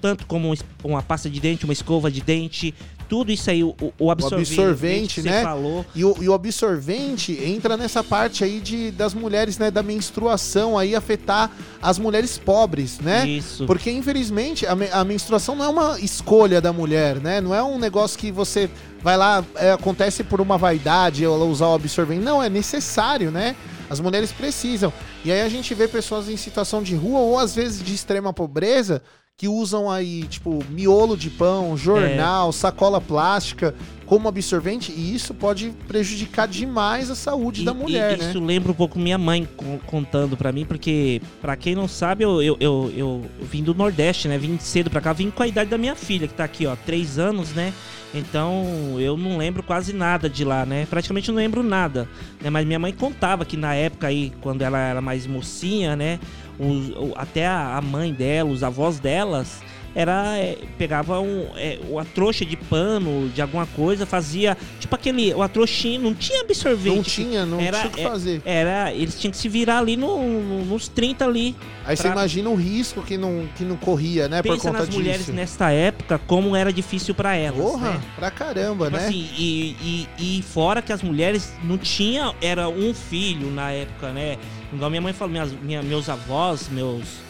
tanto 0.01 0.27
como 0.27 0.53
um 0.53 0.55
uma 0.83 1.03
pasta 1.03 1.31
de 1.31 1.41
dente, 1.41 1.65
uma 1.65 1.73
escova 1.73 2.11
de 2.11 2.21
dente, 2.21 2.75
tudo 3.09 3.31
isso 3.31 3.51
aí, 3.51 3.63
o, 3.63 3.75
o 3.81 3.93
O 3.99 4.11
absorvente, 4.11 4.53
absorvente, 4.53 5.15
que 5.15 5.23
você 5.23 5.31
né? 5.31 5.43
falou. 5.43 5.87
E 5.95 6.05
o, 6.05 6.17
e 6.21 6.29
o 6.29 6.35
absorvente 6.35 7.33
entra 7.45 7.77
nessa 7.77 8.03
parte 8.03 8.45
aí 8.45 8.61
de, 8.61 8.91
das 8.91 9.15
mulheres, 9.15 9.59
né? 9.59 9.71
Da 9.71 9.83
menstruação 9.83 10.79
aí 10.79 10.95
afetar 10.95 11.51
as 11.81 11.99
mulheres 11.99 12.39
pobres, 12.39 12.99
né? 13.01 13.27
Isso. 13.27 13.67
Porque, 13.67 13.91
infelizmente, 13.91 14.67
a, 14.67 14.77
a 14.93 15.05
menstruação 15.05 15.55
não 15.55 15.65
é 15.65 15.69
uma 15.69 16.01
escolha 16.01 16.61
da 16.61 16.73
mulher, 16.73 17.17
né? 17.21 17.41
Não 17.41 17.55
é 17.55 17.63
um 17.63 17.79
negócio 17.79 18.19
que 18.19 18.31
você 18.33 18.69
vai 19.03 19.17
lá, 19.17 19.45
é, 19.57 19.73
acontece 19.73 20.25
por 20.25 20.41
uma 20.41 20.57
vaidade, 20.57 21.25
ela 21.25 21.45
usar 21.45 21.69
o 21.69 21.75
absorvente. 21.75 22.23
Não, 22.23 22.43
é 22.43 22.49
necessário, 22.49 23.31
né? 23.31 23.55
As 23.91 24.01
mulheres 24.01 24.33
precisam. 24.33 24.93
E 25.25 25.31
aí 25.33 25.43
a 25.43 25.49
gente 25.49 25.75
vê 25.75 25.87
pessoas 25.89 26.29
em 26.29 26.37
situação 26.37 26.83
de 26.83 26.95
rua 26.95 27.21
ou 27.21 27.39
às 27.39 27.55
vezes 27.55 27.83
de 27.83 27.95
extrema 27.95 28.33
pobreza 28.33 29.03
que 29.37 29.49
usam 29.49 29.91
aí, 29.91 30.23
tipo, 30.29 30.63
miolo 30.71 31.17
de 31.17 31.29
pão, 31.29 31.77
jornal, 31.77 32.53
sacola 32.53 33.01
plástica 33.01 33.75
como 34.07 34.29
absorvente 34.29 34.93
e 34.97 35.13
isso 35.13 35.35
pode 35.35 35.71
prejudicar 35.89 36.47
demais 36.47 37.11
a 37.11 37.17
saúde 37.17 37.63
E- 37.63 37.65
da 37.65 37.75
mulher, 37.75 38.17
né? 38.17 38.29
Isso 38.31 38.39
lembra 38.39 38.71
um 38.71 38.75
pouco 38.75 38.97
minha 38.97 39.19
mãe 39.19 39.49
con- 39.57 39.81
contando 39.89 40.37
pra 40.37 40.53
mim, 40.53 40.65
porque, 40.65 41.21
pra 41.43 41.57
quem 41.57 41.75
não 41.75 41.89
sabe, 41.89 42.23
eu, 42.23 42.41
eu, 42.41 42.57
eu, 42.61 42.93
eu- 42.97 43.25
eu 43.41 43.45
vim 43.47 43.65
do 43.65 43.75
Nordeste, 43.75 44.29
né? 44.29 44.39
Vim 44.39 44.57
cedo 44.61 44.89
pra 44.89 45.01
cá, 45.01 45.13
vim 45.13 45.31
com 45.33 45.43
a 45.43 45.49
idade 45.49 45.69
da 45.69 45.79
minha 45.79 45.97
filha, 45.97 46.29
que 46.29 46.35
tá 46.35 46.45
aqui, 46.45 46.65
ó, 46.67 46.77
três 46.87 47.19
anos, 47.19 47.51
né? 47.55 47.73
Então 48.15 48.97
eu 49.01 49.17
não 49.17 49.37
lembro 49.37 49.63
quase 49.63 49.93
nada 49.93 50.31
de 50.31 50.45
lá, 50.45 50.65
né? 50.65 50.87
Praticamente 50.89 51.31
não 51.31 51.37
lembro 51.37 51.63
nada. 51.63 52.09
Né? 52.41 52.49
Mas 52.49 52.65
minha 52.67 52.79
mãe 52.79 52.93
contava 52.93 53.45
que 53.45 53.57
na 53.57 53.75
época 53.75 54.07
aí, 54.07 54.33
quando 54.41 54.63
ela 54.63 54.79
era 54.79 55.01
mais 55.01 55.27
mocinha, 55.27 55.97
né? 55.97 56.21
os- 56.59 56.93
até 57.17 57.47
a 57.47 57.81
mãe 57.83 58.13
dela, 58.13 58.51
os 58.51 58.63
avós 58.63 59.01
delas, 59.01 59.61
era 59.95 60.37
é, 60.37 60.59
pegava 60.77 61.21
um, 61.21 61.47
é, 61.57 61.79
uma 61.89 62.05
trouxa 62.05 62.45
de 62.45 62.57
pano, 62.57 63.29
de 63.35 63.41
alguma 63.41 63.67
coisa, 63.67 64.05
fazia 64.07 64.57
tipo 64.81 64.95
aquele, 64.95 65.33
uma 65.35 65.49
trouxinha, 65.49 65.99
não 65.99 66.15
tinha 66.15 66.41
absorvente. 66.43 66.97
Não 66.97 67.03
tinha, 67.03 67.47
não 67.47 67.61
era, 67.61 67.79
tinha 67.79 67.91
o 67.91 67.95
que 67.95 68.01
é- 68.01 68.09
fazer. 68.09 68.43
Era, 68.45 68.93
eles 68.93 69.19
tinham 69.21 69.31
que 69.31 69.37
se 69.39 69.49
virar 69.49 69.79
ali 69.79 69.97
no- 69.97 70.19
no- 70.41 70.65
nos 70.65 70.89
30 70.89 71.25
ali. 71.25 71.55
Aí 71.87 71.97
você 71.97 72.05
pra- 72.05 72.13
imagina 72.13 72.49
o 72.51 72.55
risco 72.55 73.03
que 73.03 73.17
não, 73.17 73.47
que 73.57 73.63
não 73.65 73.77
corria, 73.77 74.29
né? 74.29 74.43
por 74.43 74.53
Pensa 74.55 74.69
conta 74.69 74.79
nas 74.87 74.89
mulheres 74.95 75.21
disso. 75.21 75.33
nesta 75.33 75.71
época, 75.71 76.19
como 76.27 76.57
era 76.57 76.73
difícil 76.73 77.15
pra 77.15 77.37
elas, 77.37 77.61
Porra, 77.61 77.91
né? 77.93 78.01
pra 78.17 78.31
caramba, 78.31 78.87
Tipo 78.87 78.97
né? 78.99 79.07
assim, 79.07 79.29
e, 79.37 80.07
e, 80.19 80.39
e 80.39 80.43
fora 80.43 80.81
que 80.83 80.93
as 80.93 81.03
mulheres 81.03 81.53
não 81.63 81.77
tinham, 81.79 82.35
era 82.41 82.69
um 82.69 82.93
filho 82.95 83.51
na 83.51 83.71
época, 83.71 84.11
né? 84.13 84.39
Igual 84.73 84.91
minha 84.91 85.03
mãe 85.03 85.13
falou, 85.13 85.31
minhas, 85.33 85.53
minha- 85.63 85.83
meus 85.83 86.09
avós, 86.09 86.69
meus. 86.71 87.24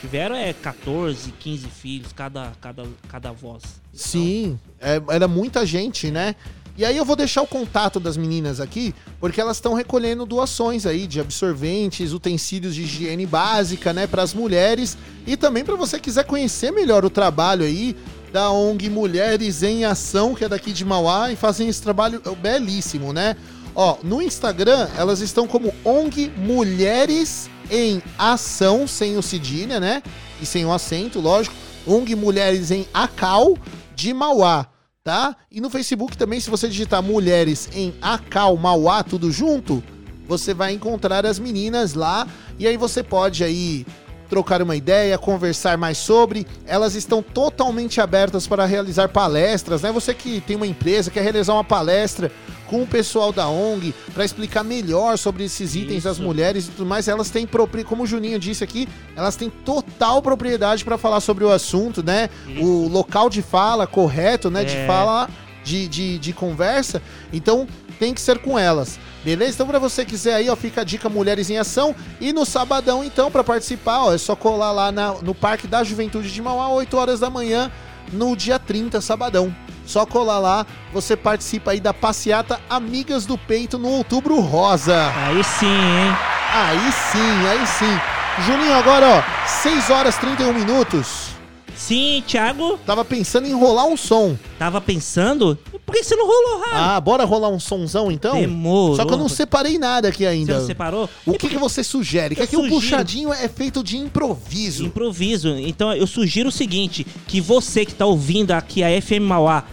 Tiveram 0.00 0.36
é 0.36 0.52
14, 0.52 1.32
15 1.32 1.66
filhos, 1.68 2.12
cada, 2.12 2.52
cada, 2.60 2.86
cada 3.08 3.30
avós. 3.30 3.62
Sim, 3.92 4.58
é- 4.80 5.02
era 5.08 5.26
muita 5.26 5.66
gente, 5.66 6.10
né? 6.10 6.36
E 6.76 6.84
aí 6.84 6.96
eu 6.96 7.04
vou 7.04 7.16
deixar 7.16 7.42
o 7.42 7.46
contato 7.46 7.98
das 7.98 8.16
meninas 8.16 8.60
aqui, 8.60 8.94
porque 9.18 9.40
elas 9.40 9.56
estão 9.56 9.74
recolhendo 9.74 10.24
doações 10.24 10.86
aí 10.86 11.08
de 11.08 11.18
absorventes, 11.18 12.12
utensílios 12.12 12.72
de 12.72 12.82
higiene 12.82 13.26
básica, 13.26 13.92
né, 13.92 14.06
para 14.06 14.22
as 14.22 14.32
mulheres 14.32 14.96
e 15.26 15.36
também 15.36 15.64
para 15.64 15.74
você 15.74 15.98
quiser 15.98 16.24
conhecer 16.24 16.70
melhor 16.70 17.04
o 17.04 17.10
trabalho 17.10 17.64
aí 17.64 17.96
da 18.32 18.52
ONG 18.52 18.88
Mulheres 18.88 19.64
em 19.64 19.84
Ação, 19.84 20.36
que 20.36 20.44
é 20.44 20.48
daqui 20.48 20.72
de 20.72 20.84
Mauá 20.84 21.32
e 21.32 21.34
fazem 21.34 21.68
esse 21.68 21.82
trabalho 21.82 22.22
belíssimo, 22.40 23.12
né? 23.12 23.34
Ó, 23.74 23.96
no 24.04 24.22
Instagram 24.22 24.86
elas 24.96 25.18
estão 25.18 25.48
como 25.48 25.74
ONG 25.84 26.30
Mulheres 26.36 27.50
em 27.70 28.02
Ação, 28.18 28.86
sem 28.86 29.16
o 29.16 29.22
cedilha, 29.22 29.80
né? 29.80 30.02
E 30.40 30.46
sem 30.46 30.64
o 30.64 30.72
acento, 30.72 31.20
lógico. 31.20 31.54
ONG 31.86 32.14
Mulheres 32.14 32.70
em 32.70 32.86
Acal 32.92 33.56
de 33.94 34.12
Mauá, 34.12 34.66
tá? 35.02 35.34
E 35.50 35.60
no 35.60 35.70
Facebook 35.70 36.16
também, 36.16 36.38
se 36.38 36.50
você 36.50 36.68
digitar 36.68 37.02
mulheres 37.02 37.68
em 37.72 37.94
Acal 38.00 38.56
Mauá, 38.56 39.02
tudo 39.02 39.32
junto, 39.32 39.82
você 40.26 40.52
vai 40.52 40.72
encontrar 40.74 41.24
as 41.24 41.38
meninas 41.38 41.94
lá 41.94 42.26
e 42.58 42.66
aí 42.66 42.76
você 42.76 43.02
pode 43.02 43.42
aí 43.42 43.86
trocar 44.28 44.60
uma 44.62 44.76
ideia, 44.76 45.16
conversar 45.18 45.76
mais 45.78 45.98
sobre. 45.98 46.46
Elas 46.66 46.94
estão 46.94 47.22
totalmente 47.22 48.00
abertas 48.00 48.46
para 48.46 48.64
realizar 48.66 49.08
palestras, 49.08 49.82
né? 49.82 49.90
Você 49.92 50.12
que 50.14 50.40
tem 50.40 50.56
uma 50.56 50.66
empresa, 50.66 51.10
quer 51.10 51.22
realizar 51.22 51.54
uma 51.54 51.64
palestra 51.64 52.30
com 52.66 52.82
o 52.82 52.86
pessoal 52.86 53.32
da 53.32 53.48
ONG 53.48 53.94
para 54.12 54.24
explicar 54.26 54.62
melhor 54.62 55.16
sobre 55.16 55.44
esses 55.44 55.74
itens 55.74 56.04
das 56.04 56.18
mulheres 56.18 56.66
e 56.66 56.70
tudo 56.70 56.84
mais, 56.84 57.08
elas 57.08 57.30
têm, 57.30 57.46
propri- 57.46 57.82
como 57.84 58.02
o 58.02 58.06
Juninho 58.06 58.38
disse 58.38 58.62
aqui, 58.62 58.86
elas 59.16 59.36
têm 59.36 59.48
total 59.48 60.20
propriedade 60.20 60.84
para 60.84 60.98
falar 60.98 61.20
sobre 61.20 61.44
o 61.44 61.50
assunto, 61.50 62.02
né? 62.02 62.28
O 62.60 62.86
local 62.88 63.30
de 63.30 63.40
fala 63.40 63.86
correto, 63.86 64.50
né? 64.50 64.64
De 64.64 64.76
É. 64.76 64.86
fala, 64.86 65.30
de, 65.64 65.88
de, 65.88 66.18
de 66.18 66.32
conversa. 66.34 67.00
Então 67.32 67.66
tem 67.98 68.14
que 68.14 68.20
ser 68.20 68.38
com 68.38 68.58
elas. 68.58 68.98
Beleza? 69.24 69.52
Então, 69.54 69.66
pra 69.66 69.78
você 69.78 70.04
quiser 70.04 70.34
aí, 70.34 70.48
ó, 70.48 70.56
fica 70.56 70.80
a 70.80 70.84
dica 70.84 71.08
Mulheres 71.08 71.50
em 71.50 71.58
Ação. 71.58 71.94
E 72.20 72.32
no 72.32 72.46
sabadão, 72.46 73.02
então, 73.04 73.30
pra 73.30 73.42
participar, 73.44 74.04
ó, 74.04 74.14
é 74.14 74.18
só 74.18 74.34
colar 74.36 74.70
lá 74.72 74.92
na- 74.92 75.14
no 75.22 75.34
Parque 75.34 75.66
da 75.66 75.82
Juventude 75.84 76.30
de 76.30 76.40
Mauá, 76.42 76.68
8 76.68 76.96
horas 76.96 77.20
da 77.20 77.28
manhã, 77.28 77.70
no 78.12 78.36
dia 78.36 78.58
30, 78.58 79.00
sabadão. 79.00 79.54
Só 79.84 80.04
colar 80.06 80.38
lá, 80.38 80.66
você 80.92 81.16
participa 81.16 81.70
aí 81.70 81.80
da 81.80 81.94
passeata 81.94 82.60
Amigas 82.68 83.24
do 83.26 83.36
Peito 83.38 83.78
no 83.78 83.88
Outubro 83.88 84.38
Rosa. 84.40 85.10
Aí 85.16 85.42
sim, 85.42 85.66
hein? 85.66 86.16
Aí 86.52 86.92
sim, 86.92 87.46
aí 87.48 87.66
sim. 87.66 88.00
Juninho, 88.46 88.74
agora, 88.74 89.06
ó, 89.24 89.46
6 89.46 89.90
horas 89.90 90.16
31 90.18 90.52
minutos. 90.52 91.30
Sim, 91.78 92.24
Thiago. 92.26 92.76
Tava 92.84 93.04
pensando 93.04 93.46
em 93.46 93.54
rolar 93.54 93.86
um 93.86 93.96
som. 93.96 94.36
Tava 94.58 94.80
pensando? 94.80 95.56
Por 95.86 95.94
que 95.94 96.02
você 96.02 96.16
não 96.16 96.26
rolou, 96.26 96.60
Raio? 96.60 96.76
Ah, 96.76 97.00
bora 97.00 97.24
rolar 97.24 97.48
um 97.50 97.60
sonzão 97.60 98.10
então? 98.10 98.38
Demorou. 98.38 98.96
Só 98.96 99.04
que 99.04 99.14
eu 99.14 99.16
não 99.16 99.28
separei 99.28 99.78
nada 99.78 100.08
aqui 100.08 100.26
ainda. 100.26 100.54
Você 100.54 100.58
não 100.58 100.66
separou? 100.66 101.08
O 101.24 101.34
que, 101.34 101.48
que 101.48 101.56
você 101.56 101.84
sugere? 101.84 102.34
Que 102.34 102.42
aqui 102.42 102.56
o 102.56 102.68
puxadinho 102.68 103.32
é 103.32 103.48
feito 103.48 103.82
de 103.82 103.96
improviso. 103.96 104.84
Improviso. 104.84 105.50
Então 105.50 105.94
eu 105.94 106.06
sugiro 106.06 106.48
o 106.48 106.52
seguinte: 106.52 107.06
que 107.28 107.40
você 107.40 107.86
que 107.86 107.94
tá 107.94 108.04
ouvindo 108.04 108.50
aqui 108.50 108.82
a 108.82 109.00
FM 109.00 109.22
Mauá, 109.22 109.64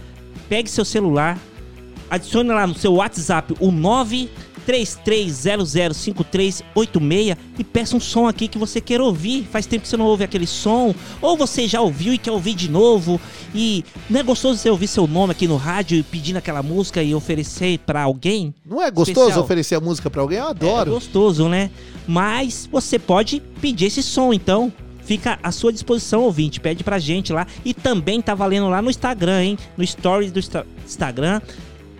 pegue 0.48 0.70
seu 0.70 0.84
celular, 0.84 1.36
adicione 2.08 2.50
lá 2.50 2.68
no 2.68 2.74
seu 2.76 2.94
WhatsApp 2.94 3.52
o 3.58 3.72
933005386 4.66 7.36
e 7.58 7.64
peça 7.64 7.96
um 7.96 8.00
som 8.00 8.26
aqui 8.26 8.48
que 8.48 8.58
você 8.58 8.80
queira 8.80 9.02
ouvir. 9.02 9.46
Faz 9.50 9.66
tempo 9.66 9.82
que 9.82 9.88
você 9.88 9.96
não 9.96 10.06
ouve 10.06 10.24
aquele 10.24 10.46
som, 10.46 10.94
ou 11.20 11.36
você 11.36 11.66
já 11.66 11.80
ouviu 11.80 12.12
e 12.12 12.18
quer 12.18 12.30
ouvir 12.30 12.54
de 12.54 12.70
novo. 12.70 13.20
E 13.54 13.84
não 14.10 14.20
é 14.20 14.22
gostoso 14.22 14.58
você 14.58 14.70
ouvir 14.70 14.88
seu 14.88 15.06
nome 15.06 15.32
aqui 15.32 15.46
no 15.48 15.56
rádio 15.56 16.04
pedindo 16.10 16.36
aquela 16.36 16.62
música 16.62 17.02
e 17.02 17.14
oferecer 17.14 17.78
pra 17.80 18.02
alguém? 18.02 18.54
Não 18.64 18.82
é 18.82 18.90
gostoso 18.90 19.20
Especial. 19.20 19.44
oferecer 19.44 19.74
a 19.76 19.80
música 19.80 20.10
pra 20.10 20.20
alguém? 20.22 20.38
Eu 20.38 20.48
adoro. 20.48 20.90
É 20.90 20.94
gostoso, 20.94 21.48
né? 21.48 21.70
Mas 22.06 22.68
você 22.70 22.98
pode 22.98 23.40
pedir 23.60 23.86
esse 23.86 24.02
som, 24.02 24.32
então. 24.32 24.72
Fica 25.04 25.38
à 25.40 25.52
sua 25.52 25.72
disposição, 25.72 26.22
ouvinte. 26.22 26.58
Pede 26.58 26.82
pra 26.82 26.98
gente 26.98 27.32
lá. 27.32 27.46
E 27.64 27.72
também 27.72 28.20
tá 28.20 28.34
valendo 28.34 28.68
lá 28.68 28.82
no 28.82 28.90
Instagram, 28.90 29.40
hein? 29.40 29.58
No 29.76 29.86
stories 29.86 30.32
do 30.32 30.40
Insta- 30.40 30.66
Instagram. 30.84 31.40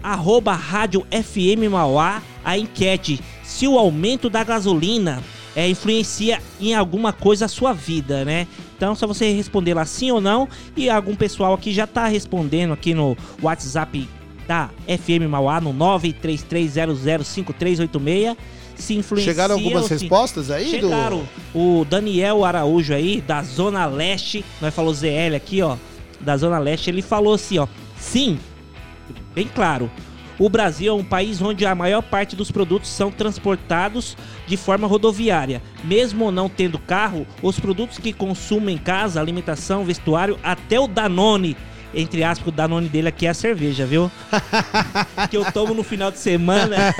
Arroba 0.02 0.52
Rádio 0.54 1.06
FM 1.10 1.70
Mauá. 1.70 2.22
A 2.44 2.56
enquete. 2.56 3.20
Se 3.42 3.66
o 3.66 3.78
aumento 3.78 4.30
da 4.30 4.44
gasolina 4.44 5.22
é, 5.54 5.68
influencia 5.68 6.40
em 6.60 6.74
alguma 6.74 7.12
coisa 7.12 7.46
a 7.46 7.48
sua 7.48 7.72
vida, 7.72 8.24
né? 8.24 8.46
Então, 8.76 8.94
só 8.94 9.06
você 9.06 9.32
responder 9.32 9.74
lá 9.74 9.84
sim 9.84 10.10
ou 10.10 10.20
não. 10.20 10.48
E 10.76 10.88
algum 10.90 11.14
pessoal 11.16 11.54
aqui 11.54 11.72
já 11.72 11.86
tá 11.86 12.06
respondendo 12.06 12.72
aqui 12.72 12.94
no 12.94 13.16
WhatsApp 13.42 14.08
da 14.46 14.70
FM 14.86 15.28
Mauá 15.28 15.60
no 15.60 15.72
933005386. 15.74 18.36
Se 18.76 18.94
influencia 18.94 19.32
Chegaram 19.32 19.54
algumas 19.54 19.88
respostas 19.88 20.50
aí 20.50 20.64
do- 20.66 20.70
Chegaram. 20.70 21.26
O 21.54 21.86
Daniel 21.88 22.44
Araújo 22.44 22.92
aí, 22.92 23.22
da 23.22 23.42
Zona 23.42 23.86
Leste, 23.86 24.44
nós 24.60 24.74
falou 24.74 24.92
ZL 24.92 25.34
aqui, 25.34 25.62
ó, 25.62 25.76
da 26.20 26.36
Zona 26.36 26.58
Leste, 26.58 26.90
ele 26.90 27.00
falou 27.00 27.32
assim, 27.34 27.58
ó, 27.58 27.66
sim, 27.98 28.38
bem 29.36 29.46
claro, 29.54 29.90
o 30.38 30.48
Brasil 30.48 30.90
é 30.90 30.96
um 30.96 31.04
país 31.04 31.42
onde 31.42 31.66
a 31.66 31.74
maior 31.74 32.00
parte 32.00 32.34
dos 32.34 32.50
produtos 32.50 32.88
são 32.88 33.10
transportados 33.10 34.16
de 34.46 34.56
forma 34.56 34.86
rodoviária. 34.86 35.62
Mesmo 35.84 36.30
não 36.30 36.48
tendo 36.48 36.78
carro, 36.78 37.26
os 37.42 37.60
produtos 37.60 37.98
que 37.98 38.14
consumo 38.14 38.70
em 38.70 38.78
casa, 38.78 39.20
alimentação, 39.20 39.84
vestuário, 39.84 40.38
até 40.42 40.80
o 40.80 40.86
Danone, 40.86 41.54
entre 41.96 42.22
aspas, 42.22 42.48
o 42.48 42.50
Danone 42.52 42.88
dele 42.88 43.08
aqui 43.08 43.26
é 43.26 43.30
a 43.30 43.34
cerveja, 43.34 43.86
viu? 43.86 44.10
que 45.30 45.36
eu 45.36 45.50
tomo 45.50 45.72
no 45.74 45.82
final 45.82 46.10
de 46.10 46.18
semana. 46.18 46.76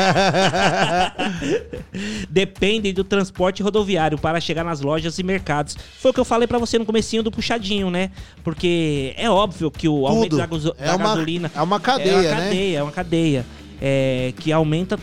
Dependem 2.29 2.93
do 2.93 3.05
transporte 3.05 3.63
rodoviário 3.63 4.19
para 4.19 4.41
chegar 4.41 4.65
nas 4.65 4.81
lojas 4.81 5.19
e 5.19 5.23
mercados. 5.23 5.77
Foi 6.01 6.11
o 6.11 6.15
que 6.15 6.21
eu 6.21 6.25
falei 6.25 6.47
pra 6.49 6.59
você 6.59 6.79
no 6.79 6.85
comecinho 6.87 7.23
do 7.23 7.31
puxadinho, 7.31 7.91
né? 7.91 8.11
Porque 8.43 9.15
é 9.17 9.31
óbvio 9.31 9.71
que 9.71 9.89
o 9.89 10.07
aumento 10.07 10.37
da, 10.37 10.45
É 10.79 10.87
da 10.87 10.97
uma- 10.97 11.09
gasolina 11.09 11.51
é 11.55 11.63
uma 11.63 11.81
cadeia, 11.81 12.11
é 12.11 12.23
né? 12.23 12.29
uma 12.33 12.41
cadeia, 12.41 12.79
é 12.79 12.83
uma 12.83 12.93
cadeia 12.93 13.47
é, 13.81 14.33
que 14.39 14.53
aumenta. 14.53 14.99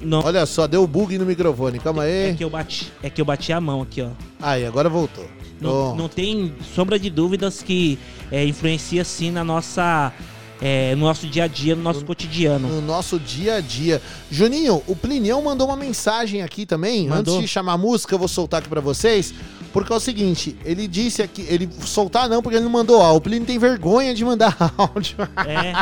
Não. 0.00 0.20
Olha 0.24 0.46
só, 0.46 0.66
deu 0.66 0.86
bug 0.86 1.18
no 1.18 1.26
microfone. 1.26 1.78
Calma 1.80 2.04
aí. 2.04 2.30
É 2.30 2.34
que 2.34 2.44
eu 2.44 2.50
bati, 2.50 2.92
é 3.02 3.10
que 3.10 3.20
eu 3.20 3.24
bati 3.24 3.52
a 3.52 3.60
mão 3.60 3.82
aqui, 3.82 4.00
ó. 4.02 4.08
Aí, 4.40 4.64
agora 4.64 4.88
voltou. 4.88 5.24
Não, 5.60 5.96
não 5.96 6.08
tem 6.08 6.54
sombra 6.74 6.98
de 6.98 7.10
dúvidas 7.10 7.62
que 7.62 7.98
é, 8.30 8.44
influencia 8.44 9.04
sim 9.04 9.30
na 9.30 9.42
nossa, 9.42 10.12
é, 10.60 10.94
no 10.94 11.06
nosso 11.06 11.26
dia 11.26 11.44
a 11.44 11.46
dia, 11.46 11.74
no 11.74 11.82
nosso 11.82 12.04
cotidiano. 12.04 12.68
No 12.68 12.80
nosso 12.80 13.18
dia 13.18 13.56
a 13.56 13.60
dia. 13.60 14.00
Juninho, 14.30 14.82
o 14.86 14.94
Plinião 14.94 15.42
mandou 15.42 15.66
uma 15.66 15.76
mensagem 15.76 16.42
aqui 16.42 16.64
também. 16.64 17.08
Mandou. 17.08 17.34
Antes 17.34 17.48
de 17.48 17.48
chamar 17.48 17.72
a 17.72 17.78
música, 17.78 18.14
eu 18.14 18.18
vou 18.18 18.28
soltar 18.28 18.60
aqui 18.60 18.68
pra 18.68 18.80
vocês. 18.80 19.34
Porque 19.72 19.92
é 19.92 19.96
o 19.96 20.00
seguinte, 20.00 20.56
ele 20.64 20.88
disse 20.88 21.22
aqui, 21.22 21.44
ele 21.48 21.68
soltar 21.80 22.28
não, 22.28 22.42
porque 22.42 22.56
ele 22.56 22.64
não 22.64 22.70
mandou 22.70 23.02
áudio. 23.02 23.18
O 23.18 23.20
Plínio 23.20 23.46
tem 23.46 23.58
vergonha 23.58 24.14
de 24.14 24.24
mandar 24.24 24.56
áudio. 24.76 25.16
É. 25.46 25.72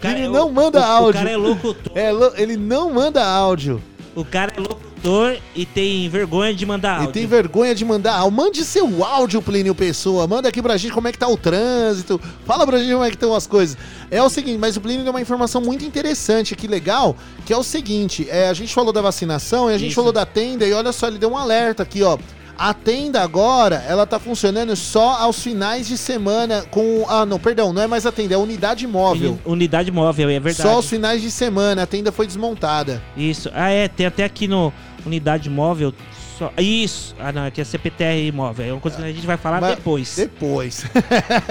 Plínio 0.00 0.30
não 0.30 0.52
manda 0.52 0.80
o, 0.80 0.84
áudio. 0.84 1.20
O 1.20 1.24
cara 1.24 1.30
é 1.30 1.36
locutor. 1.36 1.92
É, 1.96 2.10
ele 2.36 2.56
não 2.56 2.92
manda 2.92 3.24
áudio. 3.24 3.80
O 4.14 4.24
cara 4.24 4.52
é 4.56 4.60
locutor 4.60 5.36
e 5.54 5.66
tem 5.66 6.08
vergonha 6.08 6.54
de 6.54 6.64
mandar 6.64 6.98
áudio. 6.98 7.10
E 7.10 7.12
tem 7.12 7.26
vergonha 7.26 7.74
de 7.74 7.84
mandar 7.84 8.14
áudio. 8.14 8.36
Mande 8.36 8.64
seu 8.64 9.04
áudio, 9.04 9.42
Plínio 9.42 9.74
Pessoa. 9.74 10.26
Manda 10.26 10.48
aqui 10.48 10.62
pra 10.62 10.76
gente 10.76 10.92
como 10.92 11.08
é 11.08 11.12
que 11.12 11.18
tá 11.18 11.28
o 11.28 11.36
trânsito. 11.36 12.20
Fala 12.46 12.64
pra 12.66 12.78
gente 12.78 12.92
como 12.92 13.04
é 13.04 13.08
que 13.10 13.16
estão 13.16 13.34
as 13.34 13.46
coisas. 13.46 13.76
É 14.10 14.22
o 14.22 14.30
seguinte, 14.30 14.58
mas 14.58 14.76
o 14.76 14.80
Plínio 14.80 15.02
deu 15.02 15.12
uma 15.12 15.20
informação 15.20 15.60
muito 15.60 15.84
interessante 15.84 16.54
aqui, 16.54 16.68
legal, 16.68 17.16
que 17.44 17.52
é 17.52 17.56
o 17.56 17.62
seguinte, 17.62 18.26
é, 18.30 18.48
a 18.48 18.54
gente 18.54 18.72
falou 18.72 18.92
da 18.92 19.02
vacinação 19.02 19.70
e 19.70 19.74
a 19.74 19.78
gente 19.78 19.88
Isso. 19.88 19.96
falou 19.96 20.12
da 20.12 20.24
tenda 20.24 20.64
e 20.64 20.72
olha 20.72 20.92
só, 20.92 21.08
ele 21.08 21.18
deu 21.18 21.30
um 21.30 21.36
alerta 21.36 21.82
aqui, 21.82 22.02
ó. 22.02 22.16
A 22.56 22.72
tenda 22.72 23.20
agora, 23.22 23.84
ela 23.88 24.06
tá 24.06 24.18
funcionando 24.18 24.74
só 24.76 25.10
aos 25.18 25.42
finais 25.42 25.88
de 25.88 25.96
semana 25.98 26.64
com... 26.70 27.04
Ah, 27.08 27.26
não, 27.26 27.38
perdão, 27.38 27.72
não 27.72 27.82
é 27.82 27.86
mais 27.86 28.06
a 28.06 28.12
tenda, 28.12 28.34
é 28.34 28.36
a 28.36 28.40
unidade 28.40 28.86
móvel. 28.86 29.32
Uni- 29.32 29.40
Unidade 29.44 29.90
móvel, 29.90 30.28
é 30.30 30.38
verdade. 30.38 30.68
Só 30.68 30.74
aos 30.76 30.88
finais 30.88 31.20
de 31.20 31.30
semana, 31.30 31.82
a 31.82 31.86
tenda 31.86 32.12
foi 32.12 32.26
desmontada. 32.26 33.02
Isso. 33.16 33.50
Ah, 33.54 33.70
é, 33.70 33.88
tem 33.88 34.06
até 34.06 34.24
aqui 34.24 34.46
no 34.46 34.72
Unidade 35.04 35.50
Móvel. 35.50 35.92
Só... 36.38 36.52
Isso. 36.58 37.14
Ah, 37.18 37.30
não, 37.32 37.46
aqui 37.46 37.60
é 37.60 37.64
CPTR 37.64 38.32
móvel. 38.32 38.66
É 38.66 38.72
uma 38.72 38.80
coisa 38.80 38.96
que 38.96 39.02
a 39.04 39.12
gente 39.12 39.26
vai 39.26 39.36
falar 39.36 39.60
Mas- 39.60 39.76
depois. 39.76 40.16
Depois. 40.16 40.84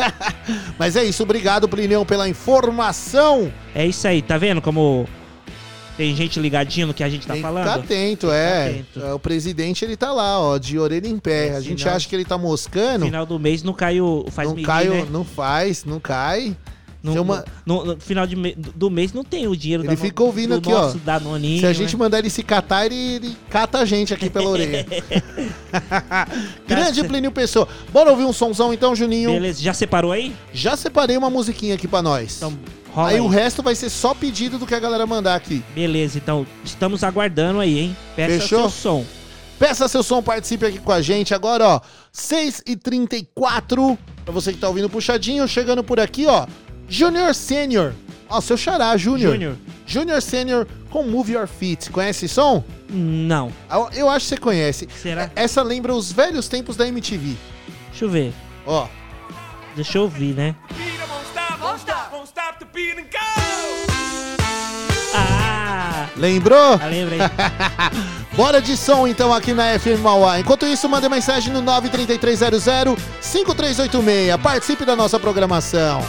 Mas 0.78 0.96
é 0.96 1.04
isso, 1.04 1.24
obrigado, 1.24 1.68
Plinião, 1.70 2.06
pela 2.06 2.28
informação. 2.28 3.52
É 3.76 3.86
isso 3.86 4.08
aí, 4.08 4.22
tá 4.22 4.38
vendo 4.38 4.62
como 4.62 5.08
tem 5.98 6.16
gente 6.16 6.40
ligadinho 6.40 6.88
no 6.88 6.94
que 6.94 7.04
a 7.04 7.10
gente 7.10 7.26
tá 7.28 7.36
falando? 7.36 7.64
ficar 7.68 7.80
atento, 7.80 8.32
é. 8.32 8.66
atento. 8.70 9.00
É, 9.02 9.14
O 9.14 9.20
presidente, 9.20 9.84
ele 9.86 9.96
tá 9.98 10.12
lá, 10.12 10.40
ó, 10.40 10.58
de 10.58 10.78
orelha 10.80 11.08
em 11.08 11.20
pé. 11.20 11.56
a 11.56 11.62
gente 11.62 11.82
senão- 11.82 11.96
acha 11.96 12.08
que 12.10 12.16
ele 12.16 12.26
tá 12.26 12.38
moscando. 12.38 13.06
Final 13.06 13.26
do 13.26 13.40
mês 13.40 13.64
não 13.64 13.74
cai 13.74 14.00
o 14.02 14.26
faz 14.32 14.48
não 14.50 14.56
medir, 14.56 14.68
cai, 14.68 14.90
o- 14.90 14.94
né? 14.94 15.08
não 15.12 15.24
faz, 15.24 15.86
não 15.86 16.00
cai. 16.00 16.56
No, 17.04 17.22
uma- 17.22 17.44
no- 17.66 17.84
no 17.84 18.00
final 18.00 18.26
de 18.26 18.34
do 18.74 18.90
mês 18.90 19.12
não 19.12 19.26
tem 19.26 19.46
o 19.46 19.58
dinheiro 19.58 19.84
Ele 19.84 19.90
da- 19.90 19.98
fica 19.98 20.24
ouvindo 20.24 20.58
do 20.58 20.70
aqui, 20.70 20.74
ó. 20.74 20.94
Danoninho, 21.04 21.60
Se 21.60 21.66
a 21.66 21.74
gente 21.74 21.92
né? 21.98 22.00
mandar 22.00 22.20
ele 22.20 22.30
se 22.30 22.42
catar, 22.44 22.86
ele, 22.86 22.96
ele 22.96 23.36
cata 23.50 23.80
a 23.80 23.84
gente 23.86 24.14
aqui 24.14 24.30
pela 24.30 24.48
orelha. 24.48 24.86
Grande 26.66 27.04
Plínio 27.04 27.30
Pessoa. 27.32 27.68
Bora 27.92 28.10
ouvir 28.10 28.24
um 28.24 28.34
sonzão 28.34 28.74
então, 28.74 28.96
Juninho? 28.96 29.32
Beleza, 29.32 29.62
já 29.62 29.74
separou 29.74 30.12
aí? 30.14 30.34
Já 30.54 30.76
separei 30.78 31.18
uma 31.18 31.30
musiquinha 31.30 31.76
aqui 31.76 31.88
pra 31.90 32.02
nós. 32.02 32.38
Então, 32.38 32.58
rola 32.94 33.10
aí, 33.10 33.16
aí. 33.16 33.22
o 33.22 33.28
resto 33.28 33.62
vai 33.64 33.76
ser 33.76 33.90
só 33.90 34.14
pedido 34.14 34.58
do 34.58 34.66
que 34.66 34.76
a 34.76 34.80
galera 34.80 35.06
mandar 35.06 35.36
aqui. 35.36 35.64
Beleza, 35.74 36.18
então 36.18 36.46
estamos 36.64 37.04
aguardando 37.04 37.60
aí, 37.60 37.80
hein? 37.80 37.98
Peça 38.16 38.42
Fechou? 38.42 38.60
seu 38.62 38.70
som. 38.70 39.06
Peça 39.60 39.88
seu 39.88 40.04
som, 40.04 40.22
participe 40.22 40.66
aqui 40.66 40.80
com 40.80 40.92
a 40.92 41.02
gente. 41.02 41.34
Agora, 41.34 41.68
ó, 41.68 41.82
6h34. 42.14 43.98
Pra 44.26 44.34
você 44.34 44.54
que 44.54 44.60
tá 44.60 44.68
ouvindo 44.68 44.90
puxadinho, 44.90 45.48
chegando 45.48 45.84
por 45.84 46.00
aqui, 46.00 46.26
ó. 46.28 46.48
Junior 46.88 47.34
Senior. 47.34 47.94
Ó, 48.30 48.42
seu 48.42 48.58
xará, 48.58 48.96
Junior. 48.98 49.34
Junior. 49.34 49.56
Junior 49.86 50.22
Senior 50.22 50.68
com 50.90 51.04
Move 51.04 51.34
Your 51.34 51.48
Feet. 51.48 51.90
Conhece 51.92 52.26
esse 52.26 52.36
som? 52.36 52.64
Não. 52.90 53.52
Eu, 53.72 53.90
eu 53.94 54.10
acho 54.10 54.26
que 54.26 54.36
você 54.36 54.38
conhece. 54.38 54.88
Será? 55.02 55.32
Essa 55.36 55.62
lembra 55.62 55.94
os 55.94 56.12
velhos 56.12 56.48
tempos 56.48 56.76
da 56.76 56.88
MTV. 56.88 57.36
Deixa 57.90 58.06
eu 58.06 58.10
ver. 58.10 58.34
Ó. 58.66 58.88
Deixa 59.76 59.98
eu 59.98 60.04
ouvir, 60.04 60.34
né? 60.34 60.56
Ah! 65.14 66.08
Lembrou? 66.18 66.80
Ah, 66.82 66.88
lembrei. 66.88 67.20
Bora 68.36 68.60
de 68.60 68.76
som 68.76 69.08
então 69.08 69.32
aqui 69.32 69.54
na 69.54 69.78
FM 69.78 70.02
Mauá. 70.02 70.40
Enquanto 70.40 70.66
isso, 70.66 70.90
mande 70.90 71.08
mensagem 71.08 71.54
no 71.54 71.62
93300 71.62 73.00
5386. 73.22 74.36
Participe 74.42 74.86
da 74.86 74.96
nossa 74.96 75.20
programação. 75.20 76.02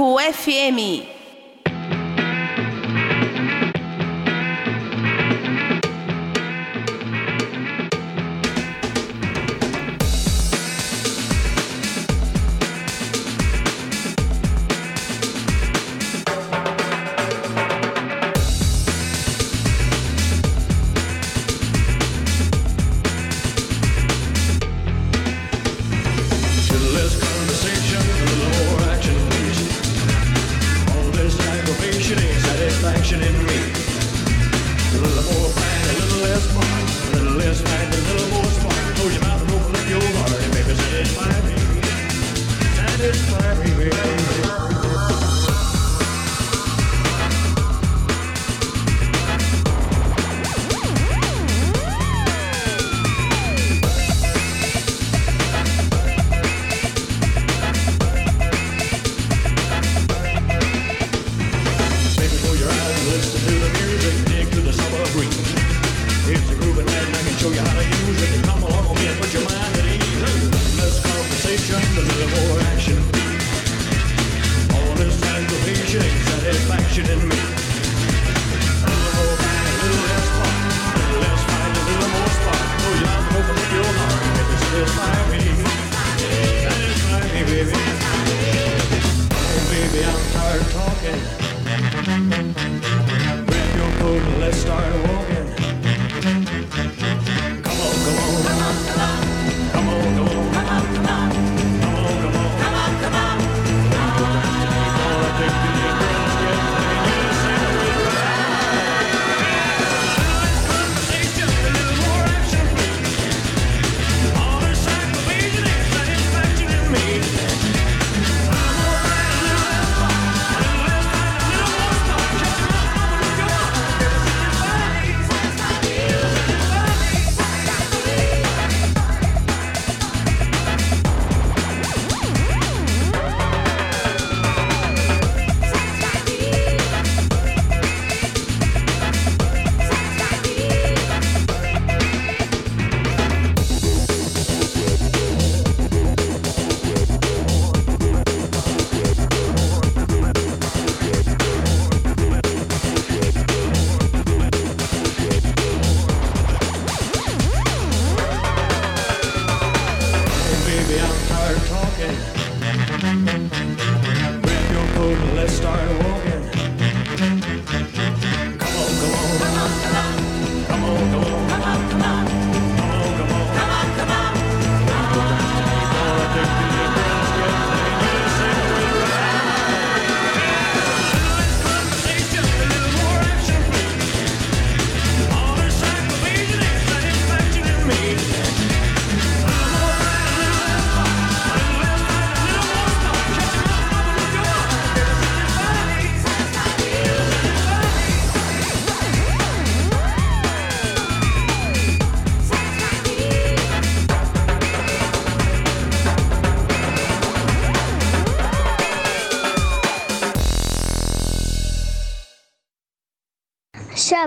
Público 0.00 0.18
FM. 0.18 1.19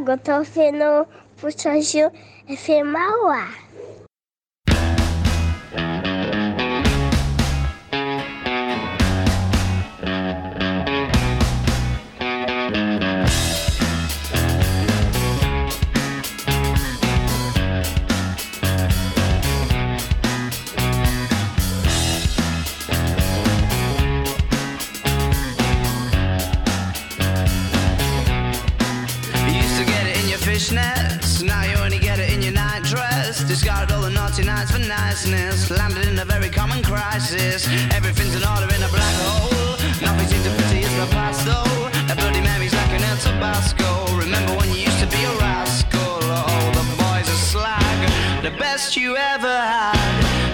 Tiago, 0.03 0.17
tô 0.17 0.43
vendo 0.43 1.07
o 1.41 1.49
Jorginho 1.49 2.11
FMAUA. 2.47 3.62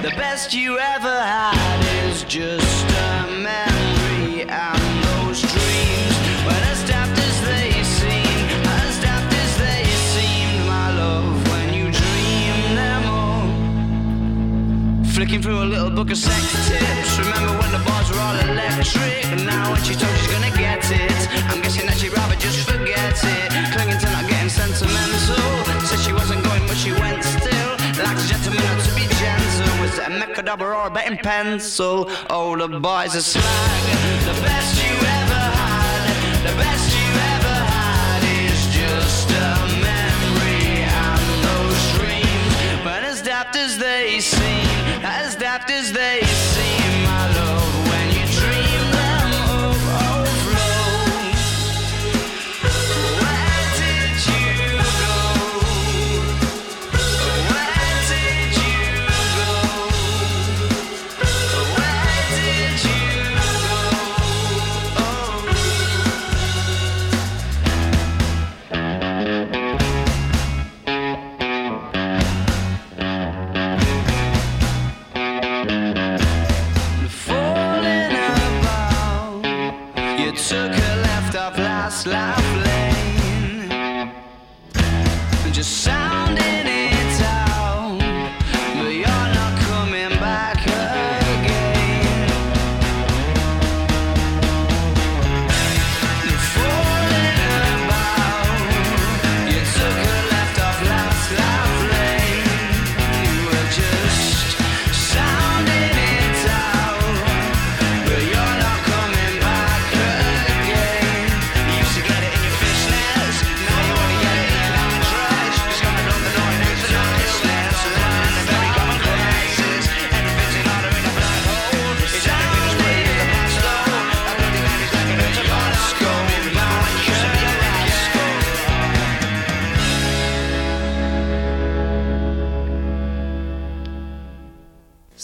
The 0.01 0.11
best 0.11 0.53
you 0.53 0.79
ever 0.79 1.21
had 1.21 2.07
is 2.07 2.23
just 2.23 2.85
a 2.87 3.27
memory 3.27 4.43
and 4.47 5.03
those 5.03 5.41
dreams. 5.41 6.15
When 6.47 6.55
as 6.71 6.87
daft 6.87 7.19
as 7.19 7.41
they 7.43 7.71
seem, 7.83 8.47
as 8.79 9.01
daft 9.01 9.33
as 9.33 9.57
they 9.59 9.83
seemed, 10.15 10.65
my 10.67 10.95
love, 10.95 11.35
when 11.51 11.73
you 11.73 11.91
dream 11.91 12.75
them 12.79 13.03
all. 13.11 15.03
Flicking 15.03 15.41
through 15.41 15.63
a 15.63 15.67
little 15.67 15.89
book 15.89 16.11
of 16.11 16.17
sex 16.17 16.69
tips. 16.69 17.19
Remember 17.19 17.51
when 17.59 17.71
the 17.73 17.83
bars 17.85 18.09
were 18.09 18.19
all 18.19 18.37
electric? 18.49 19.25
Now 19.45 19.73
when 19.73 19.83
she 19.83 19.95
told 19.95 20.15
she's 20.15 20.31
gonna 20.31 20.55
get 20.55 20.79
it, 20.89 21.27
I'm 21.51 21.61
guessing 21.61 21.87
that 21.87 21.97
she'd 21.97 22.13
rather 22.13 22.37
just 22.37 22.69
forget 22.69 23.19
it. 23.21 23.51
Clinging 23.73 23.99
to 23.99 24.08
double 30.49 30.65
rubber 30.65 30.99
and 31.01 31.19
pencil. 31.19 32.09
All 32.27 32.57
the 32.57 32.79
boys 32.79 33.15
are 33.15 33.21
slag, 33.21 33.45
the 34.25 34.41
best 34.41 34.83
you 34.83 34.95
ever 34.97 35.45
had, 35.59 36.43
the 36.43 36.57
best. 36.57 36.78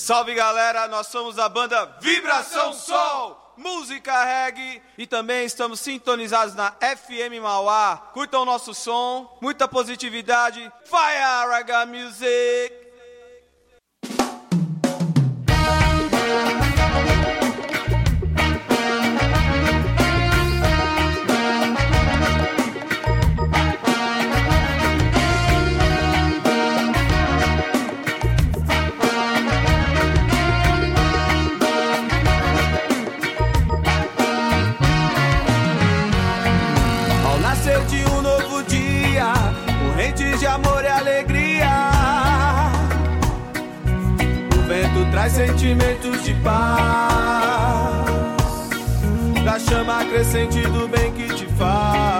Salve 0.06 0.36
galera, 0.36 0.88
nós 0.88 1.08
somos 1.08 1.40
a 1.40 1.50
banda 1.50 1.98
Vibração 2.00 2.74
Sol, 2.74 3.56
música 3.58 4.24
reggae 4.24 4.80
e 5.00 5.08
também 5.08 5.48
estamos 5.48 5.80
sintonizados 5.80 6.54
na 6.54 6.74
FM 6.74 7.42
Mauá. 7.42 8.12
Curtam 8.14 8.44
o 8.44 8.46
nosso 8.46 8.72
som, 8.76 9.36
muita 9.42 9.68
positividade. 9.68 10.72
Fire 10.84 11.50
Raga 11.50 11.88
Music! 11.88 12.85
sentimentos 45.32 46.24
de 46.24 46.34
paz, 46.36 46.80
da 49.44 49.60
chama 49.60 50.06
crescente 50.06 50.62
do 50.62 50.88
bem 50.88 51.12
que 51.14 51.34
te 51.34 51.46
faz. 51.58 52.15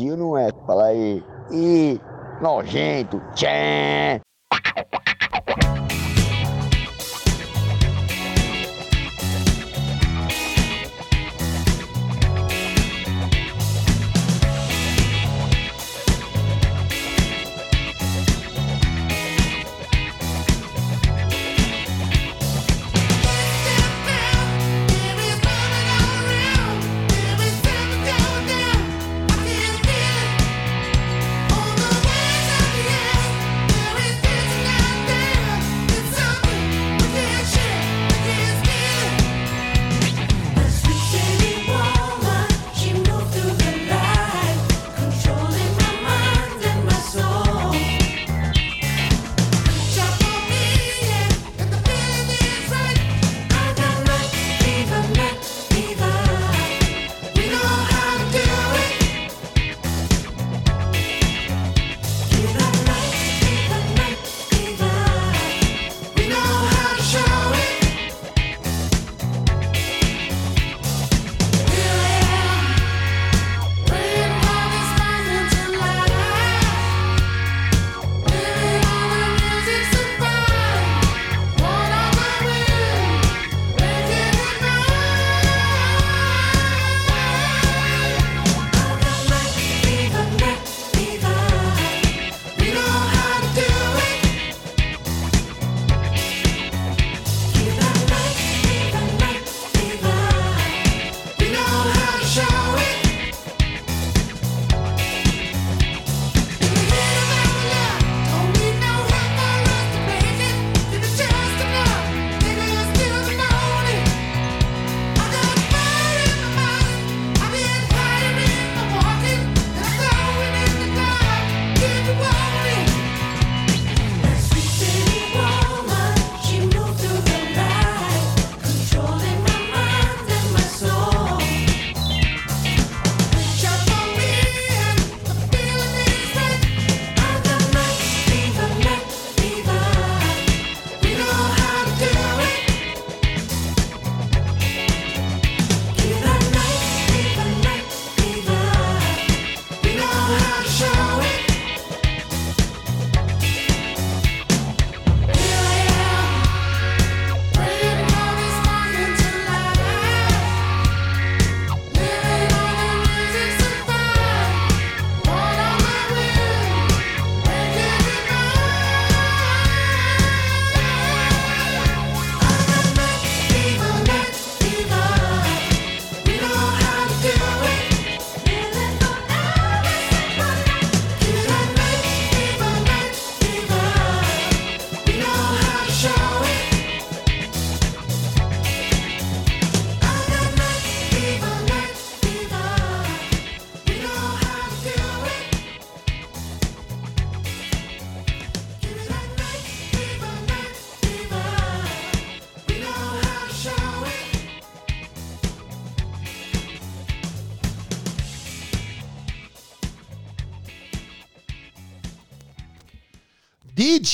Ou 0.00 0.16
não 0.16 0.38
é? 0.38 0.50
Fala 0.66 0.86
aí. 0.86 1.22
Ih, 1.50 2.00
nojento. 2.40 3.20
Tchê. 3.34 4.21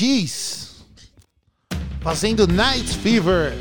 Gees. 0.03 0.77
Fazendo 2.01 2.47
Night 2.47 2.89
Fever. 2.99 3.53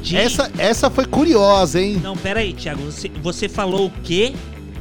De- 0.00 0.16
Essa, 0.16 0.48
essa 0.56 0.88
foi 0.88 1.04
curiosa, 1.04 1.80
hein? 1.80 2.00
Não, 2.00 2.16
pera 2.16 2.38
aí, 2.38 2.52
Thiago. 2.52 2.82
Você, 2.84 3.08
você 3.20 3.48
falou 3.48 3.86
o 3.86 3.90
quê? 4.04 4.32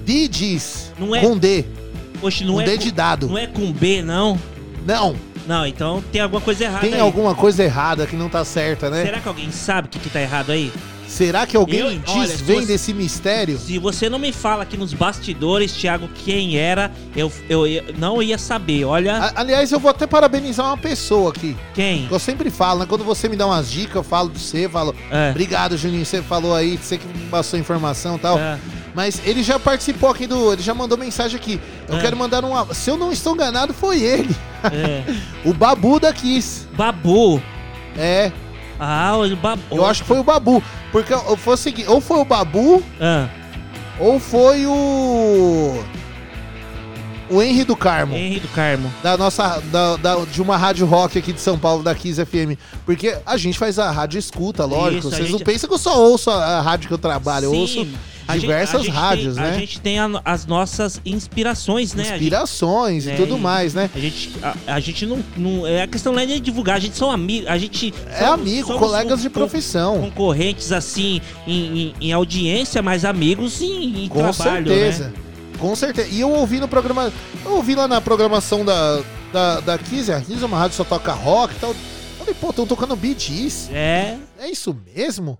Gees. 0.06 0.91
Não 0.99 1.15
é- 1.15 1.22
Com 1.22 1.36
D. 1.36 1.65
Oxe, 2.22 2.44
não 2.45 2.53
Com 2.56 2.61
é 2.61 2.65
D 2.65 2.72
com- 2.78 2.84
de 2.84 2.91
dado. 2.91 3.28
Não 3.30 3.38
é 3.38 3.48
com 3.48 3.72
B, 3.72 4.03
não? 4.03 4.40
Não. 4.86 5.15
Não, 5.48 5.65
então 5.65 6.03
tem 6.11 6.22
alguma 6.22 6.40
coisa 6.40 6.65
errada 6.65 6.82
Tem 6.82 6.94
aí. 6.94 6.99
alguma 6.99 7.34
coisa 7.34 7.64
errada 7.64 8.06
que 8.06 8.15
não 8.15 8.30
tá 8.30 8.45
certa, 8.45 8.91
né? 8.91 9.03
Será 9.03 9.19
que 9.19 9.28
alguém 9.28 9.52
sabe 9.52 9.88
o 9.88 9.90
que, 9.90 9.98
que 9.98 10.10
tá 10.10 10.22
errado 10.22 10.52
aí? 10.52 10.72
Será 11.11 11.45
que 11.45 11.57
alguém 11.57 11.79
Eu- 11.81 11.88
olha, 11.88 12.01
se 12.05 12.19
desvende 12.38 12.67
você- 12.67 12.73
esse 12.73 12.93
mistério? 12.93 13.59
Se 13.59 13.77
você 13.77 14.09
não 14.09 14.17
me 14.17 14.31
fala 14.31 14.63
aqui 14.63 14.77
nos 14.77 14.93
bastidores, 14.93 15.73
Thiago, 15.73 16.07
quem 16.23 16.55
era, 16.57 16.89
eu, 17.13 17.29
eu, 17.49 17.67
ia- 17.67 17.83
não 17.97 18.23
ia 18.23 18.38
saber. 18.38 18.85
Olha. 18.85 19.17
A- 19.17 19.41
Aliás, 19.41 19.73
eu 19.73 19.79
vou 19.79 19.91
até 19.91 20.07
parabenizar 20.07 20.65
uma 20.67 20.77
pessoa 20.77 21.31
aqui. 21.31 21.55
Quem? 21.73 22.07
Eu 22.09 22.17
sempre 22.17 22.49
falo, 22.49 22.79
né? 22.79 22.85
Quando 22.88 23.03
você 23.03 23.27
me 23.27 23.35
dá 23.35 23.45
umas 23.45 23.69
dicas, 23.69 23.95
eu 23.97 24.03
falo 24.03 24.29
de 24.29 24.39
você, 24.39 24.69
falo. 24.69 24.95
É. 25.11 25.31
Obrigado, 25.31 25.77
Juninho. 25.77 26.05
Você 26.05 26.21
falou 26.21 26.55
aí, 26.55 26.77
você 26.77 26.97
que 26.97 27.05
me 27.05 27.25
passou 27.29 27.59
informação 27.59 28.15
e 28.15 28.19
tal. 28.19 28.39
É. 28.39 28.57
Mas 28.95 29.21
ele 29.25 29.43
já 29.43 29.59
participou 29.59 30.09
aqui 30.09 30.25
do. 30.25 30.53
Ele 30.53 30.61
já 30.61 30.73
mandou 30.73 30.97
mensagem 30.97 31.38
aqui. 31.38 31.59
Eu 31.89 31.97
É. 31.97 32.01
quero 32.01 32.15
mandar 32.15 32.43
um. 32.45 32.73
Se 32.73 32.89
eu 32.89 32.95
não 32.97 33.11
estou 33.11 33.33
enganado, 33.33 33.73
foi 33.73 34.01
ele. 34.01 34.33
É. 34.63 35.03
o 35.43 35.53
Babu 35.53 35.99
da 35.99 36.13
Kiss. 36.13 36.67
Babu. 36.73 37.41
É. 37.97 38.31
Ah, 38.84 39.16
o 39.16 39.36
Babu. 39.36 39.62
Eu 39.72 39.86
acho 39.86 40.02
que 40.02 40.08
foi 40.08 40.18
o 40.18 40.24
Babu. 40.24 40.64
Porque 40.91 41.14
foi 41.38 41.53
o 41.53 41.58
seguinte, 41.58 41.88
ou 41.88 42.02
foi 42.02 42.18
o 42.18 42.26
Babu, 42.26 42.84
Ah, 42.99 43.28
ou 43.99 44.20
foi 44.20 44.66
o. 44.66 45.84
O 47.32 47.41
Henry 47.41 47.64
do 47.64 47.76
Carmo. 47.76 48.16
Henry 48.16 48.40
do 48.40 48.48
Carmo. 48.49 48.91
Da 49.02 49.18
nossa. 49.18 49.62
Da, 49.72 49.95
da- 49.98 50.26
de 50.26 50.41
uma 50.41 50.58
rádio 50.58 50.86
rock 50.86 51.18
aqui 51.18 51.32
de 51.34 51.40
São 51.41 51.58
Paulo, 51.58 51.82
da 51.84 51.95
Kiss 51.95 52.24
FM. 52.24 52.58
Porque 52.86 53.18
a 53.26 53.38
gente 53.38 53.58
faz 53.58 53.80
a 53.80 53.90
rádio 53.90 54.20
escuta, 54.20 54.66
lógico. 54.66 54.99
Isso, 55.08 55.10
Vocês 55.10 55.30
não 55.32 55.38
gente- 55.40 55.45
pensam 55.45 55.68
que 55.70 55.74
eu 55.76 55.80
só 55.80 55.99
ouço 56.02 56.30
a, 56.30 56.36
a 56.58 56.62
rádio 56.62 56.88
que 56.88 56.94
eu 56.94 56.98
trabalho, 56.98 57.45
eu 57.45 57.53
ouço 57.53 57.88
diversas 58.34 58.84
gente 58.84 58.94
rádios, 58.94 59.36
tem- 59.36 59.44
né? 59.44 59.49
A 59.56 59.60
gente 59.60 59.80
tem 59.82 59.99
a- 59.99 60.22
as 60.24 60.45
nossas 60.45 61.02
inspirações, 61.06 61.94
né? 61.94 62.03
A 62.03 62.06
gente- 62.08 62.16
Inspirações 62.16 63.03
e 63.06 63.08
né, 63.08 63.16
tudo 63.16 63.38
mais, 63.38 63.74
né? 63.74 63.90
A 63.94 63.99
gente, 63.99 64.32
a, 64.41 64.56
a 64.76 64.80
gente 64.80 65.06
não, 65.06 65.20
não. 65.36 65.68
É 65.68 65.82
a 65.84 65.88
questão 65.88 66.14
não 66.14 66.20
é 66.20 66.26
de 66.26 66.40
divulgar, 66.40 66.78
a 66.78 66.80
gente 66.80 66.95
são 66.98 67.12
amigos. 67.12 67.48
A 67.49 67.58
gente. 67.58 67.94
É 68.10 68.26
amigo, 68.26 68.74
colegas 68.78 69.22
de 69.22 69.30
profissão. 69.30 69.99
Concorrentes, 70.02 70.72
assim, 70.72 71.22
em, 71.48 71.80
em- 71.82 71.94
em 72.10 72.14
audiência, 72.14 72.82
mas 72.82 73.03
amigos 73.06 73.62
em, 73.62 74.06
em 74.06 74.08
Com 74.08 74.20
trabalho. 74.20 74.68
certeza. 74.68 75.06
Né? 75.06 75.14
Com 75.61 75.75
certeza. 75.75 76.09
E 76.09 76.19
eu 76.19 76.29
ouvi 76.31 76.59
no 76.59 76.67
programa. 76.67 77.13
Eu 77.45 77.51
ouvi 77.51 77.75
lá 77.75 77.88
na 77.88 78.01
programação 78.01 78.65
da, 78.65 79.01
da, 79.31 79.59
da 79.61 79.77
Kiss, 79.77 80.11
a 80.11 80.19
Kiss 80.19 80.41
é 80.43 80.45
uma 80.45 80.57
rádio 80.57 80.75
só 80.75 80.83
toca 80.83 81.13
rock 81.13 81.55
e 81.55 81.59
tal. 81.59 81.75
Falei, 82.17 82.33
pô, 82.33 82.49
estão 82.49 82.65
tocando 82.67 82.95
Bee 82.95 83.15
Gees. 83.17 83.69
É. 83.71 84.17
É 84.39 84.49
isso 84.49 84.75
mesmo? 84.93 85.39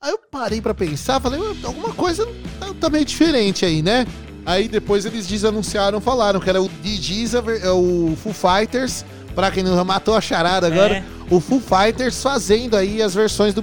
Aí 0.00 0.10
eu 0.10 0.18
parei 0.30 0.60
pra 0.60 0.74
pensar, 0.74 1.20
falei, 1.20 1.40
"Ué, 1.40 1.54
alguma 1.64 1.94
coisa 1.94 2.26
tá, 2.58 2.74
tá 2.80 2.90
meio 2.90 3.04
diferente 3.04 3.64
aí, 3.64 3.82
né? 3.82 4.06
Aí 4.44 4.66
depois 4.66 5.04
eles 5.06 5.26
desanunciaram, 5.26 6.00
falaram 6.00 6.40
que 6.40 6.50
era 6.50 6.60
o 6.60 6.68
Bee 6.68 6.96
Gees, 6.96 7.34
é 7.34 7.70
o 7.70 8.16
Foo 8.22 8.32
Fighters, 8.32 9.04
pra 9.34 9.50
quem 9.50 9.62
não 9.62 9.82
matou 9.84 10.14
a 10.16 10.20
charada 10.20 10.66
agora, 10.66 10.96
É. 10.96 11.04
o 11.30 11.40
Foo 11.40 11.60
Fighters 11.60 12.22
fazendo 12.22 12.76
aí 12.76 13.00
as 13.02 13.14
versões 13.14 13.52
do. 13.54 13.62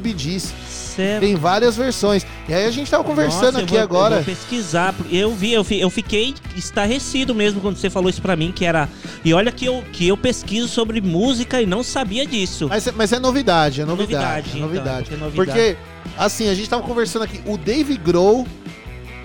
Certo. 0.96 1.22
Tem 1.22 1.36
várias 1.36 1.78
versões. 1.78 2.26
E 2.48 2.54
aí 2.54 2.66
a 2.66 2.72
gente 2.72 2.90
tava 2.92 3.04
conversando 3.06 3.44
Nossa, 3.54 3.60
eu 3.60 3.64
aqui 3.64 3.74
vou- 3.74 3.82
agora. 3.84 4.16
Eu 4.18 4.24
vou 4.24 4.36
pesquisar. 4.36 4.92
porque 4.94 5.16
Eu 5.16 5.34
vi, 5.34 5.54
eu, 5.54 5.64
fi- 5.64 5.80
eu 5.80 5.90
fiquei 5.90 6.34
estarrecido 6.58 7.34
mesmo 7.34 7.62
quando 7.62 7.78
você 7.78 7.90
falou 7.90 8.10
isso 8.10 8.22
pra 8.22 8.36
mim, 8.36 8.52
que 8.54 8.66
era. 8.66 8.90
E 9.24 9.34
olha 9.34 9.52
que 9.52 9.66
eu, 9.66 9.84
que 9.94 10.08
eu 10.08 10.18
pesquiso 10.18 10.68
sobre 10.68 11.00
música 11.00 11.62
e 11.62 11.66
não 11.66 11.84
sabia 11.84 12.26
disso. 12.26 12.68
Mas, 12.70 12.86
é- 12.88 12.92
mas 12.92 13.14
é 13.14 13.20
novidade, 13.20 13.82
é 13.82 13.86
novidade. 13.86 14.20
Novidade, 14.20 14.48
é 14.48 14.56
então, 14.58 14.68
novidade. 14.68 15.14
é 15.14 15.18
novidade. 15.18 15.36
Porque, 15.36 15.78
assim, 16.18 16.50
a 16.50 16.54
gente 16.56 16.70
tava 16.70 16.84
conversando 16.84 17.24
aqui, 17.24 17.40
o 17.46 17.58
Dave 17.58 17.96
Grohl, 17.96 18.46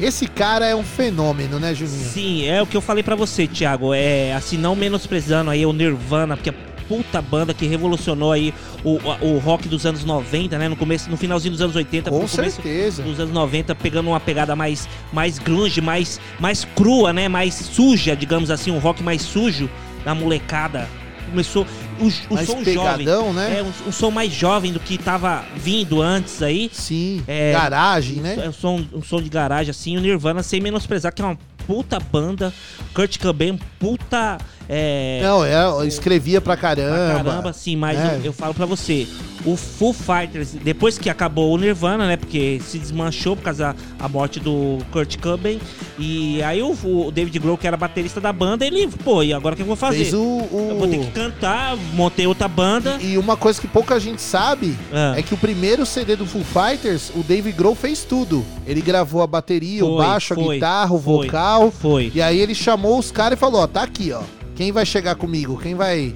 esse 0.05 0.27
cara 0.27 0.67
é 0.67 0.75
um 0.77 0.85
fenômeno, 0.85 1.59
né, 1.59 1.75
Juninho? 1.75 2.05
Sim, 2.05 2.47
é 2.47 2.61
o 2.63 2.67
que 2.67 2.77
eu 2.77 2.81
falei 2.81 3.03
pra 3.03 3.15
você, 3.15 3.47
Thiago. 3.47 3.95
É 3.95 4.33
assim, 4.35 4.59
não 4.59 4.77
menosprezando 4.77 5.51
aí 5.51 5.65
o 5.65 5.73
Nirvana, 5.73 6.37
porque 6.37 6.51
é 6.51 6.55
puta 6.89 7.23
banda 7.23 7.55
que 7.55 7.67
revolucionou 7.67 8.31
aí 8.31 8.53
o, 8.85 8.99
o 9.23 9.39
rock 9.39 9.69
dos 9.69 9.87
anos 9.87 10.05
90, 10.05 10.59
né? 10.59 10.69
No 10.69 10.77
começo, 10.77 11.11
no 11.11 11.17
finalzinho 11.17 11.53
dos 11.53 11.63
anos 11.63 11.75
80, 11.75 12.11
Com 12.11 12.29
certeza. 12.29 13.03
dos 13.03 13.19
anos 13.19 13.33
90, 13.33 13.75
pegando 13.75 14.11
uma 14.11 14.21
pegada 14.21 14.55
mais, 14.55 14.89
mais 15.13 15.39
grunge, 15.39 15.81
mais, 15.81 16.21
mais 16.39 16.65
crua, 16.65 17.13
né? 17.13 17.29
Mais 17.29 17.55
suja, 17.55 18.15
digamos 18.15 18.51
assim, 18.51 18.71
um 18.71 18.79
rock 18.79 19.03
mais 19.03 19.23
sujo 19.23 19.71
da 20.05 20.15
molecada. 20.15 20.89
Começou 21.31 21.67
o, 22.01 22.05
o 22.31 22.35
Mais 22.35 22.47
som 22.47 22.63
pegadão, 22.63 23.27
jovem. 23.27 23.35
né? 23.35 23.59
É, 23.59 23.63
um, 23.63 23.89
um 23.89 23.93
som 23.93 24.11
mais 24.11 24.33
jovem 24.33 24.73
do 24.73 24.81
que 24.81 24.99
tava 24.99 25.45
vindo 25.57 26.01
antes 26.03 26.43
aí. 26.43 26.71
Sim. 26.73 27.23
É, 27.27 27.53
Garagem, 27.53 28.17
né? 28.17 28.37
É 28.45 28.49
um 28.49 28.53
som, 28.53 28.85
um 28.93 29.03
som 29.03 29.21
de 29.21 29.29
garagem, 29.29 29.71
assim, 29.71 29.97
o 29.97 30.01
Nirvana, 30.01 30.43
sem 30.43 30.61
menosprezar, 30.61 31.13
que 31.13 31.23
é 31.23 31.25
uma 31.25 31.39
puta 31.67 31.99
banda. 31.99 32.53
Kurt 32.95 33.19
Cobain, 33.19 33.59
puta. 33.79 34.39
É, 34.69 35.21
Não, 35.23 35.45
é, 35.45 35.55
eu 35.65 35.87
escrevia 35.87 36.41
pra 36.41 36.57
caramba. 36.57 37.15
pra 37.23 37.25
caramba, 37.25 37.53
sim, 37.53 37.77
mas 37.77 37.99
É. 37.99 38.17
eu, 38.19 38.27
eu 38.27 38.33
falo 38.33 38.55
pra 38.55 38.65
você, 38.65 39.07
o 39.45 39.57
Foo 39.57 39.93
Fighters, 39.93 40.53
depois 40.63 40.97
que 40.97 41.11
acabou 41.11 41.53
o 41.53 41.59
Nirvana, 41.59 42.07
né, 42.07 42.17
porque 42.17 42.61
se 42.67 42.79
desmanchou 42.79 43.37
por 43.37 43.43
causa 43.43 43.73
da 43.99 44.05
a 44.05 44.09
morte 44.09 44.41
do 44.41 44.79
Kurt 44.91 45.19
Cobain, 45.19 45.61
e 45.99 46.43
aí 46.43 46.63
o, 46.63 46.71
o 46.83 47.11
David 47.11 47.39
Grohl, 47.39 47.59
que 47.59 47.67
era 47.67 47.77
baterista 47.77 48.21
da 48.21 48.33
banda, 48.33 48.65
ele, 48.67 48.89
pô, 49.05 49.23
e 49.23 49.33
agora 49.35 49.53
o 49.55 49.57
que 49.57 49.63
eu 49.63 49.67
vou 49.67 49.77
fazer? 49.77 49.99
Fez 49.99 50.15
o, 50.15 50.19
o- 50.23 50.69
Eu 50.71 50.79
vou 50.79 50.89
ter 50.89 50.99
que 50.99 51.11
cantar, 51.11 51.77
montei 51.93 52.27
outra 52.27 52.49
banda. 52.49 52.97
E 53.01 53.19
uma 53.19 53.37
coisa 53.37 53.61
que 53.61 53.69
pouca 53.69 53.99
gente 54.01 54.21
sabe 54.23 54.75
Ah. 54.93 55.15
é 55.17 55.23
que 55.23 55.35
o 55.35 55.37
primeiro 55.37 55.85
CD 55.85 56.17
do 56.17 56.25
Foo 56.27 56.43
Fighters, 56.43 57.11
o 57.15 57.23
Dave 57.23 57.53
Grohl 57.53 57.75
fez 57.75 58.03
tudo. 58.03 58.45
Ele 58.67 58.81
gravou 58.81 59.23
a 59.23 59.27
bateria, 59.27 59.85
o 59.85 59.97
Foi, 59.97 60.07
baixo, 60.07 60.33
a 60.33 60.37
foi, 60.37 60.55
guitarra, 60.55 60.95
o 60.95 61.01
foi, 61.01 61.27
vocal. 61.27 61.71
Foi. 61.71 62.13
E 62.15 62.23
aí 62.23 62.39
ele 62.41 62.55
chamou 62.55 62.99
os 62.99 63.11
caras 63.11 63.37
e 63.37 63.41
falou, 63.41 63.61
ó, 63.63 63.67
tá 63.67 63.83
aqui, 63.83 64.11
ó. 64.13 64.23
Quem 64.55 64.71
vai 64.73 64.87
chegar 64.87 65.15
comigo? 65.17 65.59
Quem 65.61 65.75
vai 65.75 66.15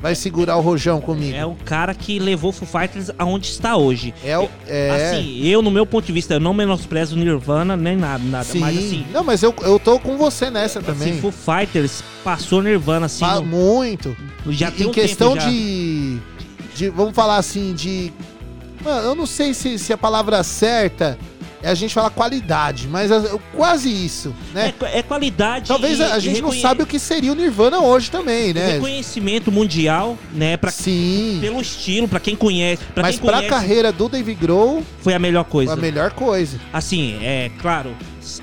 vai 0.00 0.16
segurar 0.16 0.56
o 0.56 0.60
rojão 0.60 1.00
comigo? 1.00 1.36
É 1.36 1.46
o 1.46 1.54
cara 1.54 1.94
que 1.94 2.18
levou 2.18 2.50
o 2.50 2.52
Foo 2.52 2.66
Fighters 2.66 3.08
aonde 3.16 3.46
está 3.46 3.76
hoje. 3.76 4.12
É 4.24 4.36
o- 4.36 4.48
é. 4.66 4.90
Assim, 5.12 5.46
eu, 5.46 5.62
no 5.62 5.70
meu 5.70 5.86
ponto 5.86 6.04
de 6.04 6.12
vista, 6.12 6.34
eu 6.34 6.40
não 6.40 6.52
menosprezo 6.52 7.16
Nirvana, 7.16 7.76
nem 7.76 7.96
nada, 7.96 8.22
nada. 8.24 8.44
Sim. 8.44 8.58
Mas 8.58 8.76
assim, 8.78 9.06
Não, 9.12 9.22
mas 9.22 9.42
eu, 9.44 9.54
eu 9.62 9.78
tô 9.78 10.00
com 10.00 10.18
você 10.18 10.50
nessa 10.50 10.82
também. 10.82 11.10
assim, 11.12 11.20
Foo 11.20 11.30
Fighters 11.32 12.02
passou 12.24 12.60
Nirvana, 12.60 13.06
assim. 13.06 13.20
Pa- 13.20 13.36
no- 13.36 13.46
muito. 13.46 14.16
Já 14.48 14.68
E- 14.68 14.72
tem 14.72 14.86
em 14.86 14.90
um 14.90 14.92
questão 14.92 15.34
tempo 15.34 15.44
já. 15.44 15.50
de, 15.50 16.18
de. 16.74 16.88
Vamos 16.90 17.14
falar 17.14 17.36
assim, 17.36 17.72
de. 17.72 18.12
Mano, 18.84 19.06
eu 19.06 19.14
não 19.14 19.26
sei 19.26 19.54
se, 19.54 19.78
se 19.78 19.92
a 19.92 19.96
palavra 19.96 20.42
certa 20.42 21.16
a 21.68 21.74
gente 21.74 21.94
falar 21.94 22.10
qualidade, 22.10 22.88
mas 22.88 23.10
a- 23.12 23.38
quase 23.54 23.88
isso, 23.88 24.34
né? 24.52 24.72
É, 24.82 24.98
é 24.98 25.02
qualidade. 25.02 25.68
Talvez 25.68 25.98
e- 25.98 26.02
a, 26.02 26.14
a 26.14 26.18
gente 26.18 26.40
não 26.40 26.48
reconhe- 26.50 26.62
sabe 26.62 26.82
o 26.82 26.86
que 26.86 26.98
seria 26.98 27.32
o 27.32 27.34
Nirvana 27.34 27.80
hoje 27.80 28.10
também, 28.10 28.52
né? 28.52 28.72
Reconhecimento 28.74 29.50
mundial, 29.52 30.18
né? 30.32 30.56
Pra, 30.56 30.70
Sim. 30.70 31.38
Pelo 31.40 31.60
estilo, 31.60 32.08
pra 32.08 32.20
quem 32.20 32.34
conhece. 32.36 32.82
Pra 32.94 33.02
Mas 33.02 33.16
quem 33.16 33.24
pra 33.26 33.38
conhece, 33.38 33.50
carreira 33.50 33.92
do 33.92 34.08
Dave 34.08 34.34
Grohl, 34.34 34.82
foi 35.00 35.14
a 35.14 35.18
melhor 35.18 35.44
coisa. 35.44 35.72
a 35.72 35.76
melhor 35.76 36.10
coisa. 36.12 36.58
Assim, 36.72 37.18
é 37.22 37.50
claro, 37.60 37.94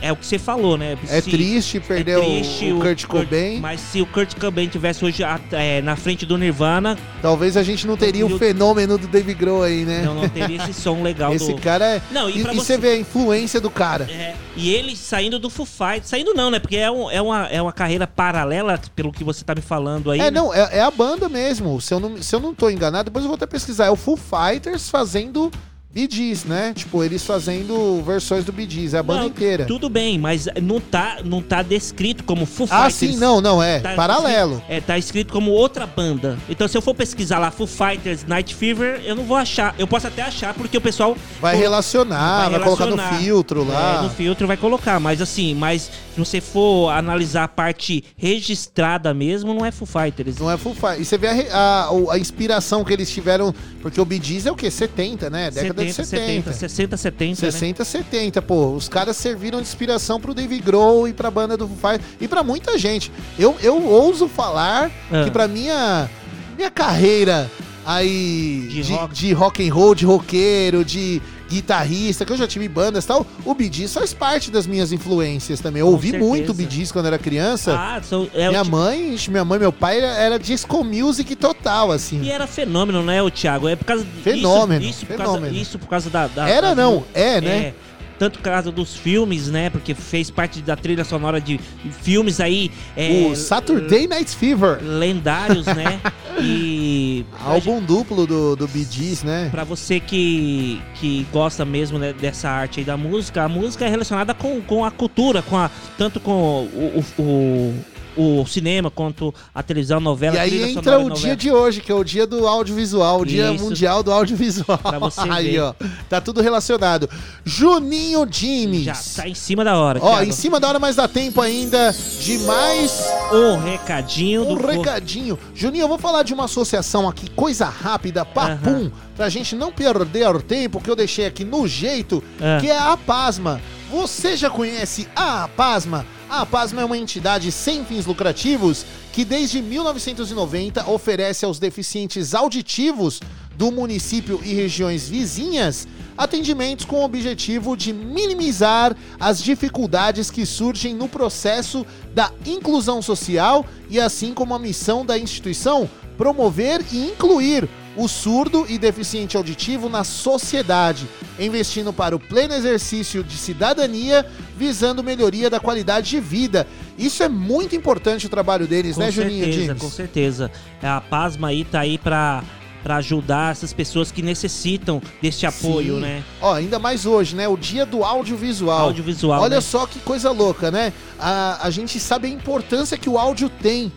é 0.02 0.12
o 0.12 0.16
que 0.16 0.26
você 0.26 0.38
falou, 0.40 0.78
né? 0.78 0.98
É 1.08 1.22
Se- 1.22 1.30
triste 1.30 1.80
perder 1.80 2.18
o- 2.18 2.22
triste 2.22 2.72
o 2.72 2.80
Kurt 2.80 3.06
Cobain. 3.06 3.60
Mas 3.60 3.80
se 3.82 4.02
o 4.02 4.06
Kurt 4.06 4.38
Cobain 4.40 4.68
tivesse 4.68 5.04
hoje 5.04 5.24
é, 5.52 5.82
na 5.82 5.96
frente 5.96 6.26
do 6.26 6.38
Nirvana, 6.38 6.98
Talvez 7.22 7.58
a 7.58 7.64
gente 7.64 7.86
não 7.86 7.98
teria 7.98 8.26
o 8.26 8.38
fenômeno 8.38 8.98
do 8.98 9.08
Dave 9.08 9.34
Grohl 9.34 9.64
aí, 9.64 9.84
né? 9.86 10.04
não, 10.04 10.16
não 10.16 10.30
teria 10.30 10.58
esse 10.64 10.74
som 10.74 11.02
legal 11.04 11.34
Esse 11.36 11.54
do... 11.54 11.62
cara 11.62 11.86
é. 11.86 12.02
Não, 12.12 12.30
e 12.30 12.40
e, 12.40 12.42
pra 12.44 12.54
e 12.54 12.56
você- 12.56 12.74
você 12.74 12.78
vê 12.78 12.90
a 12.92 12.98
influência 12.98 13.60
do 13.60 13.70
cara. 13.70 14.06
É, 14.10 14.36
e 14.56 14.70
ele 14.74 14.96
saindo 14.96 15.38
do 15.40 15.50
Foo 15.50 15.66
Fighters, 15.66 16.08
saindo 16.08 16.34
não, 16.34 16.50
né? 16.52 16.60
Porque 16.60 16.78
é, 16.78 16.90
um- 16.92 17.10
é, 17.12 17.22
uma, 17.22 17.48
é 17.48 17.62
uma 17.62 17.74
carreira 17.74 18.08
paralela, 18.08 18.80
pelo 18.96 19.12
que 19.12 19.24
você 19.24 19.44
tá 19.44 19.54
me 19.56 19.62
falando 19.62 20.12
aí. 20.12 20.20
É, 20.20 20.24
né? 20.24 20.32
não, 20.32 20.54
é, 20.54 20.78
é 20.78 20.82
a 20.82 20.92
banda 20.92 21.28
mesmo. 21.30 21.80
Se 21.82 21.94
eu, 21.94 22.00
não, 22.00 22.22
se 22.22 22.36
eu 22.36 22.40
não 22.40 22.54
tô 22.54 22.70
enganado, 22.70 23.06
depois 23.10 23.24
eu 23.26 23.30
vou 23.30 23.36
até 23.36 23.46
pesquisar. 23.48 23.86
É 23.86 23.90
o 23.90 23.96
Foo 23.96 24.18
Fighters 24.18 24.90
fazendo 24.90 25.52
Gees, 25.94 26.45
né? 26.45 26.72
Tipo, 26.76 27.03
eles 27.03 27.26
fazendo 27.26 28.02
versões 28.06 28.45
do 28.45 28.53
Gees, 28.56 28.94
é 28.94 28.99
a 28.99 29.03
banda 29.03 29.22
Não, 29.22 29.28
inteira. 29.28 29.66
Tudo 29.66 29.90
bem, 29.90 30.18
mas 30.20 30.48
não 30.61 30.80
tá, 30.80 31.18
não 31.26 31.41
tá 31.41 31.61
descrito 31.61 32.24
como 32.24 32.45
Foo 32.45 32.68
Ah, 32.70 32.90
Fighters. 32.90 33.14
sim, 33.16 33.18
não, 33.20 33.41
não, 33.41 33.61
é. 33.61 33.80
Tá 33.80 33.95
Paralelo. 33.95 34.61
é, 34.70 34.80
tá 34.80 34.98
escrito 34.98 35.34
como 35.34 35.52
outra 35.52 35.88
banda. 35.88 36.38
Então, 36.48 36.68
se 36.68 36.78
eu 36.78 36.82
for 36.82 36.94
pesquisar 36.94 37.40
lá 37.40 37.49
Foo 37.52 37.66
Fighters 37.68 38.24
Night 38.26 38.53
Fever, 38.56 39.02
eu 39.03 39.16
não 39.16 39.24
vou 39.24 39.36
achar. 39.36 39.74
Eu 39.80 39.88
posso 39.88 40.06
até 40.07 40.22
achar, 40.22 40.53
porque 40.53 40.78
o 40.78 40.82
pessoal. 40.82 41.18
Vai 41.41 41.53
colo- 41.53 41.64
relacionar, 41.64 42.49
vai, 42.49 42.60
colocar 42.61 42.86
no 42.86 42.95
relacionar. 42.95 43.20
filtro 43.24 43.64
lá. 43.68 43.99
É, 43.99 44.02
no 44.03 44.10
filtro 44.11 44.48
vai 44.48 44.57
colocar. 44.57 44.99
Mas 44.99 45.22
assim, 45.22 45.56
mas 45.56 45.90
se 46.14 46.20
você 46.20 46.40
for 46.40 46.91
analisar 46.91 47.44
a 47.45 47.48
parte 47.48 48.03
registrada 48.16 49.14
mesmo, 49.14 49.53
não 49.53 49.66
é 49.66 49.72
Foo 49.72 49.88
Fighters. 49.88 50.38
Não 50.38 50.49
é 50.52 50.56
Foo 50.57 50.74
Fighters. 50.74 50.99
E 51.02 51.06
você 51.06 51.18
vê 51.18 51.28
a, 51.52 51.90
a- 51.90 52.14
a 52.14 52.20
inspiração 52.20 52.84
que 52.84 52.94
eles 52.94 53.10
tiveram, 53.10 53.53
porque 53.82 53.99
o 53.99 54.07
Gees 54.22 54.45
é 54.45 54.52
o 54.52 54.56
quê? 54.56 54.70
70, 54.72 55.30
né? 55.30 55.49
Década 55.52 55.80
de 55.91 56.06
70. 56.06 56.53
60, 56.53 56.98
70. 56.98 57.45
né? 57.45 57.52
60, 57.52 57.86
70, 57.86 58.41
pô. 58.41 58.72
Os 58.74 58.88
caras 58.90 59.18
serviram 59.18 59.60
de 59.61 59.68
inspiração 59.68 60.20
pro 60.20 60.34
Dave 60.34 60.60
Grohl 60.60 61.07
e 61.07 61.14
pra 61.14 61.30
banda 61.32 61.56
do 61.57 61.68
Foo 61.68 61.78
Fighters 61.91 62.11
e 62.22 62.28
pra 62.28 62.44
muita 62.44 62.78
gente. 62.78 63.11
Eu, 63.38 63.56
eu 63.61 63.84
ouso 63.86 64.28
falar 64.28 64.91
Ah. 65.11 65.24
que 65.24 65.32
pra 65.32 65.48
minha 65.48 66.10
minha 66.57 66.70
carreira 66.72 67.49
aí 67.86 68.68
De 68.70 68.82
de, 68.84 68.94
rock. 68.94 69.14
de 69.14 69.34
rock 69.34 69.68
and 69.70 69.74
roll, 69.74 69.95
de 69.95 70.06
roqueiro, 70.06 70.84
de 70.86 71.22
guitarrista, 71.50 72.26
que 72.26 72.32
eu 72.32 72.38
já 72.38 72.48
tive 72.48 72.68
bandas 72.68 73.04
e 73.04 73.08
tal, 73.08 73.26
o 73.46 73.56
Gees 73.60 73.94
faz 73.94 74.14
parte 74.14 74.52
das 74.52 74.68
minhas 74.68 74.92
influências 74.92 75.60
também. 75.60 75.80
Eu 75.82 75.88
Com 75.88 75.94
ouvi 75.94 76.12
certeza. 76.12 76.30
muito 76.30 76.54
Gees 76.70 76.92
quando 76.92 77.08
era 77.08 77.18
criança. 77.18 77.76
Ah, 77.78 78.02
é 78.34 78.48
minha 78.50 78.64
mãe, 78.64 79.16
minha 79.30 79.44
mãe 79.46 79.60
meu 79.60 79.72
pai 79.74 80.00
era, 80.00 80.38
disco 80.40 80.84
music 80.84 81.36
total, 81.36 81.92
assim. 81.92 82.22
E 82.22 82.32
era 82.32 82.46
fenômeno, 82.48 83.04
né, 83.04 83.22
o 83.22 83.30
Thiago? 83.30 83.68
É 83.68 83.76
por 83.76 83.86
causa 83.86 84.06
Fenômeno, 84.24 84.82
Isso, 84.82 84.90
isso 84.92 85.06
por 85.06 85.18
fenômeno. 85.18 85.46
Causa, 85.48 85.58
isso 85.62 85.80
por 85.80 85.88
causa 85.90 86.10
da. 86.10 86.28
da- 86.28 86.50
Era 86.50 86.70
da- 86.70 86.76
não, 86.76 87.04
é, 87.14 87.42
né? 87.42 87.74
Tanto 88.20 88.40
por 88.40 88.44
causa 88.44 88.72
dos 88.72 88.96
filmes, 88.96 89.48
né? 89.48 89.70
Porque 89.70 89.96
fez 89.96 90.30
parte 90.30 90.62
da 90.62 90.76
trilha 90.76 91.06
sonora 91.06 91.40
de 91.40 91.58
filmes 92.02 92.40
aí. 92.40 92.70
é, 92.96 93.28
o 93.32 93.36
Saturday 93.36 94.06
Night 94.08 94.36
Fever. 94.36 94.80
Lendários, 94.84 95.66
né? 95.66 96.00
E. 96.41 97.26
Álbum 97.44 97.82
duplo 97.82 98.26
do, 98.26 98.56
do 98.56 98.66
Bee 98.68 98.88
Gees, 98.90 99.24
né? 99.24 99.50
Pra 99.52 99.66
você 99.66 100.00
que, 100.00 100.82
que 100.96 101.28
gosta 101.34 101.66
mesmo 101.66 102.00
né, 102.00 102.14
dessa 102.14 102.50
arte 102.50 102.80
aí 102.80 102.86
da 102.86 102.96
música, 102.96 103.44
a 103.44 103.50
música 103.50 103.86
é 103.86 103.90
relacionada 103.90 104.34
com, 104.34 104.62
com 104.62 104.86
a 104.86 104.91
cultura, 104.91 105.41
com 105.41 105.58
a, 105.58 105.70
tanto 105.98 106.20
com 106.20 106.32
o, 106.32 107.04
o, 107.18 107.22
o, 107.22 107.86
o 108.22 108.46
cinema 108.46 108.91
quanto 108.91 109.34
a 109.56 109.64
televisão, 109.64 110.00
novela, 110.00 110.36
E 110.36 110.40
aí 110.40 110.72
entra 110.74 111.00
o 111.00 111.10
dia 111.10 111.36
de 111.36 111.52
hoje, 111.52 111.80
que 111.82 111.91
é 111.91 111.96
o 111.96 112.04
dia 112.04 112.28
do 112.28 112.46
audiovisual, 112.48 113.22
o 113.22 113.26
dia 113.26 113.52
Isso. 113.54 113.64
mundial 113.64 114.04
do 114.04 114.12
audiovisual. 114.12 114.78
Pra 114.78 115.00
você 115.00 115.22
aí, 115.30 115.52
ver. 115.52 115.60
ó, 115.62 115.74
tá 116.10 116.20
tudo 116.20 116.41
relacionado. 116.41 117.10
Juninho 117.46 118.28
Jimes. 118.30 118.84
Já 118.84 119.22
tá 119.24 119.28
em 119.28 119.34
cima 119.36 119.64
da 119.64 119.78
hora, 119.78 120.00
Ó, 120.02 120.10
Thiago. 120.10 120.24
em 120.30 120.32
cima 120.32 120.60
da 120.60 120.68
hora, 120.68 120.80
mas 120.80 120.96
dá 120.96 121.08
tempo 121.08 121.40
ainda 121.41 121.96
de 122.22 122.38
mais 122.40 123.06
Um 123.32 123.58
recadinho 123.58 124.44
um 124.50 124.56
do 124.56 124.68
recadinho. 124.68 125.38
Juninho, 125.56 125.84
eu 125.84 125.88
vou 125.88 125.98
falar 125.98 126.24
de 126.24 126.34
uma 126.34 126.46
associação 126.46 127.08
aqui, 127.08 127.30
coisa 127.32 127.66
rápida, 127.66 128.26
papum, 128.26 128.91
pra 129.16 129.30
gente 129.30 129.56
não 129.56 129.72
perder 129.72 130.41
tempo, 130.41 130.82
que 130.82 130.90
eu 130.90 130.96
deixei 130.96 131.26
aqui 131.26 131.44
no 131.46 131.68
jeito, 131.68 132.24
Ah. 132.41 132.58
que 132.60 132.70
é 132.70 132.78
a 132.78 132.94
APASMA. 132.94 133.62
Você 133.91 134.36
já 134.38 134.50
conhece 134.50 135.08
a 135.16 135.46
APASMA? 135.46 136.06
A 136.30 136.42
APASMA 136.42 136.84
é 136.84 136.86
uma 136.86 136.98
entidade 136.98 137.52
sem 137.52 137.84
fins 137.84 138.06
lucrativos 138.06 138.86
que 139.12 139.26
desde 139.26 139.64
1990 139.64 140.88
oferece 140.88 141.44
aos 141.44 141.58
deficientes 141.58 142.36
auditivos 142.36 143.20
do 143.58 143.72
município 143.72 144.40
e 144.44 144.54
regiões 144.54 145.10
vizinhas 145.10 145.88
atendimentos 146.16 146.86
com 146.86 146.98
o 146.98 147.04
objetivo 147.04 147.76
de 147.76 147.92
minimizar 147.92 148.96
as 149.20 149.42
dificuldades 149.42 150.30
que 150.30 150.46
surgem 150.46 150.94
no 150.94 151.10
processo 151.10 151.84
da 152.14 152.32
inclusão 152.46 153.02
social 153.02 153.66
e 153.90 154.00
assim 154.00 154.32
como 154.32 154.54
a 154.54 154.60
missão 154.60 155.04
da 155.04 155.18
instituição 155.18 155.90
promover 156.16 156.86
e 156.92 157.08
incluir 157.08 157.68
o 157.95 158.07
surdo 158.07 158.66
e 158.70 158.78
deficiente 158.78 159.36
auditivo 159.36 159.90
na 159.90 160.03
sociedade, 160.03 161.07
investindo 161.40 161.91
para 161.91 162.16
o 162.16 162.20
pleno 162.20 162.53
exercício 162.53 163.24
de 163.24 163.36
cidadania, 163.38 164.26
visando 164.56 165.03
melhoria 165.03 165.49
da 165.49 165.60
qualidade 165.60 166.10
de 166.10 166.20
vida. 166.20 166.68
Isso 166.98 167.24
é 167.24 167.30
muito 167.30 167.76
importante 167.76 168.26
o 168.26 168.30
trabalho 168.30 168.68
deles, 168.68 168.95
Com 168.95 169.02
né, 169.02 169.11
Juninho 169.11 169.45
certeza, 169.45 169.66
James? 169.68 169.82
com 169.82 169.90
certeza. 169.90 170.52
A 170.82 171.02
Pasma 171.02 171.49
aí 171.49 171.64
tá 171.66 171.80
aí 171.80 171.98
pra, 171.98 172.44
pra 172.84 172.98
ajudar 172.98 173.52
essas 173.52 173.74
pessoas 173.74 174.11
que 174.11 174.22
necessitam 174.22 175.02
deste 175.22 175.45
apoio, 175.45 175.95
Sim. 175.95 176.02
né? 176.02 176.24
Ó, 176.41 176.53
ainda 176.53 176.78
mais 176.80 177.06
hoje, 177.06 177.36
né? 177.36 177.48
O 177.48 177.57
dia 177.57 177.86
do 177.86 178.03
audiovisual. 178.03 178.82
Audiovisual, 178.82 179.41
Olha 179.41 179.56
né? 179.56 179.61
só 179.61 179.86
que 179.86 179.99
coisa 179.99 180.32
louca, 180.32 180.70
né? 180.72 180.94
A, 181.20 181.66
a 181.66 181.70
gente 181.70 181.99
sabe 181.99 182.28
a 182.28 182.30
importância 182.30 182.98
que 182.98 183.10
o 183.10 183.18
áudio 183.18 183.49
tem. 183.49 183.91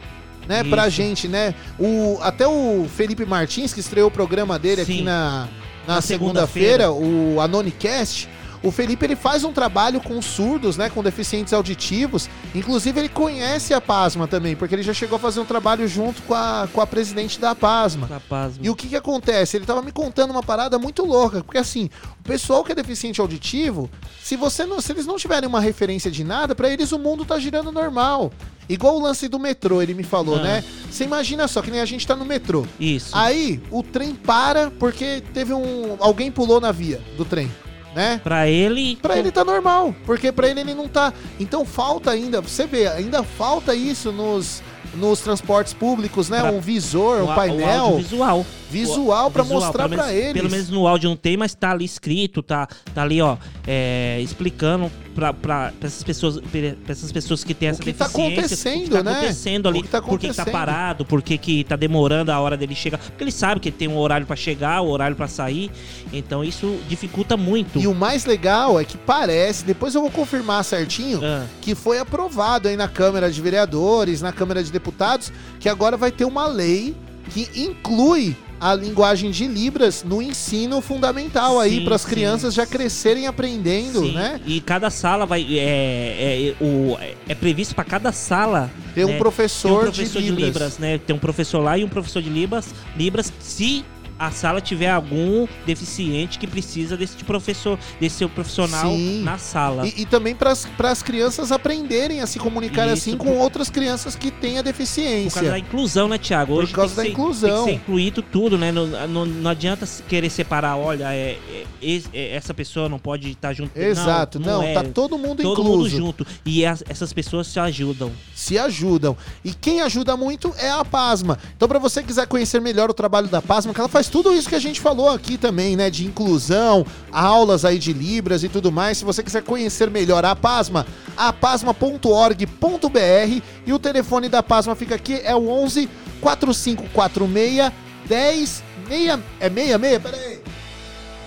Né, 0.48 0.64
pra 0.64 0.89
Isso. 0.89 0.97
gente, 0.97 1.28
né? 1.28 1.55
O, 1.78 2.19
até 2.20 2.47
o 2.47 2.86
Felipe 2.97 3.24
Martins, 3.24 3.73
que 3.73 3.81
estreou 3.81 4.09
o 4.09 4.10
programa 4.10 4.59
dele 4.59 4.82
aqui 4.82 4.98
Sim. 4.98 5.05
na, 5.05 5.48
na, 5.86 5.94
Na 5.94 6.01
segunda-feira, 6.01 6.85
segunda-feira. 6.85 6.93
o 6.93 7.40
Anonicast, 7.40 8.28
o 8.62 8.70
Felipe 8.70 9.05
ele 9.05 9.16
faz 9.16 9.44
um 9.44 9.52
trabalho 9.52 10.01
com 10.01 10.20
surdos, 10.22 10.76
né? 10.76 10.89
Com 10.89 11.02
deficientes 11.02 11.52
auditivos. 11.52 12.28
Inclusive, 12.55 12.98
ele 13.01 13.09
conhece 13.09 13.74
a 13.74 13.80
PASMA 13.80 14.28
também, 14.28 14.55
porque 14.55 14.74
ele 14.74 14.82
já 14.82 14.94
chegou 14.94 15.16
a 15.16 15.18
fazer 15.18 15.40
um 15.40 15.44
trabalho 15.44 15.86
junto 15.89 16.22
com 16.22 16.34
a, 16.34 16.68
com 16.72 16.80
a 16.80 16.86
presidente 16.86 17.40
da 17.40 17.55
PASMA. 17.55 18.06
Da 18.06 18.20
Pasma. 18.20 18.59
E 18.64 18.70
o 18.70 18.74
que 18.76 18.89
que 18.89 18.97
acontece? 18.97 19.56
Ele 19.56 19.66
tava 19.66 19.82
me 19.82 19.90
contando 19.93 20.30
uma 20.30 20.43
parada 20.43 20.78
muito 20.78 21.05
louca, 21.05 21.43
porque 21.43 21.59
assim, 21.59 21.90
o 22.20 22.22
pessoal 22.22 22.62
que 22.62 22.72
é 22.72 22.74
deficiente 22.74 23.20
auditivo, 23.20 23.90
se 24.22 24.36
você 24.36 24.64
não, 24.64 24.80
se 24.80 24.93
eles 24.93 25.06
não 25.06 25.16
tiverem 25.16 25.48
uma 25.48 25.60
referência 25.60 26.10
de 26.10 26.22
nada, 26.22 26.55
pra 26.55 26.70
eles 26.70 26.93
o 26.93 26.98
mundo 26.98 27.24
tá 27.24 27.39
girando 27.39 27.72
normal. 27.72 28.30
Igual 28.68 28.97
o 28.97 29.02
lance 29.02 29.26
do 29.28 29.39
metrô, 29.40 29.82
ele 29.82 29.93
me 29.93 30.05
falou, 30.05 30.36
Ah. 30.36 30.43
né? 30.43 30.64
Você 30.90 31.05
imagina 31.05 31.48
só 31.48 31.60
que 31.60 31.70
nem 31.70 31.80
a 31.80 31.84
gente 31.84 32.06
tá 32.06 32.14
no 32.14 32.24
metrô. 32.24 32.64
Isso. 32.78 33.10
Aí 33.12 33.60
o 33.70 33.82
trem 33.82 34.14
para 34.14 34.70
porque 34.70 35.22
teve 35.34 35.52
um 35.52 35.97
alguém 35.98 36.30
pulou 36.30 36.60
na 36.60 36.70
via 36.70 37.01
do 37.16 37.24
trem, 37.24 37.51
né? 37.94 38.20
Pra 38.23 38.48
ele. 38.48 38.97
Pra 38.97 39.19
ele 39.19 39.31
tá 39.31 39.44
normal, 39.44 39.94
porque 40.06 40.31
pra 40.32 40.48
ele 40.48 40.60
ele 40.60 40.74
não 40.74 40.89
tá. 40.89 41.12
Então 41.39 41.64
falta 41.64 42.10
ainda, 42.10 42.40
você 42.40 42.66
vê, 42.66 42.86
ainda 42.89 43.23
falta 43.23 43.74
isso 43.74 44.10
nos 44.12 44.62
nos 44.94 45.20
transportes 45.20 45.73
públicos, 45.73 46.28
né? 46.28 46.40
Pra- 46.40 46.51
um 46.52 46.60
visor, 46.60 47.23
um 47.23 47.31
a- 47.31 47.35
painel 47.35 47.66
O 47.66 47.81
audiovisual. 47.85 48.47
Visual 48.73 49.31
pra 49.31 49.43
Visual, 49.43 49.61
mostrar 49.62 49.89
menos- 49.89 50.09
eles. 50.09 50.32
Pelo 50.32 50.51
menos 50.51 50.69
no 50.70 50.86
áudio 50.89 51.11
não 51.11 51.16
tem, 51.16 51.36
mas 51.36 51.55
tá 51.55 51.70
ali 51.70 51.85
escrito, 51.85 52.43
tá, 52.43 52.66
tá 52.94 53.03
ali, 53.03 53.20
ó, 53.20 53.36
é, 53.66 54.19
explicando 54.23 54.90
pra 55.15 55.73
essas 55.82 56.03
pessoas, 56.03 56.39
pra 56.40 56.93
essas 56.93 57.12
pessoas 57.12 57.44
que 57.44 57.53
têm 57.53 57.69
essa 57.69 57.82
que 57.82 57.93
tá 57.93 58.07
deficiência. 58.07 58.32
acontecendo, 58.40 58.81
o 58.81 58.85
que 58.85 58.90
tá 58.90 59.03
né? 59.03 59.12
acontecendo 59.12 59.66
O 59.66 59.69
ali, 59.69 59.82
que 59.82 59.89
tá 59.89 60.01
por 60.01 60.19
que 60.19 60.28
que 60.31 60.35
tá 60.35 60.47
parado, 60.47 61.05
por 61.05 61.20
que 61.23 61.36
que 61.36 61.65
tá 61.65 61.77
demorando 61.77 62.32
a 62.32 62.40
hora 62.40 62.57
dele 62.57 62.74
chegar. 62.74 62.99
Porque 62.99 63.23
ele 63.23 63.31
sabe 63.32 63.61
que 63.61 63.70
tem 63.70 63.89
um 63.89 63.99
horário 63.99 64.27
pra 64.27 64.35
chegar, 64.36 64.81
o 64.81 64.89
horário 64.89 65.15
pra 65.15 65.28
sair, 65.28 65.70
então 66.12 66.43
isso 66.43 66.78
dificulta 66.89 67.36
muito. 67.36 67.78
E 67.78 67.86
o 67.86 67.94
mais 67.94 68.24
legal 68.24 68.81
é 68.81 68.85
que 68.85 68.97
parece, 68.97 69.65
depois 69.66 69.94
eu 69.94 70.01
vou 70.01 70.11
confirmar 70.11 70.65
certinho, 70.65 71.20
Ah. 71.23 71.44
que 71.61 71.74
foi 71.74 71.99
aprovado 71.99 72.69
aí 72.69 72.77
na 72.77 72.89
Câmara 72.89 73.31
de 73.31 73.40
Vereadores, 73.43 74.23
na 74.23 74.32
Câmara 74.32 74.62
de 74.65 74.73
Deputados, 74.73 75.31
que 75.61 75.69
agora 75.69 75.97
vai 75.97 76.11
ter 76.11 76.24
uma 76.24 76.47
lei 76.47 76.94
que 77.31 77.49
inclui 77.55 78.35
a 78.62 78.76
linguagem 78.76 79.32
de 79.32 79.48
Libras 79.48 80.05
no 80.05 80.22
ensino 80.22 80.80
fundamental 80.80 81.59
aí, 81.59 81.78
Sim, 81.78 81.84
para 81.84 81.97
as 81.97 82.05
crianças 82.05 82.55
já 82.55 82.64
crescerem 82.64 83.26
aprendendo, 83.26 84.02
Sim, 84.02 84.12
né? 84.12 84.40
E 84.47 84.60
cada 84.60 84.89
sala 84.89 85.26
vai. 85.26 85.44
É, 85.59 86.55
é, 86.60 86.64
o, 86.64 86.97
é 87.28 87.34
previsto 87.34 87.74
para 87.74 87.82
cada 87.82 88.12
sala. 88.12 88.70
Ter 88.94 89.05
um 89.05 89.09
né, 89.09 89.18
professor 89.18 89.89
um 89.89 89.90
de 89.90 89.97
professor 89.97 90.22
de 90.22 90.28
Libras. 90.30 90.47
Libras, 90.47 90.78
né? 90.78 90.98
Tem 90.98 91.16
um 91.16 91.18
professor 91.18 91.59
lá 91.59 91.76
e 91.76 91.82
um 91.82 91.89
professor 91.89 92.22
de 92.22 92.30
Libras, 92.30 92.72
Libras 92.97 93.32
se 93.40 93.84
a 94.27 94.31
sala 94.31 94.61
tiver 94.61 94.89
algum 94.90 95.47
deficiente 95.66 96.39
que 96.39 96.47
precisa 96.47 96.97
desse 96.97 97.16
professor, 97.24 97.78
desse 98.01 98.16
seu 98.16 98.28
profissional 98.28 98.90
Sim. 98.90 99.23
na 99.23 99.36
sala. 99.39 99.86
E, 99.86 100.03
e 100.03 100.07
também 100.07 100.35
para 100.35 100.53
as 100.53 101.03
crianças 101.03 101.51
aprenderem 101.51 102.20
a 102.20 102.27
se 102.27 102.39
comunicar 102.39 102.85
Isso, 102.86 102.93
assim 103.11 103.16
por- 103.16 103.27
com 103.27 103.39
outras 103.39 103.69
crianças 103.69 104.15
que 104.15 104.31
têm 104.31 104.59
a 104.59 104.62
Por 104.62 104.65
deficiência. 104.65 105.31
causa 105.40 105.51
da 105.51 105.59
inclusão, 105.59 106.09
né, 106.09 106.19
Thiago? 106.19 106.55
Hoje 106.55 106.69
Por 106.70 106.77
causa 106.77 106.94
da 106.97 107.03
ser- 107.03 107.09
inclusão. 107.11 107.65
Tem 107.65 107.65
que 107.65 107.70
ser 107.70 107.77
incluído 107.85 108.23
tudo, 108.23 108.57
né? 108.57 108.70
Não, 108.70 108.86
não, 109.09 109.27
não 109.27 109.51
adianta 109.51 109.89
querer 110.09 110.31
separar, 110.31 110.77
olha, 110.77 111.12
é, 111.12 111.36
é- 111.82 112.03
é- 112.12 112.35
essa 112.36 112.55
pessoa 112.55 112.89
não 112.89 112.99
pode 112.99 113.31
estar 113.31 113.53
junto. 113.53 113.77
Exato, 113.77 114.39
não, 114.39 114.62
é. 114.62 114.73
tá 114.73 114.85
todo 114.85 115.19
mundo 115.19 115.43
Todo 115.43 115.61
incluso. 115.62 115.78
mundo 115.78 115.89
junto. 115.89 116.27
E 116.47 116.65
as- 116.65 116.85
essas 116.89 117.12
pessoas 117.12 117.47
se 117.49 117.59
ajudam. 117.59 118.12
se 118.35 118.59
ajudam. 118.59 119.16
E 119.44 119.53
quem 119.55 119.81
ajuda 119.81 120.16
muito 120.16 120.53
é 120.59 120.70
a 120.70 120.85
Pasma. 120.85 121.39
Então, 121.57 121.69
para 121.69 121.78
você 121.78 122.03
quiser 122.03 122.27
conhecer 122.27 122.61
melhor 122.61 122.90
o 122.90 122.94
trabalho 122.94 123.28
da 123.28 123.40
Pasma, 123.40 123.73
que 123.73 123.81
ela 123.81 123.89
faz 123.89 124.09
tudo 124.12 124.30
isso 124.30 124.47
que 124.47 124.55
a 124.55 124.60
gente 124.60 124.78
falou 124.78 125.09
aqui 125.09 125.39
também, 125.39 125.74
né? 125.74 125.89
De 125.89 126.05
inclusão, 126.05 126.84
aulas 127.10 127.64
aí 127.64 127.78
de 127.78 127.94
Libras 127.94 128.44
e 128.44 128.48
tudo 128.51 128.70
mais. 128.70 128.98
Se 128.98 129.06
você 129.06 129.22
quiser 129.22 129.43
conhecer 129.43 129.90
melhor 129.90 130.22
a 130.22 130.36
Pasma, 130.36 130.86
apasma.org.br 131.16 133.43
e 133.66 133.72
o 133.72 133.78
telefone 133.78 134.28
da 134.28 134.43
Pasma 134.43 134.76
fica 134.76 134.97
aqui, 134.97 135.18
é 135.24 135.34
o 135.34 135.48
11 135.48 135.89
4546 136.20 137.72
10 138.06 138.62
6, 138.89 139.09
é 139.40 139.48
66? 139.48 140.02
Peraí. 140.02 140.43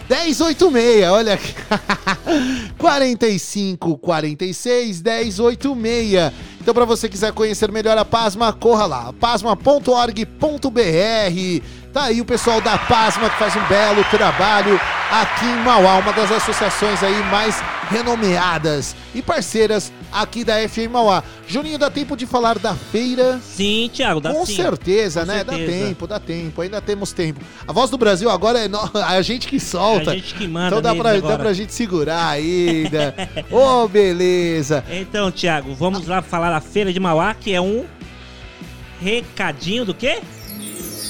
1086, 0.08 1.10
olha 1.10 1.34
aqui. 1.34 1.56
45 2.78 3.98
46 3.98 5.02
1086. 5.02 6.34
Então, 6.62 6.74
para 6.74 6.86
você 6.86 7.10
quiser 7.10 7.34
conhecer 7.34 7.72
melhor 7.72 7.98
a 7.98 8.06
Pasma, 8.06 8.54
corra 8.54 8.86
lá, 8.86 9.14
pasma.org.br. 9.14 11.64
Tá 11.96 12.04
aí 12.04 12.20
o 12.20 12.26
pessoal 12.26 12.60
da 12.60 12.78
Pasma 12.78 13.30
que 13.30 13.40
faz 13.40 13.56
um 13.56 13.66
belo 13.70 14.04
trabalho 14.12 14.78
aqui 15.10 15.46
em 15.46 15.64
Mauá, 15.64 16.00
uma 16.00 16.12
das 16.12 16.30
associações 16.30 17.02
aí 17.02 17.24
mais 17.32 17.64
renomeadas 17.90 18.94
e 19.16 19.22
parceiras 19.22 19.94
aqui 20.12 20.44
da 20.44 20.56
FM 20.68 20.92
Mauá. 20.92 21.24
Juninho, 21.48 21.78
dá 21.78 21.90
tempo 21.90 22.18
de 22.18 22.26
falar 22.26 22.60
da 22.60 22.76
feira? 22.76 23.40
Sim, 23.42 23.90
Thiago, 23.94 24.20
dá 24.20 24.34
Com 24.34 24.46
sim. 24.46 24.58
certeza, 24.58 25.22
Com 25.22 25.28
né? 25.28 25.44
Dá 25.46 25.54
certeza. 25.54 25.86
tempo, 25.88 26.06
dá 26.08 26.20
tempo, 26.20 26.62
ainda 26.62 26.82
temos 26.82 27.14
tempo. 27.14 27.40
A 27.66 27.72
voz 27.72 27.90
do 27.90 27.98
Brasil 27.98 28.30
agora 28.30 28.60
é 28.60 28.68
no- 28.68 28.92
a 29.02 29.22
gente 29.22 29.48
que 29.48 29.58
solta. 29.58 30.12
A 30.12 30.16
gente 30.16 30.34
que 30.36 30.50
manda 30.50 30.76
Então 30.76 30.82
dá 30.82 30.94
pra, 30.94 31.12
dá 31.14 31.18
agora. 31.18 31.38
pra 31.38 31.54
gente 31.54 31.74
segurar 31.74 32.28
ainda. 32.28 33.16
Ô, 33.50 33.88
beleza. 33.88 34.84
Então, 34.92 35.32
Thiago, 35.32 35.74
vamos 35.74 36.06
lá 36.08 36.22
falar 36.22 36.50
da 36.52 36.60
Feira 36.60 36.92
de 36.92 37.00
Mauá, 37.00 37.34
que 37.34 37.54
é 37.54 37.62
um 37.62 37.86
recadinho 39.02 39.86
do 39.86 39.94
quê? 39.94 40.20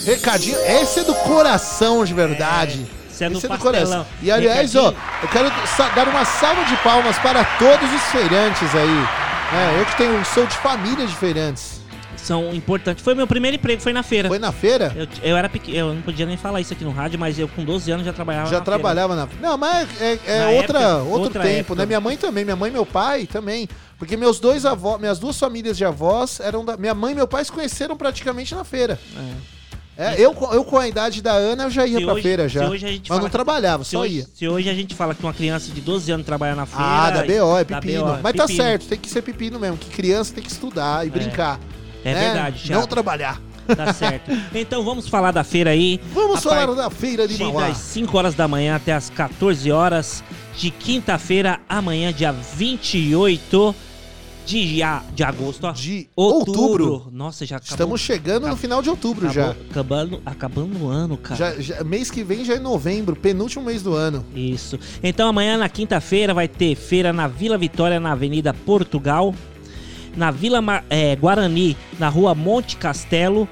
Recadinho, 0.06 0.58
esse 0.60 1.00
é 1.00 1.04
do 1.04 1.16
coração 1.16 2.06
de 2.06 2.14
verdade. 2.14 2.86
esse 3.10 3.24
é 3.24 3.30
do 3.30 3.38
Esse 3.38 3.48
pastelão. 3.48 4.06
E 4.22 4.32
aliás, 4.32 4.76
ó, 4.76 4.94
eu 5.22 5.28
quero 5.30 5.50
dar 5.96 6.08
uma 6.08 6.24
salva 6.26 6.64
de 6.66 6.76
palmas 6.78 7.18
para 7.20 7.44
todos 7.58 7.92
os 7.94 8.02
feirantes 8.12 8.74
aí. 8.76 9.08
É, 9.54 9.80
eu 9.82 9.86
que 9.86 9.98
tenho, 9.98 10.26
sou 10.26 10.46
de 10.46 10.56
família 10.58 11.06
de 11.06 11.16
feirantes. 11.16 11.82
São 12.18 12.56
importantes. 12.56 13.04
Foi 13.04 13.14
meu 13.14 13.28
primeiro 13.28 13.56
emprego, 13.56 13.80
foi 13.80 13.94
na 13.94 14.02
feira. 14.02 14.28
Foi 14.28 14.40
na 14.40 14.52
feira? 14.52 14.92
Eu, 14.96 15.08
eu 15.22 15.38
era 15.38 15.48
pequeno, 15.48 15.78
eu 15.78 15.94
não 15.94 16.02
podia 16.02 16.26
nem 16.26 16.36
falar 16.36 16.60
isso 16.60 16.74
aqui 16.74 16.84
no 16.84 16.90
rádio, 16.92 17.20
mas 17.20 17.38
eu 17.38 17.48
com 17.48 17.64
12 17.64 17.92
anos 17.92 18.04
já 18.06 18.12
trabalhava 18.12 18.50
Já 18.50 18.58
na 18.58 18.66
trabalhava 18.66 19.16
na. 19.16 19.28
Não, 19.40 19.56
mas 19.58 19.88
é, 20.02 20.18
é 20.26 20.40
Na 20.40 20.50
outra, 20.50 20.80
época, 20.80 20.98
outro 21.04 21.22
outra 21.22 21.44
tempo, 21.44 21.60
época. 21.60 21.76
né? 21.76 21.86
Minha 21.86 22.02
mãe 22.02 22.18
também, 22.18 22.44
minha 22.44 22.56
mãe 22.56 22.72
e 22.72 22.74
meu 22.74 22.86
pai 22.86 23.28
também. 23.28 23.70
Porque 24.00 24.18
meus 24.18 24.40
dois 24.40 24.66
avós, 24.66 25.00
minhas 25.00 25.20
duas 25.20 25.38
famílias 25.38 25.78
de 25.78 25.86
avós 25.86 26.40
eram 26.40 26.66
da. 26.66 26.76
Minha 26.76 26.96
mãe 26.96 27.12
e 27.12 27.16
meu 27.16 27.28
pai 27.28 27.46
se 27.46 27.52
conheceram 27.52 27.96
praticamente 27.96 28.56
na 28.56 28.64
feira. 28.64 29.00
É, 29.16 29.55
eu, 30.18 30.34
com- 30.34 30.54
eu 30.54 30.64
com 30.66 30.78
a 30.78 30.88
idade 30.88 31.22
da 31.22 31.32
Ana 31.34 31.64
eu 31.64 31.70
já 31.70 31.86
ia 31.88 32.00
Se 32.00 32.04
pra 32.04 32.14
hoje- 32.14 32.22
feira 32.24 32.50
já. 32.50 32.68
hoje 32.70 32.86
a 32.86 32.90
gente 32.90 33.10
mas 33.10 33.20
não 33.22 33.30
trabalhava, 33.30 33.84
só 33.84 34.00
hoje, 34.02 34.16
ia. 34.18 34.28
Se 34.34 34.48
hoje 34.48 34.70
a 34.70 34.74
gente 34.74 34.94
fala 34.94 35.16
que 35.16 35.24
uma 35.24 35.34
criança 35.34 35.72
de 35.72 35.80
12 35.80 36.12
anos 36.12 36.26
trabalha 36.26 36.54
na 36.56 36.66
feira. 36.66 36.84
Ah, 36.86 37.10
da 37.12 37.22
BO, 37.24 37.58
é 37.58 37.64
pepino. 37.64 38.04
BO, 38.06 38.10
é 38.16 38.20
mas 38.22 38.34
tá 38.36 38.44
pepino. 38.46 38.64
certo, 38.64 38.88
tem 38.88 39.00
que 39.00 39.10
ser 39.10 39.22
pepino 39.22 39.60
mesmo. 39.60 39.78
Que 39.78 39.90
criança 39.90 40.34
tem 40.34 40.44
que 40.44 40.52
estudar 40.52 41.06
e 41.08 41.10
brincar. 41.10 41.60
É 42.04 42.14
né? 42.14 42.20
verdade, 42.26 42.64
Thiago. 42.64 42.82
Não 42.82 42.88
trabalhar. 42.88 43.42
Tá 43.76 43.92
certo. 43.94 44.30
Então 44.54 44.84
vamos 44.84 45.08
falar 45.08 45.32
da 45.32 45.44
feira 45.44 45.72
aí. 45.72 46.00
Vamos 46.14 46.44
falar 46.44 46.68
da 46.76 46.90
feira 46.90 47.28
de 47.28 47.42
Mauá. 47.44 47.68
das 47.70 47.78
5 47.78 48.16
horas 48.18 48.36
da 48.36 48.48
manhã 48.48 48.76
até 48.76 48.94
as 48.94 49.10
14 49.10 49.72
horas 49.72 50.24
de 50.56 50.70
quinta-feira, 50.70 51.60
amanhã, 51.68 52.14
dia 52.14 52.32
28 52.32 53.74
de, 54.46 54.84
a- 54.84 55.04
de 55.14 55.24
agosto. 55.24 55.66
Ó. 55.66 55.72
De 55.72 56.08
outubro. 56.16 56.62
outubro. 56.92 57.12
Nossa, 57.12 57.46
já 57.46 57.58
acabou. 57.58 57.72
Estamos 57.74 58.02
chegando 58.02 58.48
no 58.48 58.56
final 58.56 58.82
de 58.82 58.90
outubro 58.90 59.30
já. 59.32 59.52
acabou- 59.52 59.66
Acabando, 59.72 60.22
acabando 60.26 60.84
o 60.86 60.88
ano, 60.90 61.18
cara. 61.18 61.36
já. 61.36 61.62
já- 61.62 61.84
Mês 61.84 62.10
que 62.12 62.24
vem 62.24 62.46
já 62.46 62.56
é 62.56 62.60
novembro, 62.60 63.16
penúltimo 63.16 63.66
mês 63.66 63.82
do 63.84 63.94
ano. 63.94 64.26
Isso. 64.36 64.80
Então 65.04 65.28
amanhã 65.28 65.58
na 65.58 65.68
quinta-feira 65.70 66.34
vai 66.34 66.48
ter 66.48 66.76
feira 66.76 67.12
na 67.12 67.28
Vila 67.28 67.58
Vitória, 67.58 68.00
na 68.00 68.12
Avenida 68.12 68.54
Portugal, 68.54 69.34
na 70.16 70.32
Vila 70.32 70.64
eh, 70.90 71.16
Guarani, 71.16 71.76
na 72.00 72.08
Rua 72.10 72.34
Monte 72.36 72.78
Castelo, 72.78 73.48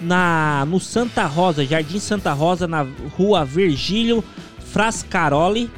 na 0.00 0.64
no 0.68 0.78
Santa 0.80 1.26
Rosa, 1.26 1.64
Jardim 1.64 1.98
Santa 1.98 2.32
Rosa, 2.32 2.66
na 2.66 2.86
Rua 3.16 3.44
Virgílio 3.44 4.22
Frascaroli, 4.72 5.70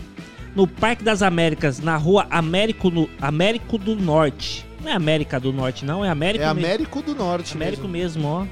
no 0.54 0.66
Parque 0.66 1.04
das 1.04 1.22
Américas, 1.22 1.80
na 1.80 1.96
Rua 1.96 2.26
Américo, 2.30 2.90
no, 2.90 3.08
Américo 3.20 3.78
do 3.78 3.96
Norte. 3.96 4.66
Não 4.82 4.90
é 4.90 4.94
América 4.94 5.38
do 5.38 5.52
Norte, 5.52 5.84
não, 5.84 6.04
é 6.04 6.08
Américo 6.08 6.44
É 6.44 6.46
mesmo. 6.54 6.66
Américo 6.66 7.02
do 7.02 7.14
Norte 7.14 7.54
Américo 7.54 7.86
mesmo. 7.86 8.22
mesmo, 8.22 8.28
ó. 8.28 8.46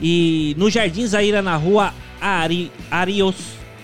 E 0.00 0.54
no 0.56 0.70
Jardim 0.70 1.06
Zaira, 1.06 1.42
na 1.42 1.56
rua 1.56 1.92
Ari, 2.20 2.72
Arios, 2.90 3.36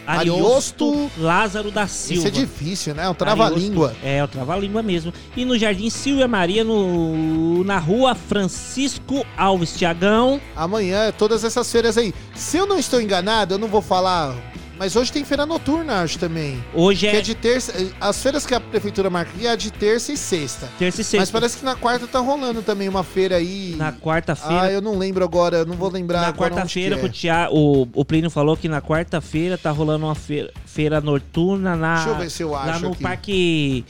Ariosto 0.07 1.11
Lázaro 1.19 1.71
da 1.71 1.87
Silva. 1.87 2.29
Isso 2.29 2.29
é 2.29 2.31
difícil, 2.31 2.95
né? 2.95 3.05
É 3.05 3.09
um 3.09 3.15
trava-língua. 3.15 3.89
Ariosto. 3.89 4.07
É, 4.07 4.25
o 4.25 4.29
trava-língua 4.29 4.83
mesmo. 4.83 5.13
E 5.37 5.45
no 5.45 5.59
Jardim 5.59 5.91
Silvia 5.91 6.29
Maria, 6.29 6.63
no, 6.63 7.65
na 7.65 7.79
rua 7.79 8.15
Francisco 8.15 9.27
Alves 9.37 9.77
Tiagão. 9.77 10.41
Amanhã, 10.55 11.13
todas 11.13 11.45
essas 11.45 11.71
feiras 11.71 11.99
aí. 11.99 12.15
Se 12.35 12.57
eu 12.57 12.67
não 12.67 12.79
estou 12.79 13.01
enganado, 13.01 13.55
eu 13.55 13.59
não 13.59 13.69
vou 13.69 13.83
falar. 13.83 14.35
Mas 14.79 14.95
hoje 14.95 15.11
tem 15.11 15.25
feira 15.25 15.47
noturna, 15.47 16.03
acho 16.03 16.19
também. 16.19 16.63
Hoje 16.75 17.09
Que 17.09 17.17
é, 17.17 17.19
é 17.19 17.23
de 17.23 17.35
terça. 17.35 17.73
As 18.01 18.23
feiras 18.23 18.45
que 18.45 18.55
a 18.55 18.61
prefeitura 18.61 19.09
marca 19.09 19.31
aqui 19.35 19.47
é 19.47 19.57
de 19.57 19.71
terça 19.71 20.13
e 20.13 20.17
sexta. 20.17 20.69
terça 20.79 21.01
e 21.01 21.05
sexta. 21.05 21.17
Mas 21.19 21.31
parece 21.31 21.57
que 21.59 21.65
na 21.65 21.75
quarta 21.75 22.07
tá 22.07 22.19
rolando 22.19 22.61
também 22.63 22.87
uma 22.89 23.03
feira 23.03 23.37
aí. 23.37 23.75
Na 23.79 23.93
quarta-feira. 23.93 24.63
Ah, 24.63 24.71
eu 24.71 24.83
não 24.83 24.99
lembro 24.99 25.25
agora, 25.25 25.65
não 25.65 25.75
vou 25.77 25.91
lembrar 25.91 26.21
Na 26.21 26.33
quarta-feira, 26.33 26.99
que 26.99 27.07
o, 27.07 27.09
Tia- 27.09 27.49
o, 27.51 27.89
o 27.95 28.05
Plínio 28.05 28.29
falou 28.31 28.57
que 28.57 28.69
na 28.69 28.83
quarta-feira 28.83 29.57
tá 29.57 29.71
rolando 29.71 30.05
uma 30.07 30.15
feira, 30.15 30.53
feira 30.67 31.01
noturna 31.01 31.75
na, 31.75 31.95
Deixa 31.97 32.09
eu 32.11 32.17
ver 32.19 32.31
se 32.31 32.43
eu 32.43 32.51
lá 32.51 32.65
acho 32.65 32.85
no 32.85 32.93
aqui. 32.93 33.03
Parque. 33.03 33.85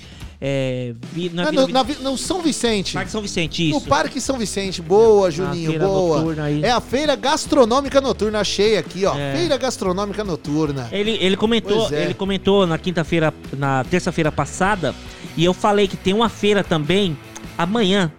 É, 0.49 0.95
Vi- 1.13 1.27
é 1.37 1.41
Ah, 1.43 1.51
Vila 1.51 1.67
no, 1.67 1.73
na 1.73 1.85
no 2.11 2.17
São 2.17 2.41
Vicente. 2.41 2.93
Parque 2.93 3.11
São 3.11 3.21
Vicente, 3.21 3.69
isso. 3.69 3.81
No 3.81 3.85
Parque 3.85 4.21
São 4.21 4.39
Vicente. 4.39 4.81
Boa, 4.81 5.29
Juninho, 5.29 5.71
feira 5.71 5.85
boa. 5.89 6.19
noturna 6.19 6.45
aí. 6.45 6.63
É 6.63 6.71
a 6.71 6.81
Feira 6.81 7.17
Gastronômica 7.17 8.01
Noturna, 8.01 8.39
achei 8.41 8.77
aqui, 8.79 9.05
ó. 9.05 9.17
É. 9.19 9.35
Feira 9.37 9.57
Gastronômica 9.57 10.23
Noturna. 10.23 10.89
Ele, 10.93 11.19
ele 11.21 11.37
comentou, 11.37 11.93
é. 11.93 12.05
ele 12.05 12.15
comentou 12.15 12.65
na 12.65 12.79
quinta-feira, 12.79 13.35
na 13.59 13.83
terça-feira 13.83 14.31
passada, 14.31 14.95
e 15.37 15.45
eu 15.45 15.53
falei 15.53 15.89
que 15.89 15.97
tem 15.97 16.15
uma 16.15 16.29
feira 16.29 16.63
também 16.63 17.19
amanhã, 17.59 18.13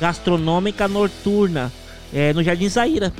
gastronômica 0.00 0.88
noturna, 0.88 1.72
é, 2.12 2.32
no 2.32 2.42
Jardim 2.42 2.68
Zaira. 2.68 3.12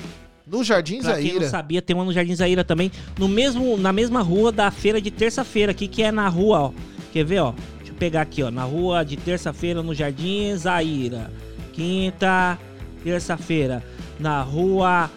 No 0.46 0.64
Jardim 0.64 1.00
Pra 1.00 1.14
quem 1.16 1.24
não 1.26 1.32
Zaira. 1.34 1.48
sabia, 1.50 1.80
tem 1.82 1.94
uma 1.94 2.04
no 2.04 2.12
Jardim 2.12 2.34
Zaira 2.34 2.64
também, 2.64 2.90
no 3.18 3.28
mesmo, 3.28 3.76
na 3.76 3.92
mesma 3.92 4.20
rua 4.22 4.50
da 4.50 4.68
feira 4.70 5.00
de 5.00 5.10
terça-feira 5.10 5.70
aqui, 5.72 5.86
que 5.86 6.02
é 6.02 6.10
na 6.10 6.26
rua, 6.28 6.58
ó. 6.60 6.72
Quer 7.12 7.24
ver, 7.24 7.40
ó? 7.40 7.52
Pegar 7.98 8.22
aqui, 8.22 8.42
ó, 8.42 8.50
na 8.50 8.64
rua 8.64 9.04
de 9.04 9.16
terça-feira 9.16 9.82
no 9.82 9.94
Jardim 9.94 10.54
Zaira. 10.56 11.30
Quinta, 11.72 12.58
terça-feira, 13.02 13.84
na 14.18 14.42
rua 14.42 15.10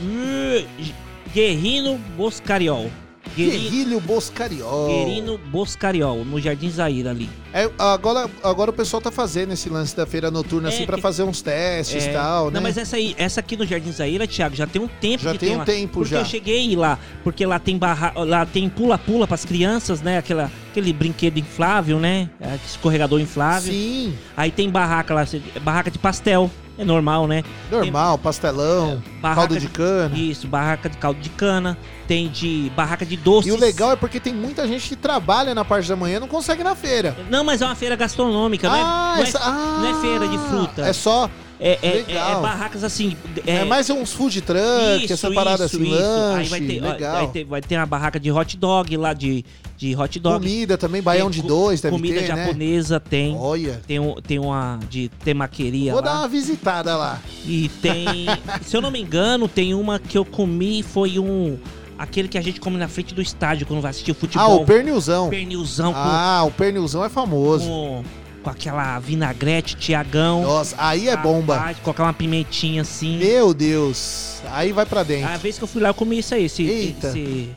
uh, 0.00 0.94
Guerrino 1.32 1.98
Boscariol. 2.16 2.90
Guerri- 3.36 3.58
Guerrilho 3.58 4.00
Boscariol. 4.00 4.86
Guerino 4.88 5.38
Boscariol, 5.50 6.24
no 6.24 6.40
Jardim 6.40 6.70
Zaira 6.70 7.10
ali. 7.10 7.28
É, 7.52 7.70
agora, 7.78 8.28
agora 8.42 8.70
o 8.70 8.74
pessoal 8.74 9.00
tá 9.00 9.10
fazendo 9.10 9.52
esse 9.52 9.68
lance 9.68 9.96
da 9.96 10.04
feira 10.06 10.30
noturna, 10.30 10.68
É 10.68 10.74
assim, 10.74 10.86
pra 10.86 10.96
que- 10.96 11.02
fazer 11.02 11.22
uns 11.22 11.40
testes 11.42 12.04
e 12.04 12.08
É, 12.08 12.12
tal, 12.12 12.46
né? 12.46 12.54
Não, 12.54 12.62
mas 12.62 12.76
essa 12.76 12.96
aí, 12.96 13.14
essa 13.18 13.40
aqui 13.40 13.56
no 13.56 13.64
Jardim 13.66 13.92
Zaira, 13.92 14.26
Thiago, 14.26 14.54
já 14.56 14.66
tem 14.66 14.82
um 14.82 14.88
tempo 14.88 15.22
Já 15.22 15.32
que 15.32 15.38
tem 15.38 15.54
um 15.54 15.58
lá. 15.58 15.64
tempo, 15.64 15.92
porque 15.94 16.10
já. 16.14 16.20
eu 16.20 16.24
cheguei 16.24 16.74
lá, 16.76 16.98
porque 17.22 17.44
lá 17.46 17.58
tem 17.58 17.78
barra, 17.78 18.12
lá 18.24 18.44
tem 18.44 18.68
pula-pula 18.68 19.26
pras 19.26 19.44
crianças, 19.44 20.00
né? 20.02 20.18
Aquela, 20.18 20.50
aquele 20.70 20.92
brinquedo 20.92 21.38
inflável, 21.38 22.00
né? 22.00 22.28
É, 22.40 22.56
Escorregador 22.66 23.20
inflável. 23.20 23.72
Sim. 23.72 24.14
Aí 24.36 24.50
tem 24.50 24.68
barraca 24.70 25.14
lá, 25.14 25.24
barraca 25.62 25.90
de 25.90 25.98
pastel. 25.98 26.50
É 26.76 26.84
normal, 26.84 27.26
né? 27.28 27.44
Normal, 27.70 28.18
pastelão, 28.18 29.00
Barraca 29.22 29.40
caldo 29.48 29.58
de 29.60 29.68
cana. 29.68 30.16
Isso, 30.16 30.48
barraca 30.48 30.88
de 30.88 30.96
caldo 30.96 31.20
de 31.20 31.28
cana. 31.30 31.78
Tem 32.08 32.28
de 32.28 32.70
barraca 32.76 33.06
de 33.06 33.16
doces. 33.16 33.46
E 33.52 33.52
o 33.56 33.58
legal 33.60 33.92
é 33.92 33.96
porque 33.96 34.18
tem 34.18 34.34
muita 34.34 34.66
gente 34.66 34.88
que 34.88 34.96
trabalha 34.96 35.54
na 35.54 35.64
parte 35.64 35.88
da 35.88 35.94
manhã 35.96 36.16
e 36.16 36.20
não 36.20 36.28
consegue 36.28 36.62
ir 36.62 36.64
na 36.64 36.74
feira. 36.74 37.16
Não, 37.30 37.44
mas 37.44 37.62
é 37.62 37.66
uma 37.66 37.74
feira 37.76 37.94
gastronômica, 37.96 38.68
não, 38.68 38.74
Ah, 38.76 39.12
é, 39.14 39.16
não, 39.18 39.22
essa- 39.22 39.38
é, 39.38 39.50
não 39.80 39.86
é 39.86 40.00
feira 40.00 40.28
de 40.28 40.38
fruta. 40.38 40.82
É 40.82 40.92
só. 40.92 41.30
É, 41.60 41.78
é, 41.82 42.04
é- 42.08 42.16
é 42.16 42.40
barracas 42.40 42.82
assim. 42.82 43.16
É, 43.46 43.64
mais 43.64 43.88
uns 43.88 44.12
food 44.12 44.40
truck, 44.40 45.10
essa 45.10 45.30
parada 45.30 45.64
assim, 45.64 45.84
lanche, 45.88 46.40
Aí 46.40 46.48
vai 46.48 46.60
ter, 46.60 46.80
legal. 46.80 47.12
vai, 47.14 47.26
ter, 47.28 47.44
vai 47.44 47.60
ter 47.62 47.76
uma 47.76 47.86
barraca 47.86 48.18
de 48.18 48.30
hot 48.32 48.56
dog 48.56 48.96
lá, 48.96 49.12
de, 49.14 49.44
de 49.76 49.94
hot 49.96 50.18
dog. 50.18 50.44
Comida 50.44 50.76
também, 50.76 51.00
baião 51.00 51.30
Tem 51.30 51.40
de 51.40 51.46
dois, 51.46 51.80
deve 51.80 51.94
Comida 51.94 52.20
ter, 52.20 52.28
né? 52.32 52.44
japonesa 52.44 52.98
tem. 52.98 53.36
Olha. 53.38 53.80
Tem, 53.86 54.00
um, 54.00 54.14
tem 54.16 54.38
uma 54.40 54.80
de 54.90 55.08
temaqueria 55.24 55.92
Vou 55.92 56.00
lá. 56.02 56.08
dar 56.10 56.18
uma 56.20 56.28
visitada 56.28 56.96
lá. 56.96 57.20
E 57.46 57.68
tem. 57.80 58.04
se 58.62 58.76
eu 58.76 58.80
não 58.80 58.90
me 58.90 59.00
engano, 59.00 59.46
tem 59.46 59.74
uma 59.74 59.98
que 60.00 60.18
eu 60.18 60.24
comi, 60.24 60.82
foi 60.82 61.18
um. 61.20 61.56
Aquele 61.96 62.26
que 62.26 62.36
a 62.36 62.42
gente 62.42 62.60
come 62.60 62.76
na 62.76 62.88
frente 62.88 63.14
do 63.14 63.22
estádio 63.22 63.64
quando 63.64 63.80
vai 63.80 63.90
assistir 63.92 64.10
o 64.10 64.14
futebol. 64.16 64.44
Ah, 64.44 64.54
o 64.56 64.64
pernilzão. 64.66 65.30
Pernilzão 65.30 65.92
com, 65.92 66.00
Ah, 66.00 66.42
o 66.44 66.50
pernilzão 66.50 67.04
é 67.04 67.08
famoso. 67.08 67.64
com, 67.68 68.02
com 68.44 68.50
aquela 68.50 68.98
vinagrete, 68.98 69.74
Tiagão. 69.74 70.42
Nossa, 70.42 70.76
aí 70.78 71.08
é 71.08 71.16
bomba. 71.16 71.56
Rapaz, 71.56 71.78
colocar 71.78 72.02
uma 72.04 72.12
pimentinha 72.12 72.82
assim. 72.82 73.16
Meu 73.16 73.54
Deus. 73.54 74.42
Aí 74.50 74.70
vai 74.70 74.84
pra 74.84 75.02
dentro. 75.02 75.32
A 75.32 75.36
vez 75.38 75.56
que 75.56 75.64
eu 75.64 75.68
fui 75.68 75.80
lá, 75.80 75.88
eu 75.88 75.94
comi 75.94 76.18
isso 76.18 76.34
aí, 76.34 76.44
esse. 76.44 76.62
Eita. 76.62 77.08
Esse. 77.08 77.56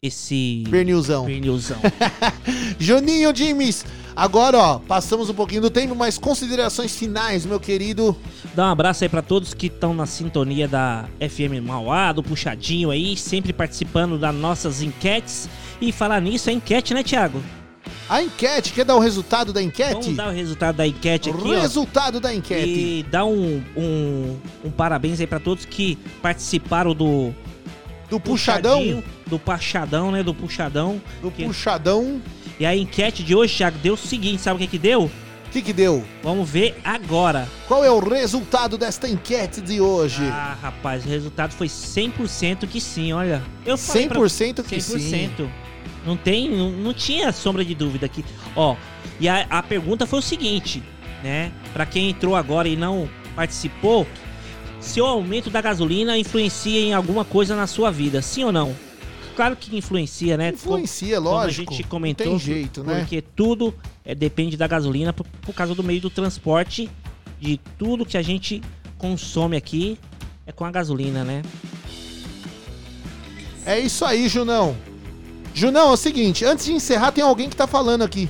Esse. 0.00 0.64
Pernilzão. 0.70 1.26
Pernilzão. 1.26 1.78
Juninho 2.78 3.32
Dimes. 3.32 3.84
Agora, 4.14 4.58
ó, 4.58 4.78
passamos 4.78 5.30
um 5.30 5.34
pouquinho 5.34 5.62
do 5.62 5.70
tempo, 5.70 5.94
mas 5.94 6.18
considerações 6.18 6.94
finais, 6.96 7.46
meu 7.46 7.58
querido. 7.58 8.16
Dá 8.54 8.66
um 8.66 8.70
abraço 8.70 9.04
aí 9.04 9.08
pra 9.08 9.22
todos 9.22 9.54
que 9.54 9.66
estão 9.66 9.94
na 9.94 10.04
sintonia 10.04 10.68
da 10.68 11.06
FM 11.18 11.64
Mauá, 11.64 12.12
do 12.12 12.22
Puxadinho 12.22 12.90
aí, 12.90 13.16
sempre 13.16 13.52
participando 13.52 14.18
das 14.18 14.34
nossas 14.34 14.82
enquetes. 14.82 15.48
E 15.80 15.90
falar 15.90 16.20
nisso, 16.20 16.50
é 16.50 16.52
enquete, 16.52 16.92
né, 16.94 17.02
Thiago? 17.02 17.42
A 18.08 18.22
enquete, 18.22 18.72
quer 18.72 18.84
dar 18.84 18.94
o 18.96 18.98
resultado 18.98 19.52
da 19.52 19.62
enquete? 19.62 19.92
Vamos 19.94 20.16
dar 20.16 20.28
o 20.28 20.32
resultado 20.32 20.76
da 20.76 20.86
enquete 20.86 21.30
aqui, 21.30 21.38
O 21.48 21.56
ó. 21.56 21.60
resultado 21.60 22.20
da 22.20 22.34
enquete. 22.34 22.68
E 22.68 23.02
dar 23.10 23.24
um, 23.24 23.62
um, 23.76 24.38
um 24.64 24.70
parabéns 24.70 25.18
aí 25.20 25.26
pra 25.26 25.40
todos 25.40 25.64
que 25.64 25.96
participaram 26.20 26.94
do. 26.94 27.32
Do 28.10 28.20
puxadão? 28.20 29.02
Do 29.26 29.38
puxadão, 29.38 30.10
né? 30.10 30.22
Do 30.22 30.34
puxadão. 30.34 31.00
Do 31.22 31.30
Que- 31.30 31.44
puxadão. 31.46 32.20
E 32.60 32.66
a 32.66 32.76
enquete 32.76 33.22
de 33.22 33.34
hoje, 33.34 33.56
Thiago, 33.56 33.78
deu 33.82 33.94
o 33.94 33.96
seguinte: 33.96 34.42
sabe 34.42 34.56
o 34.56 34.58
que 34.58 34.66
que 34.66 34.78
deu? 34.78 35.04
O 35.04 35.50
que 35.52 35.62
que 35.62 35.72
deu? 35.72 36.04
Vamos 36.22 36.48
ver 36.48 36.78
agora. 36.84 37.48
Qual 37.66 37.82
é 37.84 37.90
o 37.90 37.98
resultado 37.98 38.76
desta 38.78 39.08
enquete 39.08 39.60
de 39.62 39.80
hoje? 39.80 40.22
Ah, 40.24 40.56
rapaz, 40.60 41.04
o 41.04 41.08
resultado 41.08 41.52
foi 41.52 41.68
100% 41.68 42.66
que 42.66 42.80
sim, 42.80 43.12
olha. 43.12 43.42
Eu 43.64 43.76
falei 43.78 44.08
pra- 44.08 44.18
100% 44.20 44.62
que 44.62 44.76
100%. 44.76 45.48
Não 46.04 46.16
tem, 46.16 46.50
não, 46.50 46.70
não 46.70 46.92
tinha 46.92 47.32
sombra 47.32 47.64
de 47.64 47.74
dúvida 47.74 48.06
aqui. 48.06 48.24
Ó, 48.56 48.76
e 49.20 49.28
a, 49.28 49.46
a 49.48 49.62
pergunta 49.62 50.06
foi 50.06 50.18
o 50.18 50.22
seguinte, 50.22 50.82
né? 51.22 51.52
Pra 51.72 51.86
quem 51.86 52.10
entrou 52.10 52.34
agora 52.34 52.68
e 52.68 52.76
não 52.76 53.08
participou, 53.36 54.06
se 54.80 55.00
o 55.00 55.06
aumento 55.06 55.48
da 55.48 55.60
gasolina 55.60 56.18
influencia 56.18 56.80
em 56.80 56.92
alguma 56.92 57.24
coisa 57.24 57.54
na 57.54 57.66
sua 57.66 57.90
vida, 57.90 58.20
sim 58.20 58.44
ou 58.44 58.52
não? 58.52 58.74
Claro 59.36 59.56
que 59.56 59.74
influencia, 59.76 60.36
né? 60.36 60.50
Influencia, 60.50 61.16
Como 61.16 61.30
lógico. 61.30 61.72
a 61.72 61.76
gente 61.76 61.88
comentou, 61.88 62.26
tem 62.26 62.38
jeito, 62.38 62.84
né? 62.84 62.98
Porque 62.98 63.22
tudo 63.22 63.74
é, 64.04 64.14
depende 64.14 64.56
da 64.56 64.66
gasolina 64.66 65.12
por, 65.12 65.26
por 65.40 65.54
causa 65.54 65.74
do 65.74 65.82
meio 65.82 66.00
do 66.00 66.10
transporte, 66.10 66.90
de 67.40 67.58
tudo 67.78 68.04
que 68.04 68.18
a 68.18 68.22
gente 68.22 68.60
consome 68.98 69.56
aqui 69.56 69.98
é 70.46 70.52
com 70.52 70.64
a 70.64 70.70
gasolina, 70.70 71.24
né? 71.24 71.42
É 73.64 73.78
isso 73.78 74.04
aí, 74.04 74.28
Junão. 74.28 74.76
Junão, 75.54 75.90
é 75.90 75.92
o 75.92 75.96
seguinte, 75.96 76.44
antes 76.44 76.64
de 76.64 76.72
encerrar, 76.72 77.12
tem 77.12 77.22
alguém 77.22 77.48
que 77.48 77.56
tá 77.56 77.66
falando 77.66 78.02
aqui. 78.02 78.28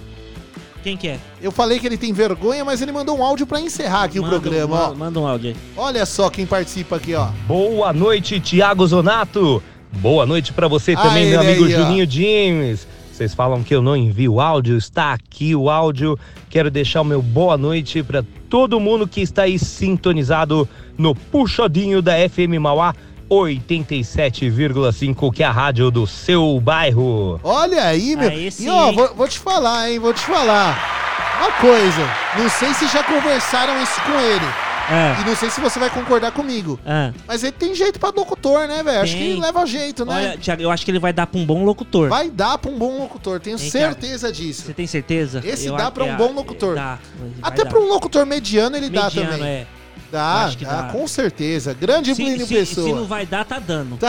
Quem 0.82 0.96
que 0.96 1.06
é? 1.06 1.18
Eu 1.40 1.52
falei 1.52 1.78
que 1.78 1.86
ele 1.86 1.96
tem 1.96 2.12
vergonha, 2.12 2.64
mas 2.64 2.82
ele 2.82 2.90
mandou 2.90 3.16
um 3.16 3.22
áudio 3.22 3.46
pra 3.46 3.60
encerrar 3.60 4.04
aqui 4.04 4.18
Manda 4.20 4.36
o 4.36 4.40
programa, 4.40 4.74
um, 4.74 4.78
ó. 4.78 4.82
manda- 4.88 4.94
Manda 4.96 5.20
um 5.20 5.26
áudio 5.28 5.50
aí. 5.50 5.56
Olha 5.76 6.04
só 6.04 6.28
quem 6.28 6.44
participa 6.44 6.96
aqui, 6.96 7.14
ó. 7.14 7.28
Boa 7.46 7.92
noite, 7.92 8.40
Thiago 8.40 8.84
Zonato. 8.86 9.62
Boa 9.92 10.26
noite 10.26 10.52
pra 10.52 10.66
você 10.66 10.92
Ah, 10.94 11.02
também, 11.02 11.28
meu 11.28 11.40
amigo 11.40 11.64
aí, 11.66 11.74
ó. 11.74 11.78
Juninho 11.78 12.10
James. 12.10 12.88
Vocês 13.12 13.32
falam 13.34 13.62
que 13.62 13.72
eu 13.74 13.80
não 13.82 13.94
envio 13.96 14.40
áudio, 14.40 14.76
está 14.76 15.12
aqui 15.12 15.54
o 15.54 15.70
áudio. 15.70 16.18
Quero 16.50 16.70
deixar 16.70 17.02
o 17.02 17.04
meu 17.04 17.22
boa 17.22 17.56
noite 17.56 18.02
pra 18.02 18.24
todo 18.50 18.80
mundo 18.80 19.06
que 19.06 19.20
está 19.20 19.42
aí 19.42 19.58
sintonizado 19.58 20.68
no 20.98 21.14
puxadinho 21.14 22.02
da 22.02 22.14
FM 22.28 22.58
Mauá 22.58 22.92
87,5, 23.32 25.32
que 25.32 25.42
é 25.42 25.46
a 25.46 25.50
rádio 25.50 25.90
do 25.90 26.06
seu 26.06 26.60
bairro. 26.60 27.40
Olha 27.42 27.84
aí, 27.84 28.14
meu. 28.16 28.28
Aí 28.28 28.48
e 28.58 28.68
ó, 28.68 28.92
vou, 28.92 29.14
vou 29.14 29.28
te 29.28 29.38
falar, 29.38 29.90
hein? 29.90 29.98
Vou 29.98 30.12
te 30.12 30.20
falar. 30.20 31.00
Uma 31.40 31.52
coisa. 31.52 32.08
Não 32.38 32.48
sei 32.48 32.72
se 32.74 32.86
já 32.88 33.02
conversaram 33.02 33.82
isso 33.82 34.00
com 34.02 34.18
ele. 34.20 34.44
É. 34.90 35.22
E 35.22 35.24
não 35.24 35.36
sei 35.36 35.48
se 35.48 35.60
você 35.60 35.78
vai 35.78 35.88
concordar 35.88 36.32
comigo. 36.32 36.78
Ah, 36.84 37.12
Mas 37.26 37.42
ele 37.42 37.52
tem 37.52 37.74
jeito 37.74 37.98
pra 38.00 38.10
locutor, 38.10 38.66
né, 38.66 38.82
velho? 38.82 39.00
Acho 39.00 39.16
que 39.16 39.22
ele 39.22 39.40
leva 39.40 39.64
jeito, 39.64 40.04
né? 40.04 40.14
Olha, 40.14 40.38
Thiago, 40.38 40.60
eu 40.62 40.70
acho 40.70 40.84
que 40.84 40.90
ele 40.90 40.98
vai 40.98 41.12
dar 41.12 41.26
pra 41.26 41.40
um 41.40 41.46
bom 41.46 41.64
locutor. 41.64 42.08
Vai 42.08 42.28
dar 42.28 42.58
pra 42.58 42.70
um 42.70 42.76
bom 42.76 42.98
locutor, 42.98 43.40
tenho 43.40 43.58
certeza 43.58 44.30
disso. 44.32 44.62
Você 44.66 44.74
tem 44.74 44.86
certeza? 44.86 45.40
Esse 45.44 45.68
Eu 45.68 45.76
dá 45.76 45.90
pra 45.90 46.04
um 46.04 46.12
é- 46.12 46.16
bom 46.16 46.32
locutor. 46.32 46.74
Dá. 46.74 46.98
Até 47.40 47.62
dar. 47.64 47.70
pra 47.70 47.78
um 47.80 47.86
locutor 47.88 48.26
mediano 48.26 48.76
ele 48.76 48.90
dá 48.90 49.04
Mediano, 49.04 49.30
também. 49.30 49.48
é. 49.48 49.66
Dá, 50.12 50.44
Acho 50.44 50.58
que 50.58 50.64
dá, 50.66 50.82
dá. 50.82 50.88
com 50.92 51.08
certeza. 51.08 51.72
Grande 51.74 52.14
Se, 52.14 52.22
Plínio 52.22 52.46
se- 52.46 52.54
Pessoa. 52.54 52.86
se 52.86 52.92
não 52.92 53.06
vai 53.06 53.24
dar, 53.26 53.44
tá 53.46 53.58
dando. 53.58 53.98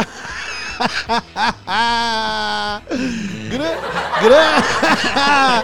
Gra- 4.22 5.64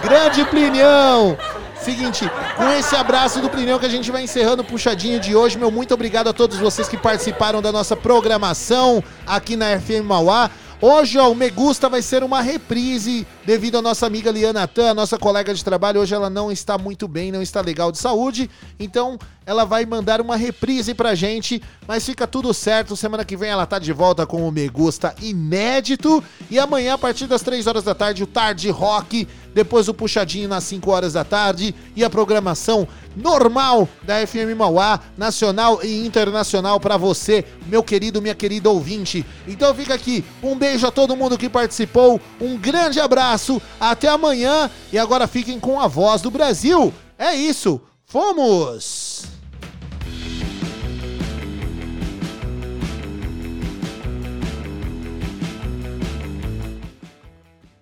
Grande 0.02 0.44
Plinião! 0.46 1.36
Seguinte, 1.80 2.28
com 2.56 2.68
esse 2.70 2.96
abraço 2.96 3.40
do 3.40 3.48
Plinião 3.48 3.78
que 3.78 3.86
a 3.86 3.88
gente 3.88 4.10
vai 4.10 4.22
encerrando 4.24 4.62
o 4.62 4.64
puxadinho 4.64 5.20
de 5.20 5.36
hoje. 5.36 5.56
Meu 5.56 5.70
muito 5.70 5.94
obrigado 5.94 6.28
a 6.28 6.32
todos 6.32 6.58
vocês 6.58 6.88
que 6.88 6.96
participaram 6.96 7.62
da 7.62 7.70
nossa 7.70 7.94
programação 7.94 9.04
aqui 9.26 9.54
na 9.56 9.78
FM 9.78 10.02
Mauá. 10.04 10.50
Hoje, 10.78 11.18
ó, 11.18 11.30
o 11.30 11.34
Me 11.34 11.48
Gusta 11.48 11.88
vai 11.88 12.02
ser 12.02 12.22
uma 12.22 12.42
reprise 12.42 13.26
devido 13.46 13.78
à 13.78 13.82
nossa 13.82 14.06
amiga 14.06 14.30
Liana 14.30 14.68
Tan, 14.68 14.92
nossa 14.92 15.16
colega 15.16 15.54
de 15.54 15.64
trabalho. 15.64 16.02
Hoje 16.02 16.14
ela 16.14 16.28
não 16.28 16.52
está 16.52 16.76
muito 16.76 17.08
bem, 17.08 17.32
não 17.32 17.40
está 17.40 17.62
legal 17.62 17.90
de 17.90 17.96
saúde. 17.96 18.50
Então, 18.78 19.18
ela 19.46 19.64
vai 19.64 19.86
mandar 19.86 20.20
uma 20.20 20.36
reprise 20.36 20.92
pra 20.92 21.14
gente. 21.14 21.62
Mas 21.88 22.04
fica 22.04 22.26
tudo 22.26 22.52
certo. 22.52 22.94
Semana 22.94 23.24
que 23.24 23.38
vem 23.38 23.48
ela 23.48 23.64
tá 23.64 23.78
de 23.78 23.90
volta 23.90 24.26
com 24.26 24.46
o 24.46 24.52
Me 24.52 24.68
Gusta 24.68 25.14
inédito. 25.22 26.22
E 26.50 26.58
amanhã, 26.58 26.94
a 26.94 26.98
partir 26.98 27.26
das 27.26 27.40
3 27.40 27.66
horas 27.66 27.84
da 27.84 27.94
tarde, 27.94 28.22
o 28.22 28.26
Tarde 28.26 28.68
Rock. 28.68 29.26
Depois 29.56 29.88
o 29.88 29.94
Puxadinho 29.94 30.50
nas 30.50 30.64
5 30.64 30.90
horas 30.90 31.14
da 31.14 31.24
tarde. 31.24 31.74
E 31.96 32.04
a 32.04 32.10
programação 32.10 32.86
normal 33.16 33.88
da 34.02 34.26
FM 34.26 34.54
Mauá, 34.54 35.00
nacional 35.16 35.80
e 35.82 36.06
internacional 36.06 36.78
pra 36.78 36.98
você, 36.98 37.42
meu 37.66 37.82
querido, 37.82 38.20
minha 38.20 38.34
querida 38.34 38.68
ouvinte. 38.68 39.24
Então 39.48 39.74
fica 39.74 39.94
aqui, 39.94 40.22
um 40.42 40.54
beijo 40.54 40.86
a 40.86 40.90
todo 40.90 41.16
mundo 41.16 41.38
que 41.38 41.48
participou, 41.48 42.20
um 42.38 42.58
grande 42.58 43.00
abraço, 43.00 43.62
até 43.80 44.08
amanhã 44.08 44.70
e 44.92 44.98
agora 44.98 45.26
fiquem 45.26 45.58
com 45.58 45.80
a 45.80 45.86
voz 45.86 46.20
do 46.20 46.30
Brasil. 46.30 46.92
É 47.18 47.34
isso, 47.34 47.80
fomos! 48.04 49.35